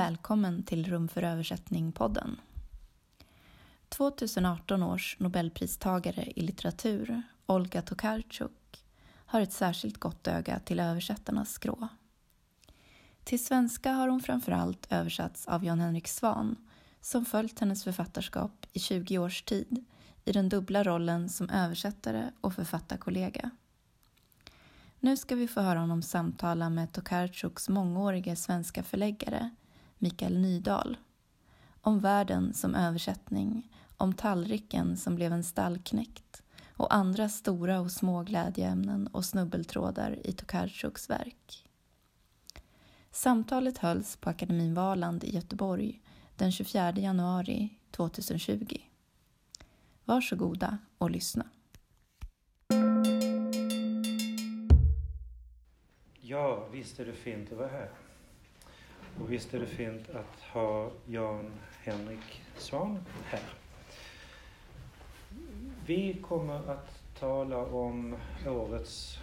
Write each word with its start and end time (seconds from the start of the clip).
välkommen 0.00 0.62
till 0.62 0.86
Rum 0.86 1.08
för 1.08 1.22
översättning-podden. 1.22 2.36
2018 3.88 4.82
års 4.82 5.16
nobelpristagare 5.18 6.32
i 6.36 6.40
litteratur, 6.40 7.22
Olga 7.46 7.82
Tokarczuk, 7.82 8.84
har 9.26 9.40
ett 9.40 9.52
särskilt 9.52 9.98
gott 9.98 10.26
öga 10.26 10.58
till 10.58 10.80
översättarnas 10.80 11.52
skrå. 11.52 11.88
Till 13.24 13.44
svenska 13.44 13.92
har 13.92 14.08
hon 14.08 14.20
framförallt 14.20 14.86
översatts 14.90 15.46
av 15.48 15.64
Jan-Henrik 15.64 16.08
Svan 16.08 16.56
som 17.00 17.24
följt 17.24 17.60
hennes 17.60 17.84
författarskap 17.84 18.66
i 18.72 18.78
20 18.78 19.18
års 19.18 19.42
tid 19.42 19.84
i 20.24 20.32
den 20.32 20.48
dubbla 20.48 20.84
rollen 20.84 21.28
som 21.28 21.50
översättare 21.50 22.30
och 22.40 22.54
författarkollega. 22.54 23.50
Nu 25.00 25.16
ska 25.16 25.34
vi 25.34 25.48
få 25.48 25.60
höra 25.60 25.78
honom 25.78 26.02
samtala 26.02 26.70
med 26.70 26.92
Tokarczuks 26.92 27.68
mångårige 27.68 28.36
svenska 28.36 28.82
förläggare 28.82 29.50
Mikael 30.02 30.38
Nydahl 30.38 30.96
om 31.80 32.00
världen 32.00 32.54
som 32.54 32.74
översättning, 32.74 33.72
om 33.96 34.12
tallriken 34.12 34.96
som 34.96 35.14
blev 35.14 35.32
en 35.32 35.44
stallknäckt 35.44 36.42
och 36.72 36.94
andra 36.94 37.28
stora 37.28 37.80
och 37.80 37.92
små 37.92 38.22
glädjeämnen 38.22 39.06
och 39.06 39.24
snubbeltrådar 39.24 40.26
i 40.26 40.32
Tokarczuks 40.32 41.10
verk. 41.10 41.66
Samtalet 43.10 43.78
hölls 43.78 44.16
på 44.16 44.30
Akademin 44.30 44.74
Valand 44.74 45.24
i 45.24 45.34
Göteborg 45.34 46.02
den 46.36 46.52
24 46.52 46.92
januari 46.92 47.78
2020. 47.90 48.76
Varsågoda 50.04 50.78
och 50.98 51.10
lyssna. 51.10 51.46
Ja, 56.20 56.68
visst 56.72 57.00
är 57.00 57.06
det 57.06 57.12
fint 57.12 57.52
att 57.52 57.58
vara 57.58 57.68
här. 57.68 58.09
Och 59.20 59.32
visst 59.32 59.54
är 59.54 59.60
det 59.60 59.66
fint 59.66 60.10
att 60.10 60.40
ha 60.52 60.90
Jan 61.06 61.50
Henrik 61.82 62.42
Svan 62.56 62.98
här. 63.24 63.42
Vi 65.86 66.16
kommer 66.22 66.70
att 66.70 67.00
tala 67.18 67.58
om 67.58 68.16
årets 68.46 69.18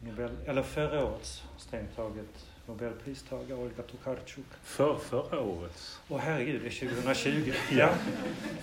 Nobel, 0.00 0.30
eller 0.46 0.62
förra 0.62 1.06
årets 1.06 1.42
strängt 1.58 1.96
taget 1.96 2.46
Nobelpristagare 2.66 3.58
Olga 3.58 3.82
Tokarczuk. 3.82 4.44
För 4.62 4.98
förra 4.98 5.40
årets? 5.40 6.00
Åh 6.08 6.18
herregud, 6.18 6.62
det 6.62 6.66
är 6.66 6.88
2020. 6.88 7.52
ja, 7.70 7.94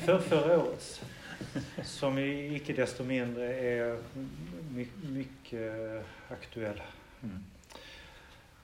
för 0.05 0.19
förra 0.19 0.59
årets. 0.59 1.01
Som 1.83 2.17
icke 2.17 2.73
desto 2.73 3.03
mindre 3.03 3.55
är 3.55 3.97
mycket, 4.71 5.03
mycket 5.03 6.05
aktuell. 6.29 6.81
Mm. 7.23 7.43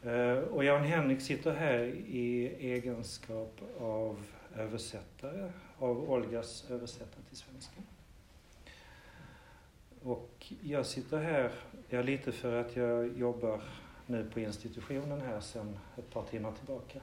Uh, 0.06 0.38
och 0.38 0.64
Jan 0.64 0.84
Henrik 0.84 1.22
sitter 1.22 1.54
här 1.54 1.84
i 2.08 2.56
egenskap 2.60 3.62
av 3.80 4.26
översättare, 4.56 5.52
av 5.80 6.12
Olgas 6.12 6.66
översättare 6.70 7.24
till 7.30 7.38
svenska. 7.38 7.82
Och 10.04 10.54
jag 10.62 10.86
sitter 10.86 11.18
här, 11.18 11.52
ja, 11.90 12.02
lite 12.02 12.32
för 12.32 12.62
att 12.62 12.76
jag 12.76 13.18
jobbar 13.18 13.62
nu 14.06 14.30
på 14.34 14.40
institutionen 14.40 15.22
här 15.22 15.40
sedan 15.40 15.80
ett 15.98 16.10
par 16.10 16.24
timmar 16.24 16.52
tillbaka. 16.52 17.00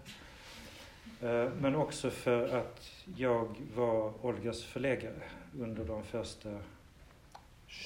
Uh, 1.22 1.52
men 1.60 1.76
också 1.76 2.10
för 2.10 2.48
att 2.48 2.90
jag 3.16 3.56
var 3.74 4.12
Olgas 4.26 4.64
förläggare 4.64 5.22
under 5.58 5.84
de 5.84 6.02
första 6.02 6.48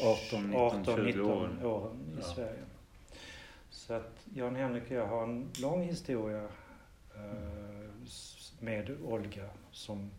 18, 0.03 0.47
19, 0.47 0.81
18, 0.81 1.05
19 1.05 1.31
åren, 1.31 1.65
åren 1.65 1.97
i 2.13 2.21
ja. 2.21 2.23
Sverige. 2.23 2.65
Så 3.91 3.95
att 3.95 4.27
Jan 4.35 4.57
Henrik 4.57 4.85
och 4.85 4.91
jag 4.91 5.07
har 5.07 5.23
en 5.23 5.51
lång 5.61 5.83
historia 5.83 6.45
eh, 7.15 7.91
med 8.61 8.97
Olga 9.05 9.45
som 9.73 10.11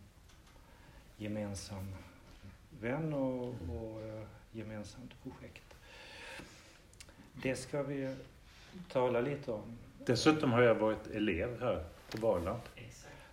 gemensam 1.16 1.94
vän 2.80 3.12
och, 3.12 3.46
och 3.46 4.02
eh, 4.02 4.22
gemensamt 4.52 5.22
projekt. 5.22 5.74
Det 7.32 7.56
ska 7.56 7.82
vi 7.82 8.14
tala 8.88 9.20
lite 9.20 9.52
om. 9.52 9.78
Dessutom 10.06 10.52
har 10.52 10.62
jag 10.62 10.74
varit 10.74 11.06
elev 11.06 11.60
här 11.60 11.84
på 12.10 12.18
Valand. 12.18 12.60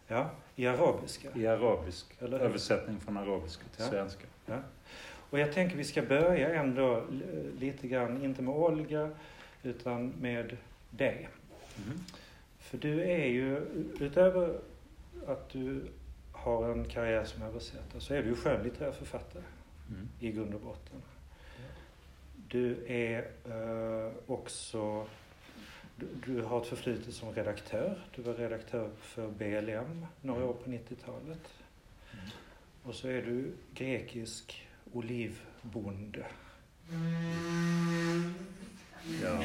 Ja, 0.08 0.30
i 0.56 0.68
arabiska. 0.68 1.30
I 1.36 1.48
arabisk. 1.48 2.06
Eller 2.20 2.40
översättning 2.40 3.00
från 3.00 3.18
arabiska 3.18 3.64
till 3.76 3.84
ja. 3.84 3.90
svenska. 3.90 4.26
Ja. 4.46 4.58
Och 5.30 5.40
jag 5.40 5.54
tänker 5.54 5.78
vi 5.78 5.84
ska 5.84 6.02
börja 6.02 6.54
ändå 6.54 7.04
lite 7.60 7.88
grann, 7.88 8.24
inte 8.24 8.42
med 8.42 8.56
Olga, 8.56 9.10
utan 9.64 10.08
med 10.10 10.58
dig. 10.90 11.30
Mm. 11.86 12.00
För 12.60 12.78
du 12.78 13.02
är 13.02 13.26
ju, 13.26 13.58
utöver 14.00 14.60
att 15.28 15.50
du 15.50 15.82
har 16.32 16.70
en 16.70 16.86
karriär 16.86 17.26
som 17.26 17.44
översättare, 17.44 18.02
så 18.02 18.14
är 18.14 18.24
du 18.24 18.30
ju 18.30 18.36
skönlitterär 18.36 18.92
författare 18.92 19.44
mm. 19.90 20.10
i 20.20 20.32
grund 20.32 20.54
och 20.54 20.62
botten. 20.62 21.02
Du 22.48 22.86
är 22.88 23.28
uh, 23.48 24.12
också, 24.28 25.08
du, 25.96 26.08
du, 26.26 26.42
har 26.42 26.62
ett 26.62 26.68
förflutet 26.68 27.14
som 27.14 27.32
redaktör. 27.32 28.00
Du 28.16 28.22
var 28.22 28.34
redaktör 28.34 28.90
för 29.00 29.28
BLM 29.28 30.06
några 30.22 30.46
år 30.46 30.54
på 30.54 30.70
90-talet. 30.70 31.54
Mm. 32.12 32.26
Och 32.84 32.96
så 32.96 33.08
är 33.08 33.22
du 33.22 33.52
grekisk 33.74 34.68
olivbonde. 34.94 36.26
Mm. 36.92 38.34
Ja. 39.24 39.44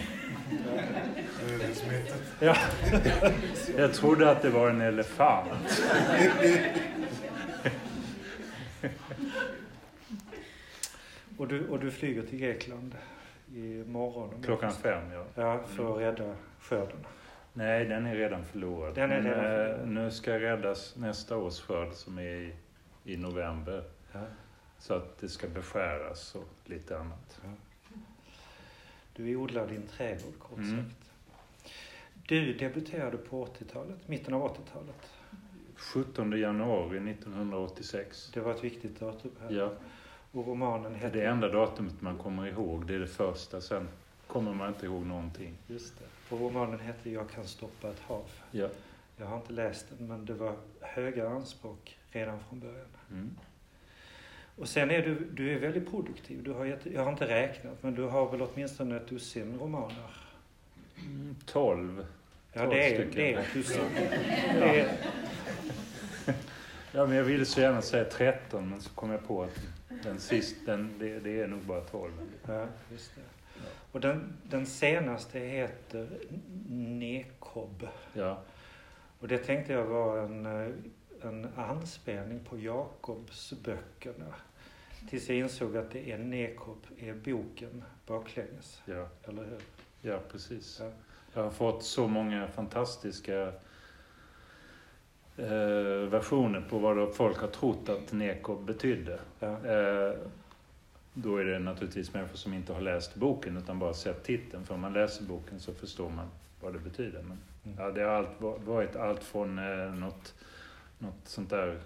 ja. 2.40 2.56
Jag 3.76 3.94
trodde 3.94 4.30
att 4.30 4.42
det 4.42 4.50
var 4.50 4.70
en 4.70 4.80
elefant. 4.80 5.82
och, 11.36 11.48
du, 11.48 11.68
och 11.68 11.80
du 11.80 11.90
flyger 11.90 12.22
till 12.22 12.38
Grekland 12.38 12.94
i 13.54 13.84
morgon? 13.86 14.42
Klockan 14.44 14.72
fem, 14.72 15.12
ja. 15.12 15.24
Ja, 15.34 15.60
för 15.66 15.92
att 15.92 16.00
rädda 16.00 16.34
skörden. 16.60 17.06
Nej, 17.52 17.84
den 17.84 18.06
är 18.06 18.14
redan 18.14 18.44
förlorad. 18.44 18.94
Den 18.94 19.10
är 19.10 19.22
redan 19.22 19.42
Men, 19.42 19.66
förlorad. 19.66 19.80
Eh, 19.80 19.86
nu 19.86 20.10
ska 20.10 20.40
räddas 20.40 20.96
nästa 20.96 21.36
års 21.36 21.60
skörd 21.60 21.92
som 21.92 22.18
är 22.18 22.22
i, 22.22 22.54
i 23.04 23.16
november. 23.16 23.84
Ja. 24.12 24.20
Så 24.78 24.94
att 24.94 25.18
det 25.18 25.28
ska 25.28 25.48
beskäras 25.48 26.34
och 26.34 26.48
lite 26.64 26.98
annat. 26.98 27.40
Ja. 27.44 27.50
Du 29.16 29.36
odlar 29.36 29.66
din 29.66 29.86
trädgård 29.86 30.38
kort 30.38 30.58
mm. 30.58 30.76
sagt. 30.76 31.10
Du 32.26 32.52
debuterade 32.54 33.16
på 33.16 33.46
80-talet, 33.46 34.08
mitten 34.08 34.34
av 34.34 34.56
80-talet. 34.56 35.10
17 35.76 36.40
januari 36.40 37.10
1986. 37.10 38.30
Det 38.34 38.40
var 38.40 38.54
ett 38.54 38.64
viktigt 38.64 39.00
datum 39.00 39.30
här. 39.40 39.50
Ja. 39.50 39.72
Och 40.32 40.46
romanen 40.46 40.94
hette... 40.94 41.18
Det 41.18 41.24
enda 41.24 41.48
datumet 41.48 42.00
man 42.00 42.18
kommer 42.18 42.46
ihåg, 42.46 42.86
det 42.86 42.94
är 42.94 42.98
det 42.98 43.06
första. 43.06 43.60
Sen 43.60 43.88
kommer 44.26 44.54
man 44.54 44.68
inte 44.68 44.86
ihåg 44.86 45.06
någonting. 45.06 45.54
Just 45.66 45.98
det. 45.98 46.34
Och 46.34 46.40
romanen 46.40 46.80
hette 46.80 47.10
Jag 47.10 47.30
kan 47.30 47.46
stoppa 47.46 47.90
ett 47.90 48.00
hav. 48.00 48.24
Ja. 48.50 48.68
Jag 49.16 49.26
har 49.26 49.36
inte 49.36 49.52
läst 49.52 49.86
den, 49.98 50.08
men 50.08 50.24
det 50.24 50.34
var 50.34 50.56
höga 50.80 51.28
anspråk 51.28 51.98
redan 52.10 52.40
från 52.48 52.60
början. 52.60 52.86
Mm. 53.10 53.30
Och 54.56 54.68
sen 54.68 54.90
är 54.90 55.02
du, 55.02 55.14
du 55.32 55.52
är 55.52 55.58
väldigt 55.58 55.90
produktiv. 55.90 56.42
Du 56.42 56.52
har 56.52 56.78
jag 56.92 57.04
har 57.04 57.12
inte 57.12 57.28
räknat, 57.28 57.82
men 57.82 57.94
du 57.94 58.02
har 58.02 58.30
väl 58.30 58.42
åtminstone 58.42 58.96
ett 58.96 59.08
dussin 59.08 59.58
romaner? 59.58 60.16
Mm, 60.96 61.36
tolv. 61.46 62.06
Ja, 62.52 62.66
det 62.66 62.96
är, 62.96 63.06
det 63.14 63.32
är 63.32 63.38
ett 63.38 63.54
dussin. 63.54 63.84
Ja, 66.96 67.06
men 67.06 67.16
jag 67.16 67.24
ville 67.24 67.44
så 67.44 67.60
gärna 67.60 67.82
säga 67.82 68.04
13, 68.04 68.70
men 68.70 68.80
så 68.80 68.90
kom 68.90 69.10
jag 69.10 69.26
på 69.26 69.42
att 69.42 69.60
den 70.02 70.20
sist, 70.20 70.56
den, 70.66 70.90
det, 70.98 71.18
det 71.18 71.40
är 71.40 71.46
nog 71.46 71.60
bara 71.60 71.80
12. 71.80 72.12
Ja, 72.46 72.66
just 72.92 73.14
det. 73.14 73.20
Och 73.92 74.00
den, 74.00 74.36
den 74.42 74.66
senaste 74.66 75.38
heter 75.38 76.08
Nekob. 76.70 77.88
Ja. 78.12 78.42
Och 79.20 79.28
det 79.28 79.38
tänkte 79.38 79.72
jag 79.72 79.84
var 79.84 80.18
en 80.18 80.46
eh, 80.46 80.74
en 81.24 81.48
anspelning 81.56 82.40
på 82.44 82.58
Jakobsböckerna. 82.58 84.34
Tills 85.10 85.28
jag 85.28 85.38
insåg 85.38 85.76
att 85.76 85.90
det 85.90 86.12
är 86.12 86.18
Nekop 86.18 86.86
är 86.98 87.14
boken 87.14 87.84
baklänges. 88.06 88.82
Ja. 88.84 89.08
Eller 89.24 89.44
hur? 89.44 89.60
Ja, 90.10 90.18
precis. 90.32 90.80
Ja. 90.80 90.90
Jag 91.32 91.42
har 91.42 91.50
fått 91.50 91.84
så 91.84 92.08
många 92.08 92.48
fantastiska 92.48 93.52
eh, 95.36 96.08
versioner 96.10 96.60
på 96.60 96.78
vad 96.78 97.14
folk 97.14 97.38
har 97.38 97.48
trott 97.48 97.88
att 97.88 98.12
Nekop 98.12 98.66
betydde. 98.66 99.18
Ja. 99.40 99.66
Eh, 99.66 100.14
då 101.14 101.36
är 101.36 101.44
det 101.44 101.58
naturligtvis 101.58 102.14
människor 102.14 102.36
som 102.36 102.54
inte 102.54 102.72
har 102.72 102.80
läst 102.80 103.14
boken 103.14 103.56
utan 103.56 103.78
bara 103.78 103.94
sett 103.94 104.24
titeln. 104.24 104.66
För 104.66 104.74
om 104.74 104.80
man 104.80 104.92
läser 104.92 105.24
boken 105.24 105.60
så 105.60 105.74
förstår 105.74 106.10
man 106.10 106.26
vad 106.60 106.72
det 106.72 106.78
betyder. 106.78 107.22
Men, 107.22 107.38
mm. 107.64 107.78
ja, 107.78 107.90
det 107.90 108.02
har 108.02 108.10
allt, 108.10 108.40
varit 108.66 108.96
allt 108.96 109.24
från 109.24 109.58
eh, 109.58 109.94
något 109.94 110.34
något 110.98 111.28
sånt 111.28 111.50
där 111.50 111.80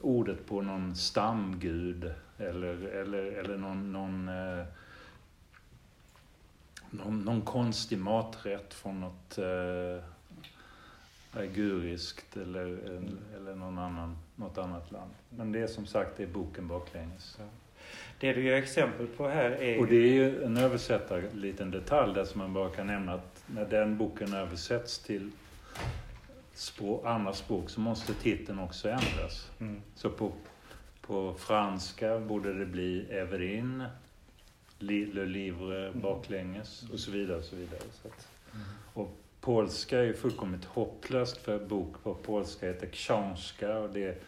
ordet 0.00 0.46
på 0.46 0.62
någon 0.62 0.96
stamgud 0.96 2.12
eller, 2.38 2.88
eller, 2.88 3.22
eller 3.22 3.56
någon, 3.56 3.92
någon, 3.92 4.28
eh, 4.28 4.64
någon, 6.90 7.20
någon 7.20 7.42
konstig 7.42 7.98
maträtt 7.98 8.74
från 8.74 9.00
något... 9.00 9.38
Eh, 9.38 10.04
aiguriskt 11.32 12.36
eller, 12.36 12.66
eller 13.36 13.54
någon 13.54 13.78
annan, 13.78 14.18
något 14.36 14.58
annat 14.58 14.92
land. 14.92 15.10
Men 15.30 15.52
det 15.52 15.60
är 15.60 15.66
som 15.66 15.86
sagt 15.86 16.16
det 16.16 16.22
är 16.22 16.26
boken 16.26 16.68
baklänges. 16.68 17.38
Det 18.20 18.32
du 18.32 18.44
ger 18.44 18.54
exempel 18.54 19.06
på 19.06 19.28
här 19.28 19.50
är... 19.50 19.80
Och 19.80 19.86
det 19.86 19.96
är 19.96 20.12
ju 20.12 20.44
en 20.44 20.56
översättare, 20.56 21.30
liten 21.34 21.70
detalj 21.70 22.14
där 22.14 22.24
som 22.24 22.38
man 22.38 22.52
bara 22.52 22.70
kan 22.70 22.86
nämna 22.86 23.14
att 23.14 23.44
när 23.46 23.64
den 23.64 23.98
boken 23.98 24.34
översätts 24.34 24.98
till 24.98 25.30
språk, 26.54 27.06
andra 27.06 27.32
språk 27.32 27.70
så 27.70 27.80
måste 27.80 28.14
titeln 28.14 28.58
också 28.58 28.88
ändras. 28.88 29.50
Mm. 29.60 29.82
Så 29.94 30.10
på, 30.10 30.32
på 31.08 31.34
franska 31.34 32.18
borde 32.18 32.54
det 32.54 32.66
bli 32.66 33.06
Everin, 33.10 33.84
Le 34.78 35.24
Livre 35.24 35.88
mm. 35.88 36.00
baklänges 36.00 36.84
och 36.92 37.00
så 37.00 37.10
vidare. 37.10 37.38
Och 37.38 37.44
så 37.44 37.56
vidare. 37.56 37.80
Så 38.02 38.08
att, 38.08 38.28
mm. 38.54 38.66
Och 38.94 39.16
polska 39.40 39.98
är 39.98 40.02
ju 40.02 40.14
fullkomligt 40.14 40.64
hopplöst 40.64 41.36
för 41.36 41.58
bok 41.58 42.02
på 42.02 42.14
polska 42.14 42.66
heter 42.66 42.86
książka 42.86 43.78
och 43.78 43.90
det, 43.90 44.22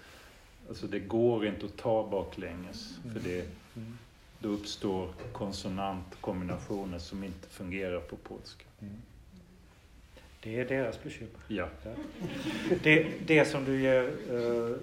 alltså 0.68 0.86
det 0.86 0.98
går 0.98 1.46
inte 1.46 1.66
att 1.66 1.76
ta 1.76 2.08
baklänges 2.10 2.98
för 3.12 3.20
det, 3.20 3.44
mm. 3.76 3.98
då 4.38 4.48
uppstår 4.48 5.12
konsonantkombinationer 5.32 6.98
som 6.98 7.24
inte 7.24 7.48
fungerar 7.48 8.00
på 8.00 8.16
polska. 8.16 8.64
Det 10.42 10.60
är 10.60 10.64
deras 10.64 11.02
bekymmer. 11.02 11.40
Ja. 11.48 11.68
Det, 12.82 13.06
det 13.26 13.44
som 13.44 13.64
du 13.64 13.80
ger 13.80 14.10
uh, 14.30 14.76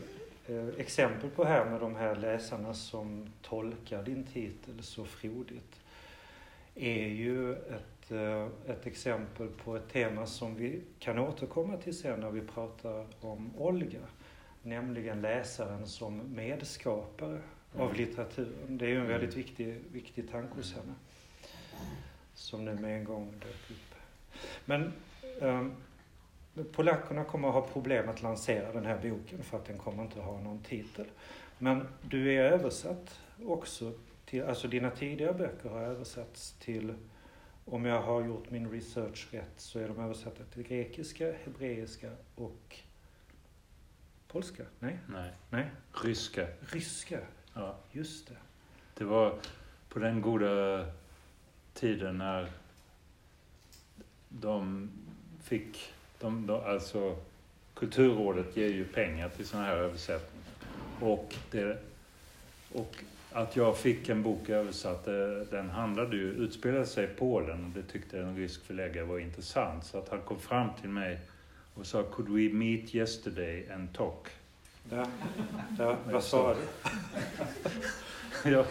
exempel 0.77 1.29
på 1.29 1.44
här 1.44 1.65
med 1.65 1.79
de 1.79 1.95
här 1.95 2.15
läsarna 2.15 2.73
som 2.73 3.29
tolkar 3.41 4.03
din 4.03 4.23
titel 4.23 4.83
så 4.83 5.05
frodigt 5.05 5.81
är 6.75 7.07
ju 7.07 7.53
ett, 7.53 8.11
uh, 8.11 8.47
ett 8.67 8.88
exempel 8.88 9.47
på 9.47 9.75
ett 9.75 9.89
tema 9.89 10.25
som 10.25 10.55
vi 10.55 10.81
kan 10.99 11.19
återkomma 11.19 11.77
till 11.77 11.97
sen 11.97 12.19
när 12.19 12.31
vi 12.31 12.41
pratar 12.41 13.05
om 13.21 13.51
Olga. 13.57 13.99
Nämligen 14.61 15.21
läsaren 15.21 15.88
som 15.88 16.35
medskapare 16.35 17.41
mm. 17.75 17.88
av 17.88 17.94
litteraturen. 17.94 18.77
Det 18.77 18.85
är 18.85 18.89
ju 18.89 18.99
en 18.99 19.07
väldigt 19.07 19.35
viktig, 19.35 19.81
viktig 19.91 20.31
tanke 20.31 20.55
hos 20.55 20.75
henne. 20.75 20.94
Som 22.33 22.65
nu 22.65 22.73
med 22.73 22.97
en 22.97 23.03
gång 23.03 23.31
dök 23.31 23.71
upp. 23.71 23.95
Men 24.65 24.94
um, 25.41 25.75
Polackerna 26.63 27.24
kommer 27.24 27.48
att 27.48 27.54
ha 27.54 27.62
problem 27.62 28.09
att 28.09 28.21
lansera 28.21 28.71
den 28.71 28.86
här 28.86 28.98
boken 28.98 29.44
för 29.44 29.57
att 29.57 29.65
den 29.65 29.77
kommer 29.77 30.04
inte 30.04 30.19
ha 30.19 30.39
någon 30.42 30.63
titel. 30.63 31.06
Men 31.57 31.88
du 32.01 32.33
är 32.33 32.51
översatt 32.51 33.19
också 33.45 33.94
till, 34.25 34.44
alltså 34.44 34.68
dina 34.68 34.89
tidigare 34.89 35.33
böcker 35.33 35.69
har 35.69 35.81
översatts 35.81 36.51
till, 36.59 36.94
om 37.65 37.86
jag 37.86 38.01
har 38.01 38.25
gjort 38.25 38.50
min 38.50 38.71
research 38.71 39.27
rätt, 39.31 39.54
så 39.57 39.80
är 39.80 39.88
de 39.88 40.00
översatta 40.00 40.44
till 40.44 40.63
grekiska, 40.63 41.33
hebreiska 41.44 42.12
och 42.36 42.80
polska? 44.27 44.63
Nej? 44.80 45.00
Nej. 45.07 45.31
Nej? 45.50 45.71
Ryska. 46.04 46.48
Ryska, 46.59 47.19
ja. 47.54 47.75
just 47.92 48.27
det. 48.27 48.36
Det 48.94 49.04
var 49.04 49.39
på 49.89 50.00
den 50.00 50.21
goda 50.21 50.86
tiden 51.74 52.18
när 52.18 52.51
de 54.30 54.89
fick, 55.44 55.94
de, 56.19 56.48
de, 56.48 56.62
alltså 56.66 57.16
Kulturrådet 57.74 58.58
ger 58.58 58.69
ju 58.69 58.86
pengar 58.86 59.30
till 59.30 59.48
sådana 59.48 59.68
här 59.68 59.78
översättningar. 59.78 60.48
Och, 61.00 61.36
det, 61.52 61.78
och 62.74 62.96
att 63.31 63.56
jag 63.56 63.78
fick 63.78 64.10
en 64.10 64.24
bok 64.24 64.50
översatt, 64.50 65.06
den 65.52 65.69
handlade 65.69 66.16
ju, 66.16 66.31
utspelade 66.31 66.86
sig 66.86 67.04
i 67.04 67.08
Polen 67.08 67.66
och 67.66 67.72
det 67.72 67.84
tyckte 67.84 68.19
en 68.19 68.36
rysk 68.36 68.66
förläggare 68.66 69.06
var 69.06 69.19
intressant. 69.19 69.86
Så 69.86 69.98
att 69.98 70.10
han 70.10 70.22
kom 70.22 70.40
fram 70.40 70.69
till 70.81 70.90
mig 70.90 71.19
och 71.74 71.86
sa 71.86 72.04
Could 72.04 72.30
we 72.30 72.54
meet 72.54 72.96
yesterday 72.96 73.69
and 73.72 73.94
talk? 73.94 74.28
Ja, 74.92 75.08
ja 75.80 75.98
vad 76.12 76.24
sa 76.24 76.56
du? 76.56 76.62
ja, 78.52 78.66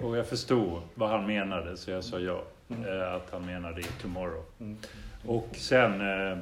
och 0.00 0.16
jag 0.16 0.26
förstod 0.26 0.82
vad 0.94 1.10
han 1.10 1.26
menade 1.26 1.76
så 1.76 1.90
jag 1.90 2.04
sa 2.04 2.18
ja. 2.18 2.44
Mm. 2.68 2.84
Eh, 2.84 3.12
att 3.14 3.30
han 3.30 3.46
menade 3.46 3.80
i 3.80 3.86
tomorrow. 4.02 4.44
Mm. 4.60 4.76
Och 5.26 5.48
sen 5.52 6.00
eh, 6.00 6.38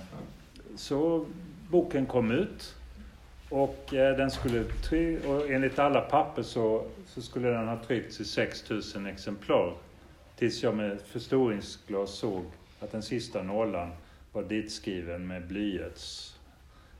så 0.76 1.26
boken 1.70 2.06
kom 2.06 2.30
ut 2.30 2.76
och 3.48 3.94
eh, 3.94 4.16
den 4.16 4.30
skulle 4.30 4.64
och 5.26 5.50
enligt 5.50 5.78
alla 5.78 6.00
papper 6.00 6.42
så, 6.42 6.84
så 7.06 7.22
skulle 7.22 7.48
den 7.48 7.68
ha 7.68 7.78
tryckts 7.86 8.20
i 8.20 8.24
6000 8.24 9.06
exemplar. 9.06 9.74
Tills 10.36 10.62
jag 10.62 10.76
med 10.76 11.00
förstoringsglas 11.00 12.10
såg 12.10 12.44
att 12.80 12.92
den 12.92 13.02
sista 13.02 13.42
nollan 13.42 13.90
var 14.32 14.42
ditskriven 14.42 15.26
med 15.26 15.46
blyerts 15.46 16.36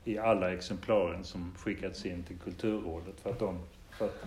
i 0.03 0.17
alla 0.17 0.53
exemplaren 0.53 1.23
som 1.23 1.53
skickats 1.57 2.05
in 2.05 2.23
till 2.23 2.37
Kulturrådet 2.37 3.19
för 3.21 3.29
att 3.29 3.39
de 3.39 3.59
för 3.97 4.05
att 4.05 4.25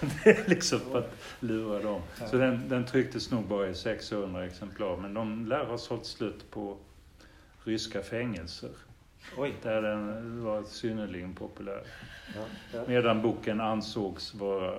det 0.24 0.30
är 0.30 0.48
liksom 0.48 0.80
för 0.80 0.98
att 0.98 1.14
lura 1.40 1.82
dem. 1.82 2.02
Så 2.30 2.36
den, 2.36 2.68
den 2.68 2.86
trycktes 2.86 3.30
nog 3.30 3.44
bara 3.44 3.68
i 3.68 3.74
600 3.74 4.46
exemplar, 4.46 4.96
men 4.96 5.14
de 5.14 5.46
lär 5.46 5.64
ha 5.64 5.78
sålt 5.78 6.06
slut 6.06 6.50
på 6.50 6.76
ryska 7.64 8.02
fängelser. 8.02 8.70
Oj. 9.36 9.54
Där 9.62 9.82
den 9.82 10.44
var 10.44 10.62
synnerligen 10.62 11.34
populär. 11.34 11.82
Ja, 12.34 12.44
ja. 12.74 12.84
Medan 12.88 13.22
boken 13.22 13.60
ansågs 13.60 14.34
vara 14.34 14.74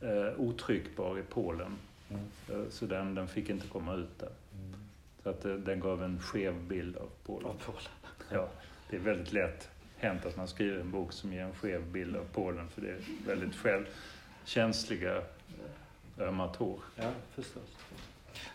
eh, 0.00 0.40
otryckbar 0.40 1.18
i 1.18 1.22
Polen. 1.22 1.76
Mm. 2.10 2.22
Eh, 2.48 2.70
så 2.70 2.86
den, 2.86 3.14
den 3.14 3.28
fick 3.28 3.50
inte 3.50 3.66
komma 3.66 3.94
ut 3.94 4.18
där. 4.18 4.30
Mm. 4.54 4.80
Så 5.22 5.30
att 5.30 5.44
eh, 5.44 5.52
den 5.52 5.80
gav 5.80 6.04
en 6.04 6.20
skev 6.20 6.54
bild 6.54 6.96
av 6.96 7.08
Polen. 7.24 7.46
Av 7.46 7.56
Polen. 7.66 7.82
Ja, 8.32 8.48
det 8.90 8.96
är 8.96 9.00
väldigt 9.00 9.32
lätt 9.32 9.68
hänt 9.96 10.26
att 10.26 10.36
man 10.36 10.48
skriver 10.48 10.80
en 10.80 10.90
bok 10.90 11.12
som 11.12 11.32
ger 11.32 11.42
en 11.42 11.54
skev 11.54 11.86
bild 11.86 12.16
av 12.16 12.24
Polen 12.32 12.68
för 12.68 12.80
det 12.80 12.88
är 12.88 13.00
väldigt 13.26 13.56
själv 13.56 13.84
känsliga 14.50 15.22
ömma 16.18 16.48
tår. 16.48 16.78
Ja, 16.96 17.10
förstås. 17.34 17.76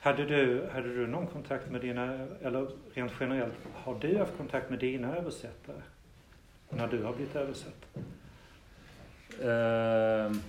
Hade 0.01 0.25
du, 0.25 0.69
hade 0.73 0.95
du 0.95 1.07
någon 1.07 1.27
kontakt 1.27 1.71
med 1.71 1.81
dina, 1.81 2.27
eller 2.41 2.67
rent 2.93 3.11
generellt, 3.19 3.53
har 3.73 3.95
du 3.99 4.17
haft 4.17 4.37
kontakt 4.37 4.69
med 4.69 4.79
dina 4.79 5.15
översättare? 5.15 5.81
När 6.69 6.87
du 6.87 7.03
har 7.03 7.13
blivit 7.13 7.35
översatt? 7.35 7.85
Uh, 9.41 10.41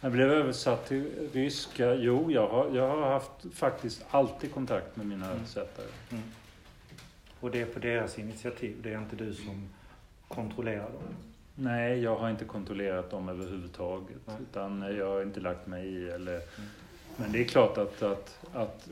jag 0.00 0.12
blev 0.12 0.30
översatt 0.30 0.86
till 0.86 1.28
ryska. 1.32 1.94
Jo, 1.94 2.30
jag 2.30 2.48
har, 2.48 2.76
jag 2.76 2.88
har 2.88 3.10
haft 3.10 3.54
faktiskt 3.54 4.04
alltid 4.10 4.54
kontakt 4.54 4.96
med 4.96 5.06
mina 5.06 5.26
mm. 5.26 5.36
översättare. 5.36 5.86
Mm. 6.10 6.24
Och 7.40 7.50
det 7.50 7.60
är 7.60 7.66
på 7.66 7.78
deras 7.78 8.18
initiativ? 8.18 8.76
Det 8.82 8.92
är 8.92 8.98
inte 8.98 9.16
du 9.16 9.34
som 9.34 9.68
kontrollerar 10.28 10.90
dem? 10.90 11.25
Nej, 11.58 12.02
jag 12.02 12.16
har 12.16 12.30
inte 12.30 12.44
kontrollerat 12.44 13.10
dem 13.10 13.28
överhuvudtaget. 13.28 14.20
Nej. 14.26 14.36
Utan 14.40 14.96
jag 14.96 15.06
har 15.06 15.22
inte 15.22 15.40
lagt 15.40 15.66
mig 15.66 15.86
i 15.86 16.10
eller... 16.10 16.34
Mm. 16.34 16.70
Men 17.16 17.32
det 17.32 17.40
är 17.40 17.44
klart 17.44 17.78
att, 17.78 18.02
att, 18.02 18.38
att 18.52 18.88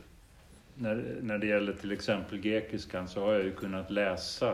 när, 0.75 1.18
när 1.23 1.38
det 1.38 1.47
gäller 1.47 1.73
till 1.73 1.92
exempel 1.92 2.38
grekiskan 2.38 3.09
så 3.09 3.25
har 3.25 3.33
jag 3.33 3.44
ju 3.44 3.54
kunnat 3.54 3.90
läsa 3.90 4.50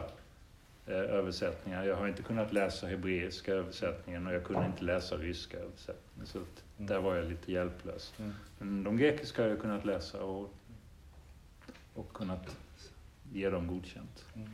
eh, 0.87 0.95
översättningar. 0.95 1.85
Jag 1.85 1.97
har 1.97 2.09
inte 2.09 2.23
kunnat 2.23 2.53
läsa 2.53 2.87
hebreiska 2.87 3.53
översättningen 3.53 4.27
och 4.27 4.35
jag 4.35 4.45
kunde 4.45 4.67
inte 4.67 4.85
läsa 4.85 5.17
ryska 5.17 5.59
översättningen. 5.59 6.27
Så 6.27 6.39
att, 6.39 6.65
mm. 6.79 6.89
där 6.89 6.99
var 6.99 7.17
jag 7.17 7.25
lite 7.25 7.53
hjälplös. 7.53 8.15
Mm. 8.19 8.33
Men 8.59 8.85
de 8.85 8.97
grekiska 8.97 9.43
har 9.43 9.49
jag 9.49 9.61
kunnat 9.61 9.85
läsa 9.85 10.23
och, 10.23 10.55
och 11.95 12.13
kunnat 12.13 12.57
ge 13.33 13.51
dem 13.51 13.67
godkänt. 13.67 14.25
Mm. 14.35 14.49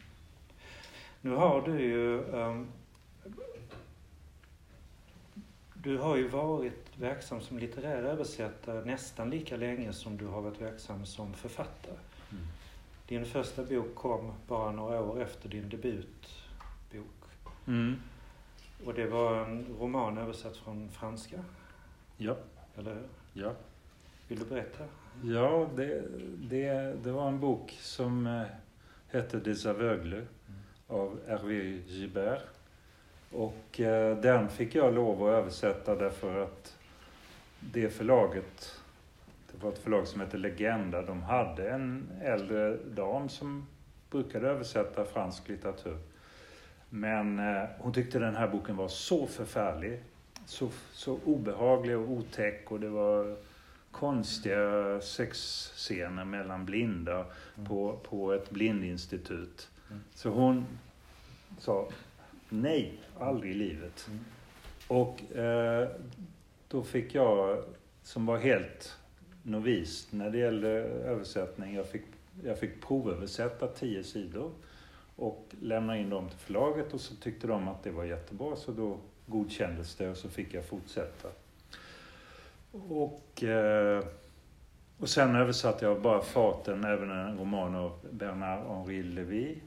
Nu 1.21 1.31
har 1.31 1.63
du 1.63 1.81
ju 1.81 2.19
um 2.19 2.67
du 5.87 5.99
har 5.99 6.17
ju 6.17 6.29
varit 6.29 6.99
verksam 6.99 7.41
som 7.41 7.59
litterär 7.59 8.03
översättare 8.03 8.85
nästan 8.85 9.31
lika 9.31 9.57
länge 9.57 9.93
som 9.93 10.17
du 10.17 10.27
har 10.27 10.43
varit 10.43 10.61
verksam 10.61 11.07
som 11.07 11.35
författare. 11.35 11.97
Mm. 12.31 12.45
Din 13.09 13.27
första 13.27 13.65
bok 13.65 13.95
kom 13.95 14.33
bara 14.49 14.73
några 14.73 15.01
år 15.01 15.23
efter 15.23 15.49
din 15.49 15.69
debutbok. 15.69 17.31
Mm. 17.67 17.97
Och 18.85 18.95
det 18.95 19.07
var 19.07 19.45
en 19.45 19.77
roman 19.81 20.19
översatt 20.19 20.57
från 20.57 20.89
franska. 20.91 21.45
Ja. 22.17 22.37
Eller 22.77 22.95
hur? 22.95 23.09
Ja. 23.33 23.53
Vill 24.29 24.39
du 24.39 24.45
berätta? 24.45 24.85
Ja, 25.23 25.71
det, 25.77 26.03
det, 26.39 26.97
det 27.05 27.13
var 27.13 27.29
en 27.29 27.41
bok 27.41 27.79
som 27.81 28.27
eh, 28.27 28.43
hette 29.09 29.41
Des 29.41 29.67
aveugles 29.67 30.29
mm. 30.49 30.61
av 30.87 31.19
Hervé 31.27 31.83
Gibert. 31.87 32.56
Och 33.33 33.81
eh, 33.81 34.17
den 34.19 34.49
fick 34.49 34.75
jag 34.75 34.95
lov 34.95 35.23
att 35.23 35.33
översätta 35.35 35.95
därför 35.95 36.43
att 36.43 36.77
det 37.61 37.91
förlaget, 37.91 38.81
det 39.53 39.63
var 39.65 39.73
ett 39.73 39.79
förlag 39.79 40.07
som 40.07 40.21
hette 40.21 40.37
Legenda, 40.37 41.03
de 41.03 41.23
hade 41.23 41.71
en 41.71 42.09
äldre 42.23 42.77
dam 42.77 43.29
som 43.29 43.67
brukade 44.11 44.49
översätta 44.49 45.05
fransk 45.05 45.49
litteratur. 45.49 45.99
Men 46.91 47.39
eh, 47.39 47.65
hon 47.79 47.93
tyckte 47.93 48.19
den 48.19 48.37
här 48.37 48.49
boken 48.49 48.77
var 48.77 48.89
så 48.89 49.27
förfärlig, 49.27 50.01
så, 50.47 50.69
så 50.93 51.19
obehaglig 51.25 51.97
och 51.97 52.11
otäck 52.11 52.71
och 52.73 52.81
det 52.81 52.89
var 52.89 53.37
konstiga 53.91 55.01
sexscener 55.01 56.25
mellan 56.25 56.65
blinda 56.65 57.25
Mm. 57.57 57.69
på, 57.69 57.99
på 58.03 58.33
ett 58.33 58.51
blindinstitut. 58.51 59.69
Mm. 59.91 60.03
Så 60.15 60.31
hon 60.31 60.67
sa 61.59 61.89
nej, 62.49 62.93
aldrig 63.19 63.53
i 63.53 63.55
livet. 63.55 64.09
Mm. 64.09 64.25
Och 64.89 65.37
eh, 65.37 65.89
då 66.69 66.83
fick 66.83 67.15
jag, 67.15 67.63
som 68.03 68.27
var 68.27 68.39
helt 68.39 68.99
novis 69.43 70.09
när 70.11 70.31
det 70.31 70.39
gällde 70.39 70.69
översättning, 70.69 71.75
jag 71.75 71.87
fick, 71.87 72.05
jag 72.45 72.59
fick 72.59 72.87
provöversätta 72.87 73.67
tio 73.67 74.05
sidor 74.05 74.53
och 75.17 75.55
lämna 75.61 75.99
in 75.99 76.11
dem 76.11 76.29
till 76.29 76.39
förlaget 76.39 76.95
och 76.95 77.01
så 77.01 77.15
tyckte 77.15 77.47
de 77.47 77.69
att 77.69 77.83
det 77.83 77.91
var 77.91 78.05
jättebra 78.05 78.57
så 78.57 78.73
då 78.73 78.99
godkändes 79.27 79.95
det 79.95 80.11
och 80.11 80.17
så 80.17 80.29
fick 80.29 80.55
jag 80.55 80.65
fortsätta. 80.65 81.29
Och, 82.89 83.45
eh, 83.45 84.05
och 84.99 85.09
sen 85.09 85.37
översatte 85.37 85.85
jag 85.85 86.03
bara 86.03 86.21
farten 86.21 86.85
även 86.85 87.11
en 87.11 87.39
roman 87.39 87.75
av 87.75 87.99
Bernard-Henri 88.11 89.03
Lévy, 89.03 89.51
eh, 89.51 89.59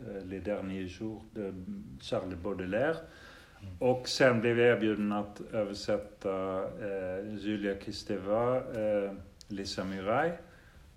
Eh, 0.00 0.24
Les 0.24 0.40
derniers 0.40 1.00
jours 1.00 1.22
de 1.34 1.52
Charles 2.00 2.38
Baudelaire. 2.42 2.96
Och 3.78 4.08
sen 4.08 4.40
blev 4.40 4.58
jag 4.58 4.76
erbjuden 4.76 5.12
att 5.12 5.40
översätta 5.52 6.62
eh, 6.62 7.34
Julia 7.38 7.74
Kristeva, 7.74 8.56
eh, 8.56 9.12
Les 9.48 9.72
Samurai. 9.72 10.32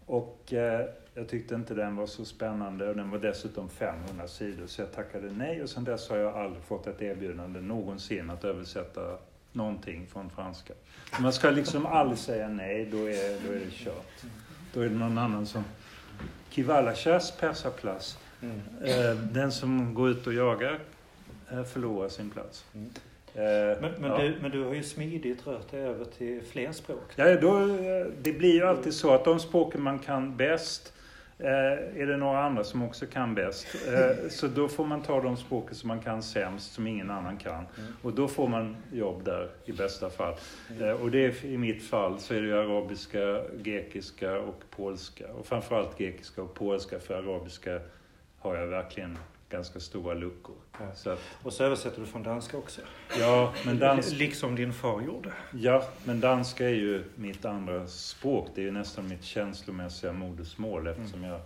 Och 0.05 0.53
eh, 0.53 0.85
jag 1.13 1.27
tyckte 1.29 1.55
inte 1.55 1.73
den 1.73 1.95
var 1.95 2.07
så 2.07 2.25
spännande 2.25 2.89
och 2.89 2.95
den 2.95 3.11
var 3.11 3.19
dessutom 3.19 3.69
500 3.69 4.27
sidor 4.27 4.67
så 4.67 4.81
jag 4.81 4.91
tackade 4.91 5.31
nej 5.31 5.63
och 5.63 5.69
sen 5.69 5.83
dess 5.83 6.09
har 6.09 6.17
jag 6.17 6.37
aldrig 6.37 6.63
fått 6.63 6.87
ett 6.87 7.01
erbjudande 7.01 7.61
någonsin 7.61 8.29
att 8.29 8.43
översätta 8.43 9.17
någonting 9.51 10.07
från 10.07 10.29
franska. 10.29 10.73
Man 11.19 11.33
ska 11.33 11.49
liksom 11.49 11.85
aldrig 11.85 12.19
säga 12.19 12.47
nej, 12.47 12.87
då 12.91 12.97
är, 12.97 13.47
då 13.47 13.53
är 13.53 13.59
det 13.59 13.71
kört. 13.71 14.23
Då 14.73 14.81
är 14.81 14.89
det 14.89 14.95
någon 14.95 15.17
annan 15.17 15.45
som... 15.45 15.63
Qui 16.49 16.63
va 16.63 16.81
la 16.81 16.95
chasse 16.95 17.33
persa 17.39 17.69
place. 17.69 18.17
Mm. 18.41 18.61
Eh, 18.83 19.15
Den 19.15 19.51
som 19.51 19.93
går 19.93 20.09
ut 20.09 20.27
och 20.27 20.33
jagar 20.33 20.79
eh, 21.51 21.63
förlorar 21.63 22.09
sin 22.09 22.29
plats. 22.29 22.65
Mm. 22.73 22.89
Eh, 23.33 23.81
Men, 23.81 23.91
men, 23.99 24.11
ja. 24.11 24.17
du, 24.17 24.35
men 24.41 24.51
du 24.51 24.63
har 24.63 24.73
ju 24.73 24.83
smidigt 24.83 25.47
rört 25.47 25.71
dig 25.71 25.81
över 25.81 26.05
till 26.05 26.41
fler 26.51 26.71
språk. 26.71 27.13
Ja, 27.15 27.35
då, 27.35 27.67
det 28.21 28.33
blir 28.33 28.53
ju 28.53 28.63
alltid 28.63 28.93
så 28.93 29.13
att 29.13 29.25
de 29.25 29.39
språken 29.39 29.81
man 29.81 29.99
kan 29.99 30.37
bäst 30.37 30.93
är 31.41 32.05
det 32.05 32.17
några 32.17 32.43
andra 32.43 32.63
som 32.63 32.83
också 32.83 33.05
kan 33.05 33.35
bäst. 33.35 33.67
Så 34.29 34.47
då 34.47 34.67
får 34.67 34.85
man 34.85 35.01
ta 35.01 35.21
de 35.21 35.37
språken 35.37 35.75
som 35.75 35.87
man 35.87 35.99
kan 35.99 36.23
sämst, 36.23 36.73
som 36.73 36.87
ingen 36.87 37.09
annan 37.09 37.37
kan. 37.37 37.53
Mm. 37.53 37.93
Och 38.01 38.13
då 38.13 38.27
får 38.27 38.47
man 38.47 38.75
jobb 38.91 39.23
där 39.25 39.49
i 39.65 39.71
bästa 39.71 40.09
fall. 40.09 40.33
Eh, 40.81 40.89
och 40.91 41.11
det 41.11 41.25
är, 41.25 41.45
i 41.45 41.57
mitt 41.57 41.83
fall 41.83 42.19
så 42.19 42.33
är 42.33 42.41
det 42.41 42.47
ju 42.47 42.57
arabiska, 42.57 43.41
grekiska 43.61 44.39
och 44.39 44.63
polska. 44.69 45.27
Och 45.39 45.45
framförallt 45.45 45.97
grekiska 45.97 46.41
och 46.41 46.53
polska, 46.53 46.99
för 46.99 47.13
arabiska 47.13 47.79
har 48.39 48.55
jag 48.55 48.67
verkligen 48.67 49.17
ganska 49.49 49.79
stora 49.79 50.13
luckor. 50.13 50.55
Ja. 50.79 50.93
Så 50.95 51.09
att, 51.09 51.19
Och 51.43 51.53
så 51.53 51.63
översätter 51.63 52.01
du 52.01 52.07
från 52.07 52.23
danska 52.23 52.57
också. 52.57 52.81
ja, 53.19 53.53
men 53.65 53.79
dans, 53.79 54.13
Liksom 54.13 54.55
din 54.55 54.73
far 54.73 55.01
gjorde. 55.01 55.33
Ja, 55.53 55.83
men 56.03 56.19
danska 56.19 56.65
är 56.65 56.73
ju 56.73 57.03
mitt 57.15 57.45
andra 57.45 57.87
språk. 57.87 58.49
Det 58.55 58.61
är 58.61 58.65
ju 58.65 58.71
nästan 58.71 59.07
mitt 59.07 59.23
känslomässiga 59.23 60.13
modersmål 60.13 60.87
eftersom 60.87 61.23
jag 61.23 61.41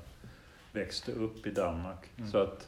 växte 0.72 1.12
upp 1.12 1.48
i 1.48 1.52
Danmark. 1.52 2.10
Mm. 2.18 2.32
Så 2.32 2.38
att 2.38 2.68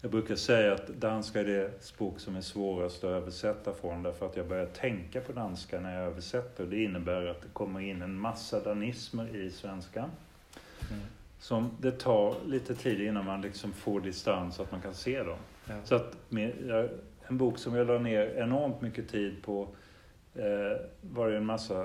jag 0.00 0.10
brukar 0.10 0.36
säga 0.36 0.74
att 0.74 0.88
danska 0.88 1.40
är 1.40 1.44
det 1.44 1.84
språk 1.84 2.20
som 2.20 2.36
är 2.36 2.40
svårast 2.40 3.04
att 3.04 3.10
översätta 3.10 3.72
från 3.74 4.02
därför 4.02 4.26
att 4.26 4.36
jag 4.36 4.48
börjar 4.48 4.66
tänka 4.66 5.20
på 5.20 5.32
danska 5.32 5.80
när 5.80 5.94
jag 5.94 6.04
översätter. 6.04 6.66
Det 6.66 6.82
innebär 6.82 7.26
att 7.26 7.42
det 7.42 7.48
kommer 7.52 7.80
in 7.80 8.02
en 8.02 8.18
massa 8.18 8.60
danismer 8.60 9.36
i 9.36 9.50
svenskan. 9.50 10.10
Mm. 10.90 11.02
Som 11.38 11.70
det 11.80 11.92
tar 11.92 12.34
lite 12.46 12.74
tid 12.74 13.00
innan 13.00 13.24
man 13.24 13.40
liksom 13.40 13.72
får 13.72 14.00
distans 14.00 14.56
så 14.56 14.62
att 14.62 14.72
man 14.72 14.80
kan 14.80 14.94
se 14.94 15.22
dem. 15.22 15.38
Ja. 15.68 15.74
Så 15.84 15.94
att 15.94 16.16
med, 16.28 16.52
en 17.28 17.38
bok 17.38 17.58
som 17.58 17.74
jag 17.74 17.86
la 17.86 17.98
ner 17.98 18.36
enormt 18.36 18.80
mycket 18.80 19.08
tid 19.08 19.42
på 19.42 19.68
eh, 20.34 20.80
var 21.00 21.30
det 21.30 21.36
en 21.36 21.46
massa 21.46 21.84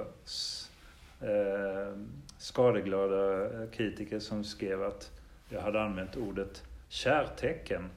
eh, 1.22 1.98
skadeglada 2.38 3.50
kritiker 3.68 4.20
som 4.20 4.44
skrev 4.44 4.84
att 4.84 5.12
jag 5.50 5.62
hade 5.62 5.82
använt 5.82 6.18
ordet 6.18 6.64
kärtecken. 6.88 7.90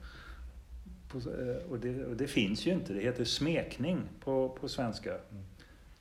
På, 1.08 1.18
eh, 1.18 1.70
och, 1.70 1.78
det, 1.78 2.04
och 2.04 2.16
det 2.16 2.26
finns 2.26 2.66
ju 2.66 2.70
inte, 2.70 2.92
det 2.92 3.00
heter 3.00 3.24
smekning 3.24 4.02
på, 4.20 4.48
på 4.48 4.68
svenska. 4.68 5.16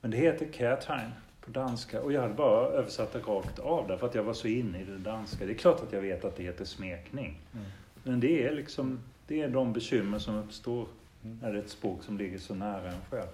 Men 0.02 0.12
det 0.12 0.18
heter 0.18 0.48
kärtegn 0.52 1.12
på 1.46 1.52
danska 1.52 2.02
och 2.02 2.14
jag 2.14 2.22
hade 2.22 2.34
bara 2.34 2.68
översatt 2.68 3.14
det 3.14 3.20
rakt 3.20 3.60
av 3.60 3.88
därför 3.88 4.08
att 4.08 4.16
jag 4.16 4.24
var 4.24 4.34
så 4.34 4.48
inne 4.48 4.82
i 4.82 4.84
det 4.84 4.98
danska. 4.98 5.46
Det 5.46 5.52
är 5.52 5.58
klart 5.58 5.84
att 5.84 5.94
jag 5.94 6.02
vet 6.02 6.26
att 6.26 6.36
det 6.36 6.44
heter 6.44 6.66
smekning. 6.66 7.40
Mm. 7.54 7.66
Men 8.04 8.20
det 8.20 8.48
är 8.48 8.52
liksom, 8.54 9.00
det 9.28 9.42
är 9.42 9.50
de 9.50 9.74
bekymmer 9.74 10.20
som 10.20 10.36
uppstår 10.36 10.88
Mm. 11.26 11.40
när 11.42 11.52
det 11.54 11.60
är 11.60 11.64
ett 11.64 11.70
språk 11.70 12.04
som 12.04 12.18
ligger 12.18 12.38
så 12.40 12.56
nära 12.56 12.92
en 12.92 13.02
själv. 13.10 13.28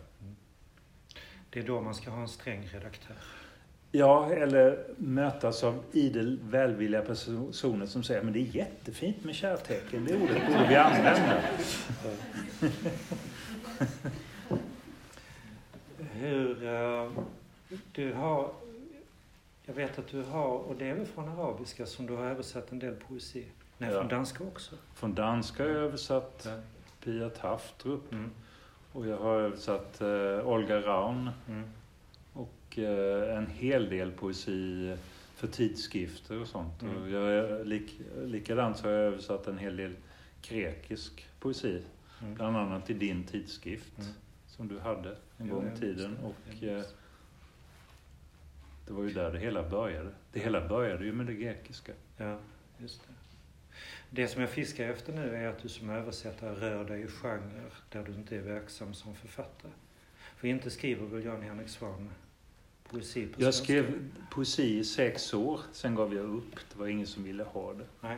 Det 1.49 1.59
är 1.59 1.63
då 1.63 1.81
man 1.81 1.95
ska 1.95 2.09
ha 2.09 2.21
en 2.21 2.27
sträng 2.27 2.69
redaktör. 2.73 3.15
Ja, 3.91 4.31
eller 4.33 4.83
mötas 4.97 5.63
av 5.63 5.83
idel 5.91 6.39
välvilliga 6.43 7.01
personer 7.01 7.85
som 7.85 8.03
säger 8.03 8.23
men 8.23 8.33
det 8.33 8.39
är 8.39 8.55
jättefint 8.55 9.23
med 9.23 9.35
kärtecken, 9.35 10.05
det 10.05 10.15
ordet 10.15 10.47
borde 10.47 10.67
vi 10.69 10.75
använda. 10.75 11.41
Hur... 16.11 16.65
eh, 16.65 17.11
du 17.91 18.13
har... 18.13 18.51
Jag 19.65 19.73
vet 19.73 19.99
att 19.99 20.07
du 20.07 20.23
har, 20.23 20.47
och 20.57 20.75
det 20.75 20.85
är 20.85 20.93
väl 20.95 21.05
från 21.05 21.29
arabiska 21.29 21.85
som 21.85 22.05
du 22.05 22.13
har 22.15 22.25
översatt 22.25 22.71
en 22.71 22.79
del 22.79 22.95
poesi? 22.95 23.45
Nej, 23.77 23.89
Ja. 23.91 23.99
från 23.99 24.07
danska 24.09 24.43
också. 24.43 24.75
Från 24.93 25.15
danska 25.15 25.63
har 25.63 25.69
jag 25.69 25.77
översatt 25.79 26.47
Pia 27.03 27.29
Taftrup 27.29 28.11
Mm. 28.11 28.31
och 28.93 29.07
jag 29.07 29.17
har 29.17 29.35
översatt 29.35 30.01
eh, 30.01 30.47
Olga 30.47 30.81
Raun 30.81 31.29
Mm. 31.47 31.69
och 32.33 32.77
eh, 32.79 33.37
en 33.37 33.47
hel 33.47 33.89
del 33.89 34.11
poesi 34.11 34.95
för 35.35 35.47
tidskrifter 35.47 36.41
och 36.41 36.47
sånt. 36.47 36.81
Mm. 36.81 37.01
Och 37.03 37.09
jag, 37.09 37.67
lik, 37.67 37.99
likadant 38.23 38.77
så 38.77 38.83
har 38.83 38.91
jag 38.91 39.01
översatt 39.05 39.47
en 39.47 39.57
hel 39.57 39.75
del 39.77 39.95
grekisk 40.41 41.27
poesi, 41.39 41.81
Mm. 42.21 42.35
bland 42.35 42.57
annat 42.57 42.89
i 42.89 42.93
din 42.93 43.23
tidskrift 43.23 43.97
Mm. 43.99 44.11
som 44.47 44.67
du 44.67 44.79
hade 44.79 45.09
en 45.37 45.47
Ja, 45.47 45.53
gång 45.53 45.65
ja, 45.67 45.73
i 45.73 45.79
tiden. 45.79 46.17
Och 46.23 46.35
Ja, 46.59 46.67
eh, 46.69 46.83
det 48.89 48.95
var 48.95 49.03
ju 49.03 49.13
där 49.13 49.31
det 49.31 49.39
hela 49.39 49.69
började. 49.69 50.09
Det 50.31 50.39
hela 50.39 50.67
började 50.67 51.05
ju 51.05 51.11
med 51.11 51.25
det 51.25 51.33
grekiska. 51.33 51.91
Ja, 52.17 52.37
just 52.77 53.01
det. 53.01 53.13
Det 54.09 54.27
som 54.27 54.41
jag 54.41 54.49
fiskar 54.49 54.89
efter 54.89 55.13
nu 55.13 55.35
är 55.35 55.47
att 55.47 55.61
du 55.61 55.69
som 55.69 55.89
översättare 55.89 56.55
rör 56.55 56.85
dig 56.85 57.01
i 57.01 57.07
genrer 57.07 57.73
där 57.89 58.03
du 58.03 58.13
inte 58.13 58.35
är 58.35 58.41
verksam 58.41 58.93
som 58.93 59.15
författare. 59.15 59.71
För 60.37 60.47
inte 60.47 60.69
skriver 60.69 61.05
väl 61.05 61.25
Jan-Henrik 61.25 61.69
Svan 61.69 62.09
poesi 62.89 63.27
på 63.27 63.41
Jag 63.41 63.53
svenska? 63.53 63.63
skrev 63.63 64.09
poesi 64.31 64.79
i 64.79 64.83
sex 64.83 65.33
år, 65.33 65.59
sen 65.71 65.95
gav 65.95 66.13
jag 66.13 66.25
upp. 66.25 66.55
Det 66.73 66.79
var 66.79 66.87
ingen 66.87 67.07
som 67.07 67.23
ville 67.23 67.43
ha 67.43 67.73
det. 67.73 67.85
Nej. 68.01 68.17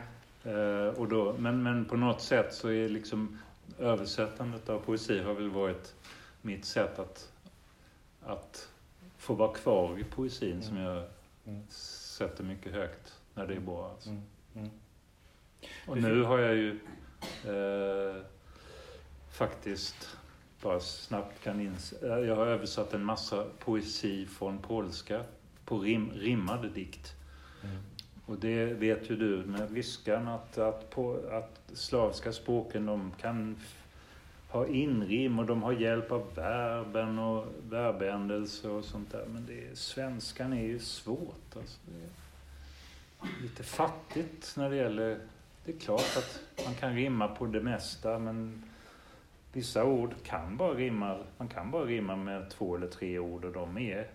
Eh, 0.54 0.88
och 0.88 1.08
då, 1.08 1.36
men, 1.38 1.62
men 1.62 1.84
på 1.84 1.96
något 1.96 2.22
sätt 2.22 2.54
så 2.54 2.68
är 2.68 2.88
liksom 2.88 3.38
översättandet 3.78 4.68
av 4.68 4.78
poesi 4.78 5.22
har 5.22 5.34
väl 5.34 5.50
varit 5.50 5.94
mitt 6.42 6.64
sätt 6.64 6.98
att, 6.98 7.32
att 8.22 8.71
få 9.22 9.34
vara 9.34 9.52
kvar 9.54 9.98
i 9.98 10.04
poesin 10.04 10.62
som 10.62 10.76
jag 10.76 11.04
Mm. 11.46 11.62
sätter 11.68 12.44
mycket 12.44 12.72
högt 12.72 13.20
när 13.34 13.46
det 13.46 13.54
är 13.54 13.60
bra. 13.60 13.90
Alltså. 13.90 14.08
Mm. 14.10 14.22
Mm. 14.54 14.70
Och 15.86 15.98
nu 15.98 16.22
har 16.22 16.38
jag 16.38 16.54
ju 16.56 16.70
eh, 17.44 18.22
faktiskt 19.30 20.16
bara 20.62 20.80
snabbt 20.80 21.42
kan 21.44 21.60
inse... 21.60 22.08
eh, 22.08 22.18
Jag 22.28 22.36
har 22.36 22.46
översatt 22.46 22.94
en 22.94 23.04
massa 23.04 23.44
poesi 23.58 24.26
från 24.26 24.58
polska 24.58 25.24
på 25.64 25.78
rim, 25.78 26.10
rimmade 26.14 26.68
dikt. 26.68 27.12
Mm. 27.64 27.76
Och 28.26 28.38
det 28.38 28.64
vet 28.64 29.10
ju 29.10 29.16
du 29.16 29.36
med 29.46 29.70
viskan 29.70 30.28
att, 30.28 30.58
att, 30.58 30.90
på, 30.90 31.20
att 31.30 31.60
slaviska 31.78 32.32
språken 32.32 32.86
de 32.86 33.12
kan 33.20 33.56
har 34.52 34.66
inrim 34.66 35.38
och 35.38 35.46
de 35.46 35.62
har 35.62 35.72
hjälp 35.72 36.12
av 36.12 36.34
verben 36.34 37.18
och 37.18 37.46
verbändelse 37.68 38.68
och 38.68 38.84
sånt 38.84 39.12
där. 39.12 39.26
Men 39.26 39.46
det 39.46 39.68
är, 39.68 39.74
svenskan 39.74 40.52
är 40.52 40.62
ju 40.62 40.78
svårt. 40.78 41.56
Alltså. 41.56 41.78
Det 41.86 42.04
är 43.28 43.42
lite 43.42 43.62
fattigt 43.62 44.54
när 44.56 44.70
det 44.70 44.76
gäller... 44.76 45.18
Det 45.64 45.72
är 45.72 45.78
klart 45.78 46.16
att 46.16 46.40
man 46.64 46.74
kan 46.74 46.94
rimma 46.94 47.28
på 47.28 47.46
det 47.46 47.60
mesta 47.60 48.18
men 48.18 48.62
vissa 49.52 49.84
ord 49.84 50.14
kan 50.24 50.56
bara 50.56 50.74
rimma, 50.74 51.18
man 51.38 51.48
kan 51.48 51.70
bara 51.70 51.84
rimma 51.84 52.16
med 52.16 52.50
två 52.50 52.76
eller 52.76 52.88
tre 52.88 53.18
ord 53.18 53.44
och 53.44 53.52
de 53.52 53.78
är 53.78 54.10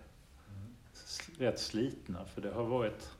rätt 1.38 1.60
slitna 1.60 2.24
för 2.24 2.40
det 2.40 2.50
har 2.50 2.64
varit 2.64 3.10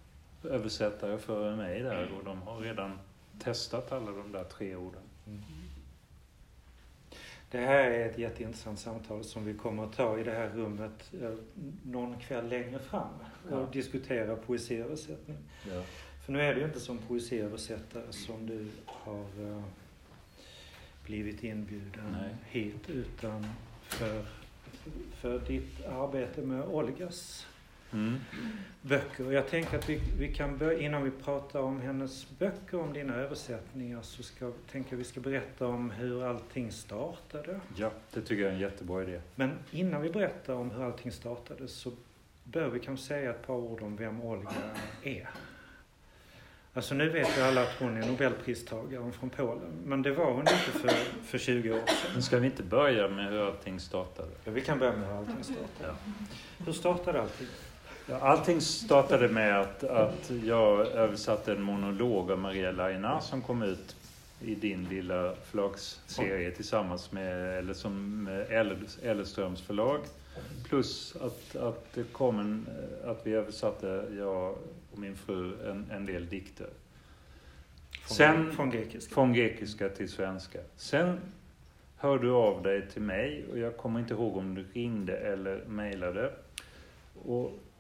översättare 0.44 1.18
före 1.18 1.56
mig 1.56 1.82
där 1.82 2.12
och 2.18 2.25
de 2.25 2.42
har 2.42 2.60
redan 2.60 2.98
testat 3.38 3.92
alla 3.92 4.10
de 4.10 4.32
där 4.32 4.44
tre 4.44 4.76
orden. 4.76 5.02
Mm. 5.26 5.42
Det 7.50 7.59
här 7.59 7.90
är 7.90 8.09
ett 8.09 8.19
jätteintressant 8.19 8.78
samtal 8.78 9.25
som 9.25 9.45
vi 9.45 9.55
kommer 9.55 9.85
att 9.85 9.93
ta 9.93 10.19
i 10.19 10.23
det 10.23 10.31
här 10.31 10.49
rummet 10.49 11.12
eh, 11.23 11.31
någon 11.83 12.19
kväll 12.19 12.49
längre 12.49 12.78
fram 12.78 13.09
och 13.50 13.59
ja. 13.59 13.69
diskutera 13.73 14.37
poesiöversättning. 14.37 15.37
Ja. 15.69 15.83
För 16.25 16.33
nu 16.33 16.40
är 16.40 16.55
det 16.55 16.61
ju 16.61 16.67
inte 16.67 16.81
som 16.81 16.99
poesiöversättare 16.99 18.12
som 18.12 18.47
du 18.47 18.67
har 18.87 19.40
uh, 19.40 19.62
blivit 21.05 21.45
inbjuden 21.45 22.17
Nej. 22.21 22.37
hit 22.45 22.90
utan 22.90 23.47
för, 23.83 24.25
för 25.12 25.38
ditt 25.38 25.87
arbete 25.87 26.43
med 26.43 26.64
Olgas 26.64 27.47
mm. 27.92 28.21
böcker. 28.83 29.33
Jag 29.33 29.49
tänker 29.49 29.78
att 29.78 29.88
vi, 29.88 30.00
vi 30.18 30.35
kan 30.35 30.59
börja, 30.59 30.78
innan 30.78 31.04
vi 31.04 31.11
pratar 31.11 31.61
om 31.61 31.80
hennes 31.80 32.38
böcker, 32.38 32.80
om 32.80 32.92
dina 32.92 33.14
översättningar, 33.14 34.02
så 34.02 34.23
ska, 34.23 34.52
tänker 34.73 34.97
vi 34.97 35.04
ska 35.04 35.21
berätta 35.21 35.66
om 35.66 35.90
hur 35.90 36.25
allting 36.25 36.73
startade. 36.73 37.61
Ja, 37.76 37.90
det 38.12 38.21
tycker 38.21 38.42
jag 38.42 38.50
är 38.50 38.54
en 38.54 38.61
jättebra 38.61 39.02
idé. 39.02 39.21
Men 39.35 39.50
innan 39.71 40.02
vi 40.02 40.11
berättar 40.11 40.54
om 40.54 40.71
hur 40.71 40.85
allting 40.85 41.12
startade 41.12 41.68
så 41.68 41.92
bör 42.45 42.68
vi 42.68 42.80
kanske 42.80 43.07
säga 43.07 43.30
ett 43.30 43.47
par 43.47 43.54
ord 43.54 43.83
om 43.83 43.97
vem 43.97 44.21
Olga 44.21 44.50
är. 45.02 45.28
Alltså 46.78 46.95
nu 46.95 47.09
vet 47.09 47.38
ju 47.38 47.42
alla 47.42 47.62
att 47.62 47.76
hon 47.78 47.97
är 47.97 48.07
Nobelpristagaren 48.07 49.12
från 49.12 49.30
Polen. 49.30 49.73
Men 49.85 50.02
det 50.02 50.12
var 50.12 50.33
hon 50.33 50.40
inte 50.40 50.54
för, 50.54 50.88
för 51.25 51.38
20 51.38 51.73
år 51.73 51.76
sedan. 51.87 52.11
Men 52.12 52.23
ska 52.23 52.38
vi 52.38 52.47
inte 52.47 52.62
börja 52.62 53.09
med 53.09 53.30
hur 53.30 53.47
allting 53.47 53.80
startade? 53.80 54.28
Ja, 54.45 54.52
vi 54.52 54.61
kan 54.61 54.78
börja 54.78 54.97
med 54.97 55.09
hur 55.09 55.16
allting 55.16 55.45
startade. 55.45 55.64
Ja. 55.83 56.12
Hur 56.64 56.73
startade 56.73 57.23
allting? 57.23 57.47
Allting 58.12 58.61
startade 58.61 59.29
med 59.29 59.61
att, 59.61 59.85
att 59.85 60.31
jag 60.45 60.87
översatte 60.87 61.53
en 61.53 61.62
monolog 61.62 62.31
av 62.31 62.38
Maria 62.38 62.73
Laina 62.73 63.21
som 63.21 63.43
kom 63.43 63.62
ut 63.62 63.97
i 64.41 64.55
din 64.55 64.85
lilla 64.85 65.35
förlagsserie 65.45 66.50
tillsammans 66.50 67.12
med, 67.12 67.59
eller 67.59 67.75
som 67.75 68.23
med 68.25 68.47
Elleströms 69.03 69.62
förlag. 69.62 70.00
Plus 70.69 71.17
att, 71.17 71.57
att 71.57 71.93
det 71.95 72.12
kom 72.12 72.38
en, 72.38 72.67
att 73.05 73.27
vi 73.27 73.33
översatte, 73.33 74.05
jag 74.19 74.55
och 74.93 74.99
min 74.99 75.17
fru, 75.17 75.53
en, 75.71 75.87
en 75.91 76.07
del 76.07 76.29
dikter. 76.29 76.69
Från, 77.91 78.17
Sen, 78.17 78.53
från 78.53 78.71
grekiska? 78.71 79.15
Från 79.15 79.33
grekiska 79.33 79.88
till 79.88 80.09
svenska. 80.09 80.59
Sen 80.77 81.21
hörde 81.97 82.27
du 82.27 82.33
av 82.33 82.62
dig 82.62 82.88
till 82.93 83.03
mig 83.03 83.45
och 83.53 83.59
jag 83.59 83.77
kommer 83.77 84.00
inte 84.00 84.15
ihåg 84.15 84.37
om 84.37 84.55
du 84.55 84.65
ringde 84.73 85.17
eller 85.17 85.65
mejlade. 85.67 86.33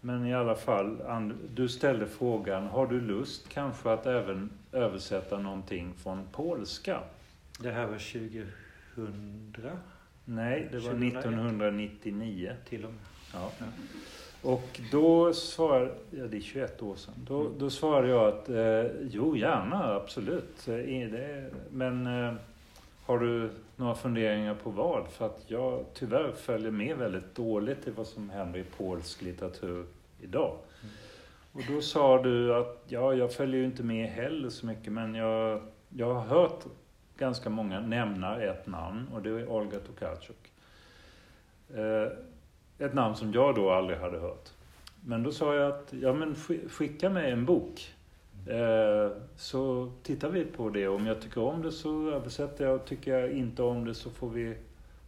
Men 0.00 0.26
i 0.26 0.34
alla 0.34 0.54
fall, 0.54 0.98
du 1.54 1.68
ställde 1.68 2.06
frågan, 2.06 2.66
har 2.66 2.86
du 2.86 3.00
lust 3.00 3.48
kanske 3.48 3.90
att 3.90 4.06
även 4.06 4.50
översätta 4.72 5.38
någonting 5.38 5.94
från 6.02 6.22
polska? 6.32 7.00
Det 7.60 7.70
här 7.70 7.86
var 7.86 7.98
2000? 8.96 9.56
Nej, 10.24 10.68
det 10.70 10.78
var 10.78 10.90
2001. 10.90 11.16
1999. 11.18 12.52
Till 12.68 12.84
och 12.84 12.90
med. 12.90 13.00
Ja. 13.32 13.50
ja. 13.58 13.66
Och 14.42 14.80
då 14.92 15.32
svarade, 15.32 15.90
ja 16.10 16.26
det 16.26 16.36
är 16.36 16.40
21 16.40 16.82
år 16.82 16.96
sedan, 16.96 17.14
då, 17.28 17.40
mm. 17.40 17.58
då 17.58 17.70
svarade 17.70 18.08
jag 18.08 18.28
att 18.28 18.48
eh, 18.48 18.84
jo 19.10 19.36
gärna, 19.36 19.94
absolut. 19.94 20.68
Eh, 20.68 21.52
men 21.70 22.06
eh, 22.06 22.34
har 23.08 23.18
du 23.18 23.50
några 23.76 23.94
funderingar 23.94 24.54
på 24.54 24.70
vad? 24.70 25.08
För 25.08 25.26
att 25.26 25.44
jag 25.46 25.84
tyvärr 25.94 26.32
följer 26.32 26.70
med 26.70 26.96
väldigt 26.96 27.34
dåligt 27.34 27.86
i 27.86 27.90
vad 27.90 28.06
som 28.06 28.30
händer 28.30 28.60
i 28.60 28.64
polsk 28.64 29.22
litteratur 29.22 29.86
idag. 30.20 30.56
Mm. 30.82 30.94
Och 31.52 31.74
då 31.74 31.80
sa 31.80 32.22
du 32.22 32.54
att 32.54 32.84
ja, 32.88 33.14
jag 33.14 33.32
följer 33.32 33.60
ju 33.60 33.66
inte 33.66 33.82
med 33.82 34.08
heller 34.08 34.48
så 34.50 34.66
mycket 34.66 34.92
men 34.92 35.14
jag, 35.14 35.62
jag 35.88 36.14
har 36.14 36.20
hört 36.20 36.64
ganska 37.18 37.50
många 37.50 37.80
nämna 37.80 38.42
ett 38.42 38.66
namn 38.66 39.08
och 39.14 39.22
det 39.22 39.30
är 39.30 39.48
Olga 39.48 39.78
Tokarczuk. 39.78 40.52
Eh, 41.74 42.86
ett 42.86 42.94
namn 42.94 43.16
som 43.16 43.32
jag 43.32 43.54
då 43.54 43.70
aldrig 43.70 43.98
hade 43.98 44.18
hört. 44.18 44.48
Men 45.04 45.22
då 45.22 45.32
sa 45.32 45.54
jag 45.54 45.72
att, 45.72 45.92
ja 46.00 46.12
men 46.12 46.34
skicka 46.68 47.10
mig 47.10 47.30
en 47.30 47.44
bok. 47.44 47.94
Eh, 48.48 49.10
så 49.36 49.92
tittar 50.02 50.28
vi 50.28 50.44
på 50.44 50.70
det. 50.70 50.88
Om 50.88 51.06
jag 51.06 51.22
tycker 51.22 51.40
om 51.40 51.62
det 51.62 51.72
så 51.72 52.10
översätter 52.10 52.64
jag. 52.64 52.84
Tycker 52.84 53.18
jag 53.18 53.32
inte 53.32 53.62
om 53.62 53.84
det 53.84 53.94
så 53.94 54.10
får 54.10 54.30
vi 54.30 54.56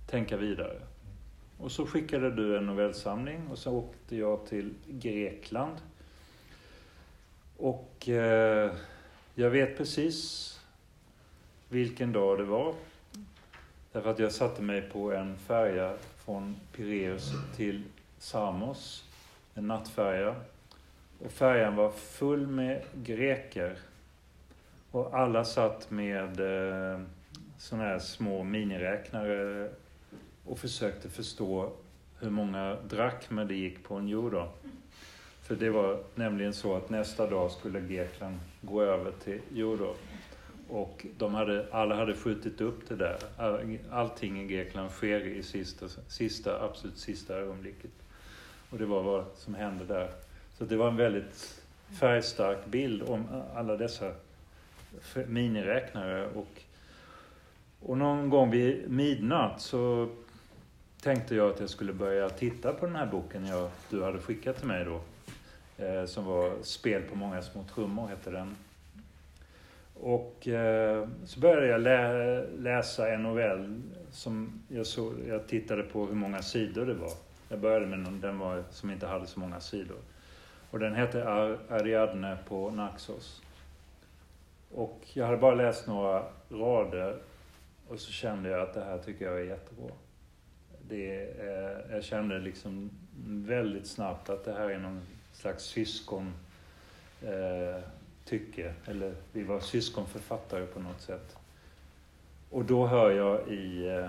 tänka 0.07 0.37
vidare. 0.37 0.81
Och 1.59 1.73
så 1.73 1.87
skickade 1.87 2.31
du 2.31 2.57
en 2.57 2.67
novellsamling 2.67 3.49
och 3.51 3.59
så 3.59 3.73
åkte 3.73 4.17
jag 4.17 4.47
till 4.47 4.75
Grekland. 4.89 5.77
Och 7.57 8.09
eh, 8.09 8.73
jag 9.35 9.51
vet 9.51 9.77
precis 9.77 10.61
vilken 11.69 12.13
dag 12.13 12.39
det 12.39 12.45
var. 12.45 12.75
Därför 13.93 14.11
att 14.11 14.19
jag 14.19 14.33
satte 14.33 14.63
mig 14.63 14.83
på 14.83 15.13
en 15.13 15.37
färja 15.39 15.95
från 16.25 16.57
Pireus 16.73 17.33
till 17.57 17.83
Samos, 18.19 19.05
en 19.55 19.67
nattfärja. 19.67 20.35
Och 21.25 21.33
färjan 21.33 21.77
var 21.77 21.91
full 21.91 22.47
med 22.47 22.83
greker. 22.95 23.79
Och 24.91 25.15
alla 25.15 25.45
satt 25.45 25.91
med 25.91 26.41
eh, 26.41 27.01
sådana 27.59 27.85
här 27.85 27.99
små 27.99 28.45
miniräknare 28.45 29.71
och 30.45 30.59
försökte 30.59 31.09
förstå 31.09 31.73
hur 32.19 32.31
många 32.31 32.77
drakmer 32.89 33.45
det 33.45 33.55
gick 33.55 33.85
på 33.85 33.95
en 33.95 34.09
euro. 34.09 34.49
För 35.43 35.57
det 35.57 35.71
var 35.71 36.03
nämligen 36.15 36.55
så 36.55 36.77
att 36.77 36.91
nästa 36.91 37.31
dag 37.31 37.51
skulle 37.51 37.81
Grekland 37.81 38.39
gå 38.61 38.83
över 38.83 39.13
till 39.25 39.41
euro. 39.55 39.95
Och 40.69 41.07
de 41.19 41.35
hade, 41.35 41.67
alla 41.71 41.97
hade 41.97 42.15
skjutit 42.15 42.61
upp 42.61 42.89
det 42.89 42.97
där. 42.97 43.19
allting 43.91 44.41
i 44.41 44.47
Grekland 44.47 44.91
sker 44.91 45.21
i 45.21 45.43
sista, 45.43 45.89
sista, 46.09 46.65
absolut 46.65 46.99
sista 46.99 47.35
ögonblicket. 47.35 47.91
Och 48.71 48.79
det 48.79 48.87
var 48.87 49.03
vad 49.03 49.25
som 49.35 49.55
hände 49.55 49.85
där. 49.85 50.11
Så 50.61 50.67
det 50.67 50.77
var 50.77 50.89
en 50.89 50.97
väldigt 50.97 51.63
färgstark 52.01 52.67
bild 52.67 53.03
om 53.03 53.43
alla 53.55 53.77
dessa 53.77 54.13
miniräknare. 55.27 56.27
Och, 56.27 56.63
och 57.81 57.99
någon 57.99 58.31
gång 58.31 58.51
vid 58.51 58.91
midnatt 58.91 59.61
så 59.61 60.09
tänkte 61.03 61.35
jag 61.35 61.51
att 61.51 61.61
jag 61.61 61.71
skulle 61.71 61.93
börja 61.93 62.29
titta 62.29 62.73
på 62.73 62.87
den 62.87 62.97
här 62.97 63.07
boken 63.07 63.47
jag, 63.47 63.71
du 63.91 64.03
hade 64.03 64.19
skickat 64.19 64.57
till 64.57 64.67
mig 64.67 64.85
då. 64.85 65.01
Eh, 65.85 66.05
som 66.05 66.25
var 66.25 66.53
Spel 66.63 67.03
på 67.03 67.17
många 67.17 67.43
små 67.43 67.65
trummor, 67.75 68.09
hette 68.09 68.31
den. 68.31 68.57
Och 69.95 70.49
eh, 70.49 71.09
så 71.25 71.41
började 71.41 71.67
jag 71.67 71.81
lä 71.81 72.47
läsa 72.59 73.13
en 73.13 73.23
novell 73.23 73.83
som 74.11 74.63
jag, 74.69 74.87
så, 74.87 75.13
jag 75.29 75.47
tittade 75.47 75.83
på 75.83 76.07
hur 76.07 76.15
många 76.15 76.43
sidor 76.43 76.87
det 76.87 76.95
var. 76.95 77.13
Jag 77.49 77.61
började 77.61 77.87
med 77.87 77.99
någon 77.99 78.21
den 78.21 78.39
var, 78.39 78.65
som 78.71 78.91
inte 78.91 79.07
hade 79.07 79.27
så 79.27 79.41
många 79.41 79.61
sidor. 79.61 79.97
Och 80.71 80.79
den 80.79 80.95
hette 80.95 81.29
Ariadne 81.69 82.39
på 82.49 82.71
Naxos. 82.71 83.43
Och 84.75 85.01
jag 85.13 85.27
hade 85.27 85.39
bara 85.39 85.55
läst 85.55 85.87
några 85.87 86.25
rader 86.51 87.19
och 87.89 88.01
så 88.01 88.13
kände 88.13 88.49
jag 88.49 88.61
att 88.61 88.75
det 88.75 88.85
här 88.85 88.99
tycker 88.99 89.25
jag 89.25 89.41
är 89.41 89.45
jättebra. 89.45 89.91
Det, 90.89 91.23
eh, 91.23 91.95
jag 91.95 92.05
kände 92.05 92.39
liksom 92.39 92.91
väldigt 93.27 93.87
snabbt 93.87 94.31
att 94.31 94.45
det 94.45 94.53
här 94.53 94.71
är 94.71 94.79
någon 94.79 95.03
slags 95.33 95.65
syskon 95.65 96.33
eh, 97.23 97.83
tycke, 98.25 98.75
eller 98.87 99.15
vi 99.33 99.43
var 99.43 99.61
syskonförfattare 99.61 100.67
på 100.67 100.81
något 100.81 101.01
sätt. 101.01 101.37
Och 102.51 102.65
då 102.65 102.87
hör 102.87 103.11
jag 103.11 103.49
i, 103.49 103.89
eh, 103.89 104.09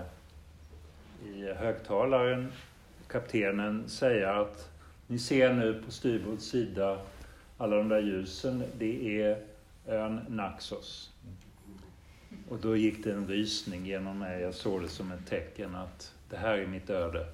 i 1.28 1.52
högtalaren 1.52 2.52
kaptenen 3.08 3.88
säga 3.88 4.34
att 4.34 4.71
ni 5.12 5.18
ser 5.18 5.52
nu 5.52 5.82
på 5.84 5.90
styrbord 5.90 6.40
sida 6.40 7.00
alla 7.58 7.76
de 7.76 7.88
där 7.88 8.00
ljusen, 8.00 8.64
det 8.78 9.22
är 9.22 9.42
ön 9.86 10.20
Naxos. 10.28 11.10
Och 12.48 12.58
då 12.58 12.76
gick 12.76 13.04
det 13.04 13.12
en 13.12 13.26
rysning 13.26 13.86
genom 13.86 14.18
mig. 14.18 14.40
Jag 14.40 14.54
såg 14.54 14.82
det 14.82 14.88
som 14.88 15.12
ett 15.12 15.26
tecken 15.26 15.74
att 15.74 16.14
det 16.30 16.36
här 16.36 16.58
är 16.58 16.66
mitt 16.66 16.90
öde. 16.90 17.26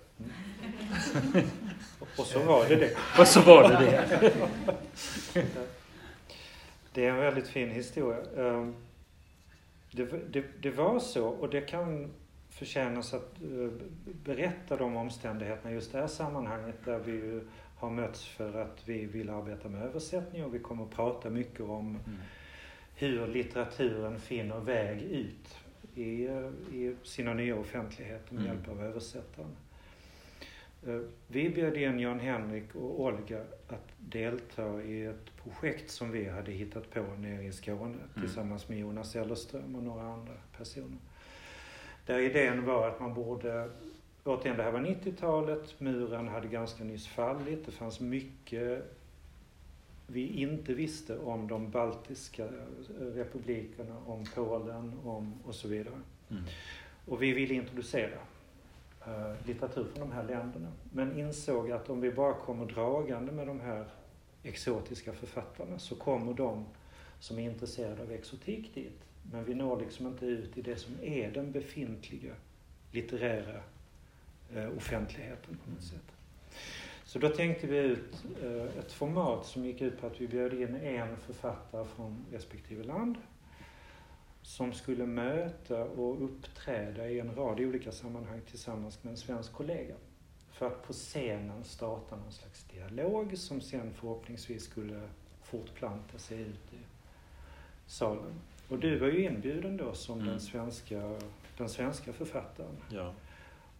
Och 2.17 2.27
så 2.27 2.43
var 2.43 2.69
det 2.69 2.77
det. 2.77 2.97
Och 3.21 3.27
så 3.27 3.41
var 3.41 3.69
det 3.69 3.77
det. 3.77 5.47
Det 6.93 7.07
är 7.07 7.11
en 7.11 7.17
väldigt 7.17 7.49
fin 7.49 7.71
historia. 7.71 8.19
Ehm, 8.37 8.75
det, 9.91 10.33
det, 10.33 10.45
det 10.61 10.71
var 10.71 11.01
så 11.01 11.27
och 11.27 11.51
det 11.51 11.61
kan 11.61 12.11
förtjänas 12.51 13.15
att 13.15 13.43
eh, 13.43 13.71
berätta 14.25 14.77
de 14.77 14.97
omständigheterna 14.97 15.73
just 15.73 15.93
det 15.93 15.99
här 15.99 16.07
sammanhanget 16.07 16.77
där 16.85 16.99
vi 16.99 17.13
ju 17.13 17.41
har 17.79 17.91
mötts 17.91 18.25
för 18.25 18.63
att 18.63 18.89
vi 18.89 19.07
vill 19.07 19.31
arbeta 19.31 19.69
med 19.69 19.83
översättning 19.83 20.45
och 20.45 20.55
vi 20.55 20.59
kommer 20.59 20.85
att 20.85 20.91
prata 20.91 21.31
mycket 21.31 21.61
om 21.61 21.89
mm. 21.89 22.19
hur 22.95 23.27
litteraturen 23.27 24.21
finner 24.21 24.61
väg 24.61 25.03
ut 25.03 25.59
i, 25.95 26.25
i 26.73 26.97
sina 27.03 27.35
nya 27.35 27.57
offentligheter 27.57 28.35
med 28.35 28.45
mm. 28.45 28.55
hjälp 28.55 28.69
av 28.69 28.83
översättaren. 28.83 29.57
Eh, 30.87 31.01
vi 31.27 31.51
bjöd 31.51 31.77
in 31.77 31.99
Jan-Henrik 31.99 32.75
och 32.75 33.01
Olga 33.01 33.41
att 33.69 33.89
delta 33.99 34.83
i 34.83 35.05
ett 35.05 35.37
projekt 35.43 35.91
som 35.91 36.11
vi 36.11 36.29
hade 36.29 36.53
hittat 36.53 36.91
på 36.91 37.01
nere 37.01 37.45
i 37.45 37.53
Skåne 37.53 37.85
mm. 37.85 37.99
tillsammans 38.21 38.69
med 38.69 38.79
Jonas 38.79 39.17
Ellerström 39.17 39.77
och 39.77 39.83
några 39.83 40.03
andra 40.03 40.35
personer. 40.57 40.99
Där 42.07 42.19
idén 42.19 42.65
var 42.65 42.89
att 42.89 43.01
man 43.01 43.15
borde, 43.15 43.71
återigen 44.29 44.57
det 44.57 44.63
här 44.63 44.71
var 44.71 44.81
90-talet, 44.81 45.81
muren 45.81 46.29
hade 46.29 46.49
ganska 46.49 46.85
nyss 46.85 47.07
fallit, 47.09 47.67
det 47.67 47.73
fanns 47.73 48.01
mycket 48.01 48.95
vi 50.11 50.43
inte 50.43 50.75
visste 50.75 51.19
om 51.19 51.49
de 51.49 51.71
baltiska 51.71 52.49
republikerna, 52.99 53.97
om 54.07 54.25
Polen 54.35 54.99
om, 55.05 55.35
och 55.45 55.55
så 55.55 55.69
vidare. 55.69 56.01
Mm. 56.31 56.43
Och 57.07 57.23
vi 57.23 57.33
ville 57.33 57.55
introducera 57.55 58.19
uh, 59.09 59.47
litteratur 59.47 59.87
från 59.95 60.09
de 60.09 60.15
här 60.15 60.25
länderna. 60.25 60.73
Men 60.93 61.19
insåg 61.19 61.71
att 61.71 61.91
om 61.91 62.01
vi 62.01 62.11
bara 62.11 62.35
kommer 62.35 62.67
dragande 62.67 63.33
med 63.33 63.47
de 63.47 63.61
här 63.61 63.85
exotiska 64.43 65.13
författarna 65.13 65.79
så 65.79 65.95
kommer 65.97 66.35
de 66.35 66.65
som 67.21 67.39
är 67.39 67.43
intresserade 67.43 68.03
av 68.03 68.13
exotik 68.13 68.75
dit. 68.75 69.05
Men 69.33 69.45
vi 69.45 69.55
når 69.55 69.81
liksom 69.81 70.07
inte 70.07 70.27
ut 70.27 70.59
i 70.59 70.63
det 70.63 70.77
som 70.77 70.95
är 71.03 71.31
den 71.31 71.53
befintliga 71.53 72.35
litterära 72.93 73.61
offentligheten 74.77 75.59
på 75.65 75.71
något 75.71 75.83
sätt. 75.83 76.13
Så 77.05 77.19
då 77.19 77.29
tänkte 77.29 77.67
vi 77.67 77.79
ut 77.79 78.25
uh, 78.45 78.79
ett 78.79 78.93
format 78.93 79.47
som 79.47 79.65
gick 79.65 79.81
ut 79.81 80.01
på 80.01 80.07
att 80.07 80.21
vi 80.21 80.29
bjöd 80.29 80.55
in 80.55 80.77
en 80.77 81.17
författare 81.17 81.85
från 81.97 82.25
respektive 82.33 82.85
land 82.85 83.17
som 84.43 84.73
skulle 84.73 85.07
möta 85.07 85.85
och 85.85 86.25
uppträda 86.25 87.09
i 87.09 87.21
en 87.21 87.35
rad 87.35 87.61
olika 87.61 87.93
sammanhang 87.93 88.41
tillsammans 88.51 89.05
med 89.05 89.11
en 89.11 89.17
svensk 89.17 89.53
kollega. 89.53 89.95
För 90.53 90.67
att 90.67 90.87
på 90.87 90.93
scenen 90.93 91.65
starta 91.65 92.17
någon 92.17 92.33
slags 92.33 92.65
dialog 92.65 93.39
som 93.39 93.61
sen 93.61 93.93
förhoppningsvis 93.95 94.65
skulle 94.65 95.01
fortplanta 95.43 96.19
sig 96.19 96.41
ut 96.41 96.73
i 96.73 96.79
salen. 97.87 98.41
Och 98.69 98.79
du 98.79 98.99
var 98.99 99.09
ju 99.09 99.25
inbjuden 99.25 99.77
då 99.77 99.95
som 99.95 100.19
mm. 100.19 100.31
den, 100.31 100.41
svenska, 100.41 101.19
den 101.57 101.69
svenska 101.69 102.13
författaren. 102.13 102.77
Ja. 102.91 103.15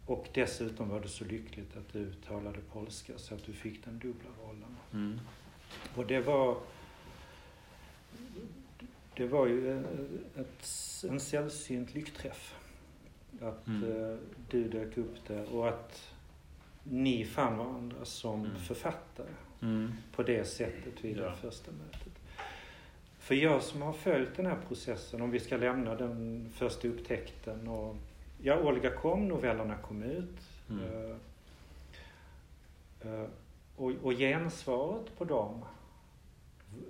Och 0.09 0.27
dessutom 0.33 0.89
var 0.89 0.99
det 0.99 1.07
så 1.07 1.25
lyckligt 1.25 1.77
att 1.77 1.93
du 1.93 2.13
talade 2.13 2.59
polska 2.73 3.13
så 3.17 3.35
att 3.35 3.45
du 3.45 3.53
fick 3.53 3.85
den 3.85 3.99
dubbla 3.99 4.29
rollen. 4.43 4.75
Mm. 4.93 5.19
Och 5.95 6.05
det 6.05 6.19
var 6.19 6.57
det 9.15 9.27
var 9.27 9.47
ju 9.47 9.79
ett, 10.35 11.03
en 11.09 11.19
sällsynt 11.19 11.93
lyckträff. 11.93 12.55
Att 13.41 13.67
mm. 13.67 13.83
uh, 13.83 14.17
du 14.49 14.69
dök 14.69 14.97
upp 14.97 15.27
där 15.27 15.55
och 15.55 15.69
att 15.69 16.13
ni 16.83 17.25
fann 17.25 17.57
varandra 17.57 18.05
som 18.05 18.39
mm. 18.39 18.59
författare 18.59 19.33
mm. 19.61 19.91
på 20.15 20.23
det 20.23 20.45
sättet 20.45 21.03
vid 21.03 21.17
ja. 21.17 21.29
det 21.29 21.35
första 21.35 21.71
mötet. 21.71 22.13
För 23.19 23.35
jag 23.35 23.63
som 23.63 23.81
har 23.81 23.93
följt 23.93 24.35
den 24.35 24.45
här 24.45 24.59
processen, 24.67 25.21
om 25.21 25.31
vi 25.31 25.39
ska 25.39 25.57
lämna 25.57 25.95
den 25.95 26.49
första 26.55 26.87
upptäckten 26.87 27.67
och 27.67 27.95
ja, 28.41 28.59
Olga 28.59 28.91
kom, 28.91 29.27
novellerna 29.27 29.77
kom 29.77 30.03
ut. 30.03 30.39
Uh, 30.71 31.15
uh, 33.05 33.27
och, 33.75 33.91
och 34.03 34.13
gensvaret 34.13 35.17
på 35.17 35.25
dem 35.25 35.65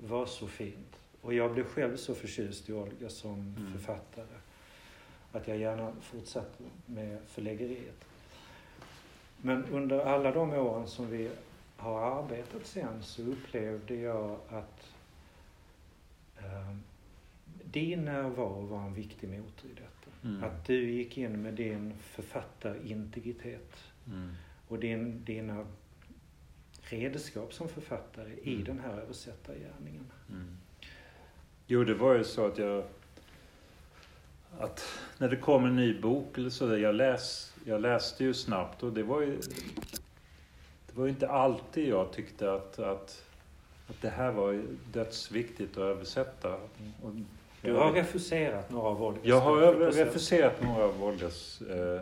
var 0.01 0.25
så 0.25 0.47
fint. 0.47 0.99
Och 1.21 1.33
jag 1.33 1.53
blev 1.53 1.63
själv 1.63 1.97
så 1.97 2.15
förtjust 2.15 2.69
i 2.69 2.73
Olga 2.73 3.09
som 3.09 3.55
mm. 3.57 3.71
författare 3.71 4.37
att 5.31 5.47
jag 5.47 5.57
gärna 5.57 5.93
fortsatte 6.01 6.63
med 6.85 7.17
förläggeriet. 7.27 8.05
Men 9.37 9.65
under 9.65 9.99
alla 9.99 10.31
de 10.31 10.53
åren 10.53 10.87
som 10.87 11.09
vi 11.09 11.29
har 11.77 12.21
arbetat 12.21 12.65
sen 12.65 13.03
så 13.03 13.21
upplevde 13.21 13.95
jag 13.95 14.39
att 14.49 14.91
eh, 16.37 16.75
din 17.63 18.05
närvaro 18.05 18.65
var 18.65 18.79
en 18.79 18.93
viktig 18.93 19.29
motor 19.29 19.71
i 19.71 19.73
detta. 19.73 19.98
Mm. 20.23 20.43
Att 20.43 20.65
du 20.65 20.91
gick 20.91 21.17
in 21.17 21.41
med 21.41 21.53
din 21.53 21.93
författarintegritet 21.97 23.77
mm. 24.07 24.33
och 24.67 24.79
din, 24.79 25.23
dina 25.25 25.65
redskap 26.81 27.53
som 27.53 27.69
författare 27.69 28.33
i 28.43 28.53
mm. 28.53 28.65
den 28.65 28.79
här 28.79 28.97
översättargärningen. 28.97 30.11
Mm. 30.29 30.57
Jo, 31.67 31.83
det 31.83 31.93
var 31.93 32.15
ju 32.15 32.23
så 32.23 32.45
att 32.45 32.57
jag... 32.57 32.83
Att 34.59 34.99
när 35.17 35.29
det 35.29 35.35
kom 35.35 35.65
en 35.65 35.75
ny 35.75 36.01
bok 36.01 36.37
eller 36.37 36.49
så, 36.49 36.77
jag, 36.77 36.95
läs, 36.95 37.53
jag 37.65 37.81
läste 37.81 38.23
ju 38.23 38.33
snabbt 38.33 38.83
och 38.83 38.93
det 38.93 39.03
var 39.03 39.21
ju... 39.21 39.41
Det 40.87 40.97
var 40.97 41.05
ju 41.05 41.09
inte 41.09 41.29
alltid 41.29 41.87
jag 41.87 42.13
tyckte 42.13 42.53
att, 42.53 42.79
att, 42.79 43.23
att 43.87 44.01
det 44.01 44.09
här 44.09 44.31
var 44.31 44.63
dödsviktigt 44.93 45.77
att 45.77 45.83
översätta. 45.83 46.53
Och, 47.01 47.13
du 47.61 47.73
har 47.73 47.91
refuserat 47.91 48.71
några 48.71 48.87
av 48.87 48.97
Wolgas 48.97 49.25
Jag 49.25 49.39
har 49.39 49.91
refuserat 49.91 50.63
några 50.63 50.83
av 50.83 50.97
Wolgas 50.97 51.61
äh, 51.61 52.01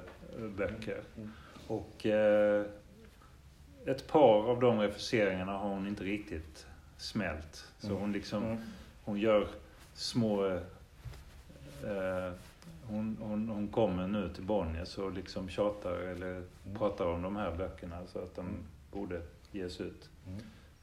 böcker. 0.58 1.02
Mm. 1.18 1.32
Och 1.68 2.06
äh, 2.06 2.66
ett 3.86 4.08
par 4.08 4.50
av 4.50 4.60
de 4.60 4.80
refuseringarna 4.80 5.58
har 5.58 5.70
hon 5.70 5.88
inte 5.88 6.04
riktigt 6.04 6.66
smält. 6.98 7.66
Så 7.80 7.88
mm. 7.88 8.00
hon 8.00 8.12
liksom... 8.12 8.44
Mm 8.44 8.58
hon 9.08 9.20
gör 9.20 9.48
små... 9.94 10.46
Eh, 11.84 12.32
hon, 12.84 13.18
hon, 13.22 13.50
hon 13.50 13.68
kommer 13.68 14.08
nu 14.08 14.30
till 14.30 14.44
Bonniers 14.44 14.98
och 14.98 15.12
liksom 15.12 15.50
tjatar 15.50 15.98
eller 15.98 16.44
pratar 16.78 17.06
om 17.06 17.22
de 17.22 17.36
här 17.36 17.56
böckerna 17.56 18.08
så 18.08 18.20
att 18.20 18.36
de 18.36 18.46
borde 18.92 19.22
ges 19.52 19.82
ut. 19.82 20.10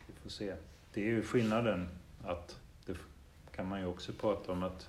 Vi 0.07 0.13
får 0.23 0.31
se. 0.31 0.55
Det 0.95 1.01
är 1.01 1.05
ju 1.05 1.23
skillnaden 1.23 1.89
att, 2.25 2.59
kan 3.57 3.69
man 3.69 3.81
ju 3.81 3.87
också 3.87 4.13
prata 4.13 4.53
om, 4.53 4.63
att 4.63 4.89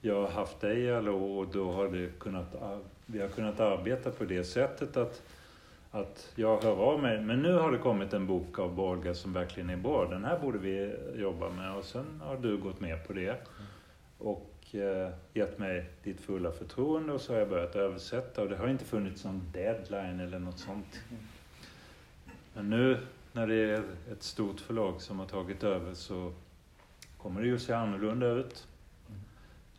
jag 0.00 0.22
har 0.22 0.28
haft 0.28 0.60
dig 0.60 0.78
i 0.78 0.92
alla 0.94 1.12
år 1.12 1.46
och 1.46 1.52
då 1.52 1.72
har 1.72 1.88
det 1.88 2.18
kunnat, 2.18 2.54
ah, 2.54 2.78
vi 3.06 3.20
har 3.20 3.28
kunnat 3.28 3.60
arbeta 3.60 4.10
på 4.10 4.24
det 4.24 4.44
sättet 4.44 4.96
att 4.96 5.22
att 5.90 6.32
jag 6.34 6.62
hör 6.62 6.76
av 6.76 7.02
mig. 7.02 7.20
Men 7.20 7.42
nu 7.42 7.52
har 7.52 7.72
det 7.72 7.78
kommit 7.78 8.12
en 8.12 8.26
bok 8.26 8.58
av 8.58 8.74
Borga 8.74 9.14
som 9.14 9.32
verkligen 9.32 9.70
är 9.70 9.76
bra. 9.76 10.04
Den 10.04 10.24
här 10.24 10.38
borde 10.38 10.58
vi 10.58 10.96
jobba 11.14 11.50
med. 11.50 11.76
Och 11.76 11.84
sen 11.84 12.20
har 12.24 12.36
du 12.36 12.56
gått 12.56 12.80
med 12.80 13.06
på 13.06 13.12
det. 13.12 13.36
Och 14.18 14.74
eh, 14.74 15.10
gett 15.34 15.58
mig 15.58 15.90
ditt 16.02 16.20
fulla 16.20 16.52
förtroende 16.52 17.12
och 17.12 17.20
så 17.20 17.32
har 17.32 17.38
jag 17.38 17.48
börjat 17.48 17.76
översätta. 17.76 18.42
Och 18.42 18.48
det 18.48 18.56
har 18.56 18.68
inte 18.68 18.84
funnits 18.84 19.24
någon 19.24 19.42
deadline 19.52 20.20
eller 20.20 20.38
något 20.38 20.58
sånt. 20.58 21.00
Men 22.54 22.70
nu 22.70 22.98
när 23.32 23.46
det 23.46 23.54
är 23.54 23.82
ett 24.12 24.22
stort 24.22 24.60
förlag 24.60 25.02
som 25.02 25.18
har 25.18 25.26
tagit 25.26 25.64
över 25.64 25.94
så 25.94 26.32
kommer 27.22 27.40
det 27.40 27.46
ju 27.46 27.58
se 27.58 27.72
annorlunda 27.72 28.26
ut. 28.26 28.66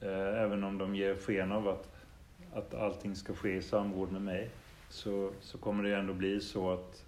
Eh, 0.02 0.42
även 0.44 0.64
om 0.64 0.78
de 0.78 0.96
ger 0.96 1.16
sken 1.16 1.52
av 1.52 1.68
att, 1.68 1.90
att 2.54 2.74
allting 2.74 3.16
ska 3.16 3.34
ske 3.34 3.56
i 3.56 3.62
samråd 3.62 4.12
med 4.12 4.22
mig 4.22 4.50
så, 4.90 5.32
så 5.42 5.58
kommer 5.58 5.84
det 5.84 5.96
ändå 5.96 6.14
bli 6.14 6.40
så 6.40 6.72
att, 6.72 7.06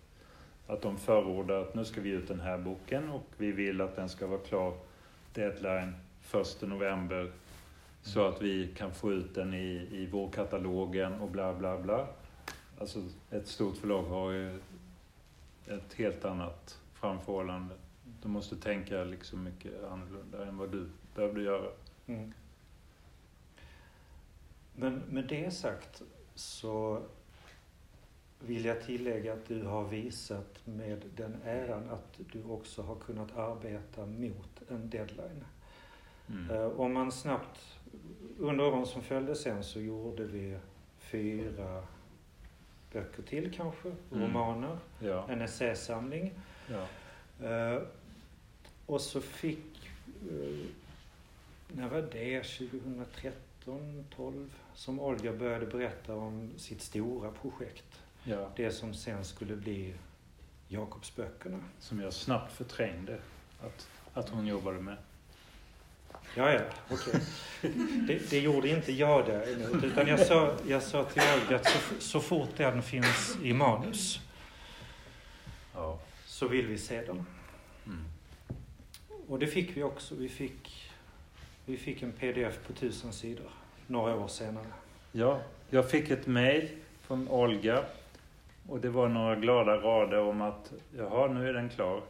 att 0.68 0.82
de 0.82 0.98
förordar 0.98 1.62
att 1.62 1.76
nu 1.76 1.86
ska 1.86 2.02
vi 2.02 2.10
ut 2.10 2.28
den 2.28 2.40
här 2.40 2.58
boken 2.58 3.10
och 3.10 3.26
vi 3.38 3.52
vill 3.52 3.82
att 3.82 3.96
den 3.96 4.10
ska 4.10 4.28
vara 4.28 4.40
klar 4.40 4.74
deadline 5.34 5.96
1 6.34 6.62
november 6.62 7.32
så 8.02 8.28
att 8.28 8.42
vi 8.42 8.68
kan 8.68 8.92
få 8.94 9.12
ut 9.12 9.36
den 9.36 9.54
i, 9.54 9.88
i 9.92 10.06
vårkatalogen 10.06 11.14
och 11.22 11.30
bla 11.30 11.54
bla 11.54 11.78
bla. 11.78 12.08
Alltså 12.80 13.00
ett 13.32 13.48
stort 13.48 13.78
förlag 13.78 14.04
har 14.04 14.32
ju 14.32 14.60
ett 15.68 15.94
helt 15.96 16.26
annat 16.26 16.80
framförhållande. 16.94 17.76
Du 18.22 18.28
måste 18.28 18.56
tänka 18.56 19.04
liksom 19.04 19.44
mycket 19.44 19.84
annorlunda 19.84 20.46
än 20.46 20.58
vad 20.58 20.72
du 20.72 20.90
behövde 21.16 21.42
göra. 21.42 21.72
Mm. 22.08 22.34
Men 24.76 24.94
med 25.10 25.28
det 25.28 25.52
sagt 25.52 26.02
så 26.36 27.02
vill 28.40 28.66
jag 28.66 28.82
tillägga 28.82 29.34
att 29.34 29.46
du 29.46 29.64
har 29.64 29.84
visat 29.84 30.62
med 30.66 31.02
den 31.16 31.36
äran 31.46 31.90
att 31.90 32.20
du 32.32 32.44
också 32.44 32.82
har 32.82 32.96
kunnat 32.96 33.38
arbeta 33.38 34.06
mot 34.06 34.62
en 34.70 34.90
deadline. 34.90 35.46
Mm. 36.30 36.52
Uh, 36.52 36.80
om 36.80 36.94
man 36.94 37.12
snabbt, 37.12 37.80
under 38.40 38.68
åren 38.68 38.86
som 38.86 39.02
följde 39.02 39.36
sen 39.36 39.64
så 39.64 39.80
gjorde 39.80 40.24
vi 40.24 40.58
fyra 41.00 41.84
böcker 42.94 43.24
till 43.24 43.54
kanske, 43.54 43.88
mm. 43.88 44.24
romaner, 44.24 44.78
ja. 45.00 45.26
en 45.30 45.42
essäsamling. 45.42 46.34
Ja. 46.68 46.88
Och 48.92 49.02
så 49.02 49.22
fick, 49.22 49.90
uh, 50.32 50.66
när 51.68 51.90
var 51.90 52.02
det, 52.02 52.44
2013, 52.44 54.06
12 54.16 54.54
som 54.74 55.00
Olga 55.00 55.34
började 55.34 55.66
berätta 55.66 56.16
om 56.16 56.52
sitt 56.58 56.82
stora 56.82 57.32
projekt. 57.32 58.02
Ja. 58.24 58.52
Det 58.56 58.72
som 58.72 58.94
sen 58.94 59.26
skulle 59.26 59.56
bli 59.56 59.94
Jakobsböckerna. 60.68 61.60
Som 61.80 62.00
jag 62.00 62.14
snabbt 62.14 62.54
förträngde 62.54 63.20
att, 63.62 63.88
att 64.14 64.30
hon 64.30 64.48
jobbade 64.48 64.80
med. 64.80 64.98
Ja, 66.36 66.52
ja, 66.52 66.62
okej. 66.90 67.22
Okay. 67.60 67.72
Det, 68.08 68.30
det, 68.30 68.40
gjorde 68.40 68.70
inte 68.70 68.92
jag 68.92 69.26
däremot. 69.26 69.84
Utan 69.84 70.08
jag 70.08 70.20
sa, 70.20 70.58
jag 70.68 70.84
sa 70.84 71.04
till 71.04 71.22
Olga 71.42 71.56
att 71.56 71.66
så, 71.66 71.80
så 72.00 72.20
fort 72.20 72.58
den 72.58 72.84
finns 72.84 73.38
i 73.44 73.54
manus 73.54 74.20
ja. 75.74 76.00
så 76.26 76.48
vill 76.48 76.68
vi 76.68 76.78
se 76.78 77.02
den. 77.02 77.26
Och 79.32 79.40
det 79.40 79.48
fick 79.48 79.78
vi 79.78 79.84
också. 79.84 80.16
Vi 80.16 80.30
fick, 80.30 80.92
vi 81.66 81.78
fick 81.78 82.04
en 82.04 82.12
pdf 82.12 82.60
på 82.68 82.74
tusen 82.74 83.14
sidor 83.14 83.50
några 83.88 84.16
år 84.16 84.28
senare. 84.28 84.66
Ja, 85.12 85.42
jag 85.70 85.90
fick 85.90 86.10
ett 86.10 86.28
mejl 86.28 86.70
från 87.02 87.28
Olga 87.28 87.84
och 88.68 88.80
det 88.80 88.90
var 88.90 89.08
några 89.08 89.36
glada 89.36 89.78
rader 89.78 90.20
om 90.20 90.42
att 90.42 90.74
jaha, 90.98 91.28
nu 91.28 91.50
är 91.50 91.54
den 91.54 91.70
klar. 91.70 92.02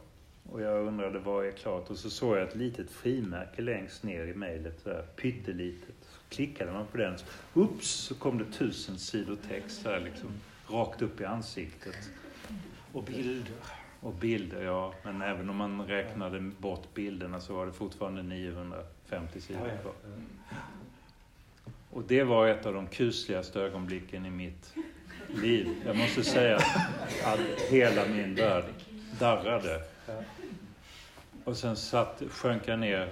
Och 0.51 0.61
jag 0.61 0.87
undrade 0.87 1.19
vad 1.19 1.45
är 1.45 1.51
klart? 1.51 1.89
Och 1.89 1.97
så 1.97 2.09
såg 2.09 2.37
jag 2.37 2.47
ett 2.47 2.55
litet 2.55 2.91
frimärke 2.91 3.61
längst 3.61 4.03
ner 4.03 4.25
i 4.25 4.33
mejlet, 4.33 4.87
pyttelitet. 5.15 5.95
Så 6.01 6.19
klickade 6.29 6.71
man 6.71 6.85
på 6.85 6.97
den, 6.97 7.17
så, 7.17 7.25
ups, 7.53 7.87
så 7.87 8.15
kom 8.15 8.37
det 8.37 8.45
tusen 8.45 8.97
sidor 8.97 9.37
text 9.49 9.85
här 9.85 9.99
liksom, 9.99 10.29
rakt 10.67 11.01
upp 11.01 11.21
i 11.21 11.25
ansiktet. 11.25 12.09
Och 12.93 13.03
bilder. 13.03 13.80
Och 14.01 14.13
bilder, 14.13 14.63
ja. 14.63 14.93
Men 15.03 15.21
även 15.21 15.49
om 15.49 15.55
man 15.55 15.87
räknade 15.87 16.39
bort 16.39 16.93
bilderna 16.93 17.39
så 17.39 17.53
var 17.53 17.65
det 17.65 17.71
fortfarande 17.71 18.23
950 18.23 19.41
sidor 19.41 19.71
kvar. 19.81 19.93
Och 21.89 22.03
det 22.07 22.23
var 22.23 22.47
ett 22.47 22.65
av 22.65 22.73
de 22.73 22.87
kusligaste 22.87 23.61
ögonblicken 23.61 24.25
i 24.25 24.29
mitt 24.29 24.73
liv. 25.27 25.67
Jag 25.85 25.95
måste 25.95 26.23
säga 26.23 26.55
att 27.23 27.39
hela 27.69 28.05
min 28.05 28.35
värld 28.35 28.63
darrade. 29.19 29.81
Och 31.43 31.57
sen 31.57 31.75
satt, 31.75 32.23
sjönk 32.29 32.67
jag 32.67 32.79
ner 32.79 33.09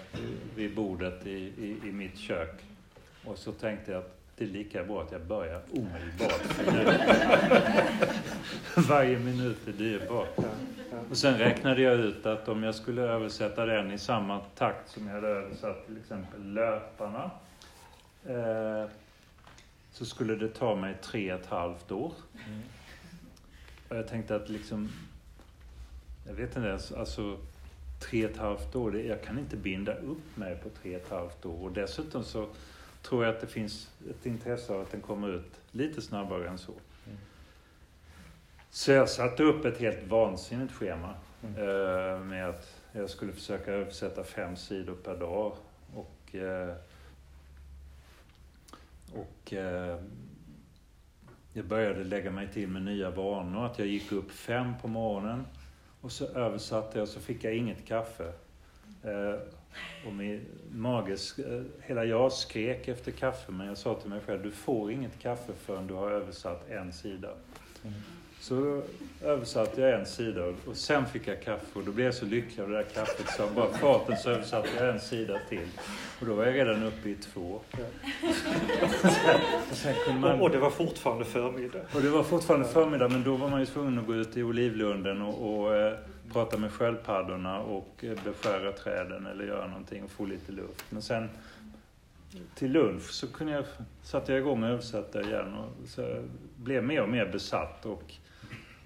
vid 0.55 0.75
bordet 0.75 1.27
i, 1.27 1.53
i, 1.57 1.77
i 1.89 1.91
mitt 1.91 2.17
kök. 2.17 2.61
Och 3.25 3.37
så 3.37 3.51
tänkte 3.51 3.91
jag 3.91 3.99
att 3.99 4.19
det 4.37 4.45
är 4.45 4.49
lika 4.49 4.83
bra 4.83 5.01
att 5.01 5.11
jag 5.11 5.21
börjar 5.21 5.61
omedelbart. 5.71 6.41
Varje 8.89 9.19
minut 9.19 9.67
är 9.67 9.71
dyrbar. 9.71 10.27
Och 11.09 11.17
sen 11.17 11.37
räknade 11.37 11.81
jag 11.81 11.95
ut 11.95 12.25
att 12.25 12.47
om 12.47 12.63
jag 12.63 12.75
skulle 12.75 13.01
översätta 13.01 13.65
den 13.65 13.91
i 13.91 13.97
samma 13.97 14.39
takt 14.39 14.89
som 14.89 15.07
jag 15.07 15.13
hade 15.13 15.27
översatt 15.27 15.85
till 15.85 15.97
exempel 15.97 16.53
Löparna 16.53 17.31
eh, 18.25 18.89
så 19.91 20.05
skulle 20.05 20.35
det 20.35 20.49
ta 20.49 20.75
mig 20.75 20.95
tre 21.01 21.33
och 21.33 21.39
ett 21.39 21.45
halvt 21.45 21.91
år. 21.91 22.13
Mm. 22.47 22.61
Och 23.89 23.95
jag 23.95 24.07
tänkte 24.07 24.35
att 24.35 24.49
liksom, 24.49 24.89
jag 26.27 26.33
vet 26.33 26.55
inte 26.55 26.69
ens, 26.69 26.91
alltså 26.91 27.37
tre 27.99 28.25
och 28.25 28.31
ett 28.31 28.37
halvt 28.37 28.75
år, 28.75 28.91
det, 28.91 29.03
jag 29.03 29.23
kan 29.23 29.39
inte 29.39 29.57
binda 29.57 29.93
upp 29.93 30.37
mig 30.37 30.55
på 30.55 30.69
tre 30.69 30.95
och 30.95 31.01
ett 31.01 31.09
halvt 31.09 31.45
år. 31.45 31.63
Och 31.63 31.71
dessutom 31.71 32.23
så 32.23 32.47
tror 33.01 33.25
jag 33.25 33.35
att 33.35 33.41
det 33.41 33.47
finns 33.47 33.89
ett 34.09 34.25
intresse 34.25 34.73
av 34.73 34.81
att 34.81 34.91
den 34.91 35.01
kommer 35.01 35.29
ut 35.29 35.61
lite 35.71 36.01
snabbare 36.01 36.47
än 36.47 36.57
så. 36.57 36.73
Så 38.71 38.91
jag 38.91 39.09
satte 39.09 39.43
upp 39.43 39.65
ett 39.65 39.77
helt 39.77 40.07
vansinnigt 40.07 40.73
schema 40.73 41.13
mm. 41.43 41.55
eh, 41.55 42.19
med 42.19 42.49
att 42.49 42.75
jag 42.91 43.09
skulle 43.09 43.31
försöka 43.31 43.71
översätta 43.71 44.23
fem 44.23 44.55
sidor 44.55 44.95
per 44.95 45.17
dag. 45.17 45.53
Och, 45.95 46.35
eh, 46.35 46.75
och 49.13 49.53
eh, 49.53 49.97
jag 51.53 51.65
började 51.65 52.03
lägga 52.03 52.31
mig 52.31 52.47
till 52.53 52.67
med 52.67 52.81
nya 52.81 53.09
vanor. 53.09 53.65
Att 53.65 53.79
jag 53.79 53.87
gick 53.87 54.11
upp 54.11 54.31
fem 54.31 54.73
på 54.81 54.87
morgonen 54.87 55.45
och 56.01 56.11
så 56.11 56.25
översatte 56.25 56.97
jag 56.97 57.03
och 57.03 57.09
så 57.09 57.19
fick 57.19 57.43
jag 57.43 57.55
inget 57.55 57.85
kaffe. 57.85 58.33
Och 60.05 60.13
min 60.13 60.45
mage, 60.71 61.17
hela 61.81 62.05
jag 62.05 62.33
skrek 62.33 62.87
efter 62.87 63.11
kaffe 63.11 63.51
men 63.51 63.67
jag 63.67 63.77
sa 63.77 63.95
till 63.95 64.09
mig 64.09 64.19
själv, 64.25 64.43
du 64.43 64.51
får 64.51 64.91
inget 64.91 65.19
kaffe 65.19 65.53
förrän 65.53 65.87
du 65.87 65.93
har 65.93 66.11
översatt 66.11 66.69
en 66.69 66.93
sida. 66.93 67.29
Mm. 67.83 68.01
Så 68.39 68.81
översatte 69.23 69.81
jag 69.81 69.99
en 69.99 70.05
sida 70.05 70.45
och 70.65 70.75
sen 70.75 71.05
fick 71.05 71.27
jag 71.27 71.41
kaffe 71.41 71.79
och 71.79 71.85
då 71.85 71.91
blev 71.91 72.05
jag 72.05 72.15
så 72.15 72.25
lycklig 72.25 72.63
av 72.63 72.69
det 72.69 72.75
där 72.75 72.83
kaffet 72.83 73.29
så 73.37 73.47
bara 73.55 73.69
farten 73.69 74.17
så 74.17 74.29
översatte 74.29 74.69
jag 74.77 74.89
en 74.89 74.99
sida 74.99 75.39
till. 75.49 75.67
Och 76.19 76.25
då 76.25 76.33
var 76.33 76.45
jag 76.45 76.55
redan 76.55 76.83
uppe 76.83 77.09
i 77.09 77.15
två. 77.15 77.41
och, 80.07 80.13
man... 80.13 80.41
och 80.41 80.49
det 80.49 80.57
var 80.57 80.69
fortfarande 80.69 81.25
förmiddag? 81.25 81.79
Och 81.93 82.01
det 82.01 82.09
var 82.09 82.23
fortfarande 82.23 82.67
förmiddag 82.67 83.09
men 83.09 83.23
då 83.23 83.35
var 83.35 83.49
man 83.49 83.59
ju 83.59 83.65
tvungen 83.65 83.99
att 83.99 84.07
gå 84.07 84.15
ut 84.15 84.37
i 84.37 84.43
olivlunden 84.43 85.21
och, 85.21 85.59
och 85.59 85.75
eh, 85.75 85.97
prata 86.33 86.57
med 86.57 86.71
sköldpaddorna 86.71 87.59
och 87.59 88.03
eh, 88.03 88.17
beskära 88.23 88.71
träden 88.71 89.25
eller 89.25 89.45
göra 89.45 89.67
någonting 89.67 90.03
och 90.03 90.11
få 90.11 90.25
lite 90.25 90.51
luft. 90.51 90.85
Men 90.89 91.01
sen 91.01 91.29
till 92.55 92.71
lunch 92.71 93.11
så 93.11 93.27
kunde 93.27 93.53
jag, 93.53 93.65
satte 94.03 94.31
jag 94.31 94.41
igång 94.41 94.63
och 94.63 94.69
översatte 94.69 95.19
igen 95.19 95.53
och 95.53 95.87
så 95.87 96.23
blev 96.55 96.83
mer 96.83 97.01
och 97.01 97.09
mer 97.09 97.25
besatt 97.25 97.85
och 97.85 98.13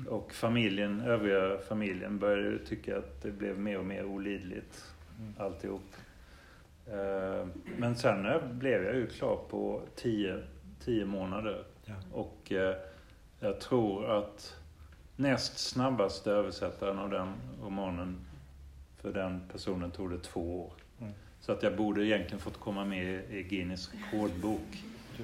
och 0.08 0.34
familjen, 0.34 1.02
övriga 1.02 1.58
familjen 1.58 2.20
började 2.20 2.60
tycka 2.60 2.98
att 2.98 3.22
det 3.22 3.32
blev 3.32 3.60
mer 3.60 3.78
och 3.78 3.86
mer 3.86 4.06
olidligt 4.06 4.94
mm. 5.20 5.34
alltihop. 5.38 5.96
Eh, 6.88 7.48
men 7.78 7.96
sen 7.96 8.26
blev 8.60 8.84
jag 8.84 8.96
ju 8.96 9.08
klar 9.08 9.40
på 9.50 9.82
tio, 9.96 10.44
tio 10.86 11.06
månader. 11.06 11.64
Ja. 11.86 11.94
Och 12.12 12.52
eh, 12.52 12.76
jag 13.40 13.60
tror 13.60 14.18
att 14.18 14.56
näst 15.16 15.58
snabbaste 15.58 16.32
översättaren 16.32 17.00
av 17.00 17.10
den 17.10 17.34
romanen, 17.64 18.18
för 19.02 19.14
den 19.14 19.42
personen 19.52 19.92
tog 19.92 20.10
det 20.10 20.20
två 20.20 20.62
år. 20.62 20.74
Mm. 21.02 21.14
Så 21.40 21.52
att 21.52 21.64
jag 21.64 21.78
borde 21.78 22.06
egentligen 22.06 22.40
fått 22.40 22.60
komma 22.60 22.86
med 22.86 23.32
i 23.32 23.44
Guinness 23.44 23.92
rekordbok. 23.94 24.84
Du, 25.18 25.24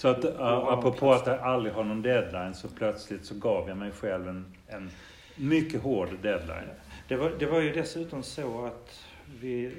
så 0.00 0.08
att 0.08 0.24
apropå 0.24 1.12
att 1.12 1.26
jag 1.26 1.38
aldrig 1.38 1.74
har 1.74 1.84
någon 1.84 2.02
deadline 2.02 2.54
så 2.54 2.68
plötsligt 2.68 3.24
så 3.24 3.34
gav 3.34 3.68
jag 3.68 3.76
mig 3.76 3.90
själv 3.90 4.28
en, 4.28 4.44
en 4.66 4.90
mycket 5.36 5.82
hård 5.82 6.08
deadline. 6.22 6.68
Det 7.08 7.16
var, 7.16 7.32
det 7.38 7.46
var 7.46 7.60
ju 7.60 7.72
dessutom 7.72 8.22
så 8.22 8.64
att 8.66 9.04
vi, 9.40 9.72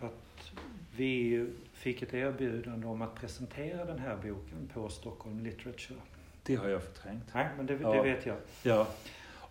att 0.00 0.50
vi 0.96 1.46
fick 1.72 2.02
ett 2.02 2.14
erbjudande 2.14 2.86
om 2.86 3.02
att 3.02 3.14
presentera 3.14 3.84
den 3.84 3.98
här 3.98 4.16
boken 4.16 4.70
på 4.74 4.88
Stockholm 4.88 5.40
Literature. 5.40 5.98
Det 6.42 6.54
har 6.54 6.68
jag 6.68 6.82
förträngt. 6.82 7.24
Nej, 7.34 7.48
men 7.56 7.66
det, 7.66 7.76
det 7.76 7.82
ja. 7.82 8.02
vet 8.02 8.26
jag. 8.26 8.36
Ja. 8.62 8.86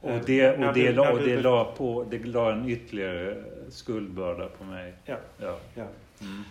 Och 0.01 0.09
eh, 0.09 0.21
det, 0.25 0.67
och 0.67 0.73
det, 0.73 0.91
la, 0.91 1.11
och 1.11 1.19
det, 1.19 1.41
la 1.41 1.73
på, 1.77 2.05
det 2.09 2.25
la 2.25 2.51
en 2.51 2.69
ytterligare 2.69 3.43
skuldbörda 3.69 4.47
på 4.47 4.63
mig. 4.63 4.93
Ja. 5.05 5.17
ja. 5.37 5.59
ja. 5.75 5.87
Mm. 6.21 6.43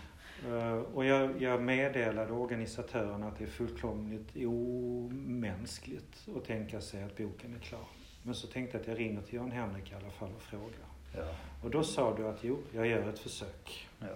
Eh, 0.45 0.73
och 0.95 1.05
jag, 1.05 1.43
jag 1.43 1.63
meddelade 1.63 2.33
organisatörerna 2.33 3.29
att 3.29 3.39
det 3.39 3.45
är 3.45 3.49
fullkomligt 3.49 4.37
omänskligt 4.37 6.29
att 6.37 6.45
tänka 6.45 6.81
sig 6.81 7.03
att 7.03 7.17
boken 7.17 7.55
är 7.55 7.59
klar. 7.59 7.87
Men 8.23 8.35
så 8.35 8.47
tänkte 8.47 8.77
jag 8.77 8.83
att 8.83 8.89
jag 8.89 8.99
ringer 8.99 9.23
till 9.23 9.35
Jan 9.35 9.51
Henrik 9.51 9.93
i 9.93 9.95
alla 9.95 10.11
fall 10.11 10.31
och 10.37 10.43
frågar. 10.43 10.87
Ja. 11.17 11.35
Och 11.63 11.71
då 11.71 11.85
sa 11.85 12.17
du 12.17 12.27
att 12.29 12.39
jo, 12.45 12.59
jag 12.75 12.87
gör 12.87 13.09
ett 13.09 13.19
försök. 13.19 13.89
Ja. 13.99 14.07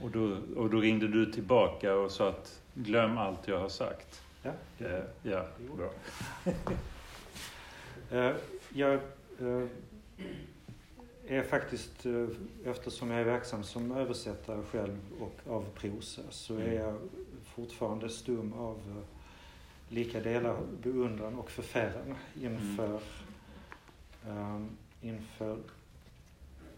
Och, 0.00 0.10
då, 0.10 0.36
och 0.56 0.70
då 0.70 0.80
ringde 0.80 1.08
du 1.08 1.32
tillbaka 1.32 1.94
och 1.94 2.10
sa 2.10 2.28
att 2.28 2.60
glöm 2.74 3.18
allt 3.18 3.48
jag 3.48 3.58
har 3.58 3.68
sagt. 3.68 4.22
Ja, 4.42 4.52
det, 4.78 4.98
eh, 4.98 5.04
ja 5.22 5.46
bra. 5.76 5.90
uh, 8.12 8.36
jag, 8.74 9.00
uh, 9.40 9.66
är 11.36 11.42
faktiskt, 11.42 12.06
eh, 12.06 12.26
eftersom 12.64 13.10
jag 13.10 13.20
är 13.20 13.24
verksam 13.24 13.64
som 13.64 13.92
översättare 13.92 14.62
själv 14.62 14.98
och 15.20 15.52
av 15.52 15.64
prosa, 15.74 16.22
så 16.30 16.54
är 16.54 16.60
mm. 16.60 16.74
jag 16.74 16.98
fortfarande 17.44 18.08
stum 18.08 18.52
av 18.52 18.76
eh, 18.76 19.04
lika 19.88 20.20
delar 20.20 20.62
beundran 20.82 21.34
och 21.34 21.50
förfäran 21.50 22.14
inför, 22.42 23.00
mm. 24.26 24.38
um, 24.38 24.70
inför 25.02 25.58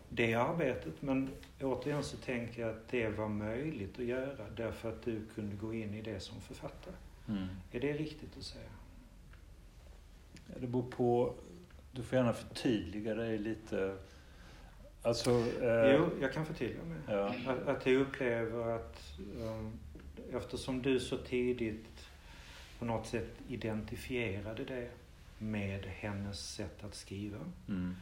det 0.09 0.35
arbetet. 0.35 1.03
Men 1.03 1.31
återigen 1.61 2.05
så 2.05 2.17
tänker 2.17 2.63
jag 2.63 2.71
att 2.71 2.89
det 2.89 3.09
var 3.09 3.29
möjligt 3.29 3.99
att 3.99 4.05
göra 4.05 4.51
därför 4.57 4.89
att 4.89 5.03
du 5.03 5.21
kunde 5.35 5.57
gå 5.57 5.75
in 5.75 5.95
i 5.95 6.03
det 6.03 6.21
som 6.21 6.41
författare. 6.41 6.95
Mm. 7.29 7.47
Är 7.73 7.81
det 7.81 7.93
riktigt 7.93 8.37
att 8.39 8.45
säga? 8.45 8.71
Det 10.61 10.67
beror 10.67 10.91
på, 10.91 11.35
du 11.93 12.03
får 12.03 12.19
gärna 12.19 12.33
förtydliga 12.33 13.15
dig 13.15 13.39
lite 13.39 13.97
Alltså, 15.03 15.31
eh, 15.63 15.95
jo, 15.95 16.11
jag 16.21 16.33
kan 16.33 16.47
förtydliga 16.47 16.85
mig. 16.85 16.99
Ja. 17.09 17.35
Att, 17.47 17.69
att 17.69 17.87
jag 17.87 17.95
upplever 17.95 18.77
att 18.77 19.19
um, 19.41 19.73
eftersom 20.33 20.83
du 20.83 21.01
så 21.01 21.17
tidigt 21.17 22.09
på 22.79 22.85
något 22.85 23.07
sätt 23.07 23.31
identifierade 23.49 24.65
det 24.65 24.91
med 25.39 25.87
hennes 25.87 26.55
sätt 26.55 26.85
att 26.85 26.95
skriva. 26.95 27.39
Mm. 27.69 27.97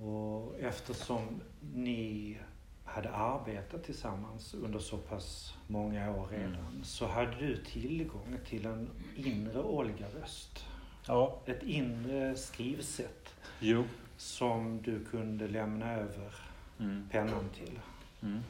Och 0.00 0.60
eftersom 0.60 1.40
ni 1.74 2.38
hade 2.84 3.10
arbetat 3.10 3.84
tillsammans 3.84 4.54
under 4.54 4.78
så 4.78 4.98
pass 4.98 5.54
många 5.66 6.10
år 6.10 6.28
mm. 6.28 6.40
redan 6.40 6.66
mm. 6.66 6.84
så 6.84 7.06
hade 7.06 7.36
du 7.36 7.64
tillgång 7.64 8.38
till 8.48 8.66
en 8.66 8.90
inre 9.16 9.62
Olga-röst. 9.62 10.64
Ja. 11.06 11.40
Ett 11.46 11.62
inre 11.62 12.36
skrivsätt. 12.36 13.34
Jo 13.60 13.84
som 14.24 14.82
du 14.82 15.04
kunde 15.04 15.48
lämna 15.48 15.92
över 15.92 16.34
mm. 16.80 17.08
pennan 17.10 17.48
till. 17.54 17.80
Mm. 18.22 18.40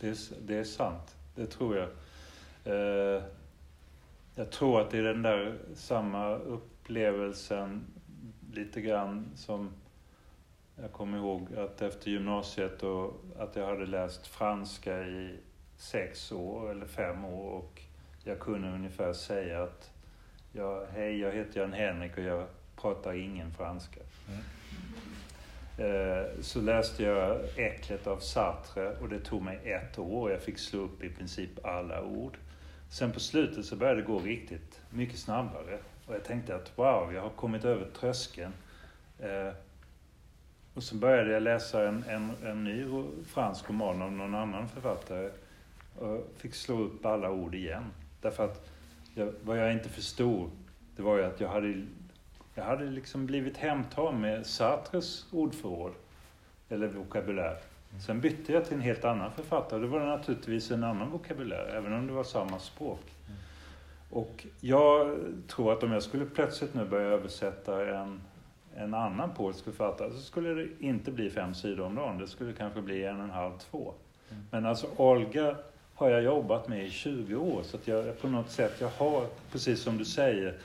Det, 0.00 0.08
är, 0.08 0.16
det 0.46 0.56
är 0.56 0.64
sant, 0.64 1.16
det 1.34 1.46
tror 1.46 1.76
jag. 1.76 1.88
Eh, 2.64 3.22
jag 4.34 4.50
tror 4.50 4.80
att 4.80 4.90
det 4.90 4.98
är 4.98 5.02
den 5.02 5.22
där 5.22 5.58
samma 5.74 6.34
upplevelsen 6.34 7.84
lite 8.52 8.80
grann 8.80 9.30
som 9.36 9.70
jag 10.76 10.92
kommer 10.92 11.18
ihåg 11.18 11.54
att 11.56 11.82
efter 11.82 12.10
gymnasiet 12.10 12.82
och 12.82 13.24
att 13.38 13.56
jag 13.56 13.66
hade 13.66 13.86
läst 13.86 14.26
franska 14.26 15.06
i 15.06 15.38
sex 15.76 16.32
år 16.32 16.70
eller 16.70 16.86
fem 16.86 17.24
år 17.24 17.50
och 17.50 17.82
jag 18.24 18.40
kunde 18.40 18.68
ungefär 18.68 19.12
säga 19.12 19.62
att 19.62 19.90
ja, 20.52 20.86
hej, 20.92 21.18
jag 21.18 21.32
heter 21.32 21.60
Jan 21.60 21.72
Henrik 21.72 22.18
och 22.18 22.24
jag 22.24 22.46
pratar 22.76 23.14
ingen 23.14 23.52
franska. 23.52 24.00
Mm. 24.28 24.40
Eh, 25.78 26.40
så 26.40 26.60
läste 26.60 27.02
jag 27.02 27.40
Äcklet 27.56 28.06
av 28.06 28.18
Sartre 28.18 28.96
och 29.00 29.08
det 29.08 29.20
tog 29.20 29.42
mig 29.42 29.58
ett 29.64 29.98
år. 29.98 30.30
Jag 30.30 30.42
fick 30.42 30.58
slå 30.58 30.80
upp 30.80 31.02
i 31.02 31.08
princip 31.08 31.66
alla 31.66 32.02
ord. 32.02 32.36
Sen 32.90 33.12
på 33.12 33.20
slutet 33.20 33.64
så 33.64 33.76
började 33.76 34.00
det 34.00 34.06
gå 34.06 34.18
riktigt 34.18 34.80
mycket 34.90 35.18
snabbare. 35.18 35.78
Och 36.06 36.14
jag 36.14 36.24
tänkte 36.24 36.54
att 36.54 36.72
wow, 36.78 37.12
jag 37.14 37.22
har 37.22 37.30
kommit 37.30 37.64
över 37.64 37.86
tröskeln. 38.00 38.52
Eh, 39.18 39.52
och 40.74 40.82
så 40.82 40.94
började 40.94 41.32
jag 41.32 41.42
läsa 41.42 41.88
en, 41.88 42.04
en, 42.08 42.32
en 42.44 42.64
ny 42.64 42.86
fransk 43.26 43.70
roman 43.70 44.02
av 44.02 44.12
någon 44.12 44.34
annan 44.34 44.68
författare. 44.68 45.30
Och 45.98 46.26
fick 46.36 46.54
slå 46.54 46.80
upp 46.80 47.06
alla 47.06 47.30
ord 47.30 47.54
igen. 47.54 47.84
Därför 48.20 48.44
att 48.44 48.70
jag, 49.14 49.32
vad 49.42 49.58
jag 49.58 49.72
inte 49.72 49.88
förstod, 49.88 50.50
det 50.96 51.02
var 51.02 51.16
ju 51.16 51.24
att 51.24 51.40
jag 51.40 51.48
hade, 51.48 51.82
jag 52.54 52.64
hade 52.64 52.84
liksom 52.84 53.26
blivit 53.26 53.56
hemtagen 53.56 54.20
med 54.20 54.46
Sartres 54.46 55.26
ordförråd. 55.32 55.92
Eller 56.68 56.88
vokabulär. 56.88 57.56
Sen 58.06 58.20
bytte 58.20 58.52
jag 58.52 58.64
till 58.64 58.74
en 58.74 58.80
helt 58.80 59.04
annan 59.04 59.32
författare. 59.32 59.80
Det 59.80 59.86
var 59.86 60.00
naturligtvis 60.00 60.70
en 60.70 60.84
annan 60.84 61.10
vokabulär, 61.10 61.74
även 61.76 61.92
om 61.92 62.06
det 62.06 62.12
var 62.12 62.24
samma 62.24 62.58
språk. 62.58 63.00
Och 64.10 64.46
jag 64.60 65.18
tror 65.48 65.72
att 65.72 65.82
om 65.82 65.92
jag 65.92 66.02
skulle 66.02 66.26
plötsligt 66.26 66.74
nu 66.74 66.84
börja 66.84 67.06
översätta 67.06 67.96
en, 67.96 68.20
en 68.76 68.94
annan 68.94 69.30
polsk 69.34 69.64
författare 69.64 70.10
så 70.10 70.18
skulle 70.18 70.54
det 70.54 70.68
inte 70.78 71.10
bli 71.10 71.30
fem 71.30 71.54
sidor 71.54 71.86
om 71.86 71.94
dagen. 71.94 72.18
Det 72.18 72.28
skulle 72.28 72.52
kanske 72.52 72.82
bli 72.82 73.04
en 73.04 73.16
och 73.16 73.24
en 73.24 73.30
halv, 73.30 73.58
två. 73.70 73.94
Mm. 74.30 74.42
Men 74.50 74.66
alltså 74.66 74.86
Olga 74.96 75.56
har 75.94 76.10
jag 76.10 76.22
jobbat 76.22 76.68
med 76.68 76.86
i 76.86 76.90
20 76.90 77.36
år 77.36 77.62
så 77.62 77.76
att 77.76 77.88
jag 77.88 78.20
på 78.20 78.28
något 78.28 78.50
sätt, 78.50 78.72
jag 78.80 78.88
har, 78.88 79.26
precis 79.52 79.82
som 79.82 79.98
du 79.98 80.04
säger, 80.04 80.58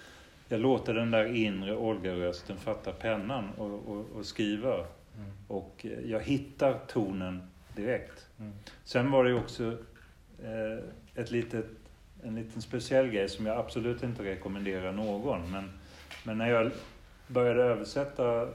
jag 0.49 0.61
låter 0.61 0.93
den 0.93 1.11
där 1.11 1.35
inre 1.35 1.75
Olga-rösten 1.75 2.57
fatta 2.57 2.91
pennan 2.91 3.49
och, 3.57 3.89
och, 3.89 4.05
och 4.15 4.25
skriva. 4.25 4.73
Mm. 4.73 5.31
Och 5.47 5.85
jag 6.05 6.19
hittar 6.19 6.79
tonen 6.87 7.41
direkt. 7.75 8.27
Mm. 8.39 8.53
Sen 8.83 9.11
var 9.11 9.23
det 9.23 9.33
också 9.33 9.77
eh, 10.43 10.83
ett 11.15 11.31
litet 11.31 11.65
en 12.23 12.35
liten 12.35 12.61
speciell 12.61 13.07
grej 13.09 13.29
som 13.29 13.45
jag 13.45 13.57
absolut 13.57 14.03
inte 14.03 14.23
rekommenderar 14.23 14.91
någon. 14.91 15.51
Men, 15.51 15.71
men 16.23 16.37
när 16.37 16.49
jag 16.49 16.71
började 17.27 17.63
översätta 17.63 18.49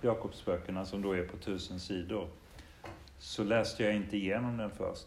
Jakobsböckerna 0.00 0.86
som 0.86 1.02
då 1.02 1.12
är 1.12 1.24
på 1.24 1.36
tusen 1.36 1.80
sidor 1.80 2.28
så 3.18 3.44
läste 3.44 3.84
jag 3.84 3.94
inte 3.96 4.16
igenom 4.16 4.56
den 4.56 4.70
först. 4.70 5.06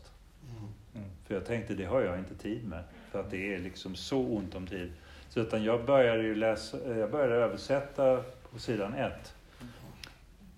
Mm. 0.96 1.10
För 1.26 1.36
jag 1.36 1.46
tänkte, 1.46 1.74
det 1.74 1.86
har 1.86 2.02
jag 2.02 2.20
inte 2.20 2.36
tid 2.36 2.68
med. 2.68 2.84
För 3.12 3.20
att 3.20 3.32
det 3.32 3.54
är 3.54 3.60
liksom 3.60 3.96
så 3.96 4.20
ont 4.20 4.56
om 4.56 4.68
tid. 4.68 4.92
Så 5.30 5.40
utan 5.40 5.64
jag 5.64 5.86
började 5.86 6.24
ju 6.24 6.36
läsa, 6.36 6.78
eh, 6.86 6.98
jag 6.98 7.12
började 7.12 7.36
översätta 7.36 8.24
på 8.52 8.60
sidan 8.60 8.94
ett. 8.94 9.34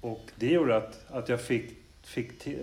Och 0.02 0.32
det 0.36 0.48
gjorde 0.48 0.78
att, 0.78 1.06
att 1.10 1.30
jag 1.30 1.42
fick 1.42 1.78
fick 2.04 2.48
eh, 2.48 2.56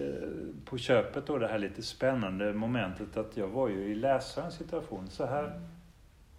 på 0.64 0.78
köpet 0.78 1.26
då 1.26 1.38
det 1.38 1.48
här 1.48 1.58
lite 1.58 1.82
spännande 1.82 2.52
momentet 2.52 3.16
att 3.16 3.36
jag 3.36 3.48
var 3.48 3.68
ju 3.68 3.84
i 3.84 3.94
läsarens 3.94 4.54
situation. 4.54 5.08
Så 5.10 5.26
här, 5.26 5.60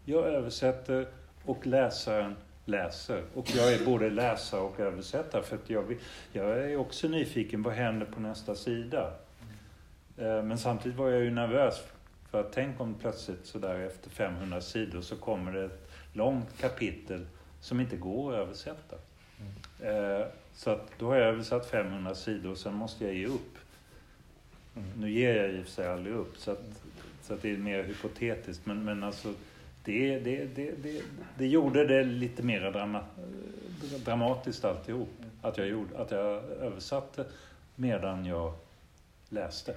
jag 0.05 0.25
översätter 0.25 1.07
och 1.45 1.67
läsaren 1.67 2.35
läser. 2.65 3.23
Och 3.33 3.51
jag 3.55 3.73
är 3.73 3.85
både 3.85 4.09
läsare 4.09 4.61
och 4.61 4.79
översättare 4.79 5.43
för 5.43 5.55
att 5.55 5.69
jag, 5.69 5.97
jag 6.33 6.49
är 6.49 6.77
också 6.77 7.07
nyfiken, 7.07 7.63
vad 7.63 7.73
händer 7.73 8.05
på 8.05 8.19
nästa 8.19 8.55
sida? 8.55 9.13
Eh, 10.17 10.43
men 10.43 10.57
samtidigt 10.57 10.97
var 10.97 11.09
jag 11.09 11.23
ju 11.23 11.31
nervös 11.31 11.83
för 12.31 12.39
att 12.39 12.51
tänk 12.51 12.81
om 12.81 12.95
plötsligt 12.95 13.45
sådär 13.45 13.79
efter 13.79 14.09
500 14.09 14.61
sidor 14.61 15.01
så 15.01 15.15
kommer 15.15 15.51
det 15.51 15.65
ett 15.65 15.89
långt 16.13 16.61
kapitel 16.61 17.25
som 17.61 17.79
inte 17.79 17.97
går 17.97 18.33
att 18.33 18.39
översätta. 18.39 18.95
Mm. 19.81 20.27
Så 20.53 20.69
att 20.69 20.91
då 20.99 21.07
har 21.07 21.15
jag 21.15 21.27
översatt 21.27 21.69
500 21.69 22.15
sidor 22.15 22.51
och 22.51 22.57
sen 22.57 22.73
måste 22.73 23.05
jag 23.05 23.13
ge 23.13 23.25
upp. 23.25 23.57
Mm. 24.75 24.89
Nu 24.97 25.11
ger 25.11 25.35
jag 25.35 25.53
i 25.53 25.61
och 25.61 25.65
för 25.65 25.71
sig 25.71 25.87
aldrig 25.87 26.15
upp 26.15 26.37
så 26.37 26.51
att, 26.51 26.81
så 27.21 27.33
att 27.33 27.41
det 27.41 27.51
är 27.51 27.57
mer 27.57 27.83
hypotetiskt 27.83 28.65
men, 28.65 28.83
men 28.85 29.03
alltså 29.03 29.33
det, 29.83 30.19
det, 30.19 30.45
det, 30.55 30.71
det, 30.83 31.01
det 31.37 31.47
gjorde 31.47 31.85
det 31.87 32.03
lite 32.03 32.43
mer 32.43 32.71
drama, 32.71 33.03
dramatiskt 34.05 34.65
alltihop. 34.65 35.09
Att 35.41 35.57
jag, 35.57 35.67
gjorde, 35.67 35.97
att 35.97 36.11
jag 36.11 36.43
översatte 36.43 37.25
medan 37.75 38.25
jag 38.25 38.53
läste. 39.29 39.75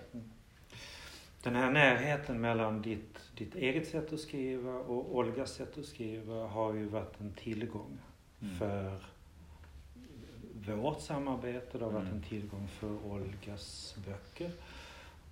Den 1.42 1.54
här 1.54 1.70
närheten 1.70 2.40
mellan 2.40 2.82
ditt, 2.82 3.18
ditt 3.36 3.54
eget 3.54 3.88
sätt 3.88 4.12
att 4.12 4.20
skriva 4.20 4.72
och 4.72 5.16
Olgas 5.16 5.52
sätt 5.52 5.78
att 5.78 5.84
skriva 5.84 6.46
har 6.46 6.74
ju 6.74 6.86
varit 6.86 7.20
en 7.20 7.32
tillgång 7.32 7.98
mm. 8.42 8.54
för 8.58 9.00
vårt 10.74 11.00
samarbete. 11.00 11.78
Det 11.78 11.84
har 11.84 11.92
varit 11.92 12.04
mm. 12.04 12.16
en 12.16 12.22
tillgång 12.22 12.68
för 12.68 13.06
Olgas 13.06 13.96
böcker. 14.06 14.50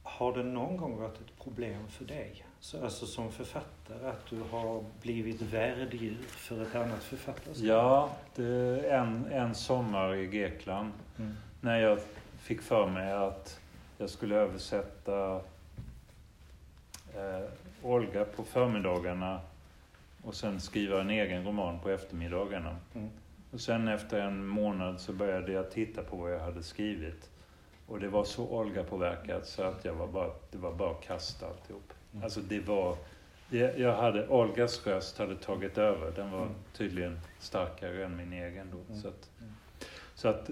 Har 0.02 0.36
det 0.36 0.42
någon 0.42 0.76
gång 0.76 0.96
varit 0.96 1.20
ett 1.20 1.42
problem 1.42 1.88
för 1.88 2.04
dig, 2.04 2.44
så, 2.60 2.84
alltså 2.84 3.06
som 3.06 3.32
författare, 3.32 4.08
att 4.08 4.26
du 4.30 4.40
har 4.50 4.84
blivit 5.02 5.42
värddjur 5.42 6.18
för 6.22 6.62
ett 6.62 6.74
annat 6.74 7.02
författarskap? 7.02 7.66
Ja, 7.66 8.10
det, 8.34 8.90
en, 8.90 9.26
en 9.26 9.54
sommar 9.54 10.14
i 10.14 10.26
Grekland 10.26 10.92
mm. 11.18 11.34
när 11.60 11.80
jag 11.80 11.98
fick 12.38 12.62
för 12.62 12.86
mig 12.86 13.12
att 13.12 13.60
jag 13.98 14.10
skulle 14.10 14.36
översätta 14.36 15.40
eh, 17.14 17.48
Olga 17.82 18.24
på 18.24 18.44
förmiddagarna 18.44 19.40
och 20.22 20.34
sen 20.34 20.60
skriva 20.60 21.00
en 21.00 21.10
egen 21.10 21.44
roman 21.44 21.80
på 21.80 21.90
eftermiddagarna. 21.90 22.76
Mm. 22.94 23.08
Och 23.52 23.60
sen 23.60 23.88
efter 23.88 24.20
en 24.20 24.46
månad 24.46 25.00
så 25.00 25.12
började 25.12 25.52
jag 25.52 25.70
titta 25.70 26.02
på 26.02 26.16
vad 26.16 26.32
jag 26.32 26.40
hade 26.40 26.62
skrivit. 26.62 27.30
Och 27.86 28.00
det 28.00 28.08
var 28.08 28.24
så 28.24 28.48
Olga-påverkat 28.48 29.46
så 29.46 29.62
att 29.62 29.84
jag 29.84 29.94
var 29.94 30.06
bara, 30.06 30.30
det 30.50 30.58
var 30.58 30.72
bara 30.72 30.90
att 30.90 31.02
kasta 31.02 31.46
alltihop. 31.46 31.92
Mm. 32.12 32.24
Alltså 32.24 32.40
det 32.40 32.60
var... 32.60 32.96
Det, 33.48 33.78
jag 33.78 33.96
hade, 33.96 34.28
Olgas 34.28 34.86
röst 34.86 35.18
hade 35.18 35.36
tagit 35.36 35.78
över. 35.78 36.12
Den 36.16 36.30
var 36.30 36.42
mm. 36.42 36.54
tydligen 36.76 37.20
starkare 37.38 38.04
än 38.04 38.16
min 38.16 38.32
egen 38.32 38.66
då. 38.72 38.78
Mm. 38.88 39.02
Så 39.02 39.08
att, 39.08 39.30
mm. 39.40 39.52
så 40.14 40.28
att, 40.28 40.50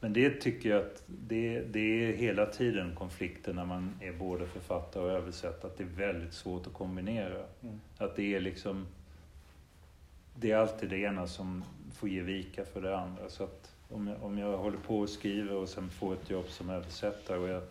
men 0.00 0.12
det 0.12 0.30
tycker 0.30 0.70
jag 0.70 0.78
att 0.78 1.02
det, 1.06 1.60
det 1.60 1.80
är 1.80 2.16
hela 2.16 2.46
tiden 2.46 2.94
konflikten 2.94 3.56
när 3.56 3.64
man 3.64 3.94
är 4.00 4.12
både 4.12 4.46
författare 4.46 5.04
och 5.04 5.10
översättare. 5.10 5.70
Att 5.70 5.78
det 5.78 5.84
är 5.84 6.08
väldigt 6.08 6.34
svårt 6.34 6.66
att 6.66 6.72
kombinera. 6.72 7.44
Mm. 7.62 7.80
Att 7.98 8.16
det 8.16 8.34
är 8.34 8.40
liksom... 8.40 8.86
Det 10.34 10.50
är 10.50 10.56
alltid 10.56 10.90
det 10.90 10.98
ena 10.98 11.26
som 11.26 11.64
får 11.94 12.08
ge 12.08 12.20
vika 12.20 12.64
för 12.64 12.82
det 12.82 12.98
andra. 12.98 13.28
Så 13.28 13.44
att 13.44 13.74
om 13.90 14.06
jag, 14.08 14.22
om 14.22 14.38
jag 14.38 14.58
håller 14.58 14.78
på 14.78 14.98
och 14.98 15.08
skriver 15.08 15.54
och 15.54 15.68
sen 15.68 15.90
får 15.90 16.12
ett 16.12 16.30
jobb 16.30 16.48
som 16.48 16.70
översättare 16.70 17.38
och 17.38 17.48
jag, 17.48 17.62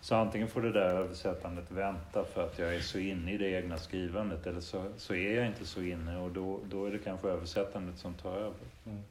så 0.00 0.14
antingen 0.14 0.48
får 0.48 0.62
det 0.62 0.72
där 0.72 0.94
översättandet 0.94 1.70
vänta 1.70 2.24
för 2.24 2.46
att 2.46 2.58
jag 2.58 2.74
är 2.74 2.80
så 2.80 2.98
inne 2.98 3.32
i 3.32 3.38
det 3.38 3.48
egna 3.50 3.78
skrivandet 3.78 4.46
eller 4.46 4.60
så, 4.60 4.84
så 4.96 5.14
är 5.14 5.36
jag 5.36 5.46
inte 5.46 5.66
så 5.66 5.82
inne 5.82 6.18
och 6.18 6.30
då, 6.30 6.60
då 6.70 6.86
är 6.86 6.90
det 6.90 6.98
kanske 6.98 7.28
översättandet 7.28 7.98
som 7.98 8.14
tar 8.14 8.36
över. 8.36 8.66
Mm. 8.86 9.02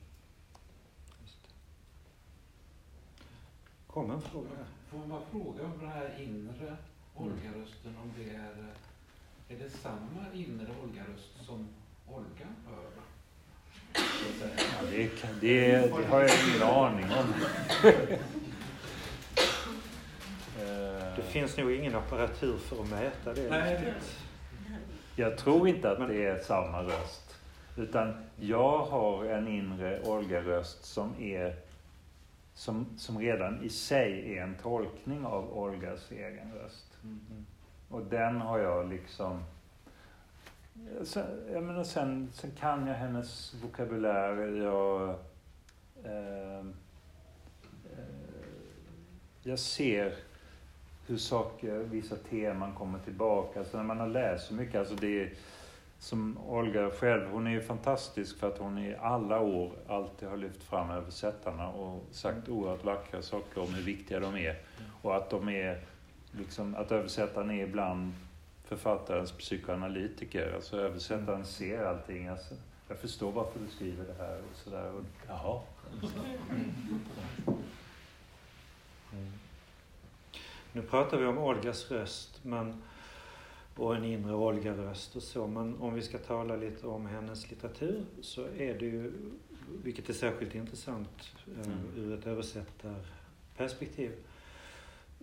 Kom 3.94 4.12
en 4.12 4.22
fråga. 4.22 4.48
Får 4.92 5.08
man 5.08 5.22
fråga 5.32 5.66
om 5.66 5.74
den 5.80 5.90
här 5.90 6.10
inre 6.20 6.76
Olga-rösten, 7.16 7.96
om 8.04 8.14
det 8.18 8.30
är, 8.36 8.56
är 9.50 9.64
det 9.64 9.70
samma 9.70 10.26
inre 10.34 10.68
Olga-röst 10.84 11.46
som 11.46 11.68
Olga 12.08 12.48
hör? 12.68 12.90
Ja, 13.94 14.88
det, 14.92 15.10
det, 15.42 15.98
det, 15.98 16.06
har 16.06 16.22
jag 16.22 16.32
ingen 16.48 16.64
aning 16.64 17.06
om. 17.06 17.34
det 21.16 21.24
finns 21.24 21.58
nog 21.58 21.72
ingen 21.72 21.96
apparatur 21.96 22.58
för 22.58 22.82
att 22.82 22.90
mäta 22.90 23.34
det. 23.34 23.50
Nej. 23.50 23.94
Jag 25.16 25.38
tror 25.38 25.68
inte 25.68 25.92
att 25.92 26.08
det 26.08 26.26
är 26.26 26.40
samma 26.40 26.84
röst. 26.84 27.36
Utan 27.78 28.14
jag 28.40 28.78
har 28.78 29.26
en 29.26 29.48
inre 29.48 30.02
Olga-röst 30.02 30.86
som 30.86 31.14
är 31.20 31.69
som, 32.60 32.86
som 32.98 33.20
redan 33.20 33.64
i 33.64 33.70
sig 33.70 34.38
är 34.38 34.44
en 34.44 34.56
tolkning 34.56 35.26
av 35.26 35.58
Olgas 35.58 36.12
egen 36.12 36.54
röst. 36.54 36.98
Mm. 37.04 37.46
Och 37.90 38.04
den 38.04 38.42
har 38.42 38.60
jag 38.60 38.90
liksom 38.90 39.44
Sen, 41.04 41.26
jag 41.54 41.64
menar, 41.64 41.84
sen, 41.84 42.32
sen 42.34 42.52
kan 42.52 42.88
jag 42.88 42.96
hennes 42.96 43.54
vokabulär. 43.64 44.38
Jag, 44.64 45.10
eh, 46.04 46.60
eh, 46.60 46.66
jag 49.44 49.60
ser 49.60 50.14
hur 51.08 51.18
saker, 51.18 51.78
vissa 51.78 52.16
teman 52.16 52.74
kommer 52.74 53.00
tillbaka. 53.00 53.60
Alltså 53.60 53.78
när 53.78 53.84
man 53.84 54.00
har 54.00 54.08
läst 54.08 54.48
så 54.48 54.54
mycket, 54.54 54.76
alltså 54.76 54.96
det 54.96 55.24
är, 55.24 55.34
som 56.00 56.38
Olga 56.38 56.90
själv, 56.92 57.30
hon 57.32 57.48
är 57.48 57.52
ju 57.52 57.62
fantastisk 57.62 58.40
för 58.40 58.48
att 58.48 58.58
hon 58.58 58.78
i 58.78 58.96
alla 58.96 59.40
år 59.40 59.72
alltid 59.88 60.30
har 60.30 60.38
lyft 60.38 60.64
fram 60.64 60.90
översättarna 60.92 61.70
och 61.70 62.04
sagt 62.12 62.50
oerhört 62.50 62.84
vackra 62.84 63.22
saker 63.22 63.62
om 63.62 63.74
hur 63.74 63.84
viktiga 63.84 64.20
de 64.20 64.36
är. 64.36 64.56
Och 65.02 65.16
att 65.16 65.30
de 65.30 65.50
är 65.50 65.82
liksom, 66.32 66.76
att 66.76 66.92
översättaren 66.92 67.52
är 67.52 67.64
ibland 67.64 68.14
författarens 68.66 69.32
psykoanalytiker. 69.32 70.54
Alltså 70.56 70.78
översättaren 70.78 71.46
ser 71.46 71.84
allting. 71.84 72.28
Alltså, 72.28 72.56
jag 72.88 72.98
förstår 72.98 73.32
varför 73.32 73.60
du 73.60 73.68
skriver 73.68 74.06
det 74.06 74.24
här 74.24 74.38
och 74.52 74.58
sådär. 74.58 74.92
Och, 74.92 75.04
jaha. 75.28 75.62
Mm. 79.12 79.32
Nu 80.72 80.82
pratar 80.82 81.18
vi 81.18 81.26
om 81.26 81.38
Olgas 81.38 81.92
röst 81.92 82.40
men, 82.44 82.82
och 83.76 83.96
en 83.96 84.04
inre 84.04 84.36
Olga-röst 84.36 85.16
och 85.16 85.24
så. 85.24 85.48
Men 85.48 85.76
om 85.76 85.94
vi 85.94 86.02
ska 86.02 86.18
tala 86.18 86.56
lite 86.56 86.88
om 86.88 87.06
hennes 87.06 87.50
litteratur 87.50 88.06
så 88.22 88.42
är 88.42 88.80
det 88.80 88.86
ju, 88.86 89.14
vilket 89.84 90.10
är 90.10 90.14
särskilt 90.14 90.56
intressant 90.56 91.32
eh, 91.48 91.68
mm. 91.68 91.80
ur 91.96 92.20
ett 92.20 92.28
översättarperspektiv, 92.28 94.12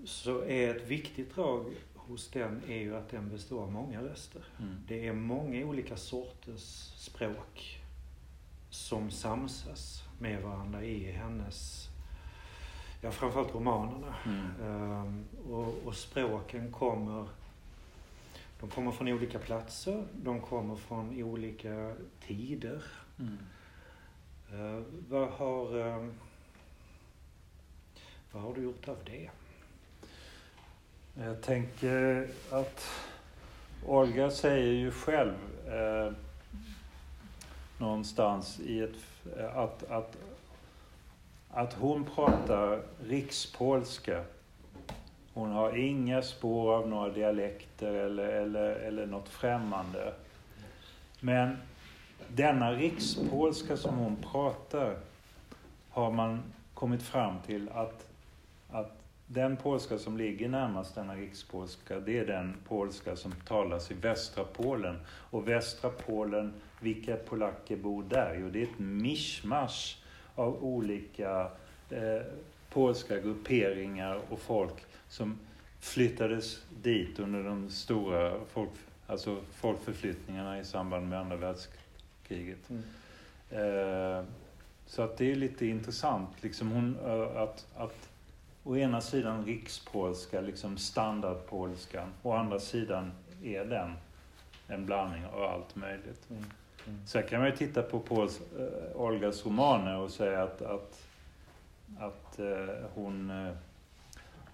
så 0.04 0.42
är 0.42 0.76
ett 0.76 0.86
viktigt 0.86 1.34
drag 1.34 1.74
hos 1.94 2.28
den 2.30 2.62
är 2.68 2.78
ju 2.78 2.96
att 2.96 3.08
den 3.08 3.28
består 3.28 3.62
av 3.62 3.72
många 3.72 4.02
röster. 4.02 4.44
Mm. 4.58 4.74
Det 4.88 5.06
är 5.06 5.12
många 5.12 5.66
olika 5.66 5.96
sorters 5.96 6.92
språk 6.96 7.80
som 8.70 9.10
samsas 9.10 10.02
med 10.18 10.42
varandra 10.42 10.82
i 10.82 11.12
hennes, 11.12 11.88
ja 13.00 13.10
framförallt 13.10 13.54
romanerna. 13.54 14.14
Mm. 14.26 14.60
Um, 14.60 15.24
och, 15.50 15.86
och, 15.86 15.94
språken 15.94 16.72
kommer, 16.72 17.28
de 18.60 18.70
kommer 18.70 18.92
från 18.92 19.08
olika 19.08 19.38
platser, 19.38 20.06
de 20.12 20.40
kommer 20.40 20.76
från 20.76 21.22
olika 21.22 21.94
tider. 22.20 22.82
Mm. 23.18 23.38
Uh, 24.52 24.82
vad 25.08 25.28
har 25.28 25.76
um, 25.76 26.14
vad 28.32 28.42
har 28.42 28.54
du 28.54 28.62
gjort 28.62 28.88
av 28.88 28.96
det? 29.04 29.30
Jag 31.14 31.42
tänker 31.42 32.28
att 32.50 32.84
Olga 33.86 34.30
säger 34.30 34.72
ju 34.72 34.90
själv 34.90 35.34
eh, 35.66 36.12
någonstans 37.78 38.60
i 38.60 38.80
ett, 38.80 38.96
att, 39.54 39.90
att, 39.90 40.16
att 41.50 41.72
hon 41.74 42.04
pratar 42.04 42.82
rikspolska. 43.04 44.24
Hon 45.36 45.52
har 45.52 45.76
inga 45.76 46.22
spår 46.22 46.74
av 46.74 46.88
några 46.88 47.08
dialekter 47.08 47.92
eller, 47.92 48.28
eller, 48.28 48.70
eller 48.70 49.06
något 49.06 49.28
främmande. 49.28 50.12
Men 51.20 51.56
denna 52.28 52.72
rikspolska 52.72 53.76
som 53.76 53.96
hon 53.96 54.16
pratar 54.16 54.96
har 55.90 56.10
man 56.10 56.42
kommit 56.74 57.02
fram 57.02 57.34
till 57.46 57.68
att, 57.68 58.06
att 58.70 58.98
den 59.26 59.56
polska 59.56 59.98
som 59.98 60.16
ligger 60.16 60.48
närmast 60.48 60.94
denna 60.94 61.14
rikspolska, 61.14 62.00
det 62.00 62.18
är 62.18 62.26
den 62.26 62.56
polska 62.68 63.16
som 63.16 63.32
talas 63.32 63.90
i 63.90 63.94
västra 63.94 64.44
Polen. 64.44 64.96
Och 65.08 65.48
västra 65.48 65.90
Polen, 65.90 66.52
vilka 66.80 67.16
polacker 67.16 67.76
bor 67.76 68.02
där? 68.02 68.38
Jo, 68.40 68.50
det 68.50 68.58
är 68.58 68.66
ett 68.66 68.78
mischmasch 68.78 69.98
av 70.34 70.64
olika 70.64 71.50
eh, 71.90 72.22
polska 72.70 73.18
grupperingar 73.18 74.20
och 74.30 74.38
folk 74.38 74.85
som 75.08 75.38
flyttades 75.80 76.62
dit 76.82 77.18
under 77.18 77.44
de 77.44 77.70
stora 77.70 78.34
folk, 78.52 78.70
alltså 79.06 79.40
folkförflyttningarna 79.52 80.60
i 80.60 80.64
samband 80.64 81.08
med 81.08 81.20
andra 81.20 81.36
världskriget. 81.36 82.70
Mm. 82.70 82.82
Eh, 83.50 84.24
så 84.86 85.02
att 85.02 85.16
det 85.16 85.32
är 85.32 85.34
lite 85.34 85.66
intressant, 85.66 86.28
liksom 86.40 86.70
hon, 86.70 86.96
eh, 87.04 87.42
att, 87.42 87.66
att 87.76 88.08
å 88.64 88.76
ena 88.76 89.00
sidan 89.00 89.44
rikspolska, 89.44 90.40
liksom 90.40 90.78
standardpolskan. 90.78 92.08
Å 92.22 92.32
andra 92.32 92.60
sidan 92.60 93.12
är 93.42 93.64
den 93.64 93.92
en 94.68 94.86
blandning 94.86 95.26
av 95.26 95.42
allt 95.42 95.76
möjligt. 95.76 96.30
Mm. 96.30 96.44
Mm. 96.86 97.06
Sen 97.06 97.22
kan 97.22 97.40
man 97.40 97.50
ju 97.50 97.56
titta 97.56 97.82
på 97.82 98.00
Pauls, 98.00 98.40
äh, 98.58 99.00
Olgas 99.00 99.46
romaner 99.46 99.98
och 99.98 100.10
säga 100.10 100.42
att, 100.42 100.62
att, 100.62 101.02
att 101.98 102.38
äh, 102.38 102.66
hon... 102.94 103.30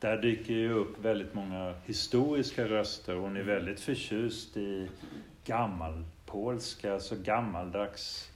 Där 0.03 0.16
dyker 0.16 0.55
ju 0.55 0.72
upp 0.72 1.05
väldigt 1.05 1.34
många 1.34 1.74
historiska 1.84 2.68
röster. 2.68 3.14
Hon 3.14 3.36
är 3.36 3.42
väldigt 3.42 3.80
förtjust 3.80 4.57
i 4.57 4.88
gammalpolska, 5.44 6.94
alltså 6.94 7.16
gammaldags 7.16 8.32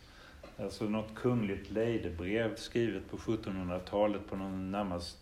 Alltså 0.58 0.84
något 0.84 1.14
kungligt 1.14 1.70
lejdebrev 1.70 2.56
skrivet 2.56 3.10
på 3.10 3.16
1700-talet 3.16 4.28
på 4.28 4.36
någon 4.36 4.70
närmast 4.70 5.18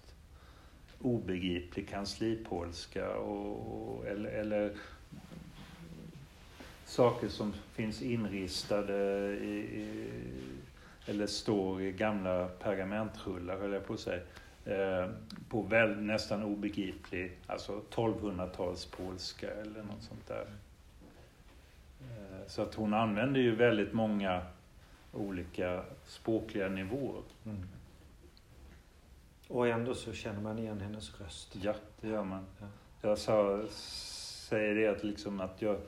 obegriplig 1.00 1.88
kanslipolska 1.88 3.16
och, 3.16 3.96
och, 3.96 4.06
eller, 4.06 4.30
eller 4.30 4.72
saker 6.84 7.28
som 7.28 7.52
finns 7.72 8.02
inristade 8.02 8.94
i, 9.36 9.56
i, 9.56 10.08
eller 11.06 11.26
står 11.26 11.82
i 11.82 11.92
gamla 11.92 12.48
pergamentrullar, 12.48 13.58
höll 13.58 13.72
jag 13.72 13.86
på 13.86 13.94
att 13.94 14.00
säga. 14.00 14.22
Eh, 14.66 15.08
på 15.48 15.62
väl, 15.62 15.96
nästan 15.96 16.42
obegriplig, 16.42 17.32
alltså 17.46 17.82
1200-talspolska 17.90 19.50
eller 19.60 19.82
något 19.82 20.02
sånt 20.02 20.28
där. 20.28 20.46
Eh, 22.00 22.46
så 22.46 22.62
att 22.62 22.74
hon 22.74 22.94
använder 22.94 23.40
ju 23.40 23.54
väldigt 23.54 23.92
många 23.92 24.42
olika 25.12 25.82
språkliga 26.06 26.68
nivåer. 26.68 27.22
Mm. 27.44 27.68
Och 29.48 29.68
ändå 29.68 29.94
så 29.94 30.12
känner 30.12 30.40
man 30.40 30.58
igen 30.58 30.80
hennes 30.80 31.20
röst. 31.20 31.56
Ja, 31.62 31.74
det 32.00 32.08
gör 32.08 32.24
man. 32.24 32.46
Ja. 32.60 32.66
Jag 33.02 33.18
sa, 33.18 33.62
säger 34.48 34.74
det 34.74 34.86
att, 34.86 35.04
liksom 35.04 35.40
att 35.40 35.62
jag 35.62 35.78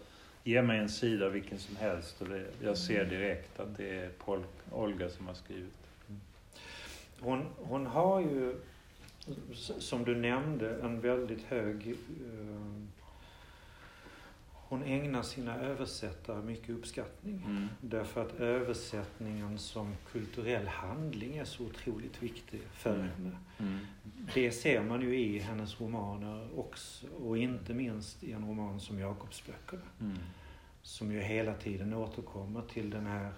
ger 0.44 0.62
mig 0.62 0.78
en 0.78 0.88
sida 0.88 1.28
vilken 1.28 1.58
som 1.58 1.76
helst 1.76 2.20
och 2.20 2.28
det, 2.28 2.46
jag 2.62 2.78
ser 2.78 3.04
direkt 3.04 3.60
att 3.60 3.76
det 3.76 3.98
är 3.98 4.08
Pol, 4.08 4.44
Olga 4.72 5.10
som 5.10 5.26
har 5.26 5.34
skrivit. 5.34 5.85
Hon, 7.20 7.46
hon 7.56 7.86
har 7.86 8.20
ju, 8.20 8.60
som 9.78 10.04
du 10.04 10.14
nämnde, 10.14 10.80
en 10.82 11.00
väldigt 11.00 11.42
hög 11.42 11.86
uh, 11.86 12.86
hon 14.68 14.82
ägnar 14.82 15.22
sina 15.22 15.56
översättare 15.56 16.42
mycket 16.42 16.70
uppskattning. 16.70 17.42
Mm. 17.46 17.68
Därför 17.80 18.22
att 18.22 18.40
översättningen 18.40 19.58
som 19.58 19.94
kulturell 20.12 20.66
handling 20.66 21.36
är 21.36 21.44
så 21.44 21.64
otroligt 21.64 22.22
viktig 22.22 22.60
för 22.72 22.94
mm. 22.94 23.08
henne. 23.08 23.36
Mm. 23.58 23.78
Det 24.34 24.50
ser 24.50 24.82
man 24.82 25.02
ju 25.02 25.18
i 25.20 25.38
hennes 25.38 25.80
romaner 25.80 26.58
också 26.58 27.06
och 27.06 27.38
inte 27.38 27.74
minst 27.74 28.24
i 28.24 28.32
en 28.32 28.48
roman 28.48 28.80
som 28.80 28.98
Jakobsböckerna. 28.98 29.82
Mm. 30.00 30.18
Som 30.82 31.12
ju 31.12 31.20
hela 31.20 31.54
tiden 31.54 31.94
återkommer 31.94 32.62
till 32.62 32.90
den 32.90 33.06
här 33.06 33.32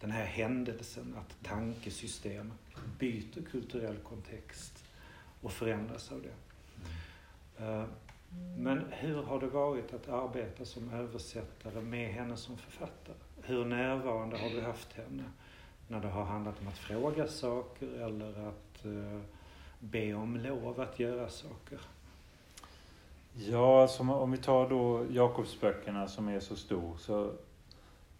den 0.00 0.10
här 0.10 0.24
händelsen 0.24 1.16
att 1.18 1.44
tankesystem 1.48 2.52
byter 2.98 3.42
kulturell 3.50 3.96
kontext 3.96 4.84
och 5.42 5.52
förändras 5.52 6.12
av 6.12 6.22
det. 6.22 6.34
Uh, 7.64 7.84
men 8.58 8.84
hur 8.90 9.22
har 9.22 9.40
det 9.40 9.46
varit 9.46 9.94
att 9.94 10.08
arbeta 10.08 10.64
som 10.64 10.90
översättare 10.92 11.80
med 11.80 12.12
henne 12.12 12.36
som 12.36 12.56
författare? 12.56 13.16
Hur 13.42 13.64
närvarande 13.64 14.36
har 14.36 14.50
du 14.50 14.60
haft 14.60 14.92
henne 14.92 15.24
när 15.88 16.00
det 16.00 16.08
har 16.08 16.24
handlat 16.24 16.60
om 16.60 16.68
att 16.68 16.78
fråga 16.78 17.28
saker 17.28 17.86
eller 17.86 18.48
att 18.48 18.86
uh, 18.86 19.20
be 19.80 20.14
om 20.14 20.36
lov 20.36 20.80
att 20.80 20.98
göra 20.98 21.28
saker? 21.28 21.80
Ja, 23.34 23.82
alltså 23.82 24.02
om 24.02 24.30
vi 24.30 24.38
tar 24.38 24.68
då 24.68 25.06
Jakobsböckerna 25.10 26.08
som 26.08 26.28
är 26.28 26.40
så 26.40 26.56
stor 26.56 26.96
så, 26.98 27.32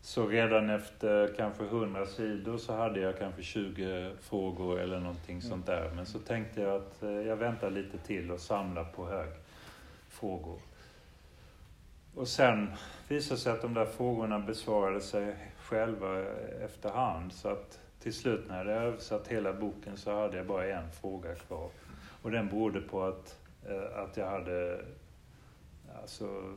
så 0.06 0.26
redan 0.26 0.70
efter 0.70 1.34
kanske 1.36 1.64
100 1.64 2.06
sidor 2.06 2.58
så 2.58 2.76
hade 2.76 3.00
jag 3.00 3.18
kanske 3.18 3.42
20 3.42 4.10
frågor 4.20 4.80
eller 4.80 5.00
någonting 5.00 5.36
mm. 5.36 5.48
sånt 5.48 5.66
där. 5.66 5.90
Men 5.94 6.06
så 6.06 6.18
tänkte 6.18 6.60
jag 6.60 6.76
att 6.76 7.02
eh, 7.02 7.10
jag 7.10 7.36
väntar 7.36 7.70
lite 7.70 7.98
till 7.98 8.30
och 8.30 8.40
samlar 8.40 8.84
på 8.84 9.06
hög 9.06 9.28
frågor. 10.08 10.60
Och 12.14 12.28
sen 12.28 12.72
visade 13.08 13.40
sig 13.40 13.52
att 13.52 13.62
de 13.62 13.74
där 13.74 13.86
frågorna 13.86 14.38
besvarade 14.38 15.00
sig 15.00 15.36
själva 15.58 16.24
efterhand. 16.64 17.32
Så 17.32 17.48
att 17.48 17.80
till 18.00 18.14
slut 18.14 18.48
när 18.48 18.56
jag 18.56 18.64
hade 18.64 18.86
översatt 18.86 19.28
hela 19.28 19.52
boken 19.52 19.96
så 19.96 20.20
hade 20.20 20.36
jag 20.36 20.46
bara 20.46 20.66
en 20.66 20.90
fråga 20.90 21.34
kvar. 21.34 21.70
Och 22.22 22.30
den 22.30 22.48
berodde 22.48 22.80
på 22.80 23.04
att, 23.04 23.38
eh, 23.68 24.02
att 24.02 24.16
jag 24.16 24.30
hade 24.30 24.84
alltså, 26.02 26.54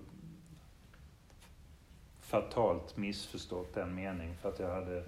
fatalt 2.29 2.97
missförstått 2.97 3.75
den 3.75 3.95
meningen 3.95 4.35
för 4.41 4.49
att 4.49 4.59
jag 4.59 4.75
hade 4.75 4.97
eh, 4.97 5.03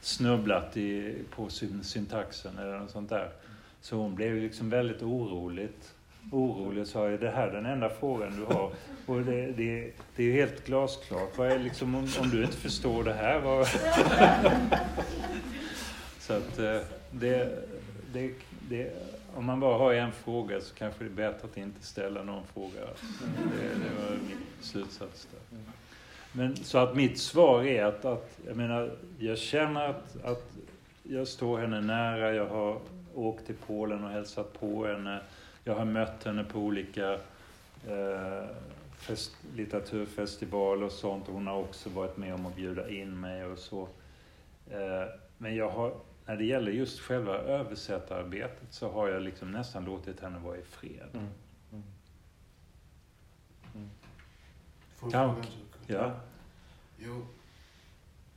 snubblat 0.00 0.76
i, 0.76 1.14
på 1.30 1.48
syntaxen 1.82 2.58
eller 2.58 2.78
något 2.78 2.90
sånt 2.90 3.08
där. 3.08 3.30
Så 3.80 3.96
hon 3.96 4.14
blev 4.14 4.36
liksom 4.36 4.70
väldigt 4.70 5.02
oroligt 5.02 5.94
orolig 6.32 6.82
och 6.82 6.88
sa 6.88 7.08
är 7.08 7.18
det 7.18 7.30
här 7.30 7.50
den 7.50 7.66
enda 7.66 7.90
frågan 7.90 8.36
du 8.36 8.44
har? 8.54 8.72
Och 9.06 9.20
det, 9.20 9.52
det, 9.52 9.92
det 10.16 10.24
är 10.24 10.32
helt 10.32 10.66
glasklart. 10.66 11.38
Vad 11.38 11.52
är 11.52 11.58
liksom, 11.58 11.94
om, 11.94 12.08
om 12.20 12.30
du 12.30 12.44
inte 12.44 12.56
förstår 12.56 13.04
det 13.04 13.12
här, 13.12 13.40
vad... 13.40 13.66
Så 16.18 16.32
att 16.32 16.58
eh, 16.58 16.78
det, 17.10 17.64
det, 18.12 18.30
det, 18.68 18.92
om 19.40 19.46
man 19.46 19.60
bara 19.60 19.78
har 19.78 19.92
en 19.92 20.12
fråga 20.12 20.60
så 20.60 20.74
kanske 20.74 21.04
det 21.04 21.10
är 21.10 21.30
bättre 21.30 21.48
att 21.50 21.56
inte 21.56 21.86
ställa 21.86 22.22
någon 22.22 22.46
fråga. 22.46 22.80
Det, 22.80 23.62
det 23.62 24.02
var 24.02 24.16
min 24.16 24.38
slutsats 24.60 25.28
där. 25.30 25.58
Men, 26.32 26.56
så 26.56 26.78
att 26.78 26.96
mitt 26.96 27.18
svar 27.18 27.64
är 27.64 27.84
att, 27.84 28.04
att 28.04 28.38
jag 28.46 28.56
menar, 28.56 28.90
jag 29.18 29.38
känner 29.38 29.88
att, 29.88 30.24
att 30.24 30.52
jag 31.02 31.28
står 31.28 31.58
henne 31.58 31.80
nära. 31.80 32.34
Jag 32.34 32.46
har 32.46 32.80
åkt 33.14 33.46
till 33.46 33.54
Polen 33.66 34.04
och 34.04 34.10
hälsat 34.10 34.60
på 34.60 34.86
henne. 34.86 35.20
Jag 35.64 35.74
har 35.74 35.84
mött 35.84 36.24
henne 36.24 36.44
på 36.44 36.58
olika 36.58 37.12
eh, 37.88 38.44
fest, 38.96 39.32
litteraturfestivaler 39.56 40.86
och 40.86 40.92
sånt. 40.92 41.24
Hon 41.26 41.46
har 41.46 41.58
också 41.58 41.90
varit 41.90 42.16
med 42.16 42.34
om 42.34 42.46
att 42.46 42.56
bjuda 42.56 42.90
in 42.90 43.20
mig 43.20 43.44
och 43.44 43.58
så. 43.58 43.88
Eh, 44.70 45.08
men 45.38 45.56
jag 45.56 45.70
har, 45.70 45.92
när 46.30 46.36
det 46.36 46.44
gäller 46.44 46.72
just 46.72 47.00
själva 47.00 47.34
översättararbetet 47.38 48.72
så 48.72 48.90
har 48.90 49.08
jag 49.08 49.22
liksom 49.22 49.50
nästan 49.50 49.84
låtit 49.84 50.20
henne 50.20 50.38
vara 50.38 50.56
i 50.56 50.62
fred. 50.62 51.08
Mm. 51.12 51.28
Mm. 51.72 51.82
Mm. 53.74 53.90
Tack. 55.10 55.58
Ja. 55.86 56.20
Jo, 56.98 57.26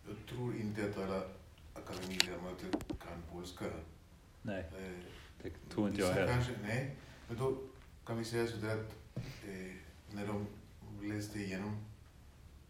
jag 0.08 0.16
tror 0.30 0.56
inte 0.56 0.86
att 0.86 0.98
alla 0.98 1.22
akademiledamöter 1.74 2.72
kan 2.88 3.22
polska. 3.32 3.66
Nej, 4.42 4.66
eh, 4.78 5.00
det 5.44 5.70
tror 5.70 5.90
inte 5.90 6.02
jag 6.02 6.14
heller. 6.14 6.34
Kanske, 6.34 6.52
nej, 6.64 6.96
men 7.28 7.38
då 7.38 7.58
kan 8.06 8.18
vi 8.18 8.26
säga 8.26 8.48
sådär 8.48 8.78
att 8.78 8.96
eh, 9.48 9.74
när 10.12 10.28
de 10.28 10.48
läste 11.08 11.40
igenom, 11.40 11.86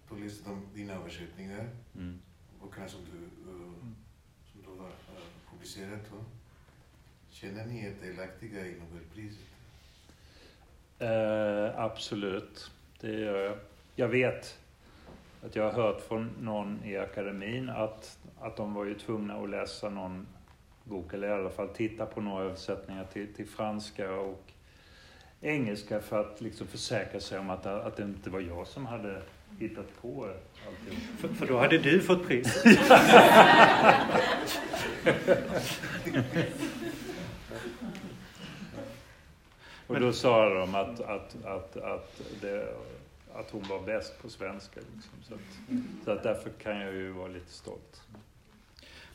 då 0.10 0.16
läste 0.16 0.50
de 0.50 0.68
dina 0.74 0.94
översättningar, 0.94 1.70
mm. 1.96 2.20
böckerna 2.62 2.88
som 2.88 3.02
du, 3.12 3.18
uh, 3.18 3.26
som 3.52 3.60
du 3.60 3.64
har 3.64 4.03
Va? 6.12 6.18
Känner 7.30 7.66
ni 7.66 7.86
er 7.86 7.94
delaktiga 8.02 8.66
i 8.66 8.76
Nobelpriset? 8.80 9.48
Uh, 11.02 11.80
absolut, 11.80 12.72
det 13.00 13.12
gör 13.12 13.44
jag. 13.44 13.58
Jag 13.96 14.08
vet 14.08 14.60
att 15.46 15.56
jag 15.56 15.64
har 15.64 15.72
hört 15.72 16.02
från 16.02 16.30
någon 16.42 16.84
i 16.84 16.98
akademin 16.98 17.70
att, 17.70 18.20
att 18.40 18.56
de 18.56 18.74
var 18.74 18.86
ju 18.86 18.94
tvungna 18.94 19.36
att 19.36 19.50
läsa 19.50 19.90
någon 19.90 20.28
bok, 20.84 21.14
eller 21.14 21.28
i 21.28 21.32
alla 21.32 21.50
fall 21.50 21.70
titta 21.70 22.06
på 22.06 22.22
några 22.22 22.44
översättningar 22.44 23.06
till, 23.14 23.34
till 23.34 23.48
franska 23.48 24.12
och 24.12 24.52
engelska 25.42 26.00
för 26.00 26.20
att 26.20 26.42
liksom 26.42 26.68
försäkra 26.68 27.20
sig 27.20 27.40
om 27.40 27.50
att, 27.50 27.66
att 27.66 27.96
det 27.96 28.04
inte 28.04 28.30
var 28.30 28.40
jag 28.40 28.68
som 28.68 28.86
hade 28.86 29.22
hittat 29.60 30.02
på 30.02 30.30
alltihop. 30.68 31.04
För, 31.20 31.28
för 31.28 31.48
då 31.48 31.60
hade 31.60 31.78
du 31.78 32.02
fått 32.02 32.28
pris. 32.28 32.64
och 39.88 40.00
då 40.00 40.14
sa 40.14 40.50
de 40.50 40.76
att, 40.76 41.00
att, 41.00 41.46
att, 41.46 41.78
att 41.78 42.22
det, 42.42 42.76
att 43.34 43.52
hon 43.52 43.64
var 43.70 43.82
bäst 43.82 44.22
på 44.22 44.30
svenska. 44.30 44.80
Liksom. 44.80 45.14
Så, 45.24 45.34
att, 45.34 45.40
så 46.06 46.12
att 46.12 46.24
därför 46.24 46.50
kan 46.50 46.80
jag 46.80 46.94
ju 46.94 47.12
vara 47.12 47.28
lite 47.28 47.52
stolt. 47.52 48.02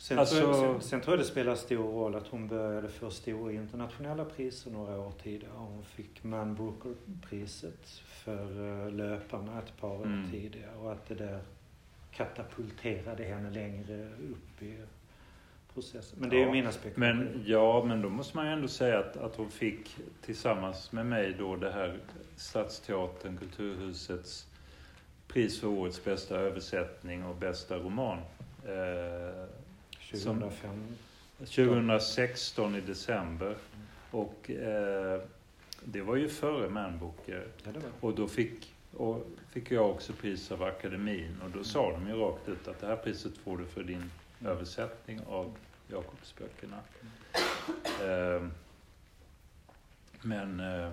Sen, 0.03 0.19
alltså... 0.19 0.53
sen, 0.53 0.81
sen, 0.81 1.01
tror 1.01 1.17
jag 1.17 1.25
det 1.25 1.29
spelar 1.29 1.55
stor 1.55 1.83
roll 1.83 2.15
att 2.15 2.27
hon 2.27 2.47
började 2.47 2.89
få 2.89 3.09
stora 3.09 3.51
internationella 3.51 4.25
priser 4.25 4.71
några 4.71 4.99
år 4.99 5.13
tidigare. 5.23 5.53
Hon 5.55 5.83
fick 5.83 6.23
Man 6.23 6.55
Booker-priset 6.55 7.89
för 8.05 8.85
eh, 8.85 8.91
löparna 8.91 9.59
ett 9.59 9.77
par 9.77 9.89
år 9.89 10.05
mm. 10.05 10.31
tidigare 10.31 10.75
och 10.75 10.91
att 10.91 11.07
det 11.07 11.15
där 11.15 11.39
katapulterade 12.11 13.23
henne 13.23 13.51
längre 13.51 14.07
upp 14.31 14.61
i 14.61 14.77
processen. 15.73 16.19
Men 16.19 16.29
det 16.29 16.41
är 16.41 16.45
ja, 16.45 16.51
mina 16.51 16.71
spekulationer. 16.71 17.23
Men, 17.23 17.43
ja, 17.45 17.83
men 17.87 18.01
då 18.01 18.09
måste 18.09 18.37
man 18.37 18.45
ju 18.45 18.51
ändå 18.51 18.67
säga 18.67 18.99
att, 18.99 19.17
att 19.17 19.35
hon 19.35 19.51
fick 19.51 19.97
tillsammans 20.21 20.91
med 20.91 21.05
mig 21.05 21.35
då 21.39 21.55
det 21.55 21.71
här 21.71 21.99
Stadsteatern, 22.35 23.37
Kulturhusets 23.37 24.47
pris 25.27 25.59
för 25.59 25.67
årets 25.67 26.03
bästa 26.03 26.35
översättning 26.35 27.25
och 27.25 27.35
bästa 27.35 27.77
roman. 27.77 28.17
Eh, 28.65 29.62
2005? 30.19 30.95
2016 31.37 32.75
i 32.75 32.81
december. 32.81 33.55
Och 34.11 34.51
eh, 34.51 35.21
det 35.83 36.01
var 36.01 36.15
ju 36.15 36.29
före 36.29 36.69
Manbooker. 36.69 37.47
Ja, 37.63 37.71
och 37.99 38.15
då 38.15 38.27
fick 38.27 38.73
och 38.97 39.27
fick 39.49 39.71
jag 39.71 39.89
också 39.89 40.13
pris 40.13 40.51
av 40.51 40.63
akademin 40.63 41.37
och 41.43 41.49
då 41.49 41.63
sa 41.63 41.91
de 41.91 42.07
ju 42.07 42.15
rakt 42.15 42.49
ut 42.49 42.67
att 42.67 42.79
det 42.79 42.87
här 42.87 42.95
priset 42.95 43.37
får 43.37 43.57
du 43.57 43.65
för 43.65 43.83
din 43.83 44.11
översättning 44.45 45.19
av 45.27 45.55
Jakobsböckerna. 45.87 46.79
Eh, 48.01 48.47
men 50.21 50.59
eh, 50.59 50.91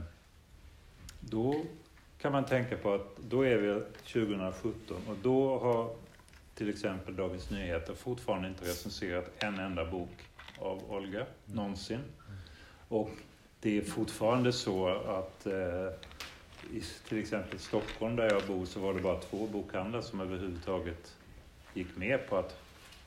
då 1.20 1.64
kan 2.18 2.32
man 2.32 2.44
tänka 2.44 2.76
på 2.76 2.94
att 2.94 3.16
då 3.16 3.42
är 3.42 3.56
vi 3.56 3.80
2017 3.80 4.96
och 5.08 5.16
då 5.22 5.58
har 5.58 5.94
till 6.60 6.68
exempel 6.68 7.16
Dagens 7.16 7.50
Nyheter 7.50 7.94
fortfarande 7.94 8.48
inte 8.48 8.64
recenserat 8.64 9.30
en 9.38 9.58
enda 9.58 9.84
bok 9.84 10.10
av 10.58 10.92
Olga, 10.92 11.26
någonsin. 11.44 12.00
Och 12.88 13.10
det 13.60 13.78
är 13.78 13.82
fortfarande 13.82 14.52
så 14.52 14.88
att 14.88 15.46
eh, 15.46 15.88
i 16.72 16.82
till 17.08 17.18
exempel 17.18 17.58
Stockholm 17.58 18.16
där 18.16 18.30
jag 18.32 18.42
bor 18.46 18.66
så 18.66 18.80
var 18.80 18.94
det 18.94 19.00
bara 19.00 19.20
två 19.20 19.46
bokhandlar 19.46 20.00
som 20.00 20.20
överhuvudtaget 20.20 21.16
gick 21.74 21.96
med 21.96 22.28
på 22.28 22.36
att, 22.36 22.56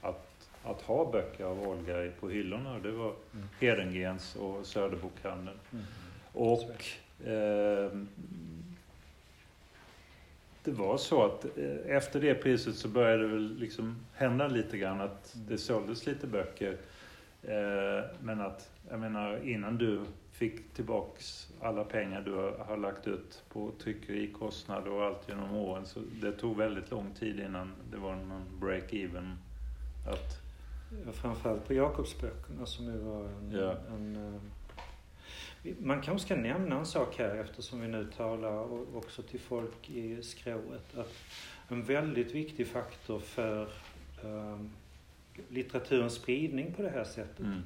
att, 0.01 0.49
att 0.63 0.81
ha 0.81 1.11
böcker 1.11 1.43
av 1.43 1.67
Olga 1.67 2.11
på 2.19 2.29
hyllorna. 2.29 2.79
Det 2.79 2.91
var 2.91 3.13
mm. 3.33 3.47
Hedengrens 3.59 4.35
och 4.35 4.65
Söderbokhandeln. 4.65 5.59
Mm. 5.71 5.85
Och 6.33 6.85
eh, 7.27 7.91
det 10.63 10.71
var 10.71 10.97
så 10.97 11.25
att 11.25 11.45
eh, 11.57 11.95
efter 11.95 12.21
det 12.21 12.35
priset 12.35 12.75
så 12.75 12.87
började 12.87 13.23
det 13.23 13.33
väl 13.33 13.55
liksom 13.57 13.95
hända 14.13 14.47
lite 14.47 14.77
grann 14.77 15.01
att 15.01 15.35
det 15.47 15.57
såldes 15.57 16.05
lite 16.05 16.27
böcker. 16.27 16.77
Eh, 17.43 18.05
men 18.21 18.41
att, 18.41 18.69
jag 18.89 18.99
menar 18.99 19.47
innan 19.47 19.77
du 19.77 20.01
fick 20.31 20.73
tillbaks 20.73 21.47
alla 21.61 21.83
pengar 21.83 22.21
du 22.21 22.33
har 22.65 22.77
lagt 22.77 23.07
ut 23.07 23.43
på 23.49 23.71
tryckerikostnader 23.83 24.91
och 24.91 25.03
allt 25.03 25.29
genom 25.29 25.55
åren. 25.55 25.85
Så 25.85 25.99
det 26.21 26.31
tog 26.31 26.57
väldigt 26.57 26.91
lång 26.91 27.11
tid 27.19 27.39
innan 27.39 27.71
det 27.91 27.97
var 27.97 28.15
någon 28.15 28.45
break-even. 28.61 29.35
Att... 30.07 30.39
Ja, 31.05 31.11
framförallt 31.11 31.67
på 31.67 31.73
Jakobsböckerna 31.73 32.65
som 32.65 32.85
ju 32.85 32.97
var 32.97 33.21
en, 33.21 33.51
ja. 33.51 33.75
en 33.89 34.15
uh... 34.15 34.41
man 35.79 36.01
kanske 36.01 36.25
ska 36.25 36.35
nämna 36.35 36.79
en 36.79 36.85
sak 36.85 37.17
här 37.17 37.35
eftersom 37.35 37.81
vi 37.81 37.87
nu 37.87 38.05
talar 38.17 38.95
också 38.97 39.21
till 39.21 39.39
folk 39.39 39.89
i 39.89 40.23
skrået. 40.23 40.97
Att 40.97 41.13
en 41.67 41.83
väldigt 41.83 42.31
viktig 42.31 42.67
faktor 42.67 43.19
för 43.19 43.69
um, 44.23 44.71
litteraturens 45.49 46.13
spridning 46.13 46.73
på 46.73 46.81
det 46.81 46.89
här 46.89 47.03
sättet 47.03 47.39
mm 47.39 47.61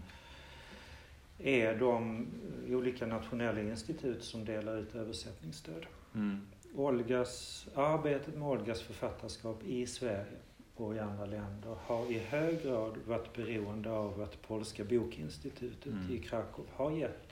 är 1.39 1.75
de 1.75 2.27
olika 2.69 3.05
nationella 3.05 3.61
institut 3.61 4.23
som 4.23 4.45
delar 4.45 4.77
ut 4.77 4.95
översättningsstöd. 4.95 5.85
Mm. 6.15 6.41
Olgas, 6.75 7.67
arbetet 7.75 8.35
med 8.35 8.47
Olgas 8.47 8.81
författarskap 8.81 9.63
i 9.63 9.87
Sverige 9.87 10.37
och 10.75 10.95
i 10.95 10.99
andra 10.99 11.25
länder 11.25 11.75
har 11.85 12.11
i 12.11 12.19
hög 12.19 12.63
grad 12.63 12.97
varit 13.07 13.33
beroende 13.33 13.91
av 13.91 14.21
att 14.21 14.41
Polska 14.41 14.83
bokinstitutet 14.83 15.93
mm. 15.93 16.11
i 16.11 16.17
Krakow 16.17 16.65
har 16.73 16.91
gett 16.91 17.26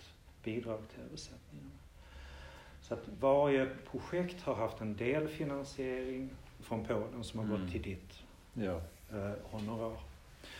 bidrag 0.45 0.79
till 0.89 0.99
översättningarna. 1.07 1.71
Så 2.81 2.93
att 2.93 3.09
varje 3.19 3.69
projekt 3.91 4.41
har 4.41 4.55
haft 4.55 4.81
en 4.81 4.95
delfinansiering 4.95 6.29
från 6.59 6.85
Polen 6.85 7.23
som 7.23 7.39
har 7.39 7.45
mm. 7.45 7.61
gått 7.61 7.71
till 7.71 7.81
ditt 7.81 8.23
ja. 8.53 8.81
eh, 9.11 9.31
honorar. 9.43 9.99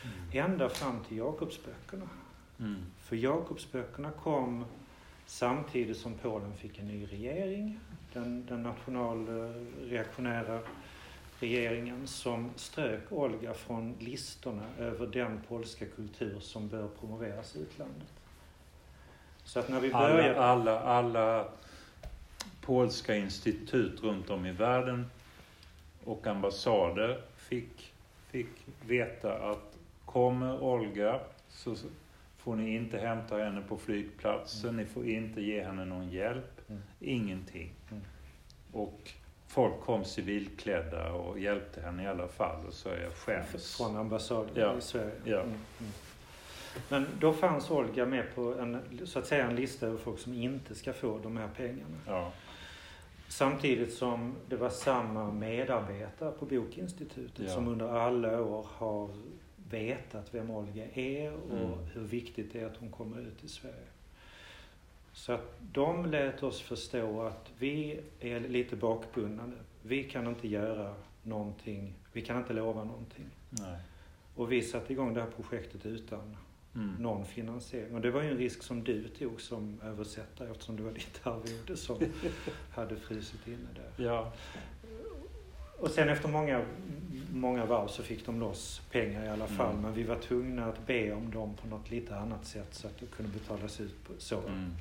Mm. 0.04 0.52
Ända 0.52 0.70
fram 0.70 1.04
till 1.04 1.18
Jakobsböckerna 1.18 2.10
Mm. 2.60 2.86
För 3.00 3.16
Jakobsböckerna 3.16 4.12
kom 4.12 4.66
samtidigt 5.26 5.98
som 5.98 6.14
Polen 6.14 6.54
fick 6.54 6.80
en 6.80 6.88
ny 6.88 7.06
regering. 7.06 7.80
Den, 8.14 8.46
den 8.46 8.64
nationalreaktionära 8.64 10.60
regeringen 11.40 12.08
som 12.08 12.50
strök 12.56 13.12
Olga 13.12 13.54
från 13.54 13.96
listorna 14.00 14.66
över 14.78 15.08
den 15.08 15.42
polska 15.48 15.86
kultur 15.86 16.40
som 16.40 16.68
bör 16.68 16.88
promoveras 16.88 17.56
i 17.56 17.60
utlandet. 17.60 18.14
Så 19.46 19.60
att 19.60 19.70
när 19.70 19.80
vi 19.80 19.92
började... 19.92 20.42
Alla, 20.42 20.80
alla, 20.80 20.80
alla 20.80 21.46
polska 22.62 23.16
institut 23.16 24.04
runt 24.04 24.30
om 24.30 24.46
i 24.46 24.52
världen 24.52 25.06
och 26.04 26.28
ambassader 26.28 27.22
fick, 27.36 27.94
fick 28.28 28.48
veta 28.86 29.34
att 29.34 29.78
kommer 30.06 30.64
Olga 30.64 31.20
så 31.50 31.76
får 32.38 32.56
ni 32.56 32.76
inte 32.76 32.98
hämta 32.98 33.38
henne 33.38 33.62
på 33.62 33.78
flygplatsen, 33.78 34.70
mm. 34.70 34.86
ni 34.86 34.92
får 34.92 35.06
inte 35.08 35.42
ge 35.42 35.64
henne 35.64 35.86
någon 35.86 36.10
hjälp, 36.10 36.70
mm. 36.70 36.82
ingenting. 37.00 37.72
Mm. 37.92 38.04
Och 38.72 39.12
folk 39.48 39.82
kom 39.82 40.06
civilklädda 40.06 41.12
och 41.12 41.40
hjälpte 41.40 41.82
henne 41.82 42.04
i 42.04 42.08
alla 42.08 42.28
fall 42.28 42.66
och 42.66 42.74
så 42.74 42.90
är 42.90 43.04
jag 43.04 43.14
skäms. 43.14 43.78
Från 43.78 43.98
ambassaden 43.98 44.50
Ja. 44.56 44.78
i 44.78 44.82
Sverige. 44.82 45.12
Ja. 45.24 45.44
Men 46.90 47.06
då 47.20 47.34
fanns 47.34 47.72
Olga 47.72 48.06
med 48.06 48.36
på 48.36 48.42
en, 48.60 48.82
så 49.08 49.20
att 49.20 49.28
säga 49.28 49.46
en 49.48 49.56
lista 49.56 49.88
över 49.88 49.98
folk 49.98 50.20
som 50.20 50.34
inte 50.34 50.76
ska 50.76 50.94
få 50.94 51.20
de 51.24 51.38
här 51.38 51.50
pengarna. 51.58 51.98
Ja. 52.08 52.32
Samtidigt 53.28 53.94
som 53.94 54.36
det 54.50 54.56
var 54.56 54.70
samma 54.70 55.32
medarbetare 55.32 56.32
på 56.32 56.46
Bokinstitutet 56.46 57.46
Ja. 57.48 57.54
som 57.54 57.68
under 57.68 57.88
alla 57.88 58.42
år 58.42 58.68
har 58.70 59.10
vetat 59.70 60.34
vem 60.34 60.52
Olga 60.52 60.86
är 60.94 61.34
och 61.34 61.58
Mm. 61.58 61.80
hur 61.94 62.02
viktigt 62.02 62.54
det 62.54 62.60
är 62.62 62.66
att 62.66 62.78
hon 62.78 62.92
kommer 62.92 63.20
ut 63.22 63.44
i 63.44 63.48
Sverige. 63.48 63.88
Så 65.14 65.32
att 65.34 65.56
de 65.74 66.06
lät 66.06 66.44
oss 66.44 66.62
förstå 66.62 67.22
att 67.22 67.52
vi 67.60 68.00
är 68.20 68.40
lite 68.40 68.76
bakbundna. 68.76 69.52
Vi 69.82 70.04
kan 70.04 70.28
inte 70.28 70.48
göra 70.48 70.94
någonting, 71.24 71.94
vi 72.14 72.22
kan 72.22 72.38
inte 72.38 72.54
lova 72.54 72.84
någonting. 72.84 73.30
Nej. 73.50 73.80
Och 74.36 74.52
vi 74.52 74.62
satte 74.62 74.94
igång 74.94 75.14
det 75.14 75.22
här 75.22 75.30
projektet 75.36 75.86
utan 75.86 76.38
Mm. 76.76 76.96
någon 77.00 77.26
finansiering. 77.26 77.96
Och 77.96 78.02
det 78.02 78.12
var 78.12 78.22
ju 78.24 78.32
en 78.32 78.38
risk 78.38 78.64
som 78.64 78.84
du 78.84 79.08
tog 79.08 79.42
som 79.42 79.82
översättare 79.84 80.52
eftersom 80.52 80.76
det 80.76 80.84
var 80.84 80.92
ditt 80.92 81.20
arvode 81.24 81.78
som 81.78 82.00
hade 82.72 82.96
frusit 82.96 83.48
inne 83.48 83.68
där. 83.76 84.06
Ja. 84.06 84.34
Och 85.80 85.90
sen 85.90 86.10
efter 86.10 86.30
många, 86.30 86.66
många 87.34 87.66
varv 87.66 87.88
så 87.88 88.04
fick 88.04 88.26
de 88.26 88.40
loss 88.40 88.82
pengar 88.92 89.26
i 89.26 89.30
alla 89.30 89.48
fall. 89.48 89.72
Mm. 89.72 89.82
Men 89.82 89.94
vi 89.94 90.04
var 90.04 90.16
tvungna 90.20 90.66
att 90.66 90.88
be 90.88 91.14
om 91.14 91.32
dem 91.32 91.54
på 91.62 91.68
något 91.68 91.92
lite 91.92 92.16
annat 92.16 92.46
sätt 92.46 92.74
så 92.74 92.88
att 92.88 92.98
det 93.00 93.06
kunde 93.06 93.32
betalas 93.32 93.82
ut 93.82 94.04
på, 94.04 94.14
så. 94.18 94.40
Mm. 94.48 94.72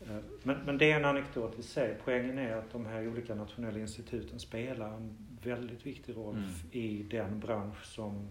Eh, 0.00 0.16
Men, 0.42 0.56
men 0.66 0.78
det 0.78 0.92
är 0.92 0.96
en 0.96 1.04
anekdot 1.04 1.58
i 1.58 1.62
sig. 1.62 1.96
Poängen 2.04 2.38
är 2.38 2.56
att 2.56 2.72
de 2.72 2.86
här 2.86 3.08
olika 3.08 3.34
nationella 3.34 3.78
instituten 3.78 4.38
spelar 4.40 4.94
en 4.94 5.16
väldigt 5.42 5.86
viktig 5.86 6.16
roll 6.16 6.34
Mm. 6.36 6.50
i 6.72 7.02
den 7.02 7.40
bransch 7.40 7.84
som 7.84 8.28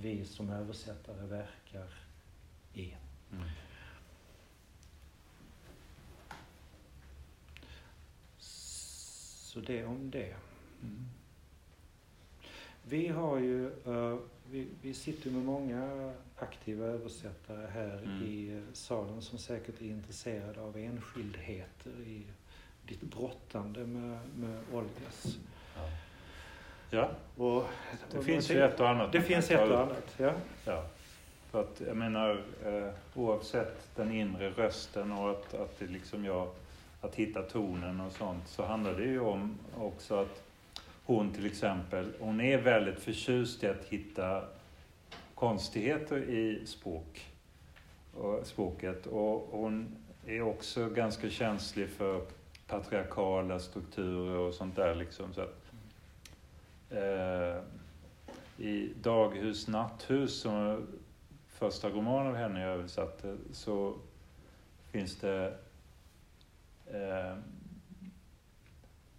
vi 0.00 0.24
som 0.24 0.50
översättare 0.50 1.26
verkar 1.26 1.88
i. 2.74 2.96
Mm. 3.32 3.44
Så 9.50 9.60
det 9.60 9.84
om 9.84 10.10
det. 10.10 10.34
Mm. 10.82 11.06
Vi 12.82 13.08
har 13.08 13.38
ju, 13.38 13.66
eh, 13.66 14.18
vi, 14.50 14.68
vi 14.82 14.94
sitter 14.94 15.30
med 15.30 15.44
många 15.44 16.12
aktiva 16.36 16.84
översättare 16.84 17.66
här 17.66 18.02
Mm. 18.02 18.22
i 18.22 18.62
salen 18.72 19.22
som 19.22 19.38
säkert 19.38 19.80
är 19.80 19.86
intresserade 19.86 20.60
av 20.60 20.76
enskildheter 20.76 21.90
i 22.00 22.26
ditt 22.86 23.00
brottande 23.02 23.86
med, 23.86 24.18
med 24.36 24.60
Olgas. 24.72 25.38
Ja, 25.76 25.88
Och, 27.36 27.64
det 28.10 28.18
och 28.18 28.24
finns 28.24 28.50
ju 28.50 28.62
ett 28.62 28.80
och 28.80 28.88
annat. 28.88 29.12
Det 29.12 29.22
finns 29.22 29.50
ett 29.50 29.70
och 29.70 29.80
annat, 29.80 30.14
ja. 30.16 30.32
Ja. 30.64 30.84
För 31.50 31.60
att 31.60 31.82
jag 31.86 31.96
menar, 31.96 32.42
eh, 32.64 32.88
oavsett 33.14 33.96
den 33.96 34.12
inre 34.12 34.50
rösten 34.50 35.12
och 35.12 35.30
att, 35.30 35.54
att 35.54 35.78
det 35.78 35.86
liksom 35.86 36.24
jag, 36.24 36.48
att 37.00 37.14
hitta 37.14 37.42
tonen 37.42 38.00
och 38.00 38.12
sånt, 38.12 38.48
så 38.48 38.64
handlar 38.64 38.92
det 38.92 39.04
ju 39.04 39.20
om 39.20 39.58
också 39.78 40.14
att 40.14 40.42
hon 41.04 41.32
till 41.32 41.46
exempel, 41.46 42.12
hon 42.20 42.40
är 42.40 42.58
väldigt 42.58 43.00
förtjust 43.00 43.64
i 43.64 43.66
att 43.66 43.84
hitta 43.84 44.42
konstigheter 45.34 46.16
i 46.16 46.66
språk, 46.66 47.26
och 48.14 48.46
språket. 48.46 49.06
Och 49.06 49.48
hon 49.50 49.96
är 50.26 50.42
också 50.42 50.88
ganska 50.88 51.30
känslig 51.30 51.88
för 51.88 52.20
patriarkala 52.66 53.58
strukturer 53.58 54.36
och 54.36 54.54
sånt 54.54 54.76
där 54.76 54.94
liksom. 54.94 55.34
Så 55.34 55.40
att, 55.40 55.59
eh, 56.90 57.62
I 58.56 58.92
Daghus 59.02 59.68
natthus, 59.68 60.40
som 60.40 60.54
är 60.54 60.82
första 61.48 61.88
roman 61.88 62.26
av 62.26 62.34
henne 62.34 62.60
jag 62.60 62.70
översatte, 62.70 63.36
så 63.52 63.94
finns 64.90 65.16
det 65.16 65.58
eh, 66.86 67.36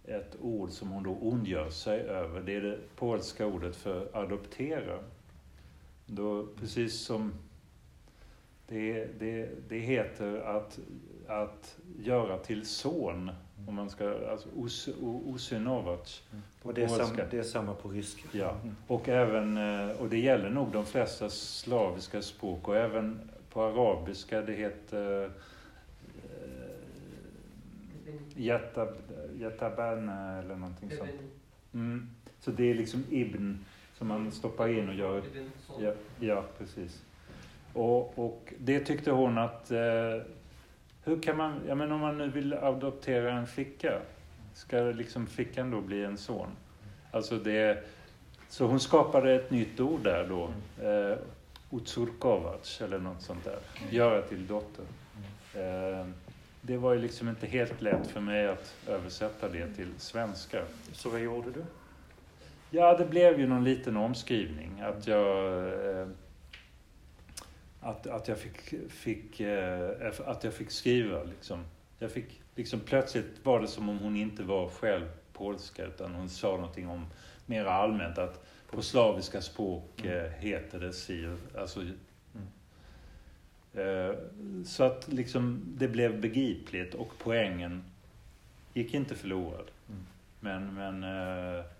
ett 0.04 0.36
ord 0.40 0.70
som 0.70 0.88
hon 0.88 1.02
då 1.02 1.10
ondgör 1.10 1.70
sig 1.70 2.00
över. 2.00 2.40
Det 2.40 2.56
är 2.56 2.60
det 2.60 2.78
polska 2.96 3.46
ordet 3.46 3.76
för 3.76 4.16
adoptera. 4.16 4.98
Då, 6.06 6.46
precis 6.60 7.00
som 7.00 7.32
det, 8.66 9.08
det, 9.18 9.50
det 9.68 9.78
heter 9.78 10.36
att, 10.36 10.78
att 11.26 11.78
göra 11.98 12.38
till 12.38 12.66
son. 12.66 13.30
Om 13.66 13.74
man 13.74 13.90
ska, 13.90 14.28
alltså 14.30 14.48
os, 14.56 14.88
osynovac 15.26 16.22
på 16.62 16.68
Och 16.68 16.74
det 16.74 16.82
är, 16.82 16.88
samma, 16.88 17.24
det 17.30 17.38
är 17.38 17.42
samma 17.42 17.74
på 17.74 17.88
ryska. 17.88 18.22
Ja, 18.32 18.56
och 18.86 19.08
även, 19.08 19.56
eh, 19.56 19.96
och 19.96 20.08
det 20.08 20.18
gäller 20.18 20.50
nog 20.50 20.72
de 20.72 20.86
flesta 20.86 21.30
slaviska 21.30 22.22
språk 22.22 22.68
och 22.68 22.76
även 22.76 23.30
på 23.50 23.62
arabiska, 23.62 24.42
det 24.42 24.52
heter 24.52 25.30
Jätab, 28.36 28.88
Jätabana 29.38 30.38
eller 30.38 30.56
någonting 30.56 30.90
sånt. 30.90 31.10
Mm. 31.74 32.10
Så 32.40 32.50
det 32.50 32.70
är 32.70 32.74
liksom 32.74 33.04
ibn 33.10 33.64
som 33.98 34.08
man 34.08 34.32
stoppar 34.32 34.68
in 34.68 34.88
och 34.88 34.94
gör 34.94 35.22
Ja, 35.80 35.92
ja 36.20 36.44
precis. 36.58 37.02
Och, 37.72 38.18
och 38.18 38.54
det 38.58 38.80
tyckte 38.80 39.10
hon 39.10 39.38
att, 39.38 39.70
eh, 39.70 39.80
hur 41.04 41.22
kan 41.22 41.36
man, 41.36 41.60
ja 41.68 41.74
men 41.74 41.92
om 41.92 42.00
man 42.00 42.18
nu 42.18 42.28
vill 42.28 42.54
adoptera 42.54 43.32
en 43.32 43.46
flicka, 43.46 43.98
ska 44.54 44.76
liksom 44.80 45.26
flickan 45.26 45.70
då 45.70 45.80
bli 45.80 46.04
en 46.04 46.18
son? 46.18 46.48
Alltså 47.10 47.38
det, 47.38 47.84
så 48.48 48.66
hon 48.66 48.80
skapade 48.80 49.34
ett 49.34 49.50
nytt 49.50 49.80
ord 49.80 50.00
där 50.00 50.28
då, 50.28 50.50
eh, 50.86 51.18
Utsurkovac 51.70 52.80
eller 52.80 52.98
något 52.98 53.22
sånt 53.22 53.44
där, 53.44 53.58
göra 53.90 54.22
till 54.22 54.46
dotter. 54.46 54.84
Eh, 55.54 56.06
det 56.60 56.76
var 56.76 56.92
ju 56.92 56.98
liksom 56.98 57.28
inte 57.28 57.46
helt 57.46 57.82
lätt 57.82 58.06
för 58.06 58.20
mig 58.20 58.48
att 58.48 58.74
översätta 58.88 59.48
det 59.48 59.74
till 59.74 59.88
svenska. 59.98 60.62
Så 60.92 61.10
vad 61.10 61.20
gjorde 61.20 61.50
du? 61.50 61.64
Ja, 62.70 62.96
det 62.96 63.04
blev 63.04 63.40
ju 63.40 63.46
någon 63.46 63.64
liten 63.64 63.96
omskrivning. 63.96 64.80
Att 64.80 65.06
jag, 65.06 65.66
eh, 66.00 66.06
att, 67.82 68.06
att 68.06 68.28
jag, 68.28 68.38
fick, 68.38 68.90
fick, 68.90 69.40
eh, 69.40 69.90
att 70.26 70.44
jag 70.44 70.54
fick 70.54 70.70
skriva. 70.70 71.22
Liksom. 71.22 71.64
Jag 71.98 72.10
fick, 72.10 72.40
liksom, 72.54 72.80
plötsligt 72.80 73.40
var 73.42 73.60
det 73.60 73.68
som 73.68 73.88
om 73.88 73.98
hon 73.98 74.16
inte 74.16 74.42
var 74.42 74.68
själv 74.68 75.06
polska 75.32 75.84
utan 75.84 76.14
hon 76.14 76.28
sa 76.28 76.56
någonting 76.56 76.88
om 76.88 77.06
mer 77.46 77.64
allmänt 77.64 78.18
att 78.18 78.46
på 78.70 78.82
slaviska 78.82 79.40
språk 79.40 80.04
eh, 80.04 80.30
heter 80.30 80.80
det 80.80 80.92
si. 80.92 81.28
Alltså, 81.58 81.82
eh, 83.74 84.14
så 84.64 84.84
att 84.84 85.12
liksom, 85.12 85.62
det 85.78 85.88
blev 85.88 86.20
begripligt 86.20 86.94
och 86.94 87.12
poängen 87.18 87.84
gick 88.74 88.94
inte 88.94 89.14
förlorad. 89.14 89.70
Mm. 89.88 90.06
Men, 90.40 90.74
men 90.74 91.02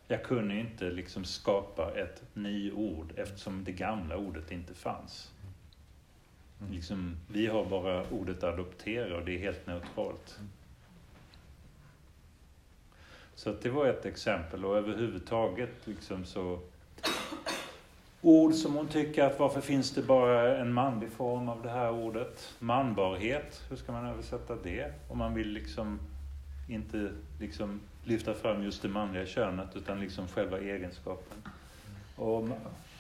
jag 0.09 0.25
kunde 0.25 0.55
inte 0.55 0.91
liksom 0.91 1.25
skapa 1.25 1.93
ett 1.95 2.23
nyord 2.35 3.13
eftersom 3.17 3.65
det 3.65 3.73
gamla 3.73 4.17
ordet 4.17 4.53
inte 4.53 4.75
fanns. 4.75 5.33
Mm. 6.63 6.75
Liksom, 6.75 7.17
vi 7.29 7.47
har 7.47 7.65
bara 7.65 8.09
ordet 8.11 8.45
adoptera 8.45 9.17
och 9.17 9.25
det 9.25 9.35
är 9.35 9.39
helt 9.39 9.67
neutralt. 9.67 10.37
Mm. 10.39 10.51
Så 13.35 13.53
det 13.63 13.71
var 13.71 13.87
ett 13.87 14.07
exempel 14.07 14.65
och 14.65 14.77
överhuvudtaget 14.77 15.87
liksom 15.87 16.25
så 16.25 16.59
Ord 18.25 18.55
som 18.55 18.75
hon 18.75 18.89
tycker 18.89 19.25
att 19.25 19.39
varför 19.39 19.61
finns 19.61 19.91
det 19.91 20.03
bara 20.03 20.59
en 20.59 20.73
manlig 20.73 21.13
form 21.13 21.49
av 21.49 21.63
det 21.63 21.71
här 21.71 21.91
ordet? 21.91 22.55
Manbarhet, 22.59 23.63
hur 23.69 23.77
ska 23.77 23.93
man 23.93 24.07
översätta 24.07 24.57
det? 24.63 24.93
Om 25.09 25.19
man 25.19 25.35
vill 25.35 25.49
liksom 25.49 26.01
inte 26.69 27.11
liksom 27.41 27.81
lyfta 28.05 28.35
fram 28.35 28.65
just 28.65 28.83
det 28.83 28.89
manliga 28.89 29.27
könet 29.27 29.77
utan 29.77 30.01
liksom 30.01 30.29
själva 30.29 30.59
egenskapen. 30.59 31.43
Och 32.17 32.49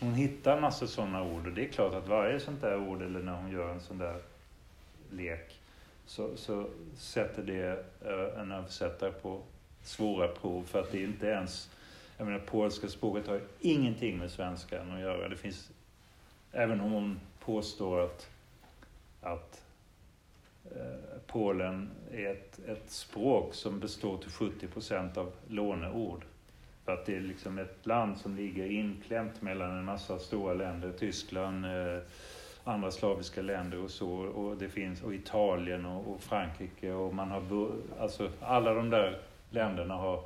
hon 0.02 0.14
hittar 0.14 0.56
en 0.56 0.60
massa 0.60 0.86
sådana 0.86 1.22
ord 1.22 1.46
och 1.46 1.52
det 1.52 1.64
är 1.64 1.68
klart 1.68 1.94
att 1.94 2.08
varje 2.08 2.40
sånt 2.40 2.60
där 2.60 2.88
ord 2.88 3.02
eller 3.02 3.22
när 3.22 3.36
hon 3.36 3.50
gör 3.50 3.68
en 3.68 3.80
sån 3.80 3.98
där 3.98 4.18
lek 5.10 5.60
så, 6.06 6.36
så 6.36 6.66
sätter 6.96 7.42
det 7.42 7.84
eh, 8.04 8.40
en 8.40 8.52
översättare 8.52 9.12
på 9.12 9.40
svåra 9.82 10.28
prov 10.28 10.64
för 10.64 10.80
att 10.80 10.92
det 10.92 11.02
inte 11.02 11.26
ens 11.26 11.70
jag 12.16 12.26
menar, 12.26 12.38
polska 12.38 12.88
språket 12.88 13.26
har 13.26 13.40
ingenting 13.60 14.18
med 14.18 14.30
svenskan 14.30 14.92
att 14.92 15.00
göra. 15.00 15.28
Det 15.28 15.36
finns, 15.36 15.70
även 16.52 16.80
om 16.80 16.92
hon 16.92 17.20
påstår 17.40 18.00
att, 18.00 18.30
att 19.20 19.64
eh, 20.64 21.18
Polen 21.26 21.90
är 22.12 22.32
ett, 22.32 22.58
ett 22.66 22.90
språk 22.90 23.54
som 23.54 23.80
består 23.80 24.18
till 24.18 24.30
70 24.30 24.66
procent 24.66 25.16
av 25.16 25.32
låneord. 25.48 26.24
För 26.84 26.92
att 26.92 27.06
det 27.06 27.16
är 27.16 27.20
liksom 27.20 27.58
ett 27.58 27.86
land 27.86 28.18
som 28.18 28.36
ligger 28.36 28.70
inklämt 28.70 29.42
mellan 29.42 29.70
en 29.70 29.84
massa 29.84 30.18
stora 30.18 30.54
länder, 30.54 30.92
Tyskland, 30.98 31.64
eh, 31.64 31.98
andra 32.64 32.90
slaviska 32.90 33.42
länder 33.42 33.84
och 33.84 33.90
så. 33.90 34.10
Och 34.10 34.56
det 34.56 34.68
finns, 34.68 35.02
och 35.02 35.14
Italien 35.14 35.86
och, 35.86 36.14
och 36.14 36.20
Frankrike 36.20 36.92
och 36.92 37.14
man 37.14 37.30
har, 37.30 37.70
alltså 38.00 38.30
alla 38.40 38.74
de 38.74 38.90
där 38.90 39.18
länderna 39.50 39.94
har 39.94 40.22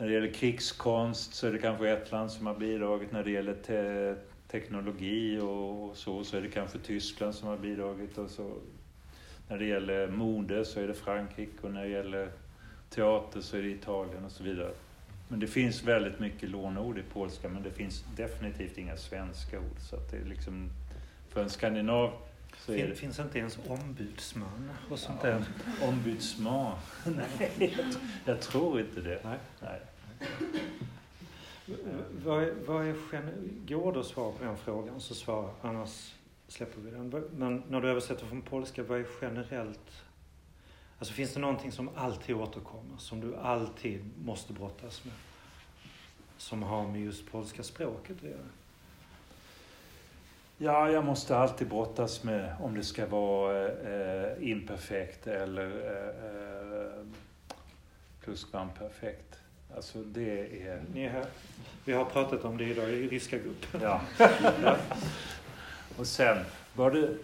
när 0.00 0.06
det 0.06 0.12
gäller 0.12 0.32
krigskonst 0.32 1.34
så 1.34 1.46
är 1.46 1.52
det 1.52 1.58
kanske 1.58 1.90
ett 1.90 2.12
land 2.12 2.32
som 2.32 2.46
har 2.46 2.54
bidragit. 2.54 3.12
När 3.12 3.24
det 3.24 3.30
gäller 3.30 3.54
te 3.54 4.14
teknologi 4.48 5.38
och 5.38 5.96
så, 5.96 6.24
så 6.24 6.36
är 6.36 6.42
det 6.42 6.48
kanske 6.48 6.78
Tyskland 6.78 7.34
som 7.34 7.48
har 7.48 7.56
bidragit. 7.56 8.18
Och 8.18 8.30
så. 8.30 8.52
När 9.48 9.58
det 9.58 9.64
gäller 9.64 10.08
mode 10.08 10.64
så 10.64 10.80
är 10.80 10.88
det 10.88 10.94
Frankrike 10.94 11.52
och 11.62 11.70
när 11.70 11.82
det 11.82 11.88
gäller 11.88 12.30
teater 12.90 13.40
så 13.40 13.56
är 13.56 13.62
det 13.62 13.68
Italien 13.68 14.24
och 14.24 14.32
så 14.32 14.44
vidare. 14.44 14.72
Men 15.30 15.40
det 15.40 15.46
finns 15.46 15.82
väldigt 15.82 16.20
mycket 16.20 16.50
lånord 16.50 16.98
i 16.98 17.02
polska 17.02 17.48
men 17.48 17.62
det 17.62 17.70
finns 17.70 18.04
definitivt 18.16 18.78
inga 18.78 18.96
svenska 18.96 19.58
ord. 19.58 19.80
Så 19.90 19.96
att 19.96 20.10
det 20.10 20.16
är 20.16 20.24
liksom, 20.24 20.70
för 21.28 21.42
en 21.42 21.50
skandinav 21.50 22.12
så 22.56 22.72
fin, 22.72 22.88
det... 22.88 22.94
Finns 22.94 23.18
inte 23.18 23.38
ens 23.38 23.58
ombudsman 23.68 24.70
och 24.90 24.98
sånt 24.98 25.20
ja, 25.22 25.28
där? 25.28 25.44
Ombudsman? 25.82 26.78
Nej, 27.04 27.76
jag 28.24 28.40
tror 28.40 28.80
inte 28.80 29.00
det. 29.00 29.20
Nej. 29.24 29.38
Nej. 29.60 29.80
Vad 32.24 32.42
är, 32.42 32.54
vad 32.66 32.86
är 32.86 32.94
Går 33.66 33.92
det 33.92 34.00
att 34.00 34.06
svara 34.06 34.32
på 34.32 34.44
den 34.44 34.56
frågan 34.56 35.00
så 35.00 35.14
svara, 35.14 35.50
annars 35.62 36.14
släpper 36.48 36.80
vi 36.80 36.90
den. 36.90 37.24
Men 37.36 37.62
när 37.68 37.80
du 37.80 37.88
översätter 37.88 38.26
från 38.26 38.42
polska, 38.42 38.82
vad 38.82 39.00
är 39.00 39.06
generellt 39.20 40.04
Alltså 41.00 41.14
finns 41.14 41.34
det 41.34 41.40
någonting 41.40 41.72
som 41.72 41.90
alltid 41.96 42.36
återkommer, 42.36 42.98
som 42.98 43.20
du 43.20 43.36
alltid 43.36 44.10
måste 44.24 44.52
brottas 44.52 45.04
med? 45.04 45.14
Som 46.36 46.62
har 46.62 46.86
med 46.88 47.00
just 47.00 47.30
polska 47.30 47.62
språket 47.62 48.16
att 48.16 48.22
göra? 48.22 48.48
Ja, 50.58 50.90
jag 50.90 51.04
måste 51.04 51.36
alltid 51.36 51.68
brottas 51.68 52.22
med 52.22 52.56
om 52.60 52.74
det 52.74 52.84
ska 52.84 53.06
vara 53.06 53.68
eh, 53.68 54.50
imperfekt 54.50 55.26
eller 55.26 55.66
eh, 55.66 57.04
plusquamperfekt. 58.24 59.38
Alltså 59.76 60.02
det 60.02 60.62
är... 60.62 60.82
Ni 60.94 61.04
är 61.04 61.10
här. 61.10 61.26
Vi 61.84 61.92
har 61.92 62.04
pratat 62.04 62.44
om 62.44 62.56
det 62.56 62.64
idag 62.64 62.90
i 62.90 63.08
ryska 63.08 63.38
gruppen. 63.38 63.80
Ja. 63.82 64.00
Och 65.96 66.06
sen 66.06 66.44
var 66.74 66.90
det 66.90 67.16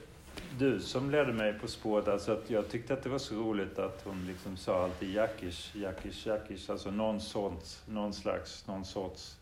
du 0.59 0.81
som 0.81 1.11
ledde 1.11 1.33
mig 1.33 1.59
på 1.59 1.69
spåret. 1.69 2.09
Alltså 2.09 2.33
att 2.33 2.51
jag 2.51 2.69
tyckte 2.69 2.95
att 2.95 3.03
det 3.03 3.09
var 3.09 3.19
så 3.19 3.35
roligt 3.35 3.79
att 3.79 4.03
hon 4.05 4.27
liksom 4.27 4.57
sa 4.57 4.85
alltid 4.85 5.11
jakish, 5.11 5.77
jakish, 5.77 6.27
jakish. 6.27 6.71
Alltså 6.71 6.91
någon 6.91 7.21
sorts, 7.21 7.83
någon 7.87 8.13
slags, 8.13 8.67
någon 8.67 8.85
sorts 8.85 9.37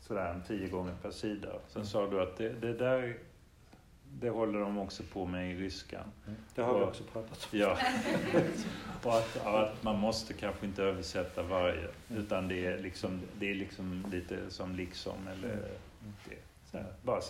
sådär 0.00 0.40
tio 0.48 0.68
gånger 0.68 0.94
per 1.02 1.10
sida. 1.10 1.48
Sen 1.68 1.86
sa 1.86 2.06
du 2.06 2.22
att 2.22 2.36
det, 2.36 2.48
det 2.48 2.72
där 2.72 3.18
det 4.18 4.30
håller 4.30 4.60
de 4.60 4.78
också 4.78 5.02
på 5.12 5.26
med 5.26 5.52
i 5.52 5.56
ryskan. 5.56 6.12
Mm. 6.26 6.38
Det 6.54 6.62
har 6.62 6.72
och, 6.72 6.80
vi 6.80 6.84
också 6.84 7.04
pratat 7.04 7.48
om. 7.52 7.58
Ja. 7.58 7.78
och 9.02 9.18
att, 9.18 9.46
att, 9.46 9.82
man 9.82 9.98
måste 9.98 10.34
kanske 10.34 10.66
inte 10.66 10.82
översätta 10.82 11.42
varje, 11.42 11.88
mm. 12.08 12.22
utan 12.22 12.48
det 12.48 12.66
är 12.66 12.78
liksom, 12.78 13.20
det 13.38 13.50
är 13.50 13.54
liksom 13.54 14.04
lite 14.12 14.50
som 14.50 14.76
liksom 14.76 15.28
eller 15.32 15.52
mm. 15.52 16.14
det. 16.28 16.36
Så 16.70 16.76
här, 16.76 16.86
bara 17.02 17.20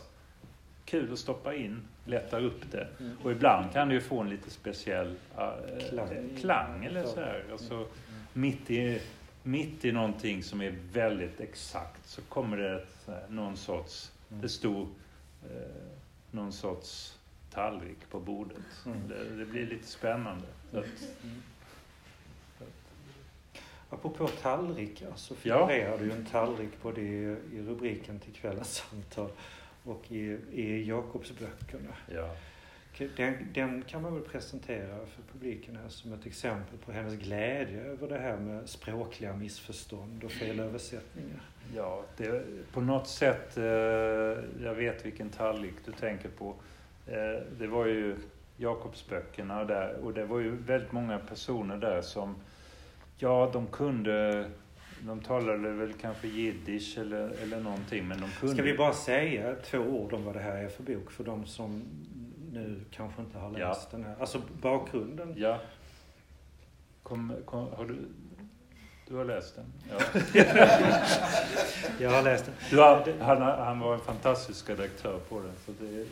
kul 0.91 1.13
att 1.13 1.19
stoppa 1.19 1.55
in, 1.55 1.83
lättar 2.05 2.45
upp 2.45 2.71
det. 2.71 2.89
Mm. 3.01 3.17
Och 3.23 3.33
ibland 3.33 3.73
kan 3.73 3.89
det 3.89 3.95
ju 3.95 4.01
få 4.01 4.21
en 4.21 4.31
lite 4.31 4.51
speciell 4.51 5.17
äh, 5.39 5.89
klang. 5.89 6.37
klang 6.41 6.85
eller 6.85 7.05
så 7.05 7.21
här. 7.21 7.45
Alltså, 7.53 7.75
mm. 7.75 7.89
mitt, 8.33 8.71
i, 8.71 9.01
mitt 9.43 9.85
i 9.85 9.93
någonting 9.93 10.43
som 10.43 10.61
är 10.61 10.75
väldigt 10.93 11.41
exakt 11.41 12.09
så 12.09 12.23
kommer 12.23 12.57
det 12.57 12.85
här, 13.07 13.25
någon 13.29 13.57
sorts, 13.57 14.13
mm. 14.31 14.43
det 14.43 14.49
stod 14.49 14.89
eh, 15.43 15.57
någon 16.31 16.53
sorts 16.53 17.19
tallrik 17.51 18.11
på 18.11 18.21
bordet. 18.21 18.57
Mm. 18.87 18.99
Det, 19.09 19.37
det, 19.37 19.45
blir 19.45 19.67
lite 19.67 19.87
spännande. 19.87 20.47
Apropå 23.91 24.29
tallrikar 24.29 25.13
så 25.17 25.35
figurerar 25.35 25.99
ja. 25.99 26.05
ju 26.05 26.13
en 26.13 26.27
tallrik 26.27 26.83
både 26.83 27.01
i, 27.01 27.37
i 27.53 27.63
rubriken 27.63 28.19
till 28.19 28.33
kvällens 28.33 28.75
samtal 28.75 29.31
och 29.85 30.13
i, 30.13 30.39
i 30.53 30.89
Jakobsböckerna. 30.89 31.95
Ja. 32.15 32.37
Den, 33.17 33.35
den, 33.55 33.83
kan 33.83 34.03
man 34.03 34.15
väl 34.15 34.23
presentera 34.23 35.07
för 35.07 35.23
publiken 35.33 35.77
här 35.77 35.89
som 35.89 36.13
ett 36.13 36.27
exempel 36.27 36.79
på 36.79 36.93
hennes 36.93 37.15
glädje 37.15 37.81
över 37.81 38.09
det 38.09 38.19
här 38.19 38.37
med 38.37 38.69
språkliga 38.69 39.37
missförstånd 39.37 40.25
och 40.25 40.33
felöversättningar. 40.33 41.41
Ja, 41.77 42.05
det, 42.17 42.43
på 42.73 42.81
något 42.81 43.09
sätt, 43.09 43.57
eh, 43.57 43.65
jag 44.65 44.75
vet 44.77 45.07
vilken 45.07 45.31
tallrik 45.31 45.75
du 45.85 45.93
tänker 45.93 46.29
på. 46.29 46.55
Eh, 47.07 47.43
det 47.59 47.67
var 47.67 47.87
ju 47.87 48.17
Jakobsböckerna 48.57 49.65
där 49.65 49.95
och 50.03 50.15
det 50.15 50.25
var 50.25 50.39
ju 50.39 50.57
väldigt 50.57 50.93
många 50.93 51.19
personer 51.19 51.77
där 51.77 52.03
som, 52.03 52.37
ja 53.19 53.51
de 53.53 53.67
kunde 53.67 54.51
de 55.03 55.21
talade 55.21 55.71
väl 55.71 55.93
kanske 55.93 56.29
jiddisch 56.29 56.99
eller, 56.99 57.31
eller 57.43 57.61
någonting, 57.61 58.09
men 58.09 58.21
de 58.21 58.31
kunde... 58.41 58.55
Ska 58.55 58.63
vi 58.63 58.77
bara 58.77 58.93
säga 58.93 59.55
två 59.55 59.79
ord 59.79 60.13
om 60.13 60.25
vad 60.25 60.35
det 60.35 60.41
här 60.41 60.57
är 60.57 60.69
för 60.69 60.83
bok 60.83 61.11
för 61.11 61.25
de 61.25 61.47
som 61.47 61.83
nu 62.53 62.81
kanske 62.91 63.23
inte 63.23 63.39
har 63.39 63.51
läst 63.51 63.89
ja. 63.93 63.99
den 63.99 64.05
här? 64.07 64.17
Alltså 64.21 64.43
bakgrunden. 64.63 65.35
Ja. 65.37 65.59
Kom, 67.03 67.33
kom, 67.45 67.69
har 67.77 67.85
du, 67.85 67.97
du 69.09 69.15
har 69.15 69.25
läst 69.25 69.57
den? 69.57 69.65
Ja. 69.91 70.21
jag 71.99 72.11
har 72.11 72.23
läst 72.23 72.45
den. 72.45 72.55
Du 72.71 72.79
har, 72.79 73.13
han, 73.21 73.43
han 73.43 73.81
var 73.81 73.95
en 73.95 74.01
fantastisk 74.01 74.71
redaktör 74.71 75.19
på 75.29 75.41
den. 75.41 75.53
Så 75.67 75.73
det, 75.85 76.07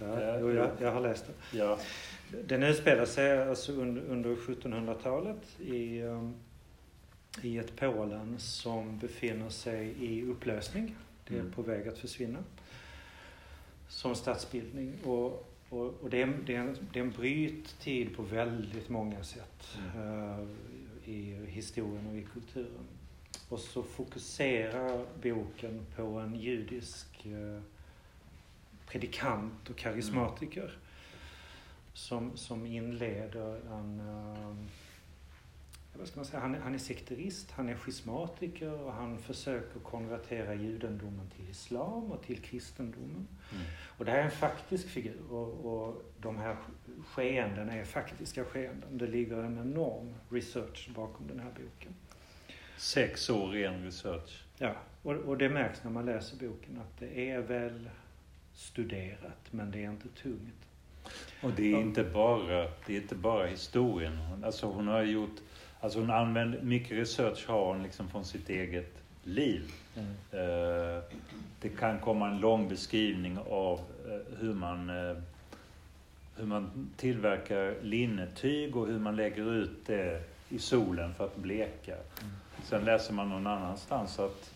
ja, 0.00 0.38
jo, 0.40 0.52
jag, 0.52 0.68
jag 0.80 0.92
har 0.92 1.00
läst 1.00 1.26
den. 1.26 1.60
Ja. 1.60 1.78
Den 2.44 2.62
utspelar 2.62 3.04
sig 3.04 3.48
alltså 3.48 3.72
under, 3.72 4.02
under 4.02 4.30
1700-talet 4.30 5.60
i 5.60 6.02
um, 6.02 6.34
i 7.42 7.58
ett 7.58 7.76
Polen 7.76 8.38
som 8.38 8.98
befinner 8.98 9.48
sig 9.48 9.94
i 10.04 10.22
upplösning. 10.22 10.96
Det 11.28 11.34
är 11.34 11.40
mm. 11.40 11.52
på 11.52 11.62
väg 11.62 11.88
att 11.88 11.98
försvinna 11.98 12.38
som 13.88 14.14
statsbildning. 14.14 14.94
Och, 15.04 15.50
och, 15.68 15.94
och 16.02 16.10
det, 16.10 16.22
är, 16.22 16.38
det, 16.46 16.54
är 16.54 16.60
en, 16.60 16.88
det 16.92 16.98
är 16.98 17.04
en 17.04 17.10
bryttid 17.10 18.16
på 18.16 18.22
väldigt 18.22 18.88
många 18.88 19.24
sätt 19.24 19.78
mm. 19.94 20.08
uh, 20.08 20.48
i 21.04 21.46
historien 21.46 22.06
och 22.06 22.16
i 22.16 22.22
kulturen. 22.32 22.86
Och 23.48 23.58
så 23.58 23.82
fokuserar 23.82 25.06
boken 25.22 25.86
på 25.96 26.02
en 26.02 26.34
judisk 26.34 27.26
uh, 27.26 27.60
predikant 28.86 29.70
och 29.70 29.76
karismatiker 29.76 30.60
mm. 30.60 30.80
som, 31.92 32.36
som 32.36 32.66
inleder 32.66 33.60
en 33.72 34.00
uh, 34.00 34.56
vad 35.98 36.08
ska 36.08 36.16
man 36.16 36.24
säga, 36.24 36.40
han, 36.40 36.54
han 36.54 36.74
är 36.74 36.78
sekterist, 36.78 37.50
han 37.50 37.68
är 37.68 37.74
schismatiker 37.74 38.72
och 38.72 38.92
han 38.92 39.18
försöker 39.18 39.80
konvertera 39.80 40.54
judendomen 40.54 41.30
till 41.36 41.50
islam 41.50 42.12
och 42.12 42.22
till 42.22 42.42
kristendomen. 42.42 43.28
Mm. 43.52 43.64
Och 43.98 44.04
det 44.04 44.10
här 44.10 44.18
är 44.18 44.24
en 44.24 44.30
faktisk 44.30 44.88
figur 44.88 45.32
och, 45.32 45.64
och 45.64 46.02
de 46.20 46.38
här 46.38 46.56
skeendena 47.06 47.72
är 47.72 47.84
faktiska 47.84 48.44
skeenden. 48.44 48.98
Det 48.98 49.06
ligger 49.06 49.36
en 49.36 49.58
enorm 49.58 50.14
research 50.30 50.90
bakom 50.94 51.26
den 51.26 51.40
här 51.40 51.50
boken. 51.50 51.94
Sex 52.76 53.30
år 53.30 53.48
ren 53.48 53.84
research. 53.84 54.44
Ja, 54.58 54.74
och, 55.02 55.12
och 55.12 55.38
det 55.38 55.48
märks 55.48 55.84
när 55.84 55.90
man 55.90 56.06
läser 56.06 56.36
boken 56.36 56.78
att 56.80 56.98
det 56.98 57.30
är 57.30 57.40
väl 57.40 57.90
studerat 58.54 59.46
men 59.50 59.70
det 59.70 59.84
är 59.84 59.90
inte 59.90 60.08
tungt. 60.08 60.66
Och 61.42 61.50
det 61.56 61.72
är 61.72 61.80
inte 61.80 62.04
bara, 62.04 62.70
det 62.86 62.96
är 62.96 63.00
inte 63.00 63.14
bara 63.14 63.46
historien. 63.46 64.18
Alltså 64.44 64.66
hon 64.66 64.88
har 64.88 65.02
gjort 65.02 65.40
Alltså 65.80 66.00
hon 66.00 66.10
använder, 66.10 66.60
mycket 66.60 66.90
research 66.90 67.48
har 67.48 67.66
hon 67.66 67.82
liksom 67.82 68.08
från 68.08 68.24
sitt 68.24 68.48
eget 68.48 68.94
liv. 69.24 69.72
Mm. 69.96 70.10
Eh, 70.32 71.02
det 71.60 71.68
kan 71.68 71.98
komma 71.98 72.28
en 72.28 72.40
lång 72.40 72.68
beskrivning 72.68 73.38
av 73.38 73.78
eh, 73.78 74.38
hur 74.38 74.54
man 74.54 74.90
eh, 74.90 75.16
hur 76.36 76.46
man 76.46 76.90
tillverkar 76.96 77.74
linnetyg 77.82 78.76
och 78.76 78.86
hur 78.86 78.98
man 78.98 79.16
lägger 79.16 79.52
ut 79.52 79.86
det 79.86 80.22
i 80.48 80.58
solen 80.58 81.14
för 81.14 81.24
att 81.24 81.36
bleka. 81.36 81.94
Mm. 81.94 82.32
Sen 82.64 82.84
läser 82.84 83.14
man 83.14 83.28
någon 83.28 83.46
annanstans 83.46 84.18
att, 84.18 84.54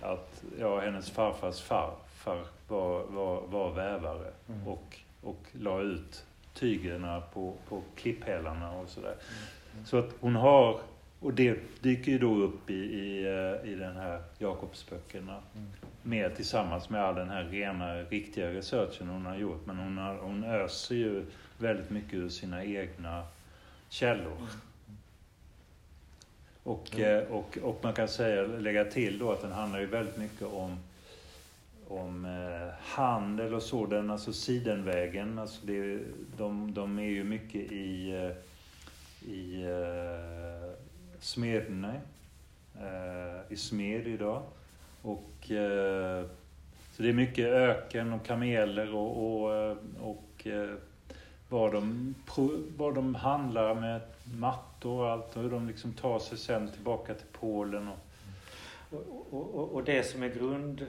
att 0.00 0.42
ja, 0.60 0.80
hennes 0.80 1.10
farfars 1.10 1.60
farfar 1.60 2.44
var, 2.68 3.04
var, 3.04 3.40
var 3.46 3.72
vävare 3.72 4.32
mm. 4.48 4.68
och, 4.68 4.98
och 5.22 5.46
la 5.52 5.80
ut 5.80 6.24
tygerna 6.54 7.20
på, 7.20 7.54
på 7.68 7.82
klipphälarna 7.94 8.72
och 8.72 8.88
sådär. 8.88 9.14
Så 9.84 9.98
att 9.98 10.10
hon 10.20 10.36
har, 10.36 10.80
och 11.20 11.34
det 11.34 11.58
dyker 11.80 12.12
ju 12.12 12.18
då 12.18 12.34
upp 12.34 12.70
i, 12.70 12.74
i, 12.74 13.24
eh, 13.24 13.70
i 13.72 13.74
den 13.74 13.96
här 13.96 14.22
Jakobsböckerna. 14.38 15.40
Mm. 15.54 15.68
Med 16.02 16.36
tillsammans 16.36 16.90
med 16.90 17.04
all 17.04 17.14
den 17.14 17.30
här 17.30 17.44
rena, 17.44 17.94
riktiga 18.02 18.50
researchen 18.50 19.08
hon 19.08 19.26
har 19.26 19.36
gjort. 19.36 19.66
Men 19.66 19.78
hon, 19.78 19.98
har, 19.98 20.16
hon 20.16 20.44
öser 20.44 20.94
ju 20.94 21.24
väldigt 21.58 21.90
mycket 21.90 22.14
ur 22.14 22.28
sina 22.28 22.64
egna 22.64 23.22
källor. 23.88 24.36
Mm. 24.36 24.48
Och, 26.62 26.98
mm. 26.98 27.32
och, 27.32 27.58
och 27.62 27.80
man 27.82 27.92
kan 27.92 28.08
säga, 28.08 28.42
lägga 28.42 28.84
till 28.84 29.18
då 29.18 29.32
att 29.32 29.42
den 29.42 29.52
handlar 29.52 29.80
ju 29.80 29.86
väldigt 29.86 30.16
mycket 30.16 30.46
om 30.46 30.78
om 31.88 32.24
eh, 32.24 32.74
handel 32.80 33.54
och 33.54 33.62
sådan, 33.62 34.10
alltså 34.10 34.32
Sidenvägen. 34.32 35.38
Alltså 35.38 35.66
det, 35.66 35.98
de, 36.36 36.74
de 36.74 36.98
är 36.98 37.08
ju 37.08 37.24
mycket 37.24 37.72
i 37.72 38.12
i 39.24 39.64
eh, 39.64 40.70
Smedne 41.18 42.00
eh, 42.74 43.52
Izmir 43.52 44.08
idag. 44.08 44.42
Och, 45.02 45.50
eh, 45.50 46.24
så 46.92 47.02
det 47.02 47.08
är 47.08 47.12
mycket 47.12 47.46
öken 47.46 48.12
och 48.12 48.26
kameler 48.26 48.94
och, 48.94 49.42
och, 49.42 49.54
eh, 49.54 49.76
och 50.00 50.46
eh, 50.46 50.74
vad, 51.48 51.72
de, 51.72 52.14
vad 52.76 52.94
de 52.94 53.14
handlar 53.14 53.74
med 53.74 54.00
mattor 54.38 55.00
och 55.00 55.10
allt 55.10 55.36
och 55.36 55.42
hur 55.42 55.50
de 55.50 55.68
liksom 55.68 55.92
tar 55.92 56.18
sig 56.18 56.38
sen 56.38 56.70
tillbaka 56.70 57.14
till 57.14 57.26
Polen. 57.32 57.88
Och, 57.88 57.98
och, 59.30 59.54
och, 59.54 59.74
och 59.74 59.84
det 59.84 60.02
som 60.02 60.22
är 60.22 60.28
grund, 60.28 60.86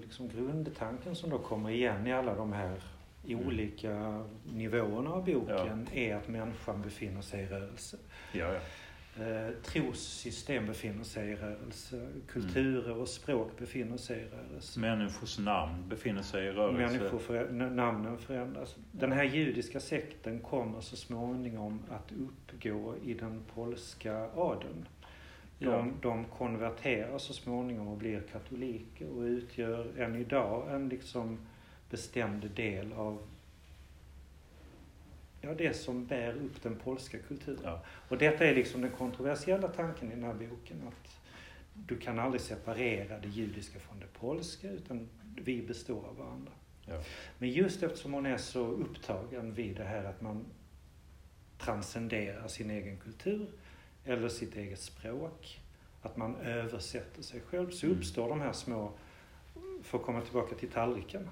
liksom 0.00 0.28
grundtanken 0.28 1.16
som 1.16 1.30
då 1.30 1.38
kommer 1.38 1.70
igen 1.70 2.06
i 2.06 2.12
alla 2.12 2.34
de 2.34 2.52
här 2.52 2.80
mm. 3.28 3.46
olika 3.46 4.24
nivåerna 4.44 5.10
av 5.10 5.24
boken 5.24 5.86
ja. 5.92 6.00
är 6.00 6.16
att 6.16 6.28
människan 6.28 6.82
befinner 6.82 7.22
sig 7.22 7.42
i 7.42 7.46
rörelse. 7.46 7.96
Ja, 8.32 8.52
ja. 8.52 8.60
Eh, 9.18 9.50
trossystem 9.62 10.66
befinner 10.66 11.04
sig 11.04 11.30
i 11.30 11.36
rörelse. 11.36 12.08
Kulturer 12.28 12.96
och 12.96 13.08
språk 13.08 13.58
befinner 13.58 13.96
sig 13.96 14.20
i 14.20 14.24
rörelse. 14.24 14.80
Människors 14.80 15.38
namn 15.38 15.88
befinner 15.88 16.22
sig 16.22 16.46
i 16.46 16.50
rörelse. 16.50 16.98
Människor 16.98 17.18
för, 17.18 17.50
namnen 17.50 18.18
förändras. 18.18 18.76
Den 18.92 19.12
här 19.12 19.24
judiska 19.24 19.80
sekten 19.80 20.40
kommer 20.40 20.80
så 20.80 20.96
småningom 20.96 21.82
att 21.88 22.12
uppgå 22.12 22.94
i 23.04 23.14
den 23.14 23.42
polska 23.54 24.28
adeln. 24.36 24.88
De, 25.58 25.66
ja. 25.66 25.88
de 26.02 26.24
konverterar 26.24 27.18
så 27.18 27.32
småningom 27.32 27.88
och 27.88 27.96
blir 27.96 28.20
katoliker 28.20 29.08
och 29.08 29.22
utgör 29.22 29.98
än 29.98 30.16
idag 30.16 30.74
en 30.74 30.88
liksom 30.88 31.38
bestämd 31.90 32.50
del 32.50 32.92
av 32.92 33.22
ja, 35.40 35.54
det 35.54 35.74
som 35.74 36.06
bär 36.06 36.32
upp 36.32 36.62
den 36.62 36.76
polska 36.76 37.18
kulturen. 37.18 37.60
Ja. 37.64 37.82
Och 38.08 38.18
detta 38.18 38.46
är 38.46 38.54
liksom 38.54 38.80
den 38.80 38.90
kontroversiella 38.90 39.68
tanken 39.68 40.12
i 40.12 40.14
den 40.14 40.24
här 40.24 40.34
boken. 40.34 40.88
Att 40.88 41.20
du 41.74 41.98
kan 41.98 42.18
aldrig 42.18 42.40
separera 42.40 43.18
det 43.18 43.28
judiska 43.28 43.78
från 43.78 44.00
det 44.00 44.18
polska 44.18 44.70
utan 44.70 45.08
vi 45.36 45.62
består 45.62 46.04
av 46.06 46.16
varandra. 46.16 46.52
Ja. 46.86 47.02
Men 47.38 47.50
just 47.50 47.82
eftersom 47.82 48.12
hon 48.12 48.26
är 48.26 48.36
så 48.36 48.66
upptagen 48.66 49.54
vid 49.54 49.76
det 49.76 49.84
här 49.84 50.04
att 50.04 50.20
man 50.20 50.46
transcenderar 51.58 52.48
sin 52.48 52.70
egen 52.70 52.96
kultur 52.96 53.48
eller 54.04 54.28
sitt 54.28 54.56
eget 54.56 54.80
språk, 54.80 55.60
att 56.02 56.16
man 56.16 56.36
översätter 56.36 57.22
sig 57.22 57.40
själv, 57.40 57.70
så 57.70 57.86
mm. 57.86 57.98
uppstår 57.98 58.28
de 58.28 58.40
här 58.40 58.52
små, 58.52 58.92
för 59.82 59.98
att 59.98 60.04
komma 60.04 60.20
tillbaka 60.20 60.54
till 60.54 60.70
tallriken, 60.70 61.28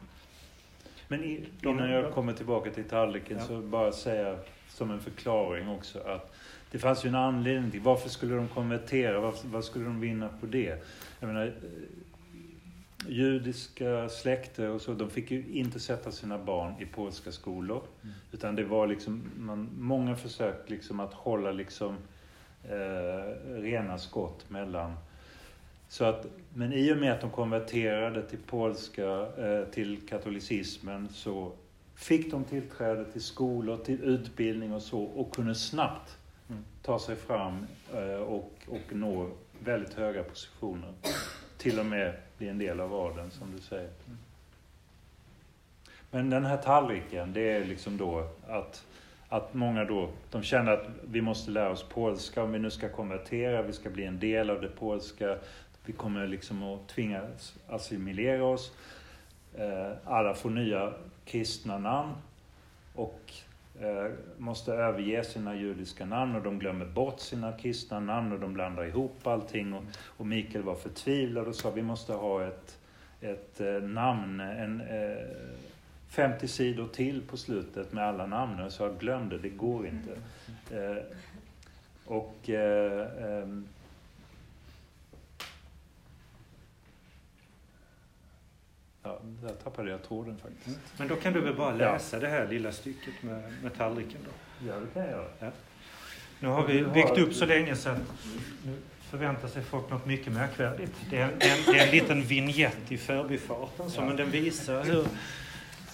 men 1.08 1.24
i, 1.24 1.44
innan 1.62 1.90
jag 1.90 2.12
kommer 2.12 2.32
tillbaka 2.32 2.70
till 2.70 2.84
tallriken 2.84 3.38
ja. 3.38 3.44
så 3.44 3.60
bara 3.60 3.92
säga 3.92 4.38
som 4.68 4.90
en 4.90 5.00
förklaring 5.00 5.68
också 5.68 5.98
att 5.98 6.34
det 6.70 6.78
fanns 6.78 7.04
ju 7.04 7.08
en 7.08 7.14
anledning 7.14 7.70
till 7.70 7.80
varför 7.80 8.08
skulle 8.08 8.34
de 8.34 8.48
konvertera? 8.48 9.20
Varför, 9.20 9.48
vad 9.48 9.64
skulle 9.64 9.84
de 9.84 10.00
vinna 10.00 10.28
på 10.40 10.46
det? 10.46 10.84
Jag 11.20 11.26
menar, 11.26 11.46
eh, 11.46 11.52
judiska 13.06 14.08
släkter 14.08 14.68
och 14.68 14.80
så, 14.80 14.94
de 14.94 15.10
fick 15.10 15.30
ju 15.30 15.44
inte 15.52 15.80
sätta 15.80 16.12
sina 16.12 16.38
barn 16.38 16.74
i 16.78 16.86
polska 16.86 17.32
skolor. 17.32 17.82
Mm. 18.02 18.14
Utan 18.32 18.56
det 18.56 18.64
var 18.64 18.86
liksom, 18.86 19.30
man, 19.36 19.68
många 19.78 20.16
försök 20.16 20.70
liksom 20.70 21.00
att 21.00 21.14
hålla 21.14 21.52
liksom 21.52 21.96
eh, 22.64 23.52
rena 23.60 23.98
skott 23.98 24.50
mellan 24.50 24.94
så 25.88 26.04
att, 26.04 26.26
men 26.54 26.72
i 26.72 26.92
och 26.92 26.96
med 26.96 27.12
att 27.12 27.20
de 27.20 27.30
konverterade 27.30 28.22
till 28.22 28.38
polska, 28.46 29.06
eh, 29.38 29.64
till 29.64 30.00
katolicismen 30.08 31.08
så 31.08 31.52
fick 31.94 32.30
de 32.30 32.44
tillträde 32.44 33.04
till 33.04 33.22
skolor, 33.22 33.76
till 33.76 34.00
utbildning 34.02 34.72
och 34.72 34.82
så 34.82 35.02
och 35.02 35.34
kunde 35.34 35.54
snabbt 35.54 36.18
mm, 36.48 36.64
ta 36.82 36.98
sig 36.98 37.16
fram 37.16 37.66
eh, 37.94 38.20
och, 38.20 38.52
och 38.68 38.92
nå 38.92 39.30
väldigt 39.64 39.94
höga 39.94 40.22
positioner. 40.22 40.92
Till 41.56 41.78
och 41.78 41.86
med 41.86 42.14
bli 42.38 42.48
en 42.48 42.58
del 42.58 42.80
av 42.80 42.94
adeln 42.94 43.30
som 43.30 43.52
du 43.56 43.62
säger. 43.62 43.90
Men 46.10 46.30
den 46.30 46.44
här 46.44 46.56
tallriken, 46.56 47.32
det 47.32 47.50
är 47.50 47.64
liksom 47.64 47.96
då 47.96 48.28
att, 48.48 48.86
att 49.28 49.54
många 49.54 49.84
då, 49.84 50.10
de 50.30 50.42
känner 50.42 50.72
att 50.72 50.86
vi 51.10 51.20
måste 51.20 51.50
lära 51.50 51.70
oss 51.70 51.82
polska 51.82 52.42
om 52.42 52.52
vi 52.52 52.58
nu 52.58 52.70
ska 52.70 52.88
konvertera, 52.88 53.62
vi 53.62 53.72
ska 53.72 53.90
bli 53.90 54.04
en 54.04 54.18
del 54.18 54.50
av 54.50 54.60
det 54.60 54.68
polska 54.68 55.38
vi 55.88 55.94
kommer 55.94 56.26
liksom 56.26 56.62
att 56.62 56.88
tvingas 56.88 57.54
assimilera 57.68 58.44
oss. 58.44 58.72
Eh, 59.54 59.92
alla 60.04 60.34
får 60.34 60.50
nya 60.50 60.92
kristna 61.24 61.78
namn 61.78 62.14
och 62.94 63.32
eh, 63.80 64.10
måste 64.38 64.72
överge 64.72 65.24
sina 65.24 65.54
judiska 65.54 66.06
namn 66.06 66.36
och 66.36 66.42
de 66.42 66.58
glömmer 66.58 66.86
bort 66.86 67.20
sina 67.20 67.52
kristna 67.52 68.00
namn 68.00 68.32
och 68.32 68.40
de 68.40 68.54
blandar 68.54 68.84
ihop 68.84 69.26
allting. 69.26 69.72
Och, 69.72 69.82
och 70.04 70.26
Mikael 70.26 70.64
var 70.64 70.74
förtvivlad 70.74 71.46
och 71.46 71.54
sa 71.54 71.70
vi 71.70 71.82
måste 71.82 72.12
ha 72.12 72.46
ett, 72.46 72.78
ett 73.20 73.60
eh, 73.60 73.82
namn, 73.82 74.40
en, 74.40 74.82
50 76.08 76.48
sidor 76.48 76.88
till 76.88 77.22
på 77.22 77.36
slutet 77.36 77.92
med 77.92 78.04
alla 78.04 78.26
namn. 78.26 78.60
Och 78.60 78.72
så 78.72 78.82
jag 78.82 78.98
glömde, 78.98 79.38
det 79.38 79.48
går 79.48 79.86
inte. 79.86 80.18
och 82.04 82.48
ehm, 82.48 83.68
Ja, 89.08 89.18
där 89.42 89.54
tappade 89.54 89.90
jag 89.90 90.02
tråden 90.02 90.38
faktiskt. 90.42 90.66
Mm. 90.66 90.80
Men 90.96 91.08
då 91.08 91.16
kan 91.16 91.32
du 91.32 91.40
väl 91.40 91.54
bara 91.54 91.74
läsa 91.74 92.16
ja. 92.16 92.20
det 92.20 92.28
här 92.28 92.46
lilla 92.48 92.72
stycket 92.72 93.22
med, 93.22 93.52
med 93.62 93.76
tallriken 93.76 94.20
då? 94.24 94.66
Ja, 94.68 94.74
det 94.80 94.86
kan 94.94 95.02
jag 95.02 95.10
göra. 95.10 95.28
Ja. 95.38 95.50
Nu 96.40 96.48
har 96.48 96.66
vi 96.66 96.84
byggt 96.84 97.18
upp 97.18 97.34
så 97.34 97.46
länge 97.46 97.76
så 97.76 97.88
att 97.88 97.98
nu 98.64 98.76
förväntar 99.10 99.48
sig 99.48 99.62
folk 99.62 99.90
något 99.90 100.06
mycket 100.06 100.32
märkvärdigt. 100.32 100.92
Det 101.10 101.18
är 101.18 101.24
en, 101.24 101.38
det 101.38 101.48
är 101.48 101.56
en, 101.56 101.64
det 101.66 101.78
är 101.78 101.86
en 101.86 101.90
liten 101.90 102.22
vignett 102.22 102.92
i 102.92 102.98
förbifarten, 102.98 103.90
så, 103.90 104.00
ja. 104.00 104.04
men 104.04 104.16
den 104.16 104.30
visar 104.30 104.84
hur, 104.84 105.06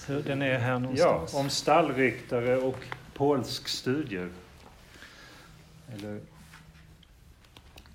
hur 0.06 0.22
den 0.22 0.42
är 0.42 0.58
här 0.58 0.78
någonstans. 0.78 1.32
Ja, 1.32 1.40
om 1.40 1.50
stallryktare 1.50 2.56
och 2.56 2.84
polsk 3.14 3.68
studier. 3.68 4.28
Eller, 5.94 6.20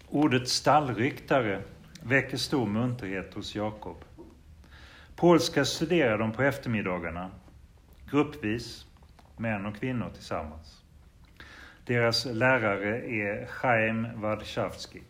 ordet 0.10 0.50
stallryktare 0.50 1.62
väcker 2.02 2.38
stor 2.38 2.66
munterhet 2.66 3.34
hos 3.34 3.56
Jakob. 3.56 4.04
Polska 5.20 5.66
studerar 5.66 6.18
de 6.18 6.32
på 6.32 6.44
eftermiddagarna, 6.44 7.32
gruppvis, 8.12 8.86
män 9.38 9.66
och 9.66 9.76
kvinnor 9.76 10.10
tillsammans. 10.14 10.84
Deras 11.86 12.26
lärare 12.26 12.98
är 13.00 13.46
Chaim 13.46 14.08
Warszawski 14.22 15.02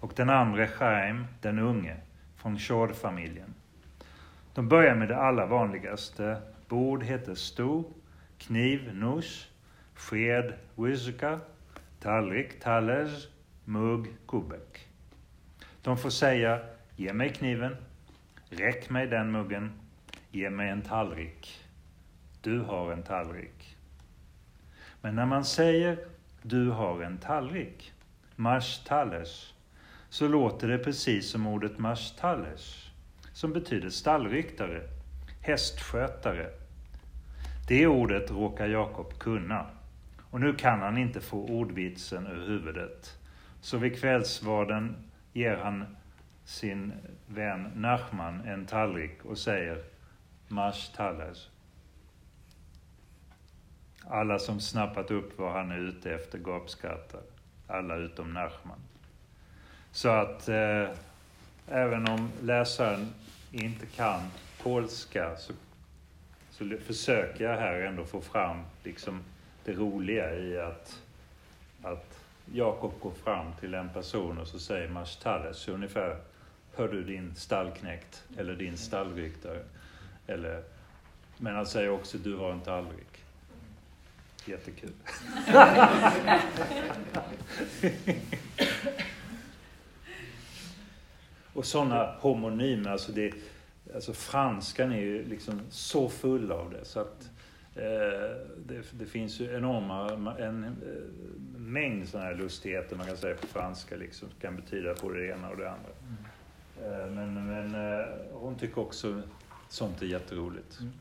och 0.00 0.12
den 0.16 0.30
andra 0.30 0.66
Chaim, 0.66 1.26
den 1.40 1.58
unge, 1.58 1.96
från 2.36 2.58
Shor-familjen. 2.58 3.54
De 4.54 4.68
börjar 4.68 4.94
med 4.94 5.08
det 5.08 5.16
allra 5.16 5.46
vanligaste. 5.46 6.42
Bord 6.68 7.02
heter 7.02 7.34
sto, 7.34 7.84
kniv 8.38 8.94
nush, 8.94 9.48
sked 9.94 10.54
łyżka, 10.76 11.40
tallrik 12.00 12.60
talerz, 12.60 13.28
mugg 13.64 14.06
kubek. 14.26 14.88
De 15.82 15.98
får 15.98 16.10
säga 16.10 16.60
Ge 16.96 17.12
mig 17.12 17.32
kniven, 17.32 17.76
Räck 18.52 18.90
mig 18.90 19.06
den 19.06 19.30
muggen. 19.30 19.72
Ge 20.30 20.50
mig 20.50 20.68
en 20.68 20.82
tallrik. 20.82 21.64
Du 22.40 22.60
har 22.60 22.92
en 22.92 23.02
tallrik. 23.02 23.76
Men 25.00 25.14
när 25.14 25.26
man 25.26 25.44
säger 25.44 25.98
du 26.42 26.70
har 26.70 27.02
en 27.02 27.18
tallrik, 27.18 27.92
mars 28.36 28.84
tallers, 28.84 29.54
så 30.08 30.28
låter 30.28 30.68
det 30.68 30.78
precis 30.78 31.30
som 31.30 31.46
ordet 31.46 31.78
mars 31.78 32.12
tallers, 32.16 32.90
som 33.32 33.52
betyder 33.52 33.90
stallryktare, 33.90 34.82
hästskötare. 35.40 36.50
Det 37.68 37.86
ordet 37.86 38.30
råkar 38.30 38.66
Jakob 38.66 39.18
kunna. 39.18 39.66
Och 40.30 40.40
nu 40.40 40.54
kan 40.54 40.80
han 40.80 40.98
inte 40.98 41.20
få 41.20 41.38
ordvitsen 41.38 42.26
ur 42.26 42.46
huvudet. 42.46 43.18
Så 43.60 43.78
vid 43.78 44.00
kvällsvarden 44.00 44.96
ger 45.32 45.56
han 45.56 45.96
sin 46.50 46.92
vän 47.26 47.72
Nachman 47.76 48.40
en 48.46 48.66
tallrik 48.66 49.24
och 49.24 49.38
säger 49.38 49.84
Mash 50.48 50.96
tallas. 50.96 51.48
Alla 54.04 54.38
som 54.38 54.60
snappat 54.60 55.10
upp 55.10 55.38
vad 55.38 55.52
han 55.52 55.70
är 55.70 55.78
ute 55.78 56.14
efter 56.14 56.38
gapskrattar. 56.38 57.20
Alla 57.66 57.96
utom 57.96 58.32
Nachman. 58.32 58.78
Så 59.92 60.08
att 60.08 60.48
eh, 60.48 60.88
även 61.68 62.08
om 62.08 62.30
läsaren 62.42 63.14
inte 63.52 63.86
kan 63.86 64.20
polska 64.62 65.36
så, 65.36 65.52
så 66.50 66.64
försöker 66.86 67.44
jag 67.44 67.56
här 67.56 67.80
ändå 67.80 68.04
få 68.04 68.20
fram 68.20 68.62
liksom 68.84 69.20
det 69.64 69.72
roliga 69.72 70.34
i 70.34 70.60
att, 70.60 71.02
att 71.82 72.20
Jakob 72.52 72.92
går 73.00 73.12
fram 73.24 73.52
till 73.60 73.74
en 73.74 73.88
person 73.88 74.38
och 74.38 74.48
så 74.48 74.58
säger 74.58 74.88
Mash 74.88 75.20
Talles 75.22 75.68
ungefär 75.68 76.29
hör 76.80 76.88
du 76.88 77.04
din 77.04 77.34
stallknäckt 77.34 78.24
eller 78.36 78.54
din 78.54 78.78
stallryktare. 78.78 79.62
Eller, 80.26 80.62
men 81.38 81.54
han 81.54 81.66
säger 81.66 81.90
också 81.90 82.18
du 82.18 82.36
har 82.36 82.52
en 82.52 82.60
tallrik. 82.60 83.24
Jättekul. 84.44 84.92
och 91.52 91.64
sådana 91.64 92.14
homonymer, 92.20 92.90
alltså, 92.90 93.12
det, 93.12 93.32
alltså 93.94 94.12
franskan 94.12 94.92
är 94.92 95.00
ju 95.00 95.24
liksom 95.24 95.60
så 95.70 96.08
full 96.08 96.52
av 96.52 96.70
det. 96.70 96.84
Så 96.84 97.00
att 97.00 97.30
eh, 97.74 97.82
det, 98.66 98.82
det, 98.92 99.06
finns 99.06 99.40
ju 99.40 99.56
enorma, 99.56 100.10
en, 100.38 100.64
eh, 100.64 100.70
mängd 101.56 102.08
sådana 102.08 102.28
här 102.28 102.34
lustigheter 102.34 102.96
man 102.96 103.06
kan 103.06 103.16
säga 103.16 103.34
på 103.34 103.46
franska 103.46 103.96
liksom, 103.96 104.28
kan 104.40 104.56
betyda 104.56 104.94
både 105.02 105.18
det 105.18 105.26
ena 105.26 105.48
och 105.48 105.56
det 105.56 105.70
andra. 105.70 105.90
Mm. 106.02 106.16
Eh, 106.84 107.10
men, 107.10 107.46
men 107.46 107.74
eh, 107.74 108.06
hon 108.32 108.58
tycker 108.58 108.80
också 108.80 109.22
sånt 109.68 110.02
är 110.02 110.06
jätteroligt. 110.06 110.80
Mm. 110.80 110.92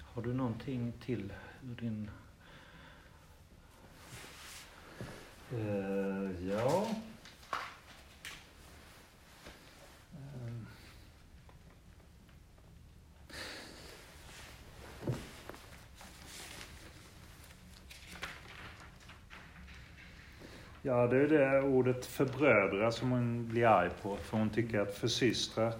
Har 0.00 0.22
du 0.22 0.34
någonting 0.34 0.92
till 1.04 1.32
ur 1.62 1.74
din... 1.80 2.10
Uh, 5.52 6.48
ja. 6.48 6.86
Ja, 20.84 21.06
det 21.06 21.16
är 21.16 21.28
det 21.28 21.62
ordet 21.62 22.06
förbrödra 22.06 22.92
som 22.92 23.10
hon 23.10 23.48
blir 23.48 23.66
arg 23.66 23.90
på. 24.02 24.16
För 24.16 24.38
hon 24.38 24.50
tycker 24.50 24.80
att 24.80 24.94
försystrar 24.94 25.72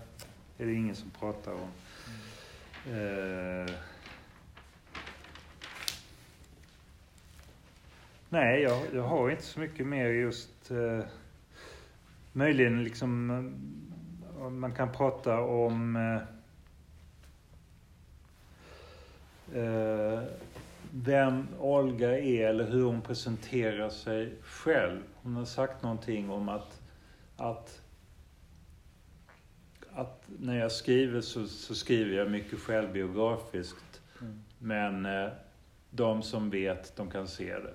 är 0.59 0.67
det 0.67 0.73
ingen 0.73 0.97
som 0.97 1.11
pratar 1.11 1.53
om. 1.53 1.69
Mm. 2.89 3.67
Eh, 3.67 3.73
nej, 8.29 8.63
jag, 8.63 8.83
jag 8.95 9.03
har 9.03 9.31
inte 9.31 9.43
så 9.43 9.61
mycket 9.61 9.87
mer 9.87 10.07
just... 10.07 10.71
Eh, 10.71 11.01
möjligen 12.33 12.85
liksom... 12.85 13.31
Eh, 14.41 14.51
man 14.51 14.75
kan 14.75 14.93
prata 14.93 15.41
om... 15.41 15.97
Eh, 15.97 16.23
eh 19.63 20.23
vem 20.95 21.47
Olga 21.59 22.19
är 22.19 22.49
eller 22.49 22.65
hur 22.65 22.85
hon 22.85 23.03
presenterar 23.03 23.91
sig 23.91 24.35
själv. 24.43 25.01
Hon 25.15 25.37
har 25.37 25.45
sagt 25.45 25.83
någonting 25.83 26.31
om 26.31 26.49
att, 26.49 26.83
att, 27.37 27.83
att 29.91 30.25
när 30.39 30.59
jag 30.59 30.73
skriver 30.73 31.21
så, 31.21 31.47
så 31.47 31.75
skriver 31.75 32.17
jag 32.17 32.31
mycket 32.31 32.59
självbiografiskt. 32.59 34.01
Mm. 34.21 34.43
Men 34.59 35.07
eh, 35.07 35.31
de 35.91 36.23
som 36.23 36.51
vet, 36.51 36.97
de 36.97 37.11
kan 37.11 37.29
se 37.29 37.59
det. 37.59 37.75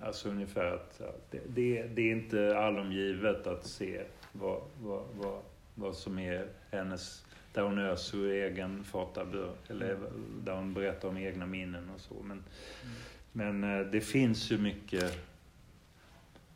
Alltså 0.00 0.28
ungefär 0.28 0.64
att 0.64 1.00
det, 1.30 1.40
det, 1.48 1.82
det, 1.82 2.02
är 2.02 2.12
inte 2.12 2.58
allomgivet 2.58 3.46
att 3.46 3.66
se 3.66 4.02
vad, 4.32 4.62
vad, 4.82 5.02
vad, 5.14 5.42
vad 5.74 5.96
som 5.96 6.18
är 6.18 6.48
hennes 6.70 7.24
där 7.52 7.62
hon 7.62 7.78
öser 7.78 8.18
ur 8.18 8.32
egen 8.32 8.84
fatabur, 8.84 9.50
eller 9.68 9.90
mm. 9.90 10.42
där 10.44 10.52
hon 10.52 10.74
berättar 10.74 11.08
om 11.08 11.16
egna 11.16 11.46
minnen 11.46 11.90
och 11.94 12.00
så. 12.00 12.14
Men, 12.22 12.44
mm. 13.32 13.60
men 13.60 13.80
eh, 13.80 13.86
det 13.86 14.00
finns 14.00 14.50
ju 14.50 14.58
mycket. 14.58 15.18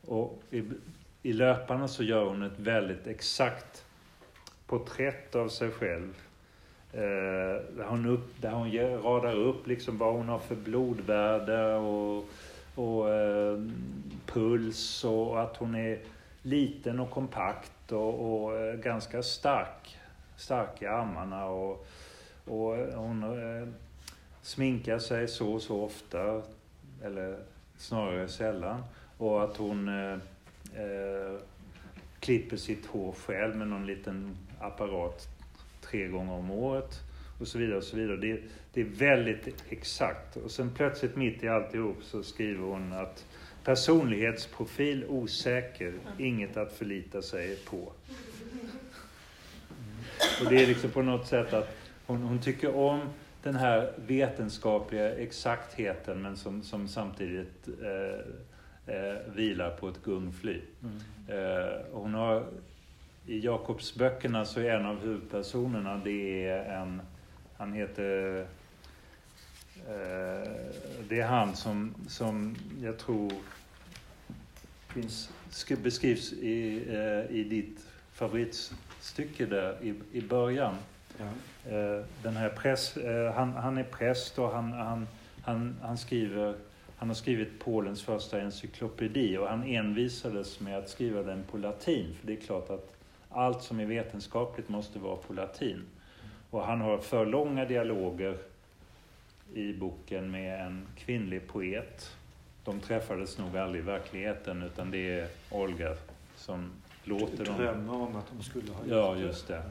Och 0.07 0.43
i, 0.51 0.63
i 1.23 1.33
löparna 1.33 1.89
så 1.89 2.03
gör 2.03 2.25
hon 2.25 2.43
ett 2.43 2.59
väldigt 2.59 3.07
exakt 3.07 3.85
porträtt 4.67 5.35
av 5.35 5.49
sig 5.49 5.71
själv. 5.71 6.15
Eh, 6.93 7.77
där, 7.77 7.87
hon 7.87 8.07
upp, 8.07 8.43
där 8.43 8.51
hon 8.51 8.73
radar 9.03 9.35
upp 9.35 9.67
liksom 9.67 9.99
vad 9.99 10.15
hon 10.15 10.29
har 10.29 10.39
för 10.39 10.55
blodvärde 10.55 11.75
och, 11.75 12.25
och 12.75 13.15
eh, 13.15 13.61
puls 14.27 15.05
och 15.05 15.43
att 15.43 15.57
hon 15.57 15.75
är 15.75 15.99
liten 16.43 17.01
och 17.01 17.11
kompakt 17.11 17.93
och, 17.93 18.43
och 18.45 18.59
eh, 18.59 18.75
ganska 18.75 19.23
stark 19.23 19.99
stark 20.37 20.83
i 20.83 20.87
armarna 20.87 21.47
och, 21.47 21.87
och 22.45 22.77
hon 22.77 23.23
eh, 23.23 23.69
sminkar 24.43 24.99
sig 24.99 25.29
så 25.29 25.53
och 25.53 25.63
så 25.63 25.83
ofta, 25.83 26.43
eller 27.03 27.39
snarare 27.77 28.29
sällan. 28.29 28.83
Och 29.19 29.45
att 29.45 29.57
hon 29.57 29.89
eh, 29.89 30.19
eh, 30.83 31.39
klipper 32.21 32.57
sitt 32.57 32.87
hår 32.87 33.13
själv 33.13 33.57
med 33.57 33.69
någon 33.69 33.87
liten 33.87 34.37
apparat 34.61 35.29
tre 35.81 36.09
gånger 36.09 36.33
om 36.33 36.51
året. 36.51 37.01
Och 37.41 37.49
så 37.49 37.59
vidare 37.59 37.77
och 37.77 37.85
så 37.85 37.97
vidare. 37.97 38.17
Det, 38.17 38.41
det 38.73 38.81
är 38.81 38.85
väldigt 38.85 39.65
exakt. 39.69 40.37
Och 40.37 40.51
sen 40.51 40.71
plötsligt 40.75 41.17
mitt 41.17 41.45
i 41.45 41.49
alltihop 41.49 41.97
så 42.03 42.23
skriver 42.23 42.65
hon 42.65 42.93
att 42.93 43.25
personlighetsprofil 43.65 45.05
osäker, 45.09 45.95
inget 46.19 46.57
att 46.57 46.73
förlita 46.73 47.23
sig 47.23 47.57
på. 47.57 47.93
Och 50.41 50.51
det 50.51 50.63
är 50.63 50.67
liksom 50.67 50.91
på 50.91 51.03
något 51.03 51.27
sätt 51.27 51.53
att 51.53 51.77
hon, 52.07 52.23
hon 52.23 52.39
tycker 52.39 52.77
om 52.77 53.01
den 53.43 53.55
här 53.55 53.93
vetenskapliga 53.97 55.15
exaktheten 55.15 56.23
men 56.23 56.37
som, 56.37 56.63
som 56.63 56.89
samtidigt 56.89 57.69
eh, 57.83 58.95
eh, 58.95 59.17
vilar 59.35 59.71
på 59.71 59.89
ett 59.89 60.03
gungfly. 60.05 60.61
Mm. 60.83 61.01
Eh, 61.29 61.77
hon 61.93 62.15
har, 62.15 62.47
I 63.27 63.39
Jakobsböckerna 63.41 64.45
så 64.45 64.61
är 64.61 64.71
en 64.71 64.87
av 64.87 65.01
huvudpersonerna 65.01 66.01
det 66.05 66.47
är 66.49 66.83
en, 66.83 67.03
han 67.57 67.73
heter 67.73 68.41
eh, 69.89 70.51
det 71.09 71.21
är 71.21 71.27
han 71.27 71.57
som, 71.57 71.95
som 72.09 72.57
jag 72.83 72.99
tror 72.99 73.33
finns, 74.89 75.31
beskrivs 75.83 76.33
i, 76.33 76.85
eh, 76.89 77.37
i 77.37 77.45
ditt 77.45 77.87
favorit 78.13 78.73
stycke 79.07 79.47
där 79.47 79.77
i, 79.83 79.95
i 80.13 80.21
början. 80.21 80.75
Ja. 81.19 81.25
Eh, 81.71 82.05
den 82.23 82.37
här 82.37 82.49
press, 82.49 82.97
eh, 82.97 83.33
han, 83.35 83.53
han 83.53 83.79
är 83.79 83.85
präst 83.85 84.39
och 84.39 84.51
han, 84.51 84.73
han, 84.73 85.07
han, 85.43 85.77
han, 85.83 85.99
skriver, 85.99 86.55
han 86.97 87.09
har 87.09 87.15
skrivit 87.15 87.59
Polens 87.59 88.03
första 88.03 88.41
encyklopedi 88.41 89.39
och 89.39 89.49
han 89.49 89.63
envisades 89.63 90.61
med 90.61 90.79
att 90.79 90.89
skriva 90.89 91.23
den 91.23 91.43
på 91.51 91.59
latin. 91.59 92.15
För 92.21 92.27
det 92.27 92.33
är 92.33 92.41
klart 92.41 92.71
att 92.71 92.97
allt 93.31 93.63
som 93.63 93.81
är 93.81 93.87
vetenskapligt 93.87 94.69
måste 94.69 94.99
vara 94.99 95.17
på 95.17 95.33
latin. 95.33 95.83
Och 96.51 96.67
han 96.67 96.81
har 96.81 96.99
för 96.99 97.27
långa 97.27 97.65
dialoger 97.65 98.37
i 99.55 99.73
boken 99.73 100.31
med 100.31 100.67
en 100.67 100.87
kvinnlig 100.97 101.49
poet. 101.49 102.17
De 102.65 102.81
träffades 102.81 103.39
nog 103.39 103.57
aldrig 103.57 103.83
i 103.83 103.87
verkligheten 103.87 104.63
utan 104.63 104.91
det 104.91 105.19
är 105.19 105.29
Olga 105.51 105.97
som 106.37 106.71
låter 107.07 107.45
dem... 107.45 107.57
Drömmer 107.57 107.95
om 107.95 108.17
att 108.17 108.27
de 108.37 108.45
skulle 108.45 108.73
ha 108.73 108.81
gjort 108.81 108.91
Ja, 108.91 109.17
just 109.17 109.49
det. 109.49 109.63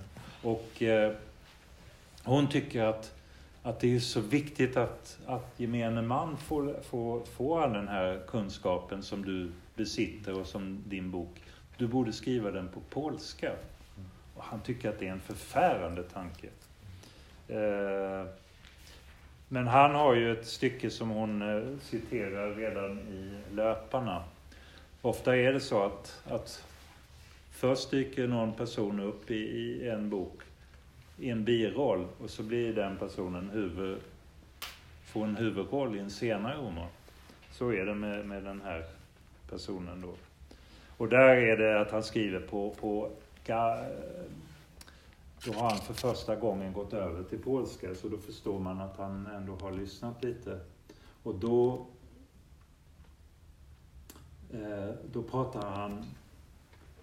Och 0.41 0.81
eh, 0.81 1.13
hon 2.23 2.49
tycker 2.49 2.83
att, 2.83 3.13
att 3.63 3.79
det 3.79 3.95
är 3.95 3.99
så 3.99 4.19
viktigt 4.19 4.77
att, 4.77 5.19
att 5.25 5.53
gemene 5.57 6.01
man 6.01 6.37
får, 6.37 6.75
får, 6.83 7.25
får 7.25 7.61
all 7.61 7.73
den 7.73 7.87
här 7.87 8.21
kunskapen 8.27 9.03
som 9.03 9.25
du 9.25 9.51
besitter 9.75 10.39
och 10.39 10.47
som 10.47 10.83
din 10.87 11.11
bok. 11.11 11.43
Du 11.77 11.87
borde 11.87 12.13
skriva 12.13 12.51
den 12.51 12.67
på 12.67 12.79
polska. 12.89 13.51
Och 14.35 14.43
han 14.43 14.59
tycker 14.59 14.89
att 14.89 14.99
det 14.99 15.07
är 15.07 15.11
en 15.11 15.19
förfärande 15.19 16.03
tanke. 16.03 16.47
Eh, 17.47 18.27
men 19.47 19.67
han 19.67 19.95
har 19.95 20.15
ju 20.15 20.31
ett 20.31 20.47
stycke 20.47 20.89
som 20.89 21.09
hon 21.09 21.41
eh, 21.41 21.79
citerar 21.81 22.55
redan 22.55 22.99
i 22.99 23.39
Löparna. 23.51 24.23
Ofta 25.01 25.37
är 25.37 25.53
det 25.53 25.59
så 25.59 25.83
att, 25.83 26.23
att 26.27 26.63
Först 27.55 27.91
dyker 27.91 28.27
någon 28.27 28.53
person 28.53 28.99
upp 28.99 29.31
i, 29.31 29.35
i 29.35 29.89
en 29.89 30.09
bok 30.09 30.41
i 31.17 31.29
en 31.29 31.43
biroll 31.43 32.07
och 32.23 32.29
så 32.29 32.43
blir 32.43 32.73
den 32.73 32.97
personen 32.97 33.49
huvud, 33.49 33.97
får 35.05 35.23
en 35.23 35.35
huvudroll 35.35 35.95
i 35.95 35.99
en 35.99 36.09
senare 36.09 36.57
roman. 36.57 36.87
Så 37.51 37.69
är 37.69 37.85
det 37.85 37.93
med, 37.93 38.25
med 38.25 38.43
den 38.43 38.61
här 38.61 38.83
personen 39.49 40.01
då. 40.01 40.13
Och 40.97 41.09
där 41.09 41.35
är 41.35 41.57
det 41.57 41.81
att 41.81 41.91
han 41.91 42.03
skriver 42.03 42.39
på, 42.39 42.69
på 42.69 43.11
då 45.45 45.53
har 45.53 45.69
han 45.69 45.77
för 45.77 45.93
första 45.93 46.35
gången 46.35 46.73
gått 46.73 46.93
över 46.93 47.23
till 47.23 47.39
polska, 47.39 47.95
så 47.95 48.07
då 48.07 48.17
förstår 48.17 48.59
man 48.59 48.81
att 48.81 48.97
han 48.97 49.27
ändå 49.27 49.55
har 49.55 49.71
lyssnat 49.71 50.23
lite. 50.23 50.59
Och 51.23 51.35
då, 51.35 51.85
eh, 54.53 54.89
då 55.11 55.23
pratar 55.23 55.69
han 55.69 56.05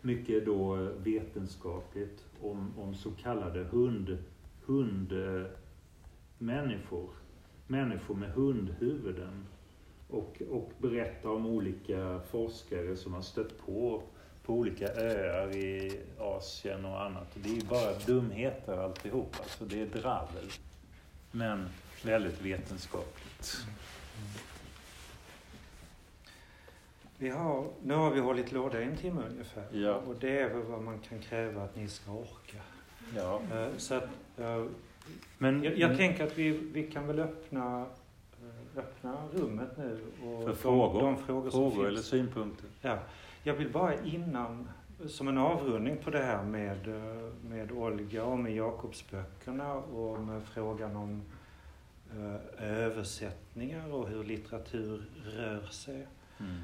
mycket 0.03 0.47
då 0.47 0.75
vetenskapligt 0.99 2.25
om, 2.41 2.79
om 2.79 2.95
så 2.95 3.11
kallade 3.11 3.65
hund, 3.65 4.19
hundmänniskor. 4.65 7.11
Människor 7.67 8.15
med 8.15 8.31
hundhuvuden. 8.31 9.47
Och, 10.09 10.43
och 10.51 10.73
berätta 10.79 11.31
om 11.31 11.47
olika 11.47 12.21
forskare 12.31 12.97
som 12.97 13.15
har 13.15 13.23
stött 13.23 13.67
på 13.67 14.03
på 14.45 14.55
olika 14.55 14.87
öar 14.87 15.57
i 15.57 16.01
Asien 16.19 16.85
och 16.85 17.03
annat. 17.03 17.27
Det 17.35 17.51
är 17.51 17.55
ju 17.55 17.65
bara 17.65 17.99
dumheter 18.07 18.77
alltihop. 18.77 19.37
Alltså 19.43 19.65
det 19.65 19.81
är 19.81 19.87
dravel. 19.87 20.51
Men 21.31 21.69
väldigt 22.05 22.43
vetenskapligt. 22.43 23.57
Mm. 23.65 23.75
Vi 27.23 27.29
har, 27.29 27.65
nu 27.83 27.95
har 27.95 28.11
vi 28.11 28.21
hållit 28.21 28.53
låda 28.53 28.81
i 28.81 28.85
en 28.85 28.97
timme 28.97 29.23
ungefär. 29.31 29.65
Ja. 29.73 29.95
Och 29.95 30.15
det 30.21 30.39
är 30.39 30.49
väl 30.49 30.63
vad 30.63 30.83
man 30.83 30.99
kan 30.99 31.19
kräva 31.19 31.65
att 31.65 31.77
ni 31.77 31.89
ska 31.89 32.11
orka. 32.11 32.59
Ja. 33.17 33.41
Eh, 33.53 33.69
Så 33.77 33.95
att, 33.95 34.09
eh, 34.39 34.65
Men, 35.39 35.63
jag, 35.63 35.79
jag 35.79 35.97
tänker 35.97 36.25
att 36.25 36.39
vi, 36.39 36.51
vi 36.51 36.83
kan 36.91 37.07
väl 37.07 37.19
öppna, 37.21 37.87
eh, 38.43 38.79
öppna 38.79 39.17
rummet 39.33 39.77
nu. 39.79 40.01
Och 40.25 40.45
För 40.45 40.55
frågor? 40.55 41.01
De, 41.01 41.15
de 41.15 41.23
frågor 41.23 41.51
som 41.51 41.61
frågor 41.61 41.71
finns. 41.75 41.87
eller 41.89 42.01
synpunkter? 42.01 42.69
Ja, 42.81 42.99
jag 43.43 43.55
vill 43.55 43.73
bara 43.73 43.95
innan, 44.05 44.69
som 45.07 45.29
en 45.29 45.39
avrundning 45.39 45.97
på 46.05 46.11
det 46.11 46.23
här 46.23 46.43
med, 46.45 46.89
med 47.49 47.73
Olga 47.73 48.25
och 48.25 48.39
med 48.39 48.55
Jakobsböckerna 48.55 49.75
och 49.75 50.21
med 50.21 50.43
frågan 50.43 50.97
om 50.97 51.23
eh, 52.13 52.65
översättningar 52.83 53.93
och 53.95 54.09
hur 54.09 54.25
litteratur 54.25 55.05
rör 55.25 55.67
sig. 55.67 56.07
Mm. 56.41 56.57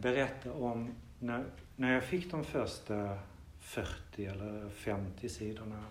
Berätta 0.00 0.52
om 0.52 0.94
när, 1.18 1.44
när 1.76 1.92
jag 1.92 2.04
fick 2.04 2.30
de 2.30 2.44
första 2.44 3.18
40 3.60 4.26
eller 4.26 4.68
50 4.68 5.28
sidorna 5.28 5.84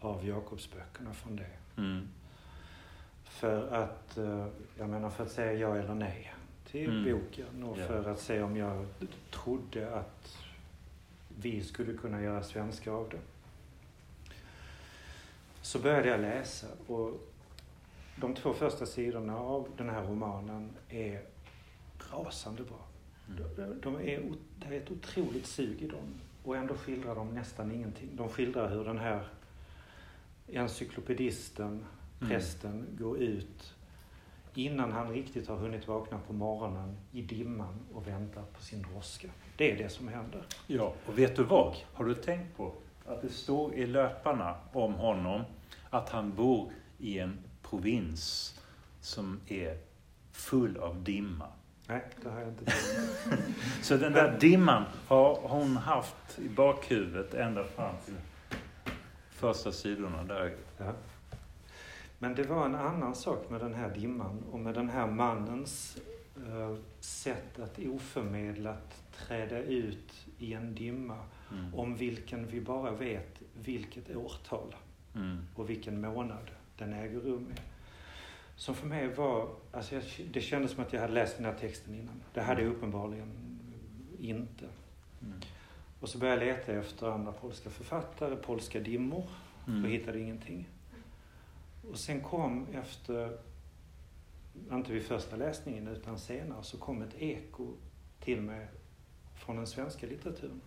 av 0.00 0.26
Jakobsböckerna 0.28 1.14
från 1.14 1.36
det. 1.36 1.50
Mm. 1.76 2.08
För 3.24 3.72
att, 3.74 4.18
eh, 4.18 4.46
jag 4.78 4.88
menar 4.88 5.10
för 5.10 5.24
att 5.24 5.30
säga 5.32 5.52
ja 5.52 5.76
eller 5.76 5.94
nej 5.94 6.34
till 6.70 6.90
Mm. 6.90 7.04
boken 7.20 7.62
och 7.64 7.78
Ja. 7.78 7.86
för 7.86 8.10
att 8.10 8.20
se 8.20 8.42
om 8.42 8.56
jag 8.56 8.86
trodde 9.30 9.94
att 9.96 10.36
vi 11.40 11.64
skulle 11.64 11.92
kunna 11.92 12.22
göra 12.22 12.42
svenska 12.42 12.92
av 12.92 13.08
det. 13.08 13.20
Så 15.62 15.78
började 15.78 16.08
jag 16.08 16.20
läsa 16.20 16.66
och 16.86 17.20
de 18.16 18.34
två 18.34 18.52
första 18.54 18.86
sidorna 18.86 19.38
av 19.38 19.68
den 19.76 19.88
här 19.90 20.02
romanen 20.02 20.70
är 20.88 21.22
rasande 22.12 22.62
bra. 22.62 22.85
Mm. 23.28 23.42
De- 23.56 23.80
De 23.80 23.96
är, 23.96 24.32
det 24.56 24.66
är 24.76 24.80
ett 24.80 24.90
otroligt 24.90 25.46
sug 25.46 25.82
i 25.82 25.88
dem 25.88 26.14
och 26.44 26.56
ändå 26.56 26.74
skildrar 26.74 27.14
de 27.14 27.34
nästan 27.34 27.72
ingenting. 27.72 28.08
De 28.12 28.28
skildrar 28.28 28.68
hur 28.70 28.84
den 28.84 28.98
här 28.98 29.28
encyklopedisten, 30.52 31.84
Mm. 32.20 32.28
prästen, 32.30 32.86
går 32.98 33.18
ut 33.18 33.74
innan 34.54 34.92
han 34.92 35.12
riktigt 35.12 35.48
har 35.48 35.56
hunnit 35.56 35.86
vakna 35.88 36.18
på 36.26 36.32
morgonen 36.32 36.96
i 37.12 37.22
dimman 37.22 37.74
och 37.94 38.06
väntar 38.06 38.42
på 38.42 38.62
sin 38.62 38.82
droska. 38.82 39.28
Det 39.56 39.72
är 39.72 39.78
det 39.78 39.88
som 39.88 40.08
händer. 40.08 40.42
Ja, 40.66 40.94
och 41.06 41.18
vet 41.18 41.36
du 41.36 41.42
vad? 41.44 41.76
Har 41.92 42.04
du 42.04 42.14
tänkt 42.14 42.56
på 42.56 42.72
att 43.06 43.22
det 43.22 43.28
står 43.28 43.74
i 43.74 43.86
löparna 43.86 44.54
om 44.72 44.94
honom 44.94 45.40
att 45.90 46.08
han 46.08 46.34
bor 46.34 46.72
i 46.98 47.18
en 47.18 47.38
provins 47.62 48.54
som 49.00 49.40
är 49.48 49.78
full 50.32 50.76
av 50.76 51.02
dimma. 51.04 51.46
Nej, 51.86 52.02
det 52.22 52.28
har 52.28 52.40
jag 52.40 52.48
inte. 52.48 52.72
Så 53.82 53.96
den 53.96 54.12
där 54.12 54.38
dimman 54.40 54.84
har 55.08 55.34
hon 55.48 55.76
haft 55.76 56.38
i 56.38 56.48
bakhuvudet 56.48 57.34
ända 57.34 57.64
fram 57.64 57.94
till 58.04 58.14
första 59.30 59.72
sidorna 59.72 60.22
där. 60.24 60.54
Ja. 60.78 60.92
Men 62.18 62.34
det 62.34 62.42
var 62.42 62.64
en 62.64 62.74
annan 62.74 63.14
sak 63.14 63.50
med 63.50 63.60
den 63.60 63.74
här 63.74 63.94
dimman 63.94 64.42
och 64.52 64.58
med 64.60 64.74
den 64.74 64.88
här 64.88 65.06
mannens 65.06 65.98
eh, 66.36 66.74
sätt 67.00 67.58
att 67.58 67.78
oförmedlat 67.78 69.02
träda 69.26 69.58
ut 69.58 70.26
i 70.38 70.52
en 70.52 70.74
dimma 70.74 71.18
Mm. 71.52 71.74
om 71.74 71.96
vilken 71.96 72.46
vi 72.46 72.60
bara 72.60 72.90
vet 72.90 73.40
vilket 73.62 74.16
årtal 74.16 74.74
Mm. 75.14 75.38
och 75.54 75.70
vilken 75.70 76.00
månad 76.00 76.50
den 76.78 76.92
äger 76.92 77.20
rum 77.20 77.52
i. 77.56 77.60
Som 78.56 78.74
för 78.74 78.86
mig 78.86 79.08
var, 79.14 79.48
alltså 79.72 79.94
jag, 79.94 80.04
det 80.32 80.40
kändes 80.40 80.70
som 80.72 80.82
att 80.82 80.92
jag 80.92 81.00
hade 81.00 81.12
läst 81.12 81.36
den 81.36 81.46
här 81.46 81.54
texten 81.54 81.94
innan. 81.94 82.22
Det 82.34 82.42
hade 82.42 82.62
jag 82.62 82.70
uppenbarligen 82.72 83.30
inte. 84.20 84.64
Mm. 85.22 85.40
Och 86.00 86.08
så 86.08 86.18
började 86.18 86.46
jag 86.46 86.56
leta 86.56 86.72
efter 86.72 87.06
andra 87.10 87.32
polska 87.32 87.70
författare, 87.70 88.36
polska 88.36 88.80
dimmor 88.80 89.28
och 89.62 89.68
Mm. 89.68 89.90
hittade 89.90 90.20
ingenting. 90.20 90.68
Och 91.90 91.98
sen 91.98 92.20
kom 92.20 92.66
efter, 92.74 93.38
inte 94.72 94.92
vid 94.92 95.02
första 95.02 95.36
läsningen 95.36 95.88
utan 95.88 96.18
senare, 96.18 96.62
så 96.62 96.78
kom 96.78 97.02
ett 97.02 97.14
eko 97.18 97.72
till 98.20 98.40
mig 98.40 98.68
från 99.34 99.56
den 99.56 99.66
svenska 99.66 100.06
litteraturen. 100.06 100.60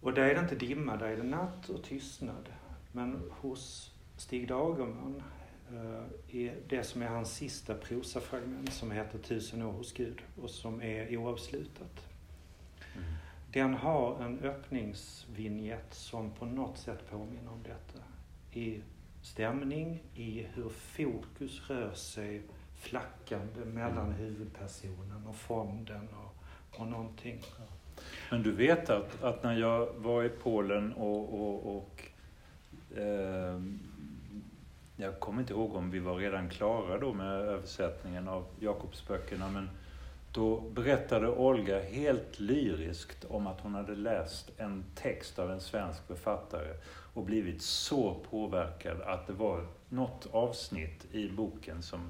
Och 0.00 0.14
där 0.14 0.22
är 0.22 0.34
det 0.34 0.40
inte 0.40 0.54
dimma, 0.56 0.96
där 0.96 1.06
är 1.08 1.16
det 1.16 1.22
natt 1.22 1.68
och 1.68 1.82
tystnad. 1.84 2.48
Men 2.92 3.22
hos 3.30 3.92
Stig 4.16 4.48
Dagerman 4.48 5.22
är 6.28 6.54
det 6.68 6.82
som 6.84 7.02
är 7.02 7.06
hans 7.06 7.34
sista 7.34 7.74
prosafragment 7.74 8.72
som 8.72 8.90
heter 8.90 9.18
Tusen 9.18 9.62
år 9.62 9.72
hos 9.72 9.92
Gud 9.92 10.22
och 10.42 10.50
som 10.50 10.82
är 10.82 11.16
oavslutat. 11.16 12.08
Mm. 12.96 13.08
Den 13.52 13.74
har 13.74 14.22
en 14.22 14.40
öppningsvinjett 14.40 15.94
som 15.94 16.30
på 16.30 16.44
något 16.44 16.78
sätt 16.78 17.10
påminner 17.10 17.52
om 17.52 17.62
detta. 17.62 18.04
I 18.52 18.80
stämning, 19.22 20.02
i 20.14 20.46
hur 20.54 20.68
fokus 20.68 21.70
rör 21.70 21.94
sig 21.94 22.42
flackande 22.74 23.64
mellan 23.64 24.12
huvudpersonen 24.12 25.26
och 25.26 25.36
fonden 25.36 26.08
och, 26.08 26.80
och 26.80 26.86
någonting. 26.86 27.40
Men 28.30 28.42
du 28.42 28.52
vet 28.52 28.90
att, 28.90 29.22
att 29.22 29.42
när 29.42 29.58
jag 29.58 29.92
var 29.94 30.24
i 30.24 30.28
Polen 30.28 30.92
och, 30.92 31.34
och, 31.34 31.76
och 31.76 32.02
eh, 32.98 33.60
jag 35.00 35.20
kommer 35.20 35.40
inte 35.40 35.52
ihåg 35.52 35.74
om 35.76 35.90
vi 35.90 35.98
var 35.98 36.16
redan 36.16 36.48
klara 36.48 36.98
då 36.98 37.12
med 37.12 37.40
översättningen 37.40 38.28
av 38.28 38.44
Jakobsböckerna, 38.60 39.50
men 39.50 39.70
då 40.32 40.60
berättade 40.60 41.28
Olga 41.28 41.82
helt 41.82 42.40
lyriskt 42.40 43.24
om 43.24 43.46
att 43.46 43.60
hon 43.60 43.74
hade 43.74 43.94
läst 43.94 44.50
en 44.56 44.84
text 44.94 45.38
av 45.38 45.50
en 45.50 45.60
svensk 45.60 46.06
författare 46.06 46.74
och 47.14 47.24
blivit 47.24 47.62
så 47.62 48.14
påverkad 48.30 49.00
att 49.02 49.26
det 49.26 49.32
var 49.32 49.66
något 49.88 50.26
avsnitt 50.32 51.14
i 51.14 51.28
boken 51.30 51.82
som... 51.82 52.00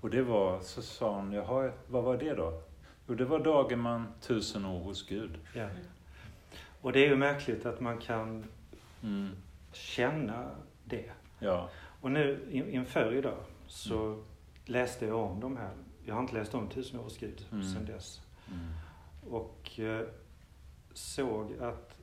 Och 0.00 0.10
det 0.10 0.22
var, 0.22 0.60
så 0.60 0.82
sa 0.82 1.14
hon, 1.14 1.32
jaha, 1.32 1.70
vad 1.88 2.04
var 2.04 2.16
det 2.16 2.34
då? 2.34 2.62
Jo, 3.08 3.14
det 3.14 3.24
var 3.24 3.38
Dagerman, 3.38 4.06
Tusen 4.20 4.64
år 4.64 4.80
hos 4.80 5.08
Gud. 5.08 5.38
Ja. 5.54 5.68
Och 6.80 6.92
det 6.92 7.04
är 7.04 7.08
ju 7.08 7.16
märkligt 7.16 7.66
att 7.66 7.80
man 7.80 7.98
kan 7.98 8.44
Mm. 9.02 9.30
känna 9.72 10.50
det. 10.84 11.10
Ja. 11.38 11.68
Och 12.02 12.10
nu 12.10 12.48
in- 12.50 12.68
inför 12.70 13.14
idag 13.14 13.44
så 13.66 14.24
läste 14.64 15.06
jag 15.06 15.18
om 15.18 15.40
de 15.40 15.56
här. 15.56 15.70
Jag 16.04 16.14
har 16.14 16.20
inte 16.22 16.34
läst 16.34 16.54
om 16.54 16.68
Tusen 16.68 16.98
år 17.00 17.04
hos 17.04 17.18
Gud 17.18 17.46
Mm. 17.52 17.64
sedan 17.64 17.84
dess. 17.84 18.20
Mm. 18.48 18.60
Och 19.34 19.80
eh, 19.80 20.06
såg 20.92 21.52
att 21.60 21.98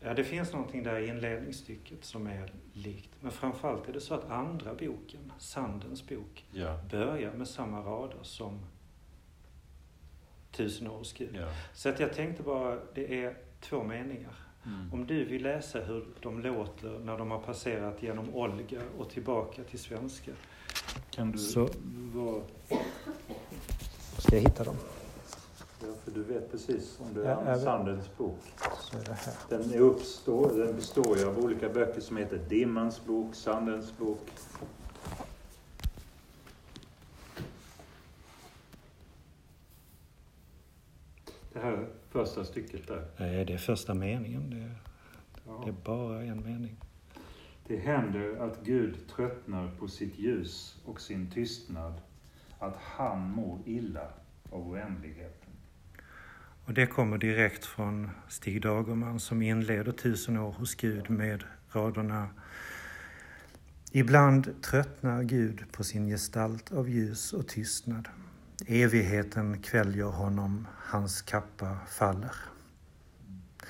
ja, 0.00 0.14
det 0.14 0.24
finns 0.24 0.52
någonting 0.52 0.82
där 0.82 0.98
i 0.98 1.08
inledningsstycket 1.08 2.04
som 2.04 2.26
är 2.26 2.52
likt. 2.72 3.10
Men 3.20 3.30
framförallt 3.32 3.88
är 3.88 3.92
det 3.92 4.00
så 4.00 4.14
att 4.14 4.30
andra 4.30 4.74
boken, 4.74 5.32
Sandens 5.38 6.08
bok, 6.08 6.44
Ja. 6.52 6.80
börjar 6.90 7.32
med 7.32 7.48
samma 7.48 7.80
rader 7.80 8.18
som 8.22 8.60
Tusen 10.52 10.86
år 10.90 10.98
hos 10.98 11.12
Gud. 11.12 11.36
ja. 11.36 11.48
Så 11.74 11.88
att 11.88 12.00
jag 12.00 12.12
tänkte 12.12 12.42
bara, 12.42 12.78
det 12.94 13.24
är 13.24 13.36
två 13.60 13.82
meningar. 13.82 14.34
Mm. 14.66 14.92
Om 14.92 15.06
du 15.06 15.24
vill 15.24 15.42
läsa 15.42 15.80
hur 15.80 16.04
de 16.22 16.40
låter 16.40 16.98
när 17.04 17.18
de 17.18 17.30
har 17.30 17.38
passerat 17.38 18.02
genom 18.02 18.34
Olga 18.34 18.80
och 18.98 19.10
tillbaka 19.10 19.62
till 19.64 19.78
svenska. 19.78 20.30
Kan 21.10 21.32
du 21.32 21.38
Så- 21.38 21.68
vara... 22.14 22.42
Ska 24.18 24.34
jag 24.36 24.42
hitta 24.42 24.64
dem? 24.64 24.76
Ja, 25.80 25.86
för 26.04 26.10
du 26.10 26.22
vet 26.22 26.50
precis 26.50 26.98
om 27.00 27.14
det 27.14 27.20
Ja, 27.28 27.40
är 27.40 27.54
vet. 27.54 27.64
Sandens 27.64 28.16
bok. 28.16 28.38
Så 28.80 28.98
är 28.98 29.04
det 29.04 29.12
här. 29.12 29.34
Den, 29.48 29.70
är 29.70 29.78
uppstår, 29.78 30.58
den 30.58 30.76
består 30.76 31.18
ju 31.18 31.24
av 31.28 31.38
olika 31.38 31.68
böcker 31.68 32.00
som 32.00 32.16
heter 32.16 32.38
Dimmans 32.48 33.04
bok, 33.04 33.34
Sandens 33.34 33.98
bok. 33.98 34.20
Det 41.52 41.58
här 41.60 41.86
första 42.16 42.44
stycket 42.44 42.88
där. 42.88 43.04
Nej, 43.16 43.44
det 43.44 43.52
är 43.52 43.58
första 43.58 43.94
meningen. 43.94 44.50
Det 44.50 44.56
är, 44.56 44.76
Ja. 45.46 45.62
det 45.64 45.70
är 45.70 45.84
bara 45.84 46.22
en 46.22 46.42
mening. 46.42 46.76
Det 47.68 47.76
händer 47.76 48.36
att 48.36 48.58
Gud 48.64 49.08
tröttnar 49.16 49.70
på 49.78 49.88
sitt 49.88 50.18
ljus 50.18 50.82
och 50.84 51.00
sin 51.00 51.30
tystnad, 51.30 52.00
att 52.58 52.76
han 52.76 53.30
mår 53.30 53.58
illa 53.66 54.08
av 54.50 54.68
oändligheten. 54.68 55.52
Och 56.64 56.74
det 56.74 56.86
kommer 56.86 57.18
direkt 57.18 57.64
från 57.64 58.10
Stig 58.28 58.62
Dagerman 58.62 59.20
som 59.20 59.42
inleder 59.42 59.92
Tusen 59.92 60.36
år 60.36 60.52
hos 60.52 60.74
Gud 60.74 61.10
med 61.10 61.44
raderna 61.72 62.28
Ibland 63.92 64.62
tröttnar 64.62 65.22
Gud 65.22 65.72
på 65.72 65.84
sin 65.84 66.06
gestalt 66.06 66.72
av 66.72 66.88
ljus 66.88 67.32
och 67.32 67.48
tystnad. 67.48 68.08
Evigheten 68.64 69.62
kväljer 69.62 70.04
honom, 70.04 70.66
hans 70.76 71.22
kappa 71.22 71.78
faller. 71.88 72.34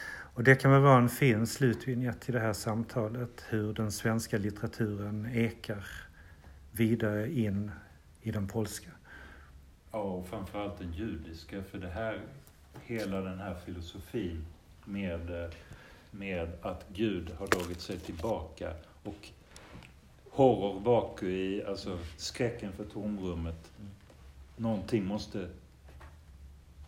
Och 0.09 0.45
det 0.45 0.55
kan 0.55 0.71
väl 0.71 0.81
vara 0.81 0.99
en 0.99 1.09
fin 1.09 1.47
slutvinjett 1.47 2.21
till 2.21 2.35
det 2.35 2.41
här 2.41 2.53
samtalet, 2.53 3.45
hur 3.49 3.75
den 3.75 3.93
svenska 3.93 4.39
litteraturen 4.39 5.31
ekar 5.35 5.87
vidare 6.73 7.33
in 7.33 7.71
i 8.23 8.31
den 8.31 8.49
polska. 8.49 8.91
Ja, 9.93 9.99
och 9.99 10.29
framförallt 10.29 10.79
den 10.79 10.93
judiska, 10.93 11.63
för 11.63 11.79
det 11.79 11.89
här, 11.89 12.21
hela 12.83 13.21
den 13.21 13.39
här 13.39 13.55
filosofin 13.65 14.45
med, 14.85 15.53
med 16.11 16.53
att 16.63 16.85
Gud 16.93 17.31
har 17.39 17.47
dragit 17.47 17.81
sig 17.81 17.99
tillbaka 17.99 18.73
och 19.03 19.29
horror 20.31 20.81
vakui, 20.81 21.65
alltså 21.65 21.99
skräcken 22.17 22.73
för 22.73 22.85
tomrummet. 22.85 23.71
Någonting 24.57 25.07
måste 25.07 25.49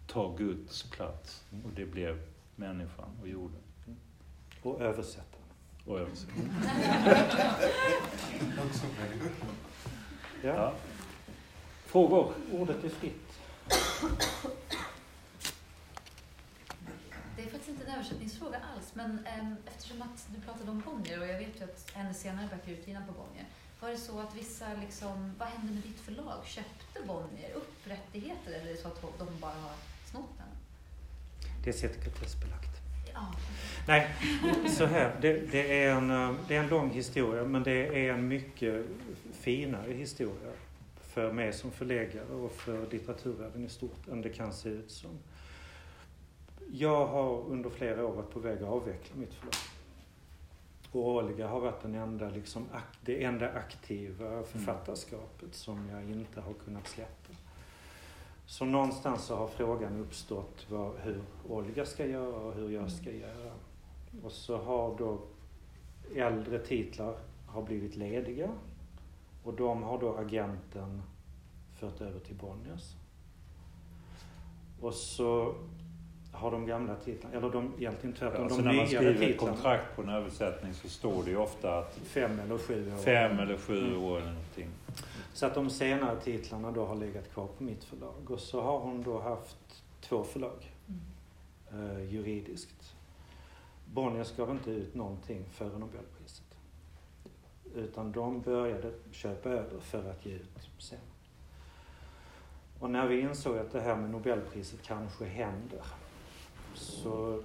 ta 0.06 0.36
Guds 0.36 0.82
plats 0.82 1.44
och 1.64 1.70
det 1.76 1.86
blev 1.86 2.20
människan 2.56 3.10
och 3.22 3.28
jorden. 3.28 3.60
Och 4.62 4.80
översätta. 4.80 5.38
Och 5.84 5.98
översätta. 6.00 6.32
ja. 10.42 10.54
ja. 10.54 10.74
Frågor? 11.86 12.34
Ordet 12.52 12.84
är 12.84 12.88
fritt. 12.88 13.40
Det 17.36 17.42
är 17.42 17.46
faktiskt 17.46 17.68
inte 17.68 17.84
en 17.84 17.94
översättningsfråga 17.94 18.60
alls, 18.74 18.94
men 18.94 19.26
eh, 19.26 19.52
eftersom 19.66 20.02
att 20.02 20.28
du 20.34 20.40
pratade 20.40 20.70
om 20.70 20.82
Bonnier 20.86 21.20
och 21.20 21.26
jag 21.26 21.38
vet 21.38 21.60
ju 21.60 21.64
att 21.64 21.90
hennes 21.94 22.20
senare 22.20 22.48
böcker 22.50 22.72
är 22.72 22.76
utgivna 22.76 23.02
på 23.06 23.12
Bonnier. 23.12 23.46
Var 23.80 23.90
det 23.90 23.98
så 23.98 24.20
att 24.20 24.36
vissa, 24.36 24.66
liksom, 24.80 25.32
vad 25.38 25.48
hände 25.48 25.72
med 25.72 25.82
ditt 25.82 26.00
förlag? 26.00 26.44
Köpte 26.44 27.06
Bonnier 27.06 27.52
upp 27.54 27.74
rättigheter 27.84 28.52
eller 28.52 28.66
är 28.66 28.72
det 28.72 28.76
så 28.76 28.88
att 28.88 29.02
de 29.18 29.40
bara 29.40 29.50
har 29.52 29.74
snott 30.10 30.30
den? 30.38 30.46
Det 31.64 31.70
är 31.70 31.74
sekretessbelagt. 31.74 32.80
Ja. 33.14 33.34
Nej, 33.88 34.08
så 34.68 34.86
här. 34.86 35.18
Det, 35.20 35.32
det, 35.32 35.82
är 35.82 35.94
en, 35.94 36.36
det 36.48 36.56
är 36.56 36.60
en 36.60 36.68
lång 36.68 36.90
historia 36.90 37.44
men 37.44 37.62
det 37.62 38.06
är 38.08 38.12
en 38.12 38.28
mycket 38.28 38.86
finare 39.32 39.92
historia 39.92 40.52
för 41.00 41.32
mig 41.32 41.52
som 41.52 41.70
förläggare 41.70 42.32
och 42.32 42.52
för 42.52 42.86
litteraturvärlden 42.90 43.64
i 43.64 43.68
stort 43.68 44.08
än 44.08 44.22
det 44.22 44.28
kan 44.28 44.52
se 44.52 44.68
ut 44.68 44.90
som. 44.90 45.18
Jag 46.72 47.06
har 47.06 47.40
under 47.40 47.70
flera 47.70 48.06
år 48.06 48.12
varit 48.12 48.30
på 48.30 48.40
väg 48.40 48.58
att 48.58 48.68
avveckla 48.68 49.16
mitt 49.16 49.34
förlag. 49.34 49.54
Och 50.92 51.08
Olga 51.08 51.48
har 51.48 51.60
varit 51.60 51.82
den 51.82 51.94
enda, 51.94 52.28
liksom, 52.28 52.66
det 53.00 53.24
enda 53.24 53.52
aktiva 53.52 54.42
författarskapet 54.42 55.54
som 55.54 55.88
jag 55.88 56.10
inte 56.10 56.40
har 56.40 56.52
kunnat 56.52 56.88
släppa. 56.88 57.32
Så 58.46 58.64
någonstans 58.64 59.24
så 59.24 59.36
har 59.36 59.48
frågan 59.48 60.00
uppstått 60.00 60.66
vad, 60.70 60.92
hur 60.98 61.22
Olga 61.48 61.86
ska 61.86 62.06
göra 62.06 62.36
och 62.36 62.54
hur 62.54 62.70
jag 62.70 62.90
ska 62.90 63.12
göra. 63.12 63.52
Och 64.22 64.32
så 64.32 64.56
har 64.56 64.98
då 64.98 65.20
äldre 66.16 66.58
titlar 66.58 67.16
har 67.46 67.62
blivit 67.62 67.96
lediga 67.96 68.48
och 69.44 69.54
de 69.54 69.82
har 69.82 69.98
då 69.98 70.16
agenten 70.16 71.02
fört 71.74 72.00
över 72.00 72.20
till 72.20 72.36
Bonniers. 72.36 72.94
Och 74.80 74.94
så 74.94 75.54
har 76.32 76.50
de 76.50 76.66
gamla 76.66 76.94
titlarna, 76.94 77.36
eller 77.36 77.50
de 77.50 77.72
egentligen 77.78 78.16
tvärtom, 78.16 78.48
ja, 78.50 78.56
de 78.56 78.62
nyare 78.62 78.86
titlarna. 78.86 79.06
När 79.06 79.12
man 79.12 79.16
skriver 79.16 79.36
kontrakt 79.36 79.96
på 79.96 80.02
en 80.02 80.08
översättning 80.08 80.74
så 80.74 80.88
står 80.88 81.24
det 81.24 81.30
ju 81.30 81.36
ofta 81.36 81.78
att 81.78 81.94
fem 82.04 82.40
eller 82.40 82.58
sju 82.58 82.92
år. 82.92 82.96
Fem 82.96 83.38
eller 83.38 83.56
sju 83.56 83.96
år 83.96 84.16
eller 84.18 84.28
någonting. 84.28 84.68
Så 85.32 85.46
att 85.46 85.54
de 85.54 85.70
senare 85.70 86.20
titlarna 86.20 86.70
då 86.70 86.86
har 86.86 86.96
legat 86.96 87.32
kvar 87.32 87.46
på 87.46 87.62
mitt 87.62 87.84
förlag. 87.84 88.30
Och 88.30 88.40
så 88.40 88.60
har 88.60 88.78
hon 88.78 89.02
då 89.02 89.20
haft 89.20 89.82
två 90.00 90.24
förlag 90.24 90.74
mm. 90.88 91.96
eh, 91.96 92.14
juridiskt. 92.14 92.94
Bonniers 93.92 94.36
gav 94.36 94.50
inte 94.50 94.70
ut 94.70 94.94
någonting 94.94 95.44
före 95.52 95.78
Nobelpriset. 95.78 96.58
Utan 97.74 98.12
de 98.12 98.40
började 98.40 98.92
köpa 99.12 99.48
över 99.48 99.80
för 99.80 100.10
att 100.10 100.26
ge 100.26 100.32
ut 100.32 100.68
sen. 100.78 100.98
Och 102.80 102.90
när 102.90 103.06
vi 103.06 103.20
insåg 103.20 103.58
att 103.58 103.72
det 103.72 103.80
här 103.80 103.96
med 103.96 104.10
Nobelpriset 104.10 104.82
kanske 104.82 105.24
händer 105.24 105.82
så 106.74 107.42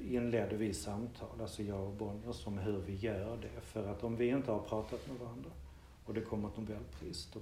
inledde 0.00 0.56
vi 0.56 0.74
samtal, 0.74 1.40
alltså 1.40 1.62
jag 1.62 1.80
och 1.80 1.92
Bonniers, 1.92 2.46
om 2.46 2.58
hur 2.58 2.78
vi 2.78 2.94
gör 2.94 3.36
det. 3.36 3.60
För 3.60 3.86
att 3.86 4.04
om 4.04 4.16
vi 4.16 4.28
inte 4.28 4.52
har 4.52 4.60
pratat 4.60 5.08
med 5.08 5.18
varandra 5.18 5.50
och 6.04 6.14
det 6.14 6.20
kommer 6.20 6.48
ett 6.48 6.56
Nobelpris, 6.56 7.28
då, 7.32 7.40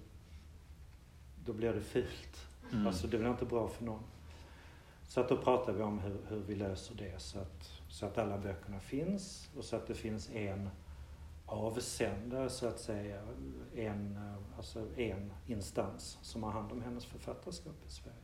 då 1.44 1.52
blir 1.52 1.72
det 1.72 1.80
fult. 1.80 2.46
Mm. 2.72 2.86
Alltså 2.86 3.06
det 3.06 3.18
blir 3.18 3.30
inte 3.30 3.44
bra 3.44 3.68
för 3.68 3.84
någon. 3.84 4.02
Så 5.08 5.20
att 5.20 5.28
då 5.28 5.36
pratar 5.36 5.72
vi 5.72 5.82
om 5.82 5.98
hur, 5.98 6.16
hur 6.28 6.40
vi 6.40 6.54
löser 6.54 6.94
det 6.94 7.20
så 7.22 7.38
att, 7.38 7.70
så 7.88 8.06
att 8.06 8.18
alla 8.18 8.38
böckerna 8.38 8.80
finns 8.80 9.50
och 9.56 9.64
så 9.64 9.76
att 9.76 9.86
det 9.86 9.94
finns 9.94 10.30
en 10.30 10.70
avsändare 11.46 12.50
så 12.50 12.66
att 12.66 12.80
säga, 12.80 13.22
en, 13.74 14.18
alltså 14.56 14.86
en 14.96 15.32
instans 15.46 16.18
som 16.22 16.42
har 16.42 16.50
hand 16.50 16.72
om 16.72 16.82
hennes 16.82 17.04
författarskap 17.04 17.76
i 17.86 17.90
Sverige. 17.90 18.23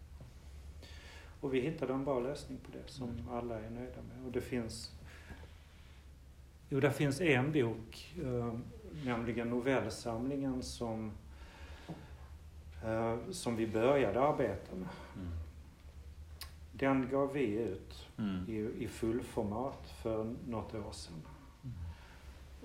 Och 1.40 1.54
vi 1.54 1.60
hittade 1.60 1.92
en 1.92 2.04
bra 2.04 2.20
lösning 2.20 2.58
på 2.58 2.70
det 2.72 2.92
som 2.92 3.08
mm. 3.08 3.28
alla 3.28 3.60
är 3.60 3.70
nöjda 3.70 4.02
med. 4.02 4.26
Och 4.26 4.32
det 4.32 4.40
finns 4.40 4.92
Jo, 6.72 6.80
det 6.80 6.92
finns 6.92 7.20
en 7.20 7.52
bok, 7.52 8.14
eh, 8.22 8.54
nämligen 9.04 9.50
novellsamlingen 9.50 10.62
som, 10.62 11.12
eh, 12.84 13.16
som 13.30 13.56
vi 13.56 13.66
började 13.66 14.20
arbeta 14.20 14.76
med. 14.76 14.88
Mm. 15.16 15.28
Den 16.72 17.08
gav 17.10 17.32
vi 17.32 17.44
ut 17.44 18.08
mm. 18.18 18.44
i, 18.48 18.84
i 18.84 18.88
fullformat 18.88 19.94
för 20.02 20.34
något 20.48 20.74
år 20.74 20.92
sedan. 20.92 21.22
Mm. 21.64 21.74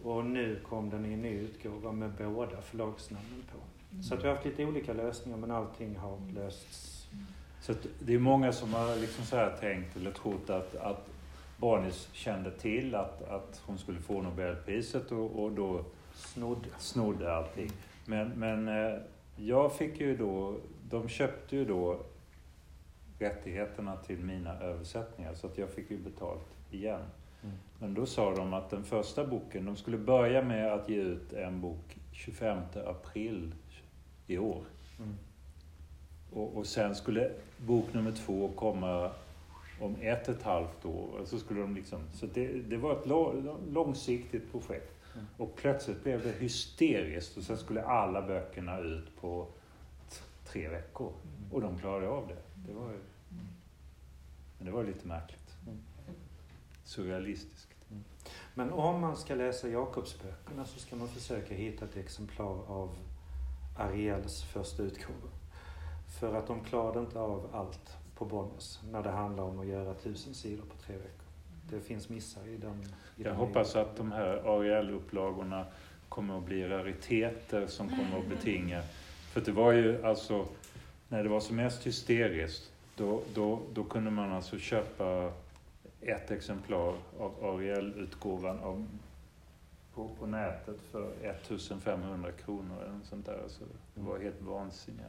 Och 0.04 0.26
nu 0.26 0.60
kom 0.70 0.90
den 0.90 1.06
i 1.06 1.14
en 1.14 1.22
ny 1.22 1.40
utgåva 1.40 1.92
med 1.92 2.12
båda 2.12 2.62
förlagsnamnen 2.62 3.44
på. 3.52 3.58
Mm. 3.92 4.04
Så 4.04 4.14
att 4.14 4.24
vi 4.24 4.28
har 4.28 4.36
haft 4.36 4.46
lite 4.46 4.66
olika 4.66 4.94
lösningar 4.94 5.38
men 5.38 5.52
allting 5.52 5.96
har 5.96 6.20
lösts. 6.34 6.95
Så 7.66 7.74
det 8.00 8.14
är 8.14 8.20
många 8.20 8.52
som 8.52 8.74
har 8.74 8.96
liksom 8.96 9.26
så 9.26 9.36
här 9.36 9.58
tänkt 9.60 9.96
eller 9.96 10.12
trott 10.12 10.50
att, 10.50 10.76
att 10.76 11.10
Barnis 11.58 12.10
kände 12.14 12.52
till 12.52 12.96
att, 12.96 13.22
att 13.22 13.62
hon 13.66 13.78
skulle 13.78 14.00
få 14.00 14.22
Nobelpriset 14.22 15.12
och, 15.12 15.44
och 15.44 15.52
då 15.52 15.86
snodde, 16.14 16.70
snodde 16.80 17.36
allting. 17.36 17.72
Men, 18.06 18.30
men 18.30 18.68
eh, 18.68 19.00
jag 19.36 19.78
fick 19.78 20.00
ju 20.00 20.18
då, 20.18 20.58
de 20.90 21.10
köpte 21.10 21.56
ju 21.56 21.66
då 21.66 22.00
rättigheterna 23.20 23.96
till 23.96 24.20
mina 24.20 24.60
översättningar 24.60 25.34
så 25.34 25.48
att 25.48 25.58
jag 25.58 25.70
fick 25.70 25.92
ju 25.92 25.98
betalt 25.98 26.58
igen. 26.72 27.02
Mm. 27.44 27.56
Men 27.80 27.94
då 27.94 28.06
sa 28.06 28.36
de 28.36 28.54
att 28.54 28.70
den 28.70 28.84
första 28.84 29.26
boken, 29.28 29.66
de 29.66 29.76
skulle 29.76 29.98
börja 29.98 30.42
med 30.42 30.74
att 30.74 30.90
ge 30.90 31.02
ut 31.02 31.34
en 31.34 31.62
bok 31.62 31.98
25 32.12 32.60
april 32.86 33.56
i 34.28 34.38
år. 34.38 34.64
Mm. 35.00 35.16
Och, 36.36 36.58
och 36.58 36.66
sen 36.68 36.96
skulle 36.96 37.32
bok 37.58 37.94
nummer 37.94 38.12
två 38.12 38.52
komma 38.56 39.12
om 39.80 39.96
ett 40.02 40.28
och 40.28 40.36
ett 40.36 40.44
halvt 40.44 40.86
år. 40.86 41.22
Så, 41.26 41.40
skulle 41.40 41.62
de 41.62 41.76
liksom, 41.76 42.02
så 42.14 42.26
det, 42.26 42.48
det 42.48 42.78
var 42.78 43.00
ett 43.00 43.08
långsiktigt 43.74 44.52
projekt. 44.52 44.92
Mm. 45.14 45.26
Och 45.38 45.56
plötsligt 45.56 46.04
blev 46.04 46.24
det 46.24 46.32
hysteriskt 46.32 47.38
och 47.38 47.44
sen 47.44 47.58
skulle 47.58 47.84
alla 47.84 48.22
böckerna 48.22 48.80
ut 48.80 49.16
på 49.22 49.48
tre 50.46 50.70
veckor. 50.70 51.14
Mm. 51.24 51.54
Och 51.54 51.62
de 51.62 51.78
klarade 51.78 52.08
av 52.08 52.28
det. 52.28 52.68
det 52.68 52.74
var 52.74 52.92
ju, 52.92 53.00
men 54.58 54.66
det 54.66 54.72
var 54.72 54.84
lite 54.84 55.08
märkligt. 55.08 55.58
Mm. 55.68 55.80
Surrealistiskt. 56.84 57.76
Mm. 57.92 58.04
Men 58.54 58.72
om 58.72 59.02
man 59.02 59.18
ska 59.18 59.36
läsa 59.36 59.70
Jakobsböckerna 59.70 60.66
så 60.66 60.80
ska 60.80 60.96
man 60.96 61.08
försöka 61.08 61.56
hitta 61.56 61.86
ett 61.86 61.98
exemplar 61.98 62.72
av 62.72 62.96
Ariels 63.78 64.44
första 64.44 64.84
utgåva. 64.84 65.35
För 66.20 66.36
att 66.36 66.48
de 66.48 66.64
klarade 66.64 67.00
inte 67.00 67.20
av 67.20 67.50
allt 67.54 67.98
på 68.16 68.26
Bonniers 68.26 68.80
när 68.92 69.04
det 69.04 69.10
handlar 69.10 69.44
om 69.44 69.60
att 69.60 69.68
göra 69.68 69.94
tusen 69.94 70.34
sidor 70.34 70.64
på 70.64 70.76
tre 70.86 70.96
veckor. 70.96 71.26
Det 71.70 71.80
finns 71.80 72.10
missar 72.10 72.48
i 72.48 72.58
den. 72.58 72.82
I 72.82 73.24
Jag 73.24 73.26
den 73.26 73.36
hoppas 73.36 73.76
att 73.76 73.98
de 73.98 74.12
här 74.12 74.42
Ariel-upplagorna 74.46 75.66
kommer 76.10 76.38
att 76.38 76.46
bli 76.46 76.68
rariteter 76.68 77.68
som 77.68 77.90
kommer 77.90 78.20
att 78.20 78.28
betinga. 78.28 78.82
För 79.34 79.42
det 79.42 79.52
var 79.52 79.72
ju 79.72 80.06
alltså, 80.06 80.46
när 81.10 81.24
det 81.24 81.30
var 81.30 81.40
som 81.40 81.56
mest 81.56 81.88
hysteriskt, 81.88 82.72
då, 82.96 83.22
då, 83.34 83.60
då 83.74 83.84
kunde 83.84 84.12
man 84.12 84.32
alltså 84.32 84.58
köpa 84.58 85.32
ett 86.02 86.32
exemplar 86.32 86.94
av 87.20 87.34
Ariel-utgåvan 87.42 88.88
på, 89.94 90.10
på 90.20 90.26
nätet 90.26 90.82
för 90.92 91.12
1500 91.24 92.32
kronor 92.32 92.82
eller 92.82 92.94
något 92.94 93.06
sånt 93.06 93.26
där. 93.26 93.44
Så 93.48 93.64
det 93.96 94.02
var 94.02 94.20
helt 94.20 94.42
vansinnigt. 94.42 95.06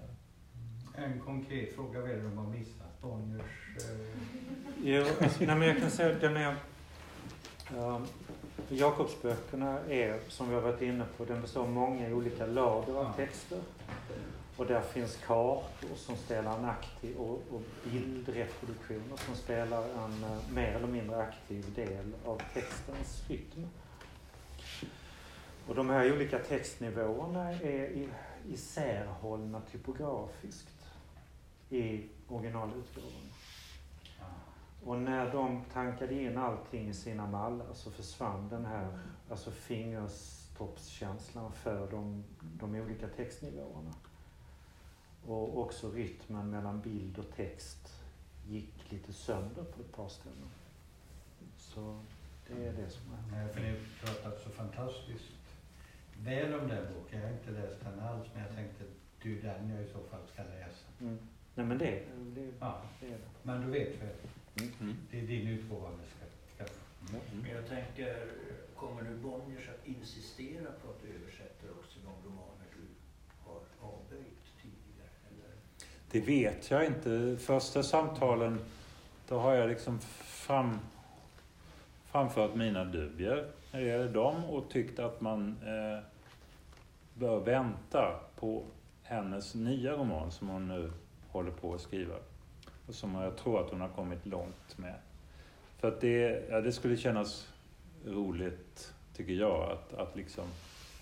En 0.98 1.20
konkret 1.20 1.74
fråga, 1.74 2.00
vad 2.00 2.10
är 2.10 2.14
det 2.14 2.22
de 2.22 2.38
har 2.38 2.46
missat? 2.46 3.00
Bonniers... 3.02 3.76
Eh... 3.76 4.06
Jo, 4.82 5.04
alltså, 5.20 5.44
nej, 5.44 5.56
men 5.56 5.68
jag 5.68 5.78
kan 5.78 5.90
säga 5.90 6.14
att 6.14 6.20
den 6.20 6.36
är... 6.36 6.56
Um, 7.76 8.06
Jakobsböckerna 8.68 9.78
är, 9.88 10.20
som 10.28 10.48
vi 10.48 10.54
har 10.54 10.62
varit 10.62 10.82
inne 10.82 11.04
på, 11.16 11.24
den 11.24 11.40
består 11.40 11.62
av 11.62 11.70
många 11.70 12.08
olika 12.08 12.46
lager 12.46 12.94
av 12.94 13.16
texter. 13.16 13.60
Och 14.56 14.66
där 14.66 14.80
finns 14.80 15.16
kartor 15.26 15.96
som 15.96 16.16
spelar 16.16 16.58
en 16.58 16.64
aktiv 16.64 17.16
och, 17.16 17.42
och 17.50 17.62
bildreproduktioner 17.84 19.16
som 19.16 19.34
spelar 19.34 19.82
en 19.82 20.24
uh, 20.24 20.54
mer 20.54 20.72
eller 20.72 20.86
mindre 20.86 21.22
aktiv 21.22 21.74
del 21.74 22.12
av 22.24 22.42
textens 22.54 23.24
rytm. 23.28 23.68
Och 25.66 25.74
de 25.74 25.90
här 25.90 26.12
olika 26.12 26.38
textnivåerna 26.38 27.52
är 27.52 28.08
isärhållna 28.48 29.60
typografiskt. 29.72 30.75
I 31.70 32.08
originalutgåvan. 32.28 33.32
Och 34.84 34.98
när 34.98 35.32
de 35.32 35.64
tankade 35.72 36.14
in 36.14 36.38
allting 36.38 36.88
i 36.88 36.94
sina 36.94 37.26
mallar 37.26 37.74
så 37.74 37.90
försvann 37.90 38.48
den 38.48 38.64
här 38.64 38.98
alltså 39.30 39.50
fingertoppskänslan 39.50 41.52
för 41.52 41.90
de, 41.90 42.24
de 42.40 42.74
olika 42.74 43.08
textnivåerna. 43.08 43.94
Och 45.26 45.58
också 45.58 45.90
rytmen 45.90 46.50
mellan 46.50 46.80
bild 46.80 47.18
och 47.18 47.30
text 47.36 48.02
gick 48.46 48.92
lite 48.92 49.12
sönder 49.12 49.64
på 49.64 49.80
ett 49.80 49.92
par 49.92 50.08
ställen. 50.08 50.50
Så 51.56 52.00
det 52.48 52.66
är 52.66 52.72
det 52.72 52.90
som 52.90 53.12
är. 53.12 53.22
Nej, 53.30 53.48
för 53.52 53.60
ni 53.60 53.70
har 53.70 53.78
pratat 54.04 54.42
så 54.42 54.50
fantastiskt 54.50 55.32
väl 56.18 56.54
om 56.54 56.68
den 56.68 56.94
boken. 56.94 57.20
Jag 57.20 57.28
har 57.28 57.34
inte 57.34 57.50
läst 57.50 57.84
den 57.84 58.00
alls, 58.00 58.26
men 58.34 58.42
jag 58.42 58.54
tänkte 58.54 58.84
du 59.22 59.40
den 59.40 59.70
jag 59.70 59.82
i 59.82 59.86
så 59.86 59.98
fall 60.10 60.20
ska 60.32 60.42
läsa. 60.42 60.86
Mm. 61.00 61.18
Nej 61.56 61.66
men 61.66 61.78
det, 61.78 62.02
det, 62.34 62.52
Ja, 62.60 62.80
det 63.00 63.06
är 63.06 63.10
det. 63.10 63.18
men 63.42 63.60
du 63.60 63.70
vet 63.70 64.02
väl, 64.02 64.16
Mm. 64.80 64.96
det 65.10 65.18
är 65.18 65.22
din 65.26 65.48
utgåva 65.48 65.88
vi 65.90 66.06
ska 66.10 66.64
skaffa. 66.64 66.80
Men 67.42 67.50
jag 67.50 67.68
tänker, 67.68 68.26
kommer 68.76 69.02
nu 69.02 69.16
Bonniers 69.16 69.68
att 69.68 69.86
insistera 69.86 70.64
på 70.82 70.90
att 70.90 71.02
du 71.02 71.08
översätter 71.08 71.70
också 71.70 71.98
de 72.04 72.28
romaner 72.28 72.66
du 72.76 72.82
har 73.44 73.60
avböjt 73.92 74.38
tidigare? 74.62 75.10
Eller? 75.30 75.50
Det 76.10 76.20
vet 76.20 76.70
jag 76.70 76.86
inte. 76.86 77.36
Första 77.40 77.82
samtalen, 77.82 78.58
då 79.28 79.38
har 79.38 79.54
jag 79.54 79.68
liksom 79.68 79.98
fram, 80.24 80.78
framfört 82.06 82.54
mina 82.54 82.84
dubier 82.84 83.50
när 83.72 83.80
det 83.80 83.86
gäller 83.86 84.12
dem 84.12 84.44
och 84.44 84.70
tyckt 84.70 84.98
att 84.98 85.20
man 85.20 85.48
eh, 85.62 86.04
bör 87.14 87.40
vänta 87.40 88.20
på 88.36 88.64
hennes 89.02 89.54
nya 89.54 89.92
roman 89.92 90.30
som 90.32 90.48
hon 90.48 90.68
nu 90.68 90.92
håller 91.36 91.50
på 91.50 91.74
att 91.74 91.80
skriva. 91.80 92.14
Och 92.86 92.94
som 92.94 93.14
jag 93.14 93.36
tror 93.36 93.60
att 93.60 93.70
hon 93.70 93.80
har 93.80 93.88
kommit 93.88 94.26
långt 94.26 94.78
med. 94.78 94.94
För 95.78 95.88
att 95.88 96.00
det, 96.00 96.46
ja, 96.50 96.60
det 96.60 96.72
skulle 96.72 96.96
kännas 96.96 97.48
roligt, 98.06 98.94
tycker 99.16 99.32
jag, 99.32 99.72
att, 99.72 99.94
att 99.94 100.16
liksom, 100.16 100.44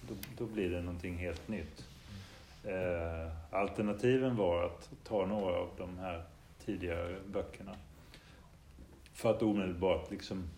då, 0.09 0.15
då 0.39 0.47
blir 0.47 0.71
det 0.71 0.81
någonting 0.81 1.17
helt 1.17 1.49
nytt. 1.49 1.89
Eh, 2.65 3.33
alternativen 3.51 4.37
var 4.37 4.65
att 4.65 4.91
ta 5.05 5.27
några 5.27 5.57
av 5.57 5.69
de 5.79 5.99
här 5.99 6.23
tidigare 6.65 7.17
böckerna. 7.27 7.77
För 9.13 9.31
att 9.31 9.43
omedelbart 9.43 10.11
liksom 10.11 10.49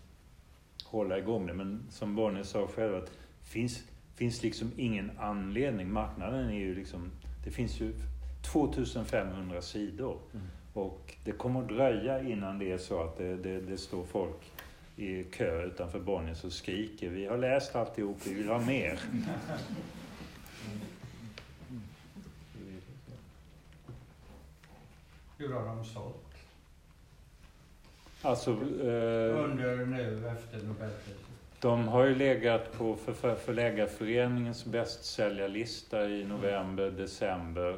hålla 0.83 1.17
igång 1.17 1.47
det. 1.47 1.53
Men 1.53 1.83
som 1.89 2.15
Bonnie 2.15 2.43
sa 2.43 2.67
själv, 2.67 2.95
att 2.95 3.11
finns, 3.43 3.83
finns 4.15 4.43
liksom 4.43 4.71
ingen 4.77 5.11
anledning. 5.19 5.91
Marknaden 5.91 6.49
är 6.49 6.59
ju 6.59 6.75
liksom, 6.75 7.11
det 7.43 7.51
finns 7.51 7.81
ju 7.81 7.93
2500 8.51 9.61
sidor. 9.61 10.17
Mm. 10.33 10.47
Och 10.73 11.15
det 11.23 11.31
kommer 11.31 11.61
att 11.61 11.67
dröja 11.67 12.21
innan 12.21 12.59
det 12.59 12.71
är 12.71 12.77
så 12.77 13.03
att 13.03 13.17
det, 13.17 13.35
det, 13.37 13.59
det 13.61 13.77
står 13.77 14.03
folk 14.05 14.51
i 14.95 15.23
kö 15.23 15.63
utanför 15.65 15.99
Bonniers 15.99 16.43
och 16.43 16.51
skriker 16.51 17.09
vi 17.09 17.25
har 17.25 17.37
läst 17.37 17.75
alltihop, 17.75 18.17
vi 18.23 18.33
vill 18.33 18.47
ha 18.49 18.59
mer. 18.59 18.99
Hur 25.37 25.53
har 25.53 25.65
de 25.65 25.85
sålt? 25.85 26.15
Alltså, 28.21 28.51
eh, 28.51 29.43
Under 29.43 29.85
nu 29.85 30.27
efter 30.27 30.67
Nobelpriset? 30.67 31.17
de 31.59 31.87
har 31.87 32.05
ju 32.05 32.15
legat 32.15 32.71
på 32.77 32.95
för- 32.95 33.35
Förläggarföreningens 33.35 34.65
bästsäljarlista 34.65 36.09
i 36.09 36.23
november, 36.23 36.91
december. 36.91 37.77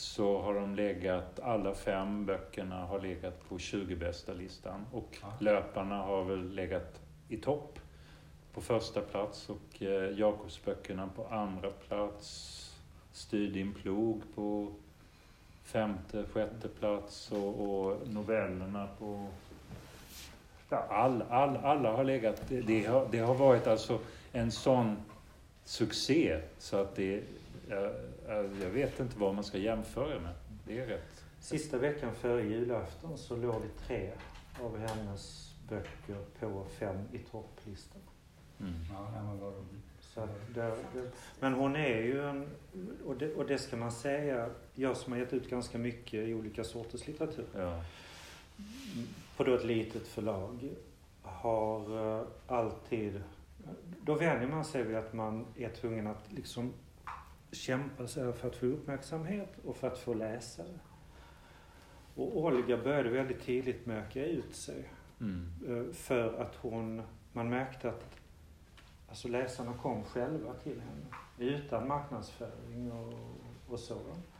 Så 0.00 0.42
har 0.42 0.54
de 0.54 0.74
legat, 0.74 1.40
alla 1.40 1.74
fem 1.74 2.26
böckerna 2.26 2.86
har 2.86 3.00
legat 3.00 3.48
på 3.48 3.58
20 3.58 3.96
bästa 3.96 4.32
listan. 4.32 4.86
Och 4.92 5.18
Ja. 5.22 5.32
löparna 5.40 5.96
har 6.02 6.24
väl 6.24 6.54
legat 6.54 7.00
i 7.28 7.36
topp 7.36 7.78
på 8.54 8.60
första 8.60 9.00
plats 9.00 9.48
och 9.48 9.82
eh, 9.82 10.18
Jakobsböckerna 10.18 11.08
på 11.16 11.26
andra 11.26 11.70
plats. 11.70 12.56
Styr 13.12 13.50
din 13.50 13.74
plog 13.74 14.22
på 14.34 14.68
femte, 15.62 16.24
sjätte 16.32 16.68
plats 16.68 17.32
och, 17.32 17.60
och 17.60 18.08
novellerna 18.08 18.88
på... 18.98 19.26
All, 20.88 21.22
all, 21.30 21.56
alla 21.56 21.92
har 21.92 22.04
legat... 22.04 22.42
Det, 22.48 22.60
det, 22.60 22.84
har, 22.84 23.08
det 23.10 23.18
har 23.18 23.34
varit 23.34 23.66
alltså 23.66 23.98
en 24.32 24.50
sån 24.50 24.96
succé 25.64 26.40
så 26.58 26.76
att 26.76 26.96
det... 26.96 27.22
Jag, 27.68 27.92
jag 28.36 28.70
vet 28.70 29.00
inte 29.00 29.18
vad 29.18 29.34
man 29.34 29.44
ska 29.44 29.58
jämföra 29.58 30.20
med. 30.20 30.34
Det 30.66 30.80
är 30.80 30.86
rätt. 30.86 31.24
Sista 31.40 31.78
veckan 31.78 32.14
före 32.14 32.42
julafton 32.42 33.18
så 33.18 33.36
låg 33.36 33.62
det 33.62 33.86
tre 33.86 34.10
av 34.62 34.78
hennes 34.78 35.54
böcker 35.68 36.24
på 36.40 36.64
fem 36.78 36.96
i 37.12 37.18
topplistan. 37.18 38.02
Mm. 38.60 38.72
Ja. 38.92 39.52
Så 40.00 40.28
det, 40.54 40.76
men 41.40 41.52
hon 41.54 41.76
är 41.76 42.02
ju 42.02 42.28
en, 42.28 42.48
och 43.06 43.16
det, 43.16 43.34
och 43.34 43.46
det 43.46 43.58
ska 43.58 43.76
man 43.76 43.92
säga, 43.92 44.50
jag 44.74 44.96
som 44.96 45.12
har 45.12 45.20
gett 45.20 45.32
ut 45.32 45.50
ganska 45.50 45.78
mycket 45.78 46.28
i 46.28 46.34
olika 46.34 46.64
sorters 46.64 47.06
litteratur 47.06 47.46
Ja. 47.56 47.84
på 49.36 49.44
då 49.44 49.54
ett 49.54 49.64
litet 49.64 50.06
förlag 50.06 50.70
har 51.22 52.18
eh, 52.18 52.26
alltid, 52.46 53.22
då 54.04 54.14
vänjer 54.14 54.48
man 54.48 54.64
sig 54.64 54.82
vid 54.82 54.96
att 54.96 55.12
man 55.12 55.46
är 55.56 55.68
tvungen 55.68 56.06
att 56.06 56.32
liksom 56.32 56.72
kämpa 57.52 58.06
sig 58.06 58.32
för 58.32 58.48
att 58.48 58.56
få 58.56 58.66
uppmärksamhet 58.66 59.52
och 59.64 59.76
för 59.76 59.86
att 59.88 59.98
få 59.98 60.14
läsare. 60.14 60.78
Och 62.14 62.36
Olga 62.38 62.76
började 62.76 63.10
väldigt 63.10 63.40
tidigt 63.42 63.86
möka 63.86 64.26
ut 64.26 64.54
sig. 64.54 64.88
Mm. 65.20 65.50
Eh, 65.68 65.92
För 65.94 66.34
att 66.42 66.54
hon, 66.56 67.02
man 67.32 67.50
märkte 67.50 67.88
att 67.88 68.04
alltså 69.08 69.28
läsarna 69.28 69.74
kom 69.82 70.04
själva 70.04 70.54
till 70.54 70.80
henne. 70.80 71.06
Utan 71.52 71.88
marknadsföring 71.88 72.92
och, 72.92 73.14
och 73.68 73.78
så. 73.78 73.94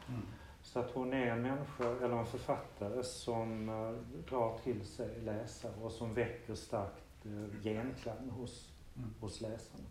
Mm. 0.08 0.20
Så 0.62 0.78
att 0.80 0.90
hon 0.90 1.12
är 1.12 1.26
en 1.26 1.42
människa, 1.42 1.84
eller 2.04 2.16
en 2.18 2.26
författare 2.26 3.02
som 3.02 3.68
eh, 3.68 4.20
drar 4.30 4.58
till 4.64 4.84
sig 4.84 5.20
läsare 5.20 5.72
och 5.82 5.92
som 5.92 6.14
väcker 6.14 6.54
starkt 6.54 7.26
eh, 7.26 7.62
genklang 7.62 8.28
hos, 8.30 8.66
Mm. 8.96 9.10
hos 9.20 9.40
läsarna. 9.40 9.84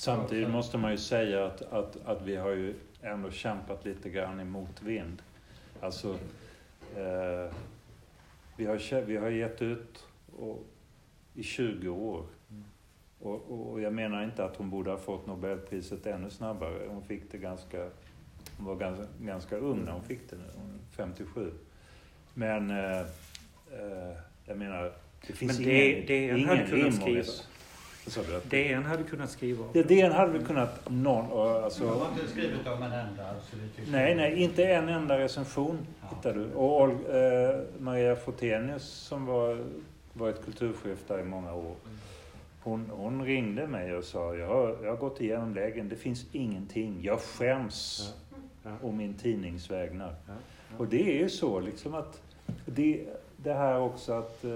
Samtidigt 0.00 0.50
måste 0.50 0.78
man 0.78 0.90
ju 0.90 0.98
säga 0.98 1.46
att, 1.46 1.62
att, 1.62 1.96
att 2.04 2.22
vi 2.22 2.36
har 2.36 2.50
ju 2.50 2.74
ändå 3.02 3.30
kämpat 3.30 3.84
lite 3.84 4.10
grann 4.10 4.40
i 4.40 4.44
motvind. 4.44 5.22
Alltså, 5.80 6.18
eh, 6.96 7.54
vi, 8.56 8.66
har, 8.66 9.00
vi 9.00 9.16
har 9.16 9.30
gett 9.30 9.62
ut 9.62 10.04
och, 10.38 10.66
i 11.34 11.42
20 11.42 11.88
år. 11.88 12.26
Mm. 12.50 12.64
Och, 13.18 13.70
och, 13.70 13.80
jag 13.80 13.92
menar 13.92 14.24
inte 14.24 14.44
att 14.44 14.56
hon 14.56 14.70
borde 14.70 14.90
ha 14.90 14.98
fått 14.98 15.26
Nobelpriset 15.26 16.06
ännu 16.06 16.30
snabbare. 16.30 16.86
Hon 16.88 17.02
fick 17.02 17.32
det 17.32 17.38
ganska... 17.38 17.88
Hon 18.56 18.66
var 18.66 18.76
ganska, 18.76 19.06
ganska 19.20 19.56
ung 19.56 19.84
när 19.84 19.92
hon 19.92 20.04
fick 20.04 20.30
det, 20.30 20.36
hon 20.36 20.70
är 20.70 20.96
57. 20.96 21.52
Men 22.34 22.70
eh, 22.70 23.00
eh, 23.00 24.16
jag 24.44 24.58
menar, 24.58 24.92
det 25.26 25.32
finns 25.32 25.58
Men 25.58 25.66
det- 25.66 25.90
ingen, 25.90 26.06
det 26.06 26.30
hade 26.30 26.38
ingen 26.38 26.66
kunnat 26.66 27.06
rim 27.06 27.24
du? 28.04 28.40
DN 28.50 28.84
hade 28.84 29.02
kunnat 29.02 29.30
skriva 29.30 29.64
om 29.64 29.70
det, 29.72 29.82
DN 29.82 30.12
hade 30.12 30.32
väl 30.32 30.46
kunnat 30.46 30.90
någon, 30.90 31.28
Jag 31.30 31.64
alltså, 31.64 31.86
har 31.88 32.08
inte 32.12 32.30
skrivit 32.32 32.66
om 32.66 32.82
en 32.82 32.92
enda. 32.92 33.28
Alltså, 33.28 33.56
nej, 33.90 34.14
nej, 34.14 34.42
inte 34.42 34.64
en 34.64 34.88
enda 34.88 35.18
recension 35.18 35.78
Ja. 36.00 36.16
hittar 36.16 36.34
du. 36.34 36.52
Och 36.52 37.14
eh, 37.14 37.60
Maria 37.78 38.16
Fotenius 38.16 38.82
som 38.84 39.26
var, 39.26 39.58
varit 40.12 40.44
kulturchef 40.44 40.98
där 41.08 41.18
i 41.20 41.24
många 41.24 41.54
år. 41.54 41.74
Hon, 42.62 42.90
hon 42.90 43.24
ringde 43.24 43.66
mig 43.66 43.94
och 43.96 44.04
sa, 44.04 44.34
jag 44.34 44.46
har, 44.46 44.76
jag 44.82 44.90
har 44.90 44.96
gått 44.96 45.20
igenom 45.20 45.54
lägen, 45.54 45.88
det 45.88 45.96
finns 45.96 46.26
ingenting. 46.32 46.98
Jag 47.02 47.20
skäms 47.20 48.14
Ja. 48.62 48.70
å 48.82 48.92
min 48.92 49.14
tidnings 49.14 49.70
vägnar. 49.70 50.14
Ja. 50.26 50.32
Och 50.78 50.86
det 50.86 51.16
är 51.16 51.22
ju 51.22 51.28
så 51.28 51.60
liksom 51.60 51.94
att 51.94 52.20
det, 52.66 53.04
det 53.36 53.52
här 53.52 53.80
också 53.80 54.12
att 54.12 54.44
eh, 54.44 54.50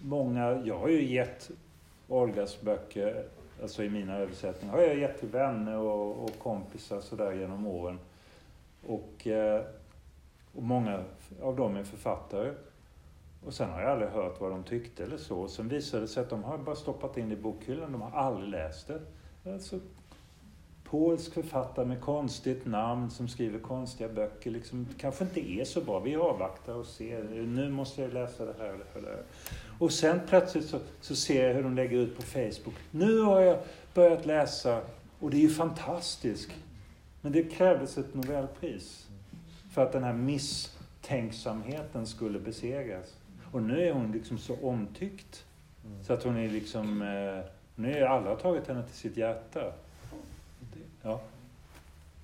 många, 0.00 0.62
jag 0.64 0.78
har 0.78 0.88
ju 0.88 1.04
gett 1.04 1.50
Olgas 2.08 2.60
böcker, 2.60 3.24
alltså 3.62 3.84
i 3.84 3.90
mina 3.90 4.16
översättningar, 4.16 4.74
har 4.74 4.82
jag 4.82 4.98
gett 4.98 5.18
till 5.18 5.28
vänner 5.28 5.76
och, 5.76 6.24
och 6.24 6.38
kompisar 6.38 7.00
sådär 7.00 7.32
genom 7.32 7.66
åren. 7.66 7.98
Och, 8.86 9.26
eh, 9.26 9.62
och 10.54 10.62
många 10.62 11.04
av 11.42 11.56
dem 11.56 11.76
är 11.76 11.84
författare. 11.84 12.52
Och 13.46 13.54
sen 13.54 13.70
har 13.70 13.80
jag 13.80 13.90
aldrig 13.90 14.10
hört 14.10 14.40
vad 14.40 14.50
de 14.50 14.62
tyckte 14.62 15.04
eller 15.04 15.16
så. 15.16 15.40
Och 15.40 15.50
sen 15.50 15.68
visade 15.68 16.02
det 16.02 16.08
sig 16.08 16.22
att 16.22 16.30
de 16.30 16.44
har 16.44 16.58
bara 16.58 16.76
stoppat 16.76 17.16
in 17.16 17.28
det 17.28 17.34
i 17.34 17.38
bokhyllan, 17.38 17.92
de 17.92 18.02
har 18.02 18.10
aldrig 18.10 18.48
läst 18.48 18.86
det. 18.86 19.00
Alltså, 19.52 19.80
polsk 20.90 21.34
författare 21.34 21.86
med 21.86 22.00
konstigt 22.00 22.66
namn 22.66 23.10
som 23.10 23.28
skriver 23.28 23.58
konstiga 23.58 24.08
böcker. 24.08 24.50
Liksom, 24.50 24.86
kanske 24.98 25.24
inte 25.24 25.50
är 25.50 25.64
så 25.64 25.80
bra. 25.80 26.00
Vi 26.00 26.16
avvaktar 26.16 26.74
och 26.74 26.86
ser. 26.86 27.24
Nu 27.46 27.70
måste 27.70 28.02
jag 28.02 28.12
läsa 28.12 28.44
det 28.44 28.54
här 28.58 28.72
och 28.72 29.02
det 29.02 29.08
här. 29.08 29.22
och 29.78 29.92
sen 29.92 30.20
plötsligt 30.28 30.64
så, 30.64 30.78
så 31.00 31.16
ser 31.16 31.48
jag 31.48 31.54
hur 31.54 31.62
de 31.62 31.74
lägger 31.74 31.98
ut 31.98 32.16
på 32.16 32.22
Facebook. 32.22 32.74
Nu 32.90 33.20
har 33.20 33.40
jag 33.40 33.58
börjat 33.94 34.26
läsa 34.26 34.80
och 35.20 35.30
det 35.30 35.36
är 35.36 35.40
ju 35.40 35.48
fantastiskt. 35.48 36.50
Men 37.20 37.32
det 37.32 37.42
krävdes 37.42 37.98
ett 37.98 38.14
Nobelpris. 38.14 39.08
för 39.72 39.82
att 39.82 39.92
den 39.92 40.04
här 40.04 40.12
misstänksamheten 40.12 42.06
skulle 42.06 42.38
besegras. 42.38 43.16
Och 43.52 43.62
nu 43.62 43.88
är 43.88 43.92
hon 43.92 44.12
liksom 44.12 44.38
så 44.38 44.56
omtyckt. 44.62 45.44
Så 46.02 46.12
att 46.12 46.22
hon 46.22 46.36
är 46.36 46.48
liksom, 46.48 47.02
eh, 47.02 47.44
nu 47.74 47.92
är 47.92 48.06
alla 48.06 48.36
tagit 48.36 48.68
henne 48.68 48.82
till 48.82 48.96
sitt 48.96 49.16
hjärta. 49.16 49.72
Ja. 51.08 51.20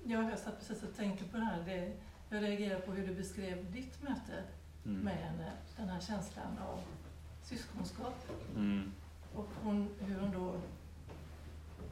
Ja, 0.03 0.29
jag 0.29 0.39
satt 0.39 0.59
precis 0.59 0.83
och 0.83 0.95
tänkte 0.95 1.25
på 1.25 1.37
det 1.37 1.43
här. 1.43 1.63
Det, 1.65 1.91
jag 2.29 2.43
reagerar 2.43 2.79
på 2.79 2.91
hur 2.91 3.07
du 3.07 3.15
beskrev 3.15 3.71
ditt 3.71 4.03
möte 4.03 4.43
Mm. 4.85 4.99
med 5.01 5.15
henne. 5.17 5.51
Den 5.77 5.89
här 5.89 5.99
känslan 5.99 6.57
av 6.57 6.79
syskonskap. 7.43 8.15
Mm. 8.55 8.91
Och 9.35 9.47
hon, 9.63 9.89
hur 9.99 10.19
hon 10.19 10.31
då 10.31 10.55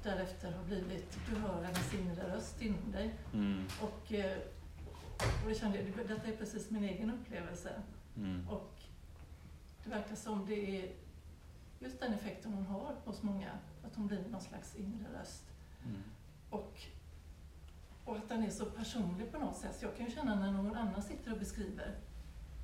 därefter 0.03 0.51
har 0.51 0.63
blivit, 0.63 1.19
du 1.29 1.35
hör 1.35 1.63
hennes 1.63 1.93
inre 1.93 2.35
röst 2.35 2.61
inom 2.61 2.91
dig. 2.91 3.13
Mm. 3.33 3.63
Och, 3.81 4.13
eh, 4.13 4.37
och 5.43 5.49
det 5.49 5.55
kände 5.55 5.77
jag, 5.77 6.07
detta 6.07 6.27
är 6.27 6.37
precis 6.37 6.69
min 6.69 6.83
egen 6.83 7.11
upplevelse. 7.13 7.81
Mm. 8.17 8.49
Och 8.49 8.73
det 9.83 9.89
verkar 9.89 10.15
som 10.15 10.45
det 10.45 10.81
är 10.81 10.91
just 11.79 11.99
den 11.99 12.13
effekten 12.13 12.53
hon 12.53 12.65
har 12.65 12.95
hos 13.05 13.23
många, 13.23 13.51
att 13.85 13.95
hon 13.95 14.07
blir 14.07 14.23
någon 14.29 14.41
slags 14.41 14.75
inre 14.75 15.19
röst. 15.19 15.43
Mm. 15.85 16.01
Och, 16.53 16.79
och 18.05 18.17
att 18.17 18.29
den 18.29 18.43
är 18.43 18.49
så 18.49 18.65
personlig 18.65 19.31
på 19.31 19.39
något 19.39 19.57
sätt. 19.57 19.75
Så 19.79 19.85
jag 19.85 19.97
kan 19.97 20.05
ju 20.05 20.11
känna 20.11 20.35
när 20.35 20.51
någon 20.51 20.75
annan 20.75 21.01
sitter 21.01 21.31
och 21.31 21.39
beskriver 21.39 21.95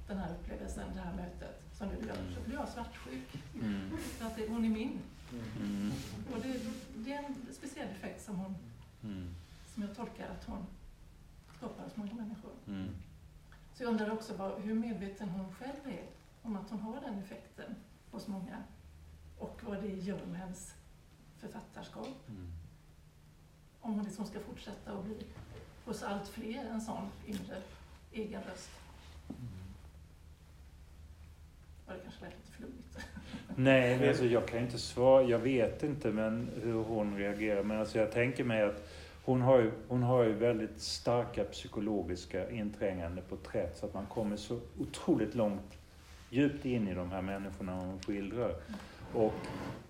den 0.08 0.18
här 0.18 0.36
upplevelsen, 0.36 0.96
det 0.96 1.02
här 1.02 1.14
mötet, 1.16 1.62
som 1.74 1.90
du 1.90 2.08
gör, 2.08 2.16
så 2.36 2.42
blir 2.46 2.56
jag 2.56 2.70
svartsjuk. 2.70 3.44
Mm. 3.54 3.98
För 3.98 4.26
att 4.26 4.36
det, 4.36 4.50
hon 4.50 4.66
är 4.66 4.70
min. 4.70 5.00
Mm. 5.60 5.92
Och 6.34 6.42
det, 6.42 6.60
det 6.96 7.14
är 7.14 7.24
en 7.24 7.36
speciell 7.54 7.88
effekt 7.88 8.26
som, 8.26 8.36
hon, 8.36 8.56
Mm. 9.04 9.36
som 9.74 9.84
jag 9.84 9.96
tolkar 9.96 10.30
att 10.30 10.46
hon 10.46 10.66
skapar 11.58 11.84
hos 11.84 11.96
många 11.96 12.14
människor. 12.14 12.52
Mm. 12.68 12.90
Så 13.74 13.84
jag 13.84 13.90
undrar 13.92 14.12
också 14.12 14.34
vad, 14.36 14.62
hur 14.62 14.74
medveten 14.74 15.30
hon 15.30 15.54
själv 15.54 15.88
är 15.88 16.10
om 16.42 16.56
att 16.56 16.70
hon 16.70 16.80
har 16.80 17.02
den 17.02 17.20
effekten 17.20 17.76
hos 18.12 18.28
många. 18.28 18.64
Och 19.38 19.62
vad 19.64 19.82
det 19.82 19.88
gör 19.94 20.26
med 20.26 20.40
hennes 20.40 20.74
författarskap. 21.38 22.08
Mm. 22.28 22.52
Om 23.82 23.94
hon 23.94 24.04
liksom 24.04 24.26
ska 24.26 24.40
fortsätta 24.40 24.92
att 24.92 25.06
bli 25.06 25.16
hos 25.86 26.04
allt 26.04 26.28
fler 26.28 26.66
en 26.72 26.82
sån 26.82 27.10
inre 27.26 27.58
egen 28.12 28.42
röst. 28.42 28.70
Ja, 31.88 31.94
det 31.94 32.00
kanske 32.04 32.22
lät 32.22 32.34
lite 32.34 32.52
flummigt. 32.58 32.98
Nej, 33.56 34.00
men 34.00 34.10
alltså, 34.10 34.26
jag 34.26 34.48
kan 34.48 34.60
inte 34.60 34.80
svara. 34.80 35.24
Jag 35.24 35.40
vet 35.40 35.84
inte 35.84 36.12
men 36.12 36.50
hur 36.64 36.84
hon 36.84 37.18
reagerar. 37.18 37.64
Men 37.64 37.80
alltså, 37.80 38.00
jag 38.00 38.12
tänker 38.12 38.44
mig 38.44 38.62
att 38.62 38.90
hon 39.26 39.42
har, 39.42 39.60
ju, 39.60 39.72
hon 39.88 40.04
har 40.04 40.24
ju 40.24 40.34
väldigt 40.34 40.82
starka 40.82 41.44
psykologiska 41.44 42.50
inträngande 42.50 43.22
porträtt 43.22 43.78
så 43.78 43.86
att 43.86 43.94
man 43.94 44.06
kommer 44.06 44.38
så 44.38 44.60
otroligt 44.80 45.36
långt 45.36 45.78
djupt 46.30 46.66
in 46.66 46.88
i 46.88 46.94
de 46.94 47.12
här 47.12 47.22
människorna 47.22 47.76
hon 47.76 48.00
skildrar. 48.00 48.56
Och 49.14 49.34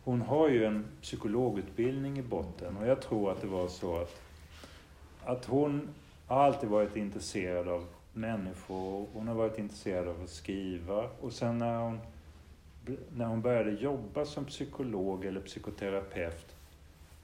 hon 0.03 0.21
har 0.21 0.49
ju 0.49 0.65
en 0.65 0.85
psykologutbildning 1.01 2.19
i 2.19 2.21
botten 2.21 2.77
och 2.77 2.87
jag 2.87 3.01
tror 3.01 3.31
att 3.31 3.41
det 3.41 3.47
var 3.47 3.67
så 3.67 3.97
att, 3.97 4.21
att 5.25 5.45
hon 5.45 5.89
har 6.27 6.43
alltid 6.43 6.69
varit 6.69 6.95
intresserad 6.95 7.67
av 7.67 7.85
människor. 8.13 9.07
Hon 9.13 9.27
har 9.27 9.35
varit 9.35 9.59
intresserad 9.59 10.07
av 10.07 10.23
att 10.23 10.29
skriva 10.29 11.09
och 11.21 11.33
sen 11.33 11.57
när 11.57 11.77
hon 11.77 11.99
när 13.09 13.25
hon 13.25 13.41
började 13.41 13.71
jobba 13.71 14.25
som 14.25 14.45
psykolog 14.45 15.25
eller 15.25 15.41
psykoterapeut 15.41 16.55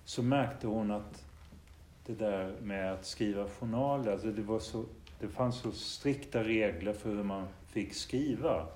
så 0.05 0.23
märkte 0.23 0.67
hon 0.67 0.91
att 0.91 1.25
det 2.05 2.13
där 2.13 2.55
med 2.61 2.93
att 2.93 3.05
skriva 3.05 3.47
journaler, 3.49 4.11
alltså 4.11 4.27
det, 4.27 4.41
var 4.41 4.59
så, 4.59 4.85
det 5.19 5.27
fanns 5.27 5.59
så 5.59 5.71
strikta 5.71 6.43
regler 6.43 6.93
för 6.93 7.09
hur 7.09 7.23
man 7.23 7.47
fick 7.67 7.93
skriva. 7.93 8.67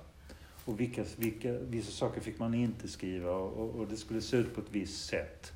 Och 0.64 0.80
vilka, 0.80 1.04
vilka, 1.16 1.52
vissa 1.52 1.92
saker 1.92 2.20
fick 2.20 2.38
man 2.38 2.54
inte 2.54 2.88
skriva 2.88 3.30
och, 3.30 3.70
och 3.70 3.86
det 3.86 3.96
skulle 3.96 4.20
se 4.20 4.36
ut 4.36 4.54
på 4.54 4.60
ett 4.60 4.70
visst 4.70 5.06
sätt. 5.06 5.52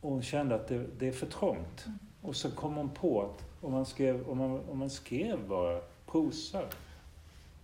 Och 0.00 0.10
hon 0.10 0.22
kände 0.22 0.54
att 0.54 0.68
det, 0.68 0.86
det 0.98 1.08
är 1.08 1.12
för 1.12 1.26
trångt. 1.26 1.86
Och 2.22 2.36
så 2.36 2.50
kom 2.50 2.74
hon 2.74 2.90
på 2.90 3.22
att 3.22 3.44
om 3.60 3.72
man 3.72 3.86
skrev, 3.86 4.28
om 4.28 4.38
man, 4.38 4.60
om 4.70 4.78
man 4.78 4.90
skrev 4.90 5.48
bara 5.48 5.80
prosa 6.06 6.62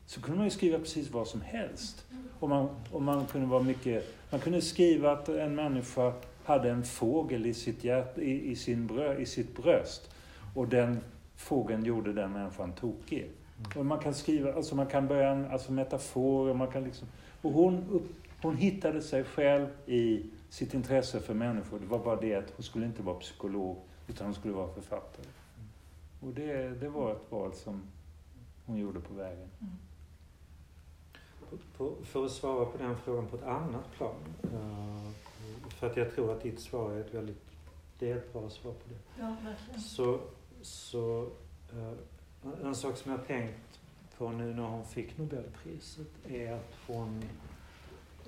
så 0.07 0.21
kunde 0.21 0.37
man 0.37 0.47
ju 0.47 0.51
skriva 0.51 0.79
precis 0.79 1.11
vad 1.11 1.29
som 1.29 1.41
helst. 1.41 2.07
Och 2.41 2.49
man, 2.49 2.69
och 2.93 3.03
man 3.03 3.27
kunde 3.27 3.47
vara 3.47 3.63
mycket... 3.63 4.15
Man 4.31 4.41
kunde 4.41 4.61
skriva 4.61 5.13
att 5.13 5.29
en 5.29 5.55
människa 5.55 6.13
hade 6.45 6.71
en 6.71 6.85
fågel 6.85 7.47
i 7.47 7.55
sitt, 7.55 7.85
hjärt, 7.85 8.19
i, 8.19 8.51
i, 8.51 8.57
sin 8.57 8.87
brö, 8.87 9.19
i 9.19 9.27
sitt 9.27 9.57
bröst. 9.57 10.11
Och 10.55 10.69
den 10.69 11.01
fågeln 11.37 11.85
gjorde 11.85 12.13
den 12.13 12.33
människan 12.33 12.73
tokig. 12.73 13.31
Och 13.77 13.87
man 13.87 13.99
kan 13.99 14.15
skriva, 14.15 14.53
alltså 14.53 14.75
man 14.75 14.87
kan 14.87 15.07
börja, 15.07 15.51
alltså 15.51 15.73
metaforer, 15.73 16.55
man 16.55 16.69
kan 16.69 16.85
liksom... 16.85 17.09
Och 17.43 17.53
hon, 17.53 17.85
upp, 17.91 18.09
hon 18.43 18.57
hittade 18.57 19.03
sig 19.03 19.25
själv 19.25 19.69
i 19.87 20.31
sitt 20.49 20.75
intresse 20.75 21.21
för 21.21 21.35
människor. 21.35 21.79
Det 21.79 21.87
var 21.87 21.99
bara 21.99 22.21
det 22.21 22.35
att 22.35 22.53
hon 22.57 22.63
skulle 22.63 22.87
inte 22.87 23.03
vara 23.03 23.19
psykolog, 23.19 23.77
utan 24.09 24.27
hon 24.27 24.35
skulle 24.35 24.55
vara 24.55 24.69
författare. 24.69 25.27
Och 26.21 26.33
det, 26.33 26.81
det 26.81 26.89
var 26.89 27.13
ett 27.13 27.31
val 27.33 27.53
som 27.53 27.83
hon 28.67 28.77
gjorde 28.77 29.01
på 29.01 29.15
vägen. 29.15 29.49
På, 31.51 31.57
på, 31.77 32.05
för 32.05 32.25
att 32.25 32.33
svara 32.33 32.65
på 32.65 32.79
den 32.79 32.97
frågan 32.97 33.27
på 33.27 33.37
ett 33.37 33.45
annat 33.45 33.93
plan. 33.97 34.15
Uh, 34.45 35.11
för 35.69 35.87
att 35.91 35.97
jag 35.97 36.15
tror 36.15 36.33
att 36.33 36.43
ditt 36.43 36.61
svar 36.61 36.93
är 36.93 37.01
ett 37.01 37.15
väldigt, 37.15 37.43
det 37.99 38.11
är 38.11 38.17
ett 38.17 38.33
bra 38.33 38.51
svar 38.51 38.73
på 38.73 38.89
det. 38.89 39.23
Ja, 39.23 39.37
verkligen. 39.45 39.81
Så, 39.81 40.21
så 40.63 41.21
uh, 41.75 41.93
en 42.65 42.75
sak 42.75 42.97
som 42.97 43.13
jag 43.13 43.27
tänkt 43.27 43.81
på 44.19 44.31
nu 44.31 44.55
när 44.55 44.63
hon 44.63 44.85
fick 44.85 45.19
Nobelpriset 45.19 46.27
är 46.29 46.53
att 46.53 46.75
hon 46.87 47.25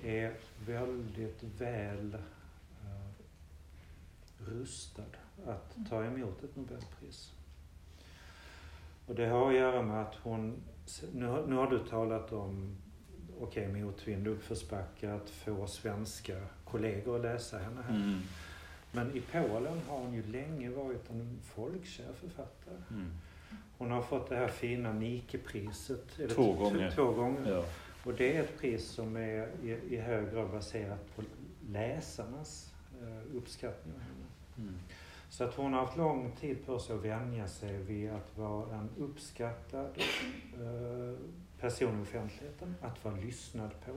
är 0.02 0.34
väldigt 0.66 1.42
väl 1.58 2.14
uh, 2.84 3.10
rustad 4.38 5.02
att 5.46 5.76
ta 5.90 6.04
emot 6.04 6.44
ett 6.44 6.56
Nobelpris. 6.56 7.32
Och 9.06 9.14
det 9.14 9.26
har 9.26 9.48
att 9.48 9.56
göra 9.56 9.82
med 9.82 10.02
att 10.02 10.14
hon, 10.14 10.62
nu 11.12 11.26
har, 11.26 11.46
nu 11.46 11.56
har 11.56 11.70
du 11.70 11.78
talat 11.78 12.32
om 12.32 12.76
okej, 13.40 13.68
okay, 13.68 13.82
motvind, 13.82 14.26
uppförsbacke, 14.26 15.12
att 15.12 15.30
få 15.30 15.66
svenska 15.66 16.40
kollegor 16.64 17.16
att 17.16 17.22
läsa 17.22 17.58
henne 17.58 17.82
här. 17.88 17.96
Mm. 17.96 18.20
Men 18.92 19.16
i 19.16 19.20
Polen 19.20 19.80
har 19.88 19.98
hon 19.98 20.14
ju 20.14 20.26
länge 20.26 20.70
varit 20.70 21.10
en 21.10 21.38
folkkär 21.44 22.12
författare. 22.20 22.76
Mm. 22.90 23.10
Hon 23.78 23.90
har 23.90 24.02
fått 24.02 24.28
det 24.28 24.36
här 24.36 24.48
fina 24.48 24.92
Nike-priset. 24.92 26.18
Två 26.30 26.52
gånger. 26.52 26.90
Två 26.90 27.12
gånger. 27.12 27.50
Ja. 27.50 27.64
Och 28.04 28.14
det 28.14 28.36
är 28.36 28.42
ett 28.42 28.58
pris 28.58 28.84
som 28.88 29.16
är 29.16 29.48
i, 29.62 29.70
i 29.94 29.96
hög 29.96 30.30
grad 30.32 30.50
baserat 30.50 31.16
på 31.16 31.22
läsarnas 31.70 32.74
eh, 33.02 33.36
uppskattning 33.36 33.94
av 33.94 34.00
henne. 34.00 34.26
Mm. 34.58 34.78
Så 35.30 35.44
att 35.44 35.54
hon 35.54 35.72
har 35.72 35.80
haft 35.80 35.96
lång 35.96 36.32
tid 36.40 36.66
på 36.66 36.78
sig 36.78 36.96
att 36.96 37.04
vänja 37.04 37.48
sig 37.48 37.76
vid 37.78 38.10
att 38.10 38.38
vara 38.38 38.74
en 38.76 38.88
uppskattad 38.98 39.98
eh, 40.54 41.18
person 41.60 41.98
i 41.98 42.02
offentligheten, 42.02 42.74
att 42.82 43.04
vara 43.04 43.14
lyssnad 43.16 43.70
på, 43.86 43.92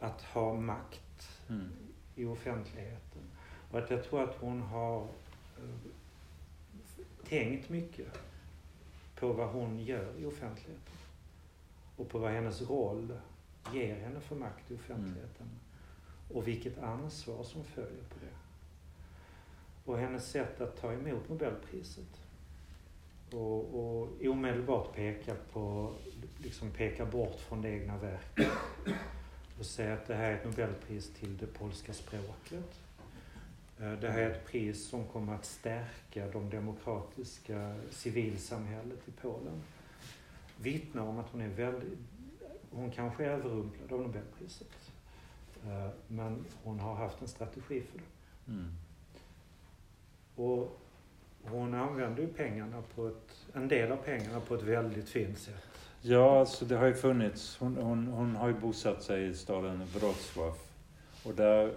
att 0.00 0.22
ha 0.22 0.54
makt 0.54 1.00
Mm. 1.50 1.68
i 2.14 2.24
offentligheten. 2.24 3.22
Och 3.70 3.78
att 3.78 3.90
jag 3.90 4.04
tror 4.04 4.22
att 4.22 4.36
hon 4.40 4.62
har 4.62 5.02
eh, 5.02 5.90
tänkt 7.28 7.68
mycket 7.68 8.06
på 9.20 9.32
vad 9.32 9.48
hon 9.48 9.80
gör 9.80 10.12
i 10.18 10.24
offentligheten. 10.24 10.94
Och 11.96 12.08
på 12.08 12.18
vad 12.18 12.30
hennes 12.30 12.62
roll 12.62 13.18
ger 13.72 13.96
henne 13.96 14.20
för 14.20 14.36
makt 14.36 14.70
i 14.70 14.74
offentligheten. 14.74 15.50
Och 16.34 16.48
vilket 16.48 16.78
ansvar 16.78 17.42
som 17.42 17.64
följer 17.64 18.02
på 18.08 18.14
det. 18.20 18.36
Och 19.84 19.98
hennes 19.98 20.30
sätt 20.30 20.60
att 20.60 20.80
ta 20.80 20.92
emot 20.92 21.28
Nobelpriset. 21.28 22.20
Och, 23.32 23.74
och 23.74 24.08
omedelbart 24.22 24.94
peka 24.94 25.34
på, 25.52 25.94
liksom 26.38 26.70
peka 26.70 27.06
bort 27.06 27.40
från 27.40 27.62
det 27.62 27.70
egna 27.70 27.96
verket. 27.96 28.52
Och 29.58 29.66
säga 29.66 29.94
att 29.94 30.06
det 30.06 30.14
här 30.14 30.30
är 30.30 30.34
ett 30.34 30.44
Nobelpris 30.44 31.10
till 31.14 31.36
det 31.36 31.46
polska 31.46 31.92
språket. 31.92 32.80
Eh, 33.80 33.92
Det 33.92 34.10
här 34.10 34.18
är 34.20 34.30
ett 34.30 34.46
pris 34.46 34.88
som 34.88 35.06
kommer 35.06 35.34
att 35.34 35.44
stärka 35.44 36.26
de 36.32 36.50
demokratiska 36.50 37.74
civilsamhället 37.90 39.08
i 39.08 39.10
Polen. 39.22 39.62
Vittnar 40.60 41.02
om 41.02 41.18
att 41.18 41.26
hon 41.32 41.40
är 41.40 41.48
väldigt, 41.48 41.98
hon 42.70 42.90
kanske 42.90 43.24
är 43.24 43.28
överrumplad 43.30 43.92
av 43.92 44.00
Nobelpriset. 44.00 44.68
Eh, 45.66 45.88
Men 46.08 46.44
hon 46.64 46.80
har 46.80 46.94
haft 46.94 47.20
en 47.22 47.28
strategi 47.28 47.82
för 47.82 47.98
det. 47.98 48.52
Mm. 48.52 48.72
Och 50.36 50.80
hon 51.44 51.74
använder 51.74 52.22
ju 52.22 52.28
pengarna 52.28 52.82
på 52.94 53.06
ett, 53.08 53.46
en 53.54 53.68
del 53.68 53.92
av 53.92 53.96
pengarna 53.96 54.40
på 54.40 54.54
ett 54.54 54.62
väldigt 54.62 55.08
fint 55.08 55.38
sätt. 55.38 55.64
Ja, 56.02 56.40
alltså 56.40 56.64
det 56.64 56.76
har 56.76 56.86
ju 56.86 56.94
funnits. 56.94 57.56
Hon, 57.60 57.76
hon, 57.76 58.06
hon 58.06 58.36
har 58.36 58.48
ju 58.48 58.54
bosatt 58.54 59.02
sig 59.02 59.28
i 59.28 59.34
staden 59.34 59.82
Wrocław. 59.84 60.54
Och 61.24 61.34
där, 61.34 61.74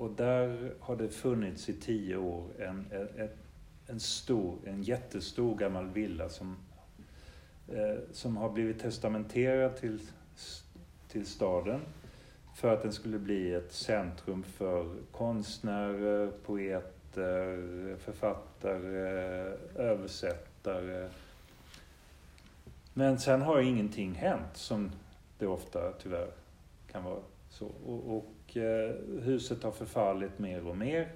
och 0.00 0.10
där 0.10 0.72
har 0.80 0.96
det 0.96 1.08
funnits 1.08 1.68
i 1.68 1.72
tio 1.72 2.16
år 2.16 2.44
en, 2.58 2.86
en, 2.90 3.28
en 3.86 4.00
stor, 4.00 4.58
en 4.66 4.82
jättestor 4.82 5.56
gammal 5.56 5.90
villa 5.90 6.28
som 6.28 6.56
eh, 7.68 7.98
som 8.12 8.36
har 8.36 8.50
blivit 8.50 8.80
testamenterad 8.80 9.76
till, 9.76 10.00
till 11.08 11.26
staden 11.26 11.80
för 12.56 12.74
att 12.74 12.82
den 12.82 12.92
skulle 12.92 13.18
bli 13.18 13.54
ett 13.54 13.72
centrum 13.72 14.42
för 14.42 14.94
konstnärer, 15.12 16.32
poeter, 16.44 17.96
författare, 17.96 18.98
översättare. 19.74 21.08
Men 22.94 23.18
sen 23.18 23.42
har 23.42 23.60
ingenting 23.60 24.14
hänt 24.14 24.56
som 24.56 24.90
det 25.38 25.46
ofta 25.46 25.92
tyvärr 25.92 26.30
kan 26.92 27.04
vara 27.04 27.20
så. 27.50 27.66
Och, 27.66 28.16
och 28.16 28.26
Eh, 28.56 28.94
huset 29.22 29.62
har 29.62 29.72
förfallit 29.72 30.38
mer 30.38 30.66
och 30.66 30.76
mer. 30.76 31.08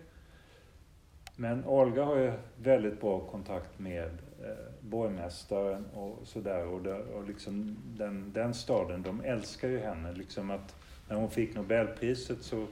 Men 1.37 1.65
Olga 1.65 2.05
har 2.05 2.17
ju 2.17 2.33
väldigt 2.57 3.01
bra 3.01 3.21
kontakt 3.21 3.79
med 3.79 4.11
eh, 4.45 4.51
borgmästaren 4.81 5.87
och 5.95 6.19
sådär. 6.25 6.67
Och, 6.67 6.83
det, 6.83 6.95
och 6.95 7.29
liksom 7.29 7.77
den, 7.99 8.33
den 8.33 8.55
staden, 8.55 9.03
de 9.03 9.21
älskar 9.21 9.69
ju 9.69 9.79
henne. 9.79 10.13
Liksom 10.13 10.51
att 10.51 10.75
när 11.09 11.17
hon 11.17 11.31
fick 11.31 11.55
Nobelpriset 11.55 12.43
så, 12.43 12.67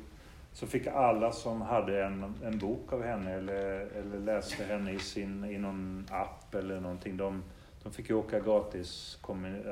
så 0.53 0.67
fick 0.67 0.87
alla 0.87 1.33
som 1.33 1.63
hade 1.63 2.05
en, 2.05 2.35
en 2.45 2.59
bok 2.59 2.93
av 2.93 3.03
henne 3.03 3.33
eller, 3.33 3.81
eller 3.81 4.19
läste 4.19 4.65
henne 4.65 4.93
i, 4.93 4.99
sin, 4.99 5.45
i 5.45 5.59
någon 5.59 6.07
app 6.11 6.55
eller 6.55 6.81
någonting, 6.81 7.17
de, 7.17 7.43
de 7.83 7.93
fick 7.93 8.11
ju 8.11 8.15
åka 8.15 8.41
gratis 8.41 9.19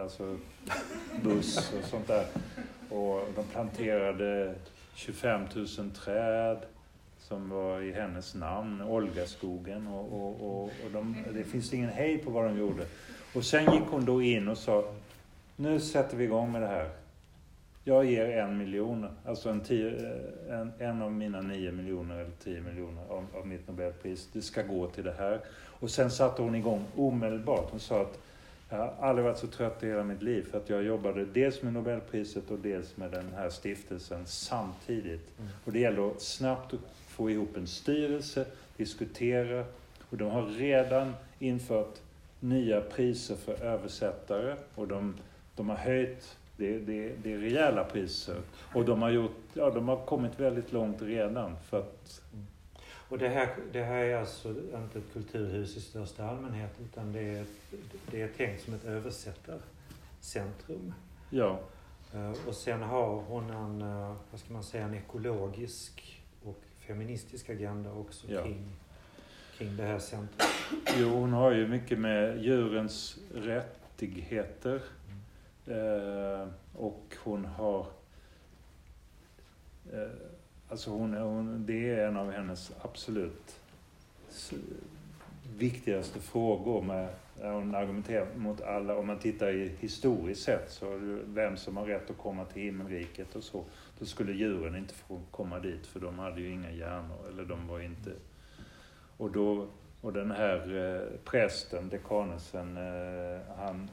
alltså 0.01 0.37
buss 1.23 1.73
och 1.79 1.85
sånt 1.85 2.07
där. 2.07 2.27
Och 2.91 3.29
de 3.37 3.45
planterade 3.53 4.55
25 5.01 5.47
000 5.55 5.91
träd 5.91 6.59
som 7.19 7.51
var 7.51 7.81
i 7.81 7.93
hennes 7.93 8.35
namn, 8.35 8.83
Olgaskogen. 8.83 9.87
Och, 9.87 10.13
och, 10.13 10.41
och, 10.41 10.63
och 10.63 10.91
de, 10.93 11.25
det 11.35 11.45
finns 11.45 11.75
ingen 11.75 11.89
hej 11.89 12.19
på 12.19 12.31
vad 12.31 12.45
de 12.45 12.59
gjorde. 12.59 12.87
Och 13.35 13.45
sen 13.45 13.73
gick 13.73 13.83
hon 13.91 14.05
då 14.05 14.23
in 14.23 14.49
och 14.49 14.59
sa, 14.59 14.85
nu 15.57 15.81
sätter 15.81 16.17
vi 16.17 16.25
igång 16.25 16.53
med 16.53 16.63
det 16.63 16.69
här. 16.69 16.91
Jag 17.85 18.05
ger 18.05 18.39
en 18.39 18.59
miljon, 18.59 19.07
alltså 19.25 19.51
en, 19.51 19.61
tio, 19.61 19.89
eh, 19.89 20.61
en, 20.61 20.73
en 20.79 21.03
av 21.03 21.13
mina 21.13 21.41
nio 21.41 21.73
miljoner 21.73 22.15
eller 22.15 22.33
tio 22.45 22.61
miljoner 22.61 23.03
av, 23.09 23.27
av 23.35 23.47
mitt 23.47 23.69
Nobelpris. 23.69 24.29
Det 24.33 24.43
ska 24.43 24.63
gå 24.63 24.87
till 24.87 25.05
det 25.05 25.15
här. 25.19 25.41
Och 25.81 25.91
sen 25.91 26.11
satte 26.11 26.43
hon 26.43 26.55
igång 26.55 26.85
omedelbart. 26.97 27.71
Hon 27.71 27.81
sa 27.81 28.01
att 28.01 28.19
jag 28.71 28.79
har 28.79 28.95
aldrig 29.01 29.25
varit 29.25 29.39
så 29.39 29.47
trött 29.47 29.83
i 29.83 29.87
hela 29.87 30.05
mitt 30.05 30.23
liv 30.23 30.47
för 30.51 30.59
att 30.59 30.69
jag 30.69 30.85
jobbade 30.85 31.25
dels 31.25 31.63
med 31.63 31.73
Nobelpriset 31.73 32.51
och 32.51 32.59
dels 32.59 32.97
med 32.97 33.11
den 33.11 33.33
här 33.37 33.51
stiftelsen 33.51 34.27
samtidigt. 34.27 35.39
Mm. 35.39 35.51
Och 35.65 35.73
det 35.73 35.79
gäller 35.79 36.11
att 36.11 36.23
snabbt 36.23 36.75
få 37.09 37.31
ihop 37.31 37.57
en 37.57 37.67
styrelse, 37.67 38.47
diskutera 38.77 39.65
och 40.11 40.17
de 40.17 40.31
har 40.31 40.47
redan 40.47 41.15
infört 41.39 41.99
nya 42.41 42.81
priser 42.81 43.37
för 43.37 43.63
översättare 43.63 44.57
och 44.75 44.89
de, 44.89 45.15
de 45.57 45.69
har 45.69 45.77
höjt 45.77 46.37
det, 46.57 46.79
det, 46.79 47.13
det 47.23 47.33
är 47.33 47.39
rejäla 47.39 47.85
priser. 47.85 48.37
Och 48.75 48.85
de 48.85 49.03
har, 49.03 49.11
gjort, 49.11 49.37
ja, 49.55 49.71
de 49.71 49.89
har 49.89 49.97
kommit 49.97 50.41
väldigt 50.41 50.73
långt 50.73 51.03
redan. 51.03 51.57
För 51.69 51.79
att... 51.79 52.23
Och 53.11 53.19
det 53.19 53.29
här, 53.29 53.57
det 53.73 53.83
här 53.83 54.05
är 54.05 54.17
alltså 54.17 54.49
inte 54.49 54.99
ett 54.99 55.13
kulturhus 55.13 55.77
i 55.77 55.81
största 55.81 56.25
allmänhet 56.25 56.71
utan 56.81 57.13
det 57.13 57.21
är, 57.21 57.45
det 58.11 58.23
är 58.23 58.29
tänkt 58.29 58.65
som 58.65 58.75
ett 58.75 58.85
översättarcentrum. 58.85 60.95
Ja. 61.31 61.61
Eh, 62.15 62.33
och 62.49 62.55
sen 62.55 62.83
har 62.83 63.23
hon 63.29 63.51
en, 63.51 63.83
eh, 63.83 64.15
vad 64.31 64.41
ska 64.41 64.53
man 64.53 64.65
säga, 64.65 64.85
en 64.85 64.95
ekologisk 64.95 66.23
och 66.45 66.61
feministisk 66.87 67.51
agenda 67.51 67.93
också 67.93 68.27
ja. 68.31 68.43
kring, 68.43 68.67
kring 69.59 69.77
det 69.77 69.85
här 69.85 69.99
centret. 69.99 70.49
Jo, 70.99 71.09
hon 71.09 71.33
har 71.33 71.53
ju 71.53 71.69
mycket 71.69 71.99
med 71.99 72.45
djurens 72.45 73.19
rättigheter 73.35 74.83
Eh, 75.71 76.49
och 76.75 77.17
hon 77.25 77.45
har... 77.45 77.87
Alltså 80.71 80.91
hon, 80.91 81.15
hon, 81.15 81.67
det 81.67 81.91
är 81.91 82.07
en 82.07 82.17
av 82.17 82.31
hennes 82.31 82.73
absolut 82.83 83.61
viktigaste 85.57 86.21
frågor. 86.21 86.83
Med, 86.83 87.09
hon 87.41 87.75
argumenterar 87.75 88.27
mot 88.37 88.61
alla, 88.61 88.97
om 88.97 89.07
man 89.07 89.19
tittar 89.19 89.49
i 89.49 89.73
historiskt 89.79 90.43
sett, 90.43 90.71
så 90.71 90.99
vem 91.25 91.57
som 91.57 91.77
har 91.77 91.85
rätt 91.85 92.11
att 92.11 92.19
komma 92.19 92.45
till 92.45 92.63
himmelriket 92.63 93.37
och 93.37 93.45
så. 93.45 93.65
Då 93.99 94.05
skulle 94.05 94.33
djuren 94.33 94.77
inte 94.77 94.95
få 94.95 95.21
komma 95.31 95.59
dit 95.59 95.87
för 95.87 96.01
de 96.01 96.19
hade 96.19 96.41
ju 96.41 96.53
inga 96.53 96.71
hjärnor, 96.71 97.19
eller 97.29 97.45
de 97.45 97.69
var 97.69 97.81
inte... 97.81 98.13
Och, 99.17 99.31
då, 99.31 99.67
och 100.01 100.13
den 100.13 100.31
här 100.31 100.77
eh, 100.77 101.19
prästen, 101.25 101.89
dekanesen, 101.89 102.77
eh, 102.77 103.41
han 103.57 103.89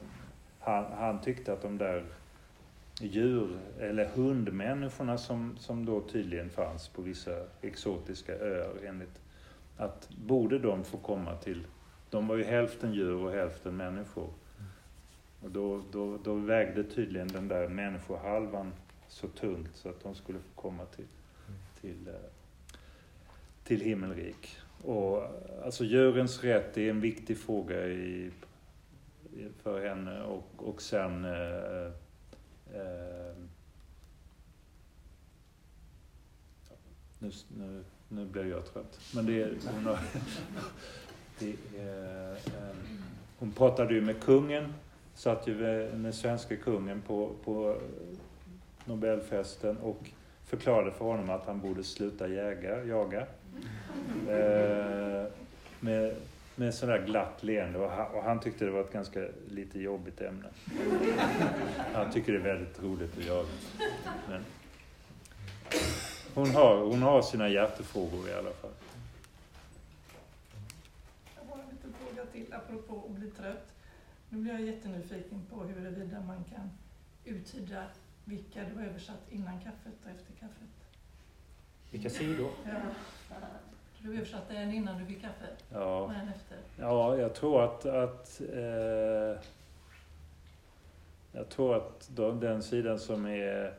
han, 0.68 0.84
han 0.92 1.20
tyckte 1.20 1.52
att 1.52 1.62
de 1.62 1.78
där 1.78 2.04
djur, 3.00 3.58
eller 3.80 4.04
hundmänniskorna 4.04 5.18
som, 5.18 5.56
som 5.56 5.86
då 5.86 6.00
tydligen 6.00 6.50
fanns 6.50 6.88
på 6.88 7.02
vissa 7.02 7.44
exotiska 7.60 8.32
öar 8.32 8.74
enligt 8.84 9.20
att 9.76 10.08
borde 10.26 10.58
de 10.58 10.84
få 10.84 10.96
komma 10.96 11.36
till, 11.36 11.66
de 12.10 12.28
var 12.28 12.36
ju 12.36 12.44
hälften 12.44 12.94
djur 12.94 13.24
och 13.24 13.32
hälften 13.32 13.76
människor. 13.76 14.28
Och 15.42 15.50
då, 15.50 15.82
då, 15.92 16.18
då 16.24 16.34
vägde 16.34 16.84
tydligen 16.84 17.28
den 17.28 17.48
där 17.48 17.68
människohalvan 17.68 18.72
så 19.08 19.28
tungt 19.28 19.70
så 19.74 19.88
att 19.88 20.02
de 20.02 20.14
skulle 20.14 20.38
få 20.38 20.60
komma 20.60 20.84
till, 20.84 21.06
till, 21.80 22.08
eh, 22.08 22.30
till 23.64 23.80
himmelrik. 23.80 24.56
Och 24.84 25.22
alltså 25.64 25.84
djurens 25.84 26.44
rätt 26.44 26.76
är 26.76 26.90
en 26.90 27.00
viktig 27.00 27.38
fråga 27.38 27.86
i 27.86 28.30
för 29.62 29.88
henne 29.88 30.22
och, 30.22 30.68
och 30.68 30.82
sen 30.82 31.24
eh, 31.24 31.92
Ehm. 32.74 33.48
nu, 37.18 37.30
nu, 37.56 37.84
nu 38.08 38.26
blev 38.26 38.48
jag 38.48 38.72
trött. 38.72 39.00
Men 39.14 39.26
det, 39.26 39.48
hon, 39.74 39.86
har, 39.86 39.98
det, 41.38 41.50
eh, 41.50 42.36
hon 43.38 43.52
pratade 43.52 43.94
ju 43.94 44.00
med 44.00 44.20
kungen, 44.20 44.74
satt 45.14 45.46
ju 45.46 45.54
med 45.94 46.14
svenska 46.14 46.56
kungen 46.56 47.02
på, 47.02 47.30
på 47.44 47.76
Nobelfesten 48.84 49.76
och 49.76 50.10
förklarade 50.44 50.90
för 50.90 51.04
honom 51.04 51.30
att 51.30 51.46
han 51.46 51.60
borde 51.60 51.84
sluta 51.84 52.28
jäga, 52.28 52.84
jaga. 52.84 53.26
Eh, 54.28 55.26
med, 55.80 56.14
med 56.58 56.74
sådär 56.74 57.06
glatt 57.06 57.42
leende 57.42 57.78
och 57.78 57.90
han, 57.90 58.06
och 58.06 58.22
han, 58.22 58.40
tyckte 58.40 58.64
det 58.64 58.70
var 58.70 58.80
ett 58.80 58.92
ganska 58.92 59.28
lite 59.48 59.80
jobbigt 59.80 60.20
ämne. 60.20 60.48
Han 61.94 62.12
tycker 62.12 62.32
det 62.32 62.38
är 62.38 62.42
väldigt 62.42 62.82
roligt 62.82 63.18
att 63.18 63.24
jaga. 63.24 63.48
Men 64.28 64.44
hon, 66.34 66.50
har, 66.50 66.76
hon 66.76 67.02
har 67.02 67.22
sina 67.22 67.48
hjärtefrågor 67.48 68.28
i 68.28 68.32
alla 68.32 68.50
fall. 68.50 68.70
Jag 71.36 71.56
har 71.56 71.62
en 71.62 71.70
liten 71.70 71.92
fråga 71.92 72.26
till 72.26 72.54
apropå 72.54 73.04
att 73.06 73.14
bli 73.14 73.30
trött. 73.30 73.72
Nu 74.28 74.38
blir 74.38 74.52
jag 74.52 74.62
jättenyfiken 74.62 75.46
på 75.50 75.62
huruvida 75.62 76.20
man 76.20 76.44
kan 76.44 76.70
uttyda 77.24 77.84
vilka 78.24 78.64
du 78.64 78.74
har 78.74 78.86
översatt 78.86 79.22
innan 79.30 79.60
kaffet 79.60 79.94
och 80.04 80.10
efter 80.10 80.32
kaffet. 80.32 80.68
Vilka 81.90 82.10
sidor? 82.10 82.50
Ja. 82.64 82.70
Du 84.02 84.16
översatte 84.16 84.54
en 84.54 84.72
innan 84.72 84.98
du 84.98 85.06
fick 85.06 85.20
kaffe? 85.20 85.46
Ja. 85.72 86.00
Och 86.00 86.12
en 86.12 86.28
efter? 86.28 86.58
Ja, 86.76 87.16
jag 87.16 87.34
tror 87.34 87.64
att, 87.64 87.86
att 87.86 88.40
eh, 88.54 89.42
jag 91.32 91.48
tror 91.48 91.76
att 91.76 92.10
de, 92.14 92.40
den 92.40 92.62
sidan 92.62 92.98
som 92.98 93.26
är 93.26 93.72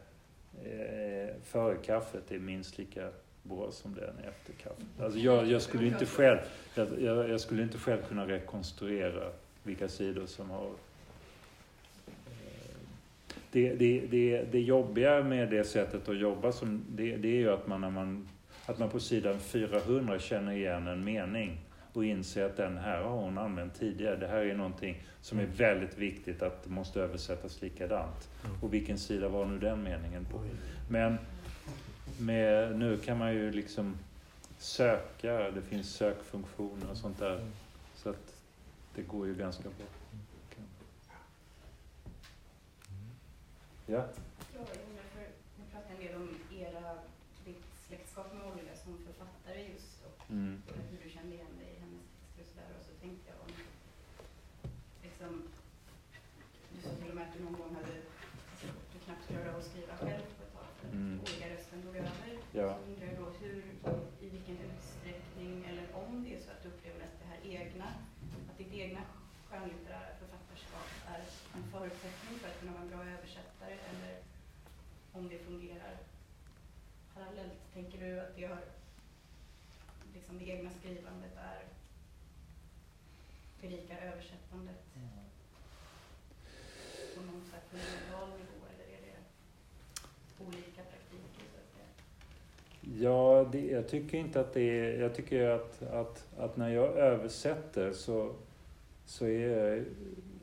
eh, 0.63 1.35
före 1.43 1.75
kaffet 1.75 2.31
är 2.31 2.39
minst 2.39 2.77
lika 2.77 3.09
bra 3.43 3.71
som 3.71 3.95
den 3.95 4.15
efter 4.17 4.53
kaffet. 4.63 4.85
Alltså 4.99 5.19
jag, 5.19 5.47
jag 5.47 5.61
skulle 5.61 5.87
inte 5.87 6.05
själv, 6.05 6.39
jag, 6.75 7.29
jag, 7.29 7.41
skulle 7.41 7.63
inte 7.63 7.77
själv 7.77 8.01
kunna 8.01 8.27
rekonstruera 8.27 9.31
vilka 9.63 9.87
sidor 9.87 10.25
som 10.25 10.49
har 10.49 10.65
eh, 10.65 10.73
det, 13.51 13.73
det, 13.73 13.99
det, 13.99 14.43
det 14.51 14.59
jobbiga 14.59 15.23
med 15.23 15.49
det 15.49 15.63
sättet 15.63 16.09
att 16.09 16.19
jobba 16.19 16.51
som, 16.51 16.85
det, 16.89 17.17
det 17.17 17.27
är 17.27 17.39
ju 17.39 17.49
att 17.49 17.67
man 17.67 17.81
när 17.81 17.89
man 17.89 18.27
att 18.69 18.79
man 18.79 18.89
på 18.89 18.99
sidan 18.99 19.39
400 19.39 20.19
känner 20.19 20.51
igen 20.51 20.87
en 20.87 21.03
mening 21.03 21.57
och 21.93 22.05
inser 22.05 22.45
att 22.45 22.57
den 22.57 22.77
här 22.77 23.01
har 23.01 23.17
hon 23.17 23.37
använt 23.37 23.79
tidigare. 23.79 24.15
Det 24.15 24.27
här 24.27 24.37
är 24.37 24.55
någonting 24.55 25.03
som 25.21 25.39
är 25.39 25.43
mm. 25.43 25.55
väldigt 25.55 25.97
viktigt 25.97 26.41
att 26.41 26.63
det 26.63 26.69
måste 26.69 27.01
översättas 27.01 27.61
likadant. 27.61 28.29
Mm. 28.45 28.63
Och 28.63 28.73
vilken 28.73 28.97
sida 28.97 29.29
var 29.29 29.45
nu 29.45 29.59
den 29.59 29.83
meningen 29.83 30.25
på? 30.25 30.41
Men 30.89 31.17
med, 32.19 32.79
nu 32.79 32.97
kan 32.97 33.17
man 33.17 33.33
ju 33.33 33.51
liksom 33.51 33.97
söka, 34.57 35.51
det 35.51 35.61
finns 35.61 35.89
sökfunktioner 35.89 36.91
och 36.91 36.97
sånt 36.97 37.19
där. 37.19 37.35
Mm. 37.35 37.51
Så 37.95 38.09
att 38.09 38.35
det 38.95 39.01
går 39.01 39.27
ju 39.27 39.35
ganska 39.35 39.63
bra. 39.63 39.87
Ja? 43.85 44.05
Mm. 50.29 50.61
Hur 50.91 50.99
du 51.03 51.09
kände 51.09 51.35
igen 51.35 51.53
dig 51.59 51.69
i 51.75 51.79
hennes 51.83 52.05
texter 52.37 52.61
och 52.61 52.69
sådär. 52.69 52.79
Och 52.79 52.85
så 52.85 52.93
tänkte 53.01 53.25
jag 53.31 53.37
om, 53.45 53.51
liksom, 55.03 55.31
att 59.57 59.65
skriva 59.65 59.95
själv 59.97 60.27
på 60.37 60.43
ett 60.45 60.53
tag 60.53 60.69
för 60.77 60.87
att 60.87 60.93
Mm. 60.93 61.19
Olga-rösten 61.19 61.81
tog 61.81 61.95
över. 61.95 62.11
Ja. 62.51 62.69
Så 62.73 62.79
undrar 62.89 63.07
jag 63.07 63.17
då 63.23 63.27
hur, 63.41 63.63
i 64.25 64.27
vilken 64.35 64.57
utsträckning 64.69 65.65
eller 65.69 65.85
om 66.03 66.23
det 66.23 66.35
är 66.35 66.39
så 66.39 66.51
att 66.51 66.63
du 66.63 66.69
upplever 66.69 67.01
att 67.07 67.17
det 67.21 67.27
här 67.31 67.41
egna, 67.59 67.87
att 68.49 68.57
ditt 68.57 68.73
egna 68.73 69.01
skönlitterära 69.47 70.11
författarskap 70.21 70.89
är 71.13 71.21
en 71.57 71.65
förutsättning 71.73 72.39
för 72.39 72.47
att 72.49 72.59
kunna 72.59 72.71
vara 72.71 72.83
en 72.83 72.89
bra 72.93 73.01
översättare 73.17 73.75
eller 73.91 74.13
om 75.17 75.29
det 75.29 75.39
fungerar 75.39 75.93
parallellt. 77.13 77.59
Tänker 77.73 77.98
du 78.10 78.19
att 78.19 78.36
det 78.36 78.45
har, 78.45 78.57
liksom 80.14 80.40
det 80.40 80.45
egna 80.45 80.69
skrivandet 80.80 81.31
är 81.36 81.64
berikar 83.61 83.98
översättandet 83.98 84.84
på 87.15 87.22
någon 87.22 87.44
slags 87.49 87.65
fundamental 87.72 88.30
nivå 88.30 88.60
eller 88.73 88.98
är 88.98 89.02
det 89.02 89.18
olika 90.45 90.81
praktiker 90.81 91.45
så 91.53 91.60
att 91.60 91.72
säga? 91.73 91.90
Ja, 93.03 93.49
det, 93.52 93.68
jag 93.68 93.88
tycker 93.88 94.18
inte 94.18 94.40
att 94.40 94.53
det 94.53 94.61
är... 94.61 95.02
Jag 95.02 95.15
tycker 95.15 95.49
att, 95.49 95.81
att, 95.81 96.27
att 96.38 96.57
när 96.57 96.69
jag 96.69 96.98
översätter 96.98 97.94
så, 97.94 98.36
så, 99.06 99.26
är, 99.26 99.86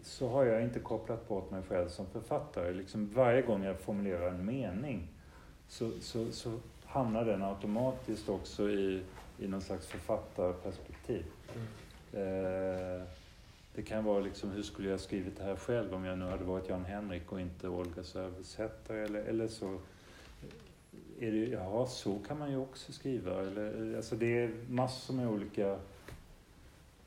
så 0.02 0.28
har 0.28 0.44
jag 0.44 0.62
inte 0.62 0.80
kopplat 0.80 1.28
bort 1.28 1.50
mig 1.50 1.62
själv 1.62 1.88
som 1.88 2.06
författare. 2.06 2.72
Liksom 2.72 3.12
varje 3.14 3.42
gång 3.42 3.64
jag 3.64 3.80
formulerar 3.80 4.28
en 4.28 4.46
mening 4.46 5.08
så, 5.68 5.90
så, 6.00 6.32
så 6.32 6.60
hamnar 6.96 7.24
den 7.24 7.42
automatiskt 7.42 8.28
också 8.28 8.70
i, 8.70 9.02
i 9.38 9.48
någon 9.48 9.60
slags 9.60 9.86
författarperspektiv. 9.86 11.24
Eh, 12.12 13.02
det 13.74 13.82
kan 13.82 14.04
vara 14.04 14.20
liksom, 14.20 14.50
hur 14.50 14.62
skulle 14.62 14.90
jag 14.90 15.00
skrivit 15.00 15.36
det 15.36 15.44
här 15.44 15.56
själv 15.56 15.94
om 15.94 16.04
jag 16.04 16.18
nu 16.18 16.24
hade 16.24 16.44
varit 16.44 16.68
Jan 16.68 16.84
Henrik 16.84 17.32
och 17.32 17.40
inte 17.40 17.68
Olgas 17.68 18.16
översättare? 18.16 19.04
Eller, 19.04 19.20
eller 19.20 19.48
så 19.48 19.78
är 21.20 21.32
det, 21.32 21.46
ja, 21.46 21.86
så 21.86 22.18
kan 22.18 22.38
man 22.38 22.50
ju 22.50 22.56
också 22.56 22.92
skriva. 22.92 23.40
Eller, 23.40 23.96
alltså 23.96 24.16
det 24.16 24.38
är 24.38 24.54
massor 24.68 25.14
med 25.14 25.28
olika... 25.28 25.78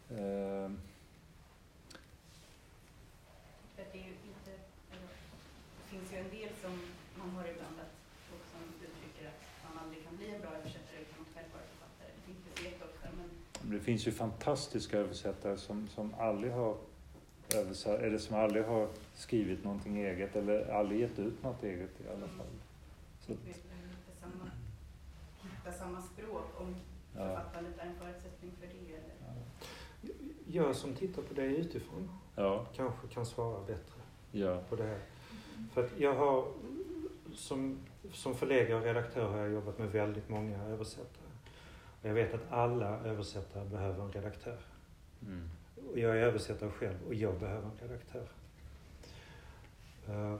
Eh, 0.09 0.69
inte, 4.29 4.51
det 5.77 5.85
finns 5.89 6.13
ju 6.13 6.17
en 6.17 6.29
del 6.29 6.49
som 6.61 6.73
man 7.19 7.29
hör 7.29 7.47
ibland 7.53 7.79
att 7.85 7.93
folk 8.29 8.45
som 8.53 8.61
uttrycker 8.85 9.25
att 9.31 9.41
man 9.65 9.83
aldrig 9.83 10.03
kan 10.05 10.17
bli 10.17 10.27
en 10.35 10.41
bra 10.41 10.51
översättare 10.59 10.97
utan 11.01 11.19
att 11.23 11.31
själv 11.35 11.49
vara 11.53 11.65
författare. 11.73 12.09
Det 12.15 12.23
finns 12.27 12.41
det 12.45 12.63
vet 12.67 12.81
också, 12.87 13.05
men 13.17 13.29
det 13.71 13.79
finns 13.79 14.07
ju 14.07 14.11
fantastiska 14.11 14.97
översättare 14.97 15.57
som, 15.57 15.87
som 15.87 16.13
aldrig 16.19 16.51
har 16.53 16.77
översatt, 17.55 17.99
eller 17.99 18.17
som 18.17 18.35
aldrig 18.35 18.65
har 18.65 18.87
skrivit 19.13 19.63
någonting 19.63 19.97
eget 19.97 20.35
eller 20.35 20.71
aldrig 20.71 20.99
gett 20.99 21.19
ut 21.19 21.43
något 21.43 21.63
eget 21.63 22.01
i 22.01 22.07
alla 22.07 22.27
fall. 22.27 22.47
Så, 23.19 23.31
det 23.31 23.47
inte 23.47 23.59
samma, 24.21 24.51
hitta 25.41 25.71
samma 25.71 26.01
språk 26.01 26.45
om 26.57 26.75
ja, 27.15 27.27
författandet 27.27 27.73
är 27.77 27.85
en 27.85 27.95
förutsättning 27.95 28.51
för 28.59 28.67
det. 28.67 28.93
Eller? 28.93 29.15
ja, 30.47 30.63
Jag 30.63 30.75
som 30.75 30.93
tittar 30.93 31.21
på 31.21 31.33
dig 31.33 31.55
utifrån 31.59 32.09
ja, 32.35 32.65
kanske 32.75 33.07
kan 33.07 33.25
svara 33.25 33.59
bättre 33.65 34.01
ja, 34.31 34.61
på 34.69 34.75
det 34.75 34.83
här. 34.83 34.99
För 35.73 35.83
att 35.83 35.99
jag 35.99 36.15
har 36.15 36.47
som, 37.33 37.79
som 38.13 38.35
förläggare 38.35 38.77
och 38.77 38.83
redaktör 38.83 39.29
har 39.29 39.37
jag 39.37 39.51
jobbat 39.51 39.79
med 39.79 39.91
väldigt 39.91 40.29
många 40.29 40.63
översättare. 40.63 41.18
Jag 42.01 42.13
vet 42.13 42.33
att 42.33 42.51
alla 42.51 42.87
översättare 42.99 43.65
behöver 43.69 44.03
en 44.03 44.11
redaktör. 44.11 44.57
mm, 45.21 45.49
Och 45.91 45.99
jag 45.99 46.11
är 46.17 46.21
översättare 46.21 46.69
själv 46.71 46.97
och 47.07 47.13
jag 47.13 47.39
behöver 47.39 47.67
en 47.81 47.87
redaktör. 47.89 48.27
Eh, 50.07 50.35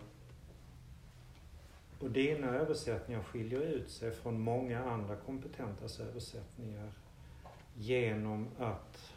och 2.00 2.12
dina 2.12 2.48
översättningar 2.48 3.24
skiljer 3.24 3.62
ut 3.62 3.90
sig 3.90 4.12
från 4.12 4.40
många 4.40 4.84
andra 4.84 5.16
kompetentas 5.16 6.00
översättningar 6.00 6.92
genom 7.78 8.48
att 8.60 9.14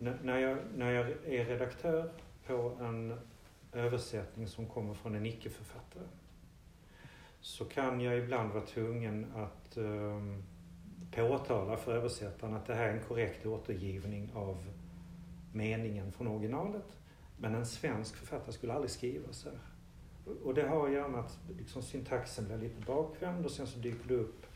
n- 0.00 0.18
när, 0.22 0.38
jag, 0.38 0.58
när 0.76 0.90
jag 0.90 1.06
är 1.24 1.44
redaktör 1.44 2.12
på 2.46 2.76
en 2.80 3.18
översättning 3.72 4.48
som 4.48 4.66
kommer 4.66 4.94
från 4.94 5.14
en 5.14 5.26
icke-författare 5.26 6.04
så 7.42 7.64
kan 7.64 8.00
jag 8.00 8.18
ibland 8.18 8.52
vara 8.52 8.66
tvungen 8.66 9.32
att 9.34 9.76
um, 9.76 10.42
påtala 11.10 11.76
för 11.76 11.94
översättaren 11.94 12.54
att 12.54 12.66
det 12.66 12.74
här 12.74 12.88
är 12.88 12.92
en 12.92 13.02
korrekt 13.02 13.46
återgivning 13.46 14.30
av 14.34 14.64
meningen 15.52 16.12
från 16.12 16.26
originalet. 16.26 16.98
Men 17.36 17.54
en 17.54 17.66
svensk 17.66 18.16
författare 18.16 18.52
skulle 18.52 18.72
aldrig 18.72 18.90
skriva 18.90 19.32
så 19.32 19.48
här. 19.48 19.58
Och 20.44 20.54
det 20.54 20.68
har 20.68 20.88
gärna 20.88 21.18
att 21.18 21.38
liksom, 21.58 21.82
syntaxen 21.82 22.44
blir 22.44 22.58
lite 22.58 22.80
bakvänd 22.86 23.44
och 23.44 23.50
sen 23.50 23.66
så 23.66 23.78
dyker 23.78 24.08
det 24.08 24.14
upp 24.14 24.46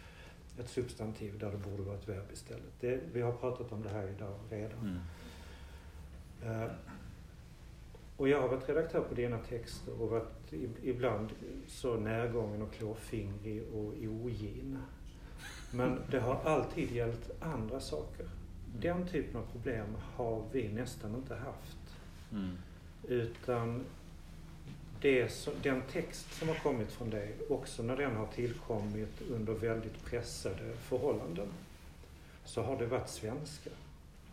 ett 0.59 0.69
substantiv 0.69 1.39
där 1.39 1.51
det 1.51 1.59
borde 1.59 1.83
vara 1.83 1.97
ett 1.97 2.09
verb 2.09 2.33
istället. 2.33 2.81
Det, 2.81 3.01
vi 3.13 3.23
har 3.23 3.33
pratat 3.33 3.73
om 3.73 3.83
det 3.83 3.89
här 3.89 4.09
idag 4.09 4.35
redan. 4.51 4.79
mm, 4.79 4.99
Eh, 6.43 6.71
och 8.17 8.29
jag 8.29 8.41
har 8.41 8.49
varit 8.49 8.69
redaktör 8.69 9.01
på 9.01 9.15
dina 9.15 9.39
texter 9.39 10.03
och 10.03 10.11
varit 10.11 10.53
ibland 10.83 11.29
så 11.67 11.97
närgången 11.97 12.63
och 12.63 12.73
klåfingrig 12.73 13.63
och 13.75 13.95
ogin. 14.23 14.79
Men 15.71 16.01
det 16.11 16.21
har 16.21 16.41
alltid 16.45 16.91
gällt 16.91 17.43
andra 17.43 17.81
saker. 17.81 18.27
Den 18.81 19.09
typen 19.09 19.41
av 19.41 19.45
problem 19.53 19.87
har 20.15 20.45
vi 20.53 20.69
nästan 20.69 21.15
inte 21.15 21.35
haft. 21.35 21.79
mm, 22.33 22.57
Utan 23.09 23.85
det 25.01 25.29
som, 25.29 25.53
den 25.63 25.83
text 25.93 26.33
som 26.33 26.49
har 26.49 26.55
kommit 26.55 26.93
från 26.93 27.11
dig, 27.11 27.37
också 27.49 27.83
när 27.83 27.97
den 27.97 28.17
har 28.17 28.27
tillkommit 28.27 29.21
under 29.31 29.53
väldigt 29.53 30.05
pressade 30.05 30.77
förhållanden, 30.77 31.49
så 32.45 32.63
har 32.63 32.79
det 32.79 32.87
varit 32.87 33.09
svenska. 33.09 33.71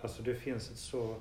Alltså 0.02 0.24
det 0.24 0.36
finns 0.36 0.72
ett 0.72 0.78
så 0.78 1.16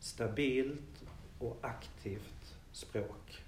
stabilt 0.00 0.93
och 1.38 1.58
aktivt 1.60 2.54
språk 2.72 3.42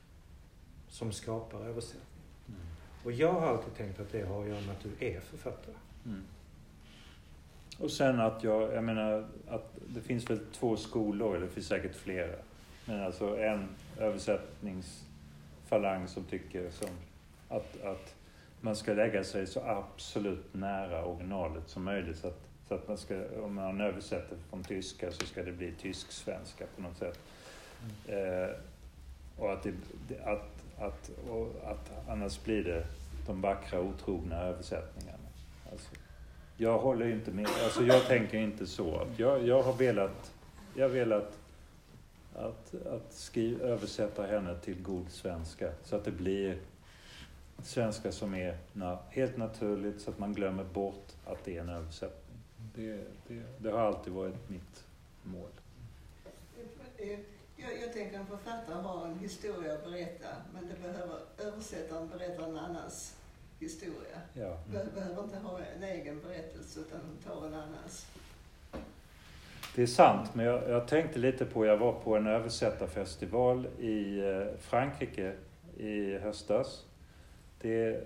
som 0.89 1.13
skapar 1.13 1.59
översättning. 1.61 2.03
mm, 2.49 2.61
Och 3.05 3.13
jag 3.13 3.33
har 3.33 3.47
alltid 3.47 3.75
tänkt 3.75 4.01
att 4.01 4.13
det 4.13 4.23
har 4.23 4.43
att 4.43 4.49
göra 4.49 4.61
med 4.61 4.71
att 4.71 4.83
du 4.83 5.07
är 5.07 5.21
författare. 5.21 5.75
mm. 6.05 6.23
Och 7.79 7.91
sen 7.91 8.21
att 8.21 8.45
jag, 8.45 8.75
jag 8.75 8.85
menar 8.85 9.27
att 9.49 9.77
det 9.89 10.01
finns 10.01 10.31
väl 10.31 10.39
två 10.53 10.77
skolor, 10.77 11.37
eller 11.37 11.47
det 11.47 11.53
finns 11.53 11.67
säkert 11.67 11.95
flera. 11.95 12.37
Men 12.85 13.03
alltså 13.03 13.39
en 13.39 13.69
översättningsfalang 13.99 16.09
som 16.09 16.25
tycker 16.25 16.71
som 16.71 16.89
att, 17.49 17.81
att 17.83 18.15
man 18.61 18.77
ska 18.77 18.93
lägga 18.93 19.25
sig 19.25 19.47
så 19.47 19.61
absolut 19.61 20.55
nära 20.55 21.05
originalet 21.05 21.69
som 21.69 21.85
möjligt. 21.85 22.19
Så 22.19 22.29
att, 22.29 22.41
så 22.69 22.75
att 22.75 22.89
man 22.89 22.99
ska, 22.99 23.23
om 23.43 23.55
man 23.55 23.81
översätter 23.81 24.37
från 24.51 24.65
tyska 24.65 25.13
så 25.13 25.27
ska 25.27 25.43
det 25.43 25.53
bli 25.53 25.73
tysk-svenska 25.73 26.65
på 26.77 26.83
något 26.83 26.99
sätt. 26.99 27.19
Eh, 28.07 28.57
och 29.37 29.53
att, 29.53 29.63
det, 29.63 29.73
att, 30.25 30.65
att, 30.79 31.11
och 31.31 31.55
att 31.65 32.09
annars 32.09 32.45
blir 32.45 32.65
det 32.65 32.87
de 33.27 33.41
vackra 33.41 33.81
otrogna 33.81 34.37
översättningarna. 34.37 35.19
Alltså, 35.73 35.89
jag 36.57 36.79
håller 36.79 37.09
inte 37.09 37.31
med. 37.31 37.49
Alltså 37.65 37.83
jag 37.83 38.07
tänker 38.07 38.39
inte 38.39 38.67
så. 38.67 39.07
Jag, 39.17 39.47
jag 39.47 39.63
har 39.63 39.73
velat, 39.73 40.33
jag 40.75 40.85
har 40.85 40.95
velat 40.95 41.39
att, 42.35 42.75
att 42.75 43.13
skriva, 43.13 43.65
översätta 43.65 44.27
henne 44.27 44.59
till 44.59 44.83
god 44.83 45.11
svenska 45.11 45.73
så 45.83 45.97
att 45.97 46.05
det 46.05 46.13
blir 46.13 46.59
svenska 47.63 48.13
som 48.13 48.35
är 48.35 48.59
na, 48.73 48.99
helt 49.11 49.37
naturligt 49.37 50.01
så 50.01 50.11
att 50.11 50.19
man 50.19 50.35
glömmer 50.35 50.65
bort 50.65 51.13
att 51.27 51.45
det 51.45 51.57
är 51.57 51.61
en 51.61 51.69
översättning. 51.69 52.39
Det, 52.75 53.05
det, 53.29 53.43
det 53.59 53.71
har 53.71 53.79
alltid 53.79 54.13
varit 54.13 54.49
mitt 54.49 54.85
mål. 55.23 55.51
Jag, 57.67 57.83
jag 57.83 57.93
tänker 57.93 58.19
en 58.19 58.27
författare 58.27 58.83
har 58.83 59.07
en 59.07 59.19
historia 59.19 59.75
att 59.75 59.85
berätta, 59.85 60.29
men 60.55 60.69
det 60.69 60.75
behöver 60.89 61.19
översättaren 61.39 62.09
berätta 62.09 62.45
en 62.45 62.59
annans 62.59 63.17
historia. 63.61 64.21
Ja. 64.35 64.59
Be- 64.73 64.87
behöver 64.95 65.23
inte 65.25 65.37
ha 65.37 65.59
en 65.77 65.83
egen 65.83 66.21
berättelse 66.21 66.81
utan 66.81 67.01
tar 67.27 67.47
en 67.47 67.55
annans. 67.55 68.07
Det 69.75 69.83
är 69.83 69.87
sant, 69.87 70.35
men 70.35 70.47
jag, 70.47 70.71
jag 70.71 70.89
tänkte 70.89 71.19
lite 71.19 71.45
på, 71.45 71.67
jag 71.67 71.77
var 71.77 71.93
på 71.93 72.17
en 72.17 72.27
översättarfestival 72.27 73.67
i 73.81 74.19
eh, 74.19 74.47
Frankrike 74.61 75.33
i 75.77 76.19
höstas. 76.19 76.85
Det 77.61 78.03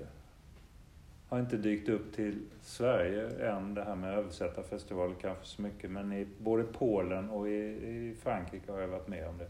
har 1.30 1.40
inte 1.40 1.56
dykt 1.56 1.88
upp 1.88 2.16
till 2.16 2.38
Sverige 2.62 3.50
än, 3.50 3.74
det 3.74 3.84
här 3.84 3.94
med 3.94 4.18
översättarfestivaler 4.18 5.14
kanske 5.20 5.44
så 5.44 5.62
mycket, 5.62 5.90
men 5.90 6.12
i 6.12 6.26
både 6.38 6.64
Polen 6.64 7.30
och 7.30 7.48
i, 7.48 7.52
i 7.52 8.16
Frankrike 8.22 8.72
har 8.72 8.80
jag 8.80 8.88
varit 8.88 9.08
med 9.08 9.28
om 9.28 9.38
det. 9.38 9.48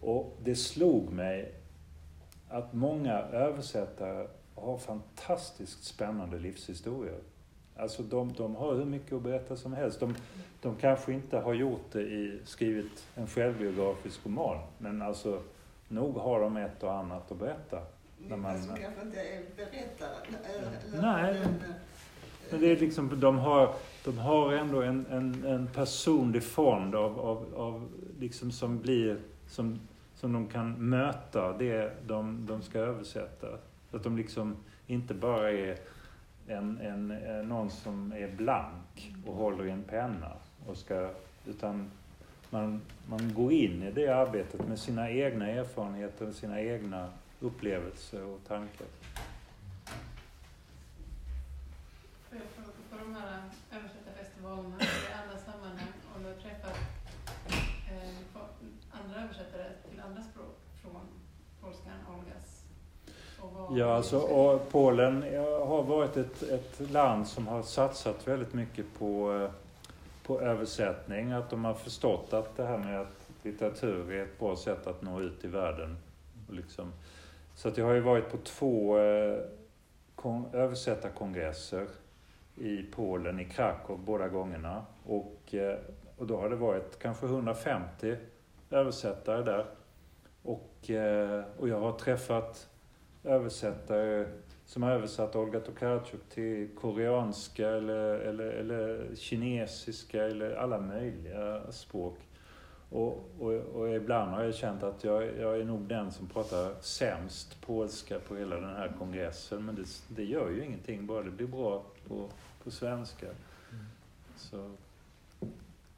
Och 0.00 0.36
det 0.44 0.54
slog 0.54 1.12
mig 1.12 1.54
att 2.48 2.72
många 2.72 3.18
översättare 3.18 4.26
har 4.54 4.78
fantastiskt 4.78 5.84
spännande 5.84 6.38
livshistorier. 6.38 7.18
Alltså 7.76 8.02
de, 8.02 8.32
de 8.32 8.56
har 8.56 8.74
hur 8.74 8.84
mycket 8.84 9.12
att 9.12 9.22
berätta 9.22 9.56
som 9.56 9.72
helst. 9.72 10.00
De, 10.00 10.14
de 10.60 10.76
kanske 10.76 11.12
inte 11.12 11.38
har 11.38 11.54
gjort 11.54 11.92
det 11.92 12.02
i, 12.02 12.40
skrivit 12.44 13.06
en 13.14 13.26
självbiografisk 13.26 14.26
roman, 14.26 14.58
men 14.78 15.02
alltså 15.02 15.42
nog 15.88 16.16
har 16.16 16.40
de 16.40 16.56
ett 16.56 16.82
och 16.82 16.94
annat 16.94 17.32
att 17.32 17.38
berätta. 17.38 17.82
När 18.28 18.36
man, 18.36 18.62
som 18.62 18.76
kanske 18.76 19.02
inte 19.02 19.20
är 19.20 19.42
berättare. 19.56 21.02
Nej, 21.02 21.40
men, 21.40 21.74
men 22.50 22.60
det 22.60 22.66
är 22.66 22.76
liksom, 22.76 23.20
de 23.20 23.38
har, 23.38 23.74
de 24.04 24.18
har 24.18 24.52
ändå 24.52 24.82
en, 24.82 25.06
en, 25.10 25.44
en 25.44 25.66
personlig 25.66 26.42
fond 26.42 26.94
av, 26.94 27.20
av, 27.20 27.54
av 27.54 27.88
liksom 28.20 28.52
som 28.52 28.78
blir, 28.78 29.18
som, 29.48 29.80
som 30.14 30.32
de 30.32 30.46
kan 30.48 30.88
möta 30.88 31.58
det 31.58 31.92
de, 32.06 32.46
de 32.46 32.62
ska 32.62 32.78
översätta. 32.78 33.46
Att 33.92 34.02
de 34.04 34.16
liksom 34.16 34.56
inte 34.86 35.14
bara 35.14 35.52
är 35.52 35.76
en, 36.46 36.78
en, 36.78 37.08
någon 37.48 37.70
som 37.70 38.12
är 38.12 38.28
blank 38.28 39.12
och 39.26 39.34
håller 39.34 39.66
i 39.66 39.70
en 39.70 39.82
penna 39.82 40.32
och 40.66 40.76
ska, 40.76 41.10
utan 41.46 41.90
man, 42.50 42.80
man 43.06 43.34
går 43.34 43.52
in 43.52 43.82
i 43.82 43.90
det 43.90 44.08
arbetet 44.08 44.68
med 44.68 44.78
sina 44.78 45.10
egna 45.10 45.48
erfarenheter, 45.48 46.32
sina 46.32 46.60
egna 46.60 47.08
upplevelser 47.42 48.24
och 48.24 48.40
tankar. 48.48 48.86
Får 52.28 52.38
jag 52.38 52.46
fråga, 52.54 52.68
på 52.90 52.96
de 52.96 53.14
här 53.14 53.42
översättarfestivalerna, 53.72 54.76
i 54.80 55.12
alla 55.22 55.38
sammanhang, 55.38 55.92
har 56.12 56.20
du 56.20 56.40
träffat 56.40 56.76
eh, 57.90 58.40
andra 58.90 59.22
översättare 59.22 59.68
till 59.90 60.00
andra 60.00 60.22
språk 60.22 60.58
från 60.82 61.00
polskan, 61.60 61.98
Olgas? 62.08 62.64
Ja, 63.78 63.96
alltså 63.96 64.18
och 64.18 64.70
Polen 64.70 65.22
har 65.66 65.82
varit 65.82 66.16
ett, 66.16 66.42
ett 66.42 66.90
land 66.90 67.28
som 67.28 67.46
har 67.46 67.62
satsat 67.62 68.28
väldigt 68.28 68.54
mycket 68.54 68.86
på 68.98 69.34
eh, 69.34 69.50
på 70.26 70.40
översättning, 70.40 71.32
att 71.32 71.50
de 71.50 71.64
har 71.64 71.74
förstått 71.74 72.32
att 72.32 72.56
det 72.56 72.66
här 72.66 72.78
med 72.78 73.00
att 73.00 73.28
litteratur 73.42 74.12
är 74.12 74.22
ett 74.22 74.38
bra 74.38 74.56
sätt 74.56 74.86
att 74.86 75.02
nå 75.02 75.20
ut 75.20 75.44
i 75.44 75.48
världen. 75.48 75.96
Liksom. 76.50 76.92
Så 77.54 77.68
att 77.68 77.78
jag 77.78 77.86
har 77.86 77.94
ju 77.94 78.00
varit 78.00 78.30
på 78.30 78.36
två 78.36 78.98
eh, 78.98 79.38
översättarkongresser 80.52 81.86
i 82.56 82.82
Polen, 82.82 83.40
i 83.40 83.44
Krakow, 83.44 83.98
båda 84.04 84.28
gångerna. 84.28 84.86
Och, 85.06 85.54
eh, 85.54 85.78
och 86.16 86.26
då 86.26 86.36
har 86.36 86.48
det 86.48 86.56
varit 86.56 86.98
kanske 86.98 87.26
150 87.26 88.16
översättare 88.70 89.42
där. 89.42 89.66
Och, 90.42 90.90
eh, 90.90 91.44
och 91.58 91.68
jag 91.68 91.80
har 91.80 91.92
träffat 91.92 92.68
översättare 93.24 94.26
som 94.64 94.82
har 94.82 94.90
översatt 94.90 95.36
Olga 95.36 95.60
Tokarczuk 95.60 96.20
till 96.28 96.68
koreanska 96.76 97.68
eller, 97.68 98.18
eller, 98.18 98.44
eller 98.44 99.16
kinesiska 99.16 100.24
eller 100.24 100.54
alla 100.54 100.80
möjliga 100.80 101.72
språk. 101.72 102.18
Och, 102.92 103.24
och, 103.40 103.52
och, 103.52 103.94
ibland 103.94 104.30
har 104.30 104.44
jag 104.44 104.54
känt 104.54 104.82
att 104.82 105.04
jag, 105.04 105.38
jag 105.38 105.60
är 105.60 105.64
nog 105.64 105.80
den 105.80 106.12
som 106.12 106.26
pratar 106.26 106.74
sämst 106.80 107.60
polska 107.60 108.18
på 108.20 108.36
hela 108.36 108.56
den 108.56 108.76
här 108.76 108.92
kongressen. 108.98 109.64
Men 109.64 109.74
det, 109.74 109.86
det 110.08 110.24
gör 110.24 110.50
ju 110.50 110.64
ingenting, 110.64 111.06
bara 111.06 111.22
det 111.22 111.30
blir 111.30 111.46
bra 111.46 111.84
på, 112.08 112.28
på 112.64 112.70
svenska. 112.70 113.26
Mm. 113.26 113.84
Så. 114.36 114.70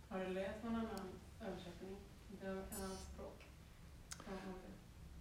Har 0.08 0.20
du 0.20 0.34
läst 0.34 0.64
någon 0.64 0.74
annan 0.74 1.08
översättning? 1.40 1.96
Ett 2.42 2.46
annat 2.80 2.98
språk? 2.98 3.46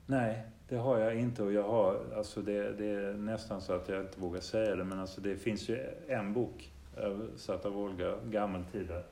Nej, 0.06 0.44
det 0.70 0.76
har 0.76 0.98
jag 0.98 1.20
inte 1.20 1.44
och 1.44 1.54
jag 1.54 1.70
har, 1.70 2.00
alltså 2.16 2.42
det, 2.42 2.72
det, 2.74 2.86
är 2.86 3.14
nästan 3.14 3.62
så 3.62 3.74
att 3.74 3.90
jag 3.90 4.02
inte 4.02 4.20
vågar 4.20 4.42
säga 4.42 4.76
det, 4.76 4.84
men 4.84 5.00
alltså 5.00 5.22
det 5.22 5.36
finns 5.36 5.70
ju 5.70 5.90
en 6.08 6.34
bok 6.34 6.72
översatt 6.98 7.66
av 7.66 7.78
Olga, 7.78 8.16
Gammeltida, 8.26 9.04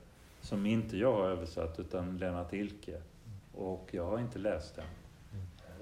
som 0.42 0.66
inte 0.66 0.96
jag 0.96 1.12
har 1.12 1.28
översatt 1.28 1.80
utan 1.80 2.18
Lennart 2.18 2.52
Ilke. 2.52 3.02
Och 3.54 3.88
jag 3.90 4.06
har 4.06 4.18
inte 4.18 4.38
läst 4.38 4.76
den. 4.76 4.86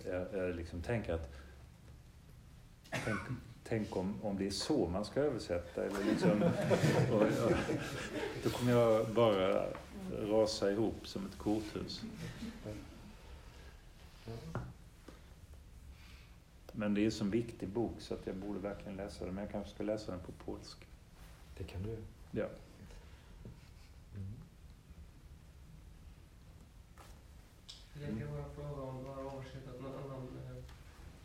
Jag, 0.07 0.27
jag 0.33 0.57
liksom 0.57 0.83
tänker 0.83 1.15
att 1.15 1.35
Tänk, 2.91 3.19
tänk 3.65 3.97
om, 3.97 4.15
om 4.23 4.39
det 4.39 4.47
är 4.47 4.51
så 4.51 4.89
man 4.89 5.05
ska 5.05 5.21
översätta. 5.21 5.85
Eller 5.85 6.05
liksom, 6.05 6.43
och, 7.13 7.23
och, 7.23 7.53
då 8.43 8.51
kommer 8.51 8.73
jag 8.73 9.09
bara 9.09 9.67
rasa 10.11 10.71
ihop 10.71 11.09
som 11.09 11.27
ett 11.27 11.39
korthus. 11.39 12.03
Men 16.73 16.95
det 16.95 17.01
är 17.01 17.05
en 17.05 17.13
så 17.13 17.25
viktig 17.25 17.69
bok 17.69 17.95
så 17.99 18.15
att 18.15 18.27
jag 18.27 18.37
borde 18.37 18.59
verkligen 18.59 18.97
läsa 18.97 19.25
den. 19.25 19.35
Men 19.35 19.45
jag 19.45 19.53
kanske 19.53 19.75
ska 19.75 19.83
läsa 19.83 20.13
den 20.13 20.21
på 20.21 20.33
polska. 20.45 20.87
Det 21.59 21.65
kan 21.65 21.83
du. 21.83 21.97
Ja. 22.31 22.47
Jag 28.03 28.09
kan 28.09 28.29
bara 28.35 28.45
fråga 28.55 28.83
om 28.83 29.03
du 29.03 29.09
har 29.09 29.21
översatt 29.21 29.81
någon 29.81 29.95
annan 29.95 30.23
eh, 30.23 30.63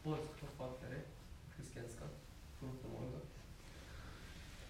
polsk 0.04 0.32
författare 0.40 1.00
till 1.56 1.66
svenska, 1.66 2.04
förutom 2.60 2.92
Olga? 2.96 3.20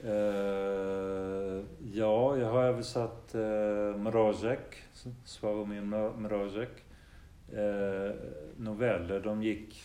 Uh, 0.03 1.59
eh, 1.59 1.63
ja, 1.93 2.37
jag 2.37 2.51
har 2.51 2.63
översatt 2.63 3.35
uh, 3.35 3.97
Mrozek, 3.97 4.83
Sławomir 5.25 5.81
Mrozek. 6.17 6.69
Uh, 7.53 8.11
noveller, 8.57 9.19
de 9.19 9.43
gick 9.43 9.83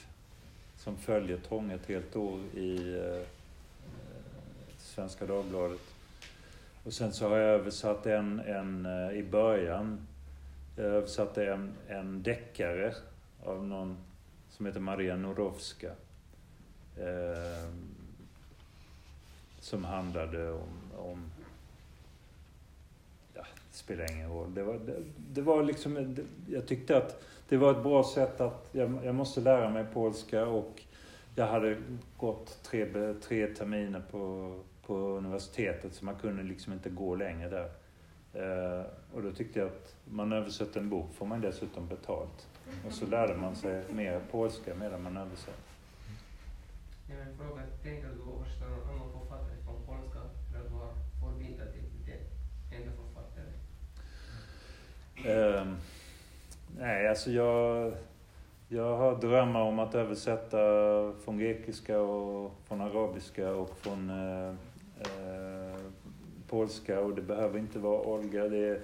som 0.76 0.97
följetong 0.97 1.70
ett 1.70 1.86
helt 1.86 2.16
år 2.16 2.40
i 2.55 2.94
uh, 2.94 3.22
Svenska 4.78 5.26
Dagbladet. 5.26 5.80
Och 6.84 6.92
sen 6.92 7.12
så 7.12 7.28
har 7.28 7.36
jag 7.36 7.48
översatt 7.48 8.06
en, 8.06 8.40
en 8.40 8.86
i 9.14 9.22
början, 9.22 10.06
jag 10.76 10.86
översatte 10.86 11.47
en, 11.47 11.74
en 11.88 12.22
deckare 12.22 12.94
av 13.44 13.64
någon 13.66 13.97
som 14.51 14.66
heter 14.66 14.80
Maria 14.80 15.16
Norowska. 15.16 15.90
Eh, 16.97 17.70
som 19.60 19.84
handlade 19.84 20.52
om, 20.52 20.92
om 20.98 21.30
ja, 23.34 23.42
det 23.70 23.76
spelar 23.76 24.12
ingen 24.12 24.30
roll. 24.30 24.55
Det 24.55 24.62
var, 24.62 24.74
det, 24.74 25.02
det 25.16 25.42
var 25.42 25.62
liksom, 25.62 26.14
det, 26.14 26.24
jag 26.55 26.66
tyckte 26.66 26.97
att 26.97 27.22
det 27.48 27.56
var 27.56 27.70
ett 27.70 27.82
bra 27.82 28.05
sätt 28.05 28.40
att, 28.40 28.68
jag, 28.72 29.01
jag 29.05 29.14
måste 29.14 29.40
lära 29.40 29.70
mig 29.70 29.84
polska 29.92 30.47
och 30.47 30.82
jag 31.34 31.47
hade 31.47 31.76
gått 32.16 32.62
tre, 32.62 33.14
tre 33.22 33.47
terminer 33.47 34.02
på, 34.10 34.55
på 34.86 34.94
universitetet 34.97 35.94
så 35.94 36.05
man 36.05 36.16
kunde 36.16 36.42
liksom 36.42 36.72
inte 36.72 36.90
gå 36.90 37.14
längre 37.14 37.48
där. 37.48 37.70
Eh, 38.35 38.82
och 39.15 39.23
då 39.23 39.32
tyckte 39.32 39.59
jag 39.59 39.69
att 39.69 39.94
man 40.05 40.32
översätter 40.32 40.81
en 40.81 40.89
bok 40.89 41.15
får 41.15 41.27
man 41.27 41.40
dessutom 41.40 41.86
betalt. 41.86 42.48
Och 42.86 42.93
så 42.93 43.07
lärde 43.07 43.36
man 43.36 43.57
sig 43.57 43.85
mer 43.90 44.20
polska 44.31 44.74
medan 44.74 45.02
man 45.02 45.16
översatte. 45.16 45.52
Jag 47.09 47.16
vill 47.16 47.35
fråga, 47.36 47.62
tänker 47.82 48.09
du 48.09 48.32
översätta 48.32 48.66
någon 48.66 48.89
annan 48.89 49.12
författare 49.12 49.57
från 49.65 49.86
polska 49.86 50.19
eller 50.55 50.69
du 50.69 50.74
har 50.74 50.93
förbindat 51.20 51.73
dig 51.73 51.82
till 52.05 52.12
den 52.70 52.81
enda 52.81 52.93
författare? 52.97 53.51
Eh, 55.59 55.66
Nej, 56.78 57.09
alltså 57.09 57.31
jag, 57.31 57.93
jag 58.69 58.97
har 58.97 59.16
drömmar 59.16 59.61
om 59.61 59.78
att 59.78 59.94
översätta 59.94 60.59
från 61.24 61.39
grekiska 61.39 62.01
och 62.01 62.52
från 62.65 62.81
arabiska 62.81 63.51
och 63.51 63.77
från 63.78 64.11
eh, 64.11 64.48
eh, 65.01 65.49
polska 66.51 67.01
och 67.01 67.14
det 67.14 67.22
behöver 67.22 67.59
inte 67.59 67.78
vara 67.78 68.01
Olga. 68.01 68.48
Det, 68.48 68.81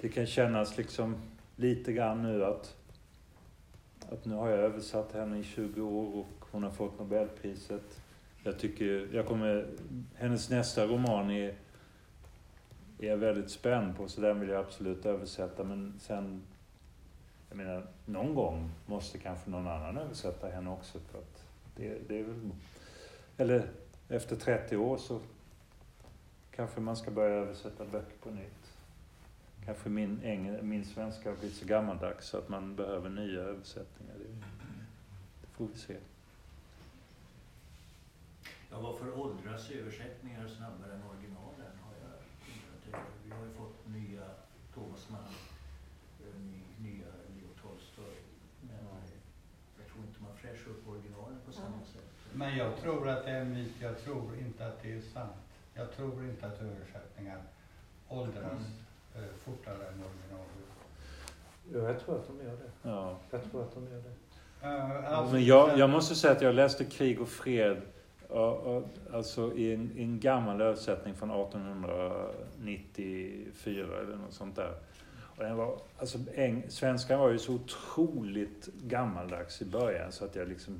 det 0.00 0.08
kan 0.08 0.26
kännas 0.26 0.76
liksom 0.76 1.16
lite 1.56 1.92
grann 1.92 2.22
nu 2.22 2.44
att, 2.44 2.76
att 4.10 4.24
nu 4.24 4.34
har 4.34 4.50
jag 4.50 4.58
översatt 4.58 5.12
henne 5.12 5.38
i 5.38 5.44
20 5.44 5.82
år 5.82 6.18
och 6.18 6.44
hon 6.50 6.62
har 6.62 6.70
fått 6.70 6.98
Nobelpriset. 6.98 8.00
Jag 8.44 8.58
tycker, 8.58 9.08
jag 9.12 9.26
kommer, 9.26 9.66
hennes 10.14 10.50
nästa 10.50 10.86
roman 10.86 11.30
är, 11.30 11.54
är 12.98 13.08
jag 13.08 13.16
väldigt 13.16 13.50
spänd 13.50 13.96
på 13.96 14.08
så 14.08 14.20
den 14.20 14.40
vill 14.40 14.48
jag 14.48 14.60
absolut 14.60 15.06
översätta 15.06 15.64
men 15.64 15.94
sen 16.00 16.42
jag 17.48 17.56
menar, 17.56 17.86
någon 18.06 18.34
gång 18.34 18.70
måste 18.86 19.18
kanske 19.18 19.50
någon 19.50 19.66
annan 19.66 19.98
översätta 19.98 20.48
henne 20.48 20.70
också. 20.70 20.98
För 20.98 21.18
att 21.18 21.44
det, 21.76 22.08
det 22.08 22.20
är 22.20 22.24
väl, 22.24 22.50
eller 23.36 23.66
efter 24.08 24.36
30 24.36 24.76
år 24.76 24.96
så 24.96 25.20
kanske 26.60 26.80
man 26.80 26.96
ska 26.96 27.10
börja 27.10 27.34
översätta 27.34 27.84
böcker 27.84 28.16
på 28.22 28.30
nytt. 28.30 28.76
Kanske 29.64 29.88
min, 29.88 30.20
engel, 30.24 30.62
min 30.62 30.84
svenska 30.84 31.28
har 31.30 31.36
blivit 31.36 31.56
så 31.56 31.66
gammaldags 31.66 32.26
så 32.26 32.38
att 32.38 32.48
man 32.48 32.76
behöver 32.76 33.10
nya 33.10 33.40
översättningar. 33.40 34.14
Det, 34.18 34.24
det 35.40 35.46
får 35.52 35.66
vi 35.72 35.78
se. 35.78 35.96
Ja, 38.70 38.80
varför 38.80 39.18
åldras 39.20 39.70
översättningar 39.70 40.48
snabbare 40.48 40.92
än 40.92 41.02
originalen? 41.02 41.72
Har 41.84 41.94
jag 42.02 43.00
Vi 43.24 43.30
har 43.30 43.44
ju 43.44 43.52
fått 43.52 43.88
nya 43.88 44.24
Thomas 44.74 45.10
Mann, 45.10 45.34
eh, 46.20 46.40
ny, 46.40 46.90
nya 46.90 47.06
fräscha 50.40 50.70
upp 50.70 50.88
originalen 50.88 51.38
på 51.46 51.52
samma 51.52 51.80
sätt. 51.92 52.10
Men 52.32 52.56
jag 52.56 52.76
tror 52.76 53.08
att 53.08 53.24
det 53.24 53.30
är 53.30 53.40
en 53.40 53.52
myt. 53.52 53.72
Jag 53.80 54.04
tror 54.04 54.38
inte 54.38 54.66
att 54.66 54.82
det 54.82 54.92
är 54.92 55.00
sant. 55.00 55.49
Jag 55.74 55.92
tror 55.92 56.24
inte 56.24 56.46
att 56.46 56.60
översättningar 56.60 57.42
åldras 58.08 58.62
mm. 59.16 59.28
fortare 59.44 59.74
än 59.74 59.82
original. 59.82 60.46
Ja, 61.72 61.78
jag 61.78 62.00
tror 62.00 62.16
att 62.16 62.26
de 62.26 62.44
gör 62.44 62.56
det. 62.56 62.70
Ja. 62.82 63.18
Jag 63.30 63.50
tror 63.50 63.62
att 63.62 63.74
de 63.74 63.84
gör 63.84 64.02
det. 64.02 64.14
Uh, 64.66 65.32
Men 65.32 65.44
jag, 65.44 65.78
jag 65.78 65.90
måste 65.90 66.14
säga 66.14 66.32
att 66.32 66.42
jag 66.42 66.54
läste 66.54 66.84
Krig 66.84 67.20
och 67.20 67.28
fred 67.28 67.82
alltså 69.12 69.56
i 69.56 69.74
en, 69.74 69.92
i 69.96 70.02
en 70.02 70.20
gammal 70.20 70.60
översättning 70.60 71.14
från 71.14 71.30
1894 71.30 74.00
eller 74.00 74.16
något 74.16 74.32
sånt 74.32 74.56
där. 74.56 74.74
Och 75.12 75.44
den 75.44 75.56
var, 75.56 75.78
alltså, 75.98 76.18
eng, 76.34 76.64
svenskan 76.68 77.20
var 77.20 77.30
ju 77.30 77.38
så 77.38 77.54
otroligt 77.54 78.68
gammaldags 78.82 79.62
i 79.62 79.64
början 79.64 80.12
så 80.12 80.24
att 80.24 80.36
jag 80.36 80.48
liksom, 80.48 80.78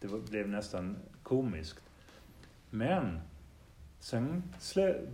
det 0.00 0.06
var, 0.06 0.18
blev 0.18 0.48
nästan 0.48 0.96
komiskt. 1.22 1.84
Men 2.70 3.20
sen 4.02 4.42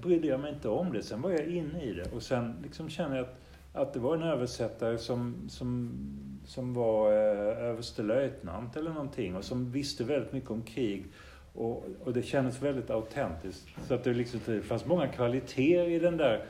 brydde 0.01 0.29
jag 0.29 0.41
mig 0.41 0.53
inte 0.53 0.69
om 0.69 0.93
det. 0.93 1.03
Sen 1.03 1.23
var 1.23 1.31
jag 1.31 1.47
inne 1.47 1.83
i 1.83 1.93
det 1.93 2.13
och 2.13 2.23
sen 2.23 2.55
liksom 2.63 2.89
kände 2.89 3.17
jag 3.17 3.27
att, 3.27 3.37
att 3.73 3.93
det 3.93 4.01
var 4.01 4.17
en 4.17 4.23
översättare 4.23 4.99
som, 4.99 5.49
som, 5.49 5.93
som 6.47 6.75
var 6.75 7.13
eh, 7.13 7.65
överstelöjtnant 7.65 8.77
eller 8.77 8.91
någonting 8.91 9.37
och 9.37 9.45
som 9.45 9.73
visste 9.73 10.05
väldigt 10.05 10.33
mycket 10.33 10.51
om 10.51 10.63
krig. 10.63 11.05
Och, 11.55 11.87
och 12.05 12.13
det 12.13 12.23
kändes 12.23 12.63
väldigt 12.63 12.91
autentiskt. 12.91 13.67
Så 13.87 13.95
att 13.95 14.05
det, 14.05 14.15
liksom, 14.15 14.41
det 14.47 14.63
fanns 14.63 14.87
många 14.87 15.09
kvaliteter 15.09 15.89
i 15.89 15.99
den 15.99 16.17
där 16.17 16.45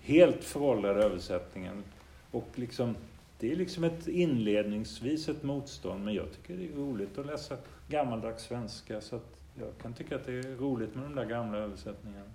helt 0.00 0.44
föråldrade 0.44 1.04
översättningen. 1.04 1.84
Och 2.30 2.48
liksom, 2.54 2.96
det 3.38 3.52
är 3.52 3.56
liksom 3.56 3.84
ett 3.84 4.08
inledningsvis 4.08 5.28
ett 5.28 5.42
motstånd, 5.42 6.04
men 6.04 6.14
jag 6.14 6.26
tycker 6.32 6.56
det 6.56 6.72
är 6.72 6.76
roligt 6.76 7.18
att 7.18 7.26
läsa 7.26 7.56
gammaldags 7.88 8.44
svenska. 8.44 9.00
Så 9.00 9.16
att 9.16 9.36
jag 9.58 9.78
kan 9.82 9.92
tycka 9.92 10.16
att 10.16 10.26
det 10.26 10.32
är 10.32 10.56
roligt 10.56 10.94
med 10.94 11.04
de 11.04 11.14
där 11.14 11.24
gamla 11.24 11.58
översättningarna. 11.58 12.30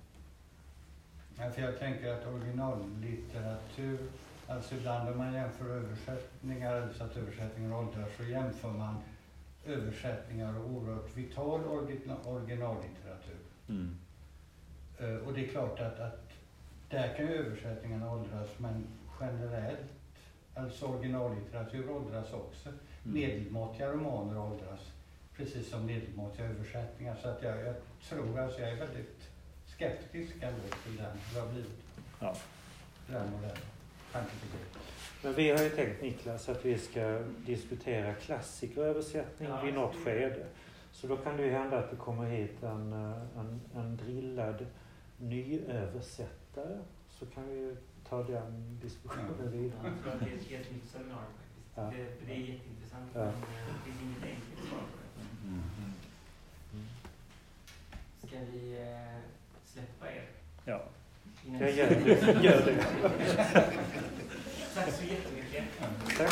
Ja, 1.37 1.51
för 1.51 1.61
jag 1.61 1.79
tänker 1.79 2.13
att 2.13 2.27
originallitteratur, 2.27 3.99
alltså 4.47 4.75
ibland 4.75 5.09
om 5.09 5.17
man 5.17 5.33
jämför 5.33 5.69
översättningar, 5.69 6.89
så 6.97 7.03
att 7.03 7.17
översättningar 7.17 7.75
åldras, 7.75 8.09
så 8.17 8.23
jämför 8.23 8.69
man 8.69 8.95
översättningar 9.65 10.59
och 10.59 10.69
oerhört 10.71 11.17
vital 11.17 11.61
originallitteratur. 12.25 13.39
Mm. 13.69 13.95
Uh, 15.01 15.27
och 15.27 15.33
det 15.33 15.45
är 15.45 15.47
klart 15.47 15.79
att, 15.79 15.99
att 15.99 16.29
där 16.89 17.13
kan 17.17 17.25
ju 17.27 17.33
översättningarna 17.33 18.13
åldras, 18.13 18.49
men 18.57 18.87
generellt, 19.19 19.93
alltså 20.55 20.85
originallitteratur 20.85 21.89
åldras 21.89 22.33
också. 22.33 22.69
Mm. 22.69 22.79
Medelmåttiga 23.03 23.91
romaner 23.91 24.39
åldras 24.39 24.91
precis 25.37 25.69
som 25.69 25.85
medelmåttiga 25.85 26.45
översättningar. 26.45 27.15
Så 27.21 27.27
att 27.29 27.43
jag, 27.43 27.65
jag 27.65 27.75
tror, 28.09 28.39
alltså 28.39 28.59
jag 28.59 28.69
är 28.69 28.75
väldigt 28.75 29.29
skeptisk 29.65 30.33
ändå 30.41 30.61
till 30.83 30.97
den, 30.97 31.17
det 31.33 31.39
har 31.39 31.47
blivit. 31.47 31.71
Ja. 32.19 32.35
Den 33.07 33.31
modellen. 33.31 33.57
Men 35.23 35.33
vi 35.33 35.49
har 35.49 35.63
ju 35.63 35.69
tänkt 35.69 36.01
Niklas 36.01 36.49
att 36.49 36.65
vi 36.65 36.77
ska 36.77 37.23
diskutera 37.45 38.13
klassikeröversättning 38.13 39.49
ja, 39.49 39.61
vid 39.61 39.73
något 39.73 39.95
skede. 39.95 40.45
Så 40.91 41.07
då 41.07 41.17
kan 41.17 41.37
det 41.37 41.43
ju 41.43 41.51
hända 41.51 41.79
att 41.79 41.89
det 41.89 41.95
kommer 41.95 42.25
hit 42.25 42.63
en, 42.63 42.93
en, 42.93 43.61
en 43.75 43.97
drillad 43.97 44.65
nyöversättare. 45.17 46.79
Så 47.09 47.25
kan 47.25 47.47
vi 47.47 47.55
ju 47.55 47.77
ta 48.09 48.23
den 48.23 48.79
diskussionen 48.81 49.41
ja. 49.43 49.49
vidare. 49.51 49.79
Jag 49.83 50.03
tror 50.03 50.13
att 50.13 50.19
det 50.19 50.31
är 50.31 50.37
ett 50.37 50.47
helt 50.47 50.71
nytt 50.71 50.89
seminarium 50.89 51.33
faktiskt. 51.37 51.71
Ja. 51.75 51.83
Det, 51.83 52.25
det 52.25 52.33
är 52.33 52.37
jätteintressant 52.37 53.11
ja. 53.13 53.19
men 53.19 53.27
eh, 53.27 53.73
det 53.73 53.91
finns 53.91 54.01
inget 54.01 54.23
enkelt 54.23 54.69
svar. 54.69 55.00
Mm. 55.51 55.63
Mm. 56.73 56.85
Ska 58.27 58.37
vi 58.53 58.81
eh, 58.81 59.19
släppa 59.73 60.11
er? 60.11 60.23
Ja. 60.65 60.81
Jag 61.59 61.71
gör 61.71 61.89
det. 61.89 62.43
Gör 62.43 62.65
det. 62.65 62.85
Tack 64.75 64.93
så 64.93 65.03
jättemycket. 65.03 65.63
Tack. 66.17 66.31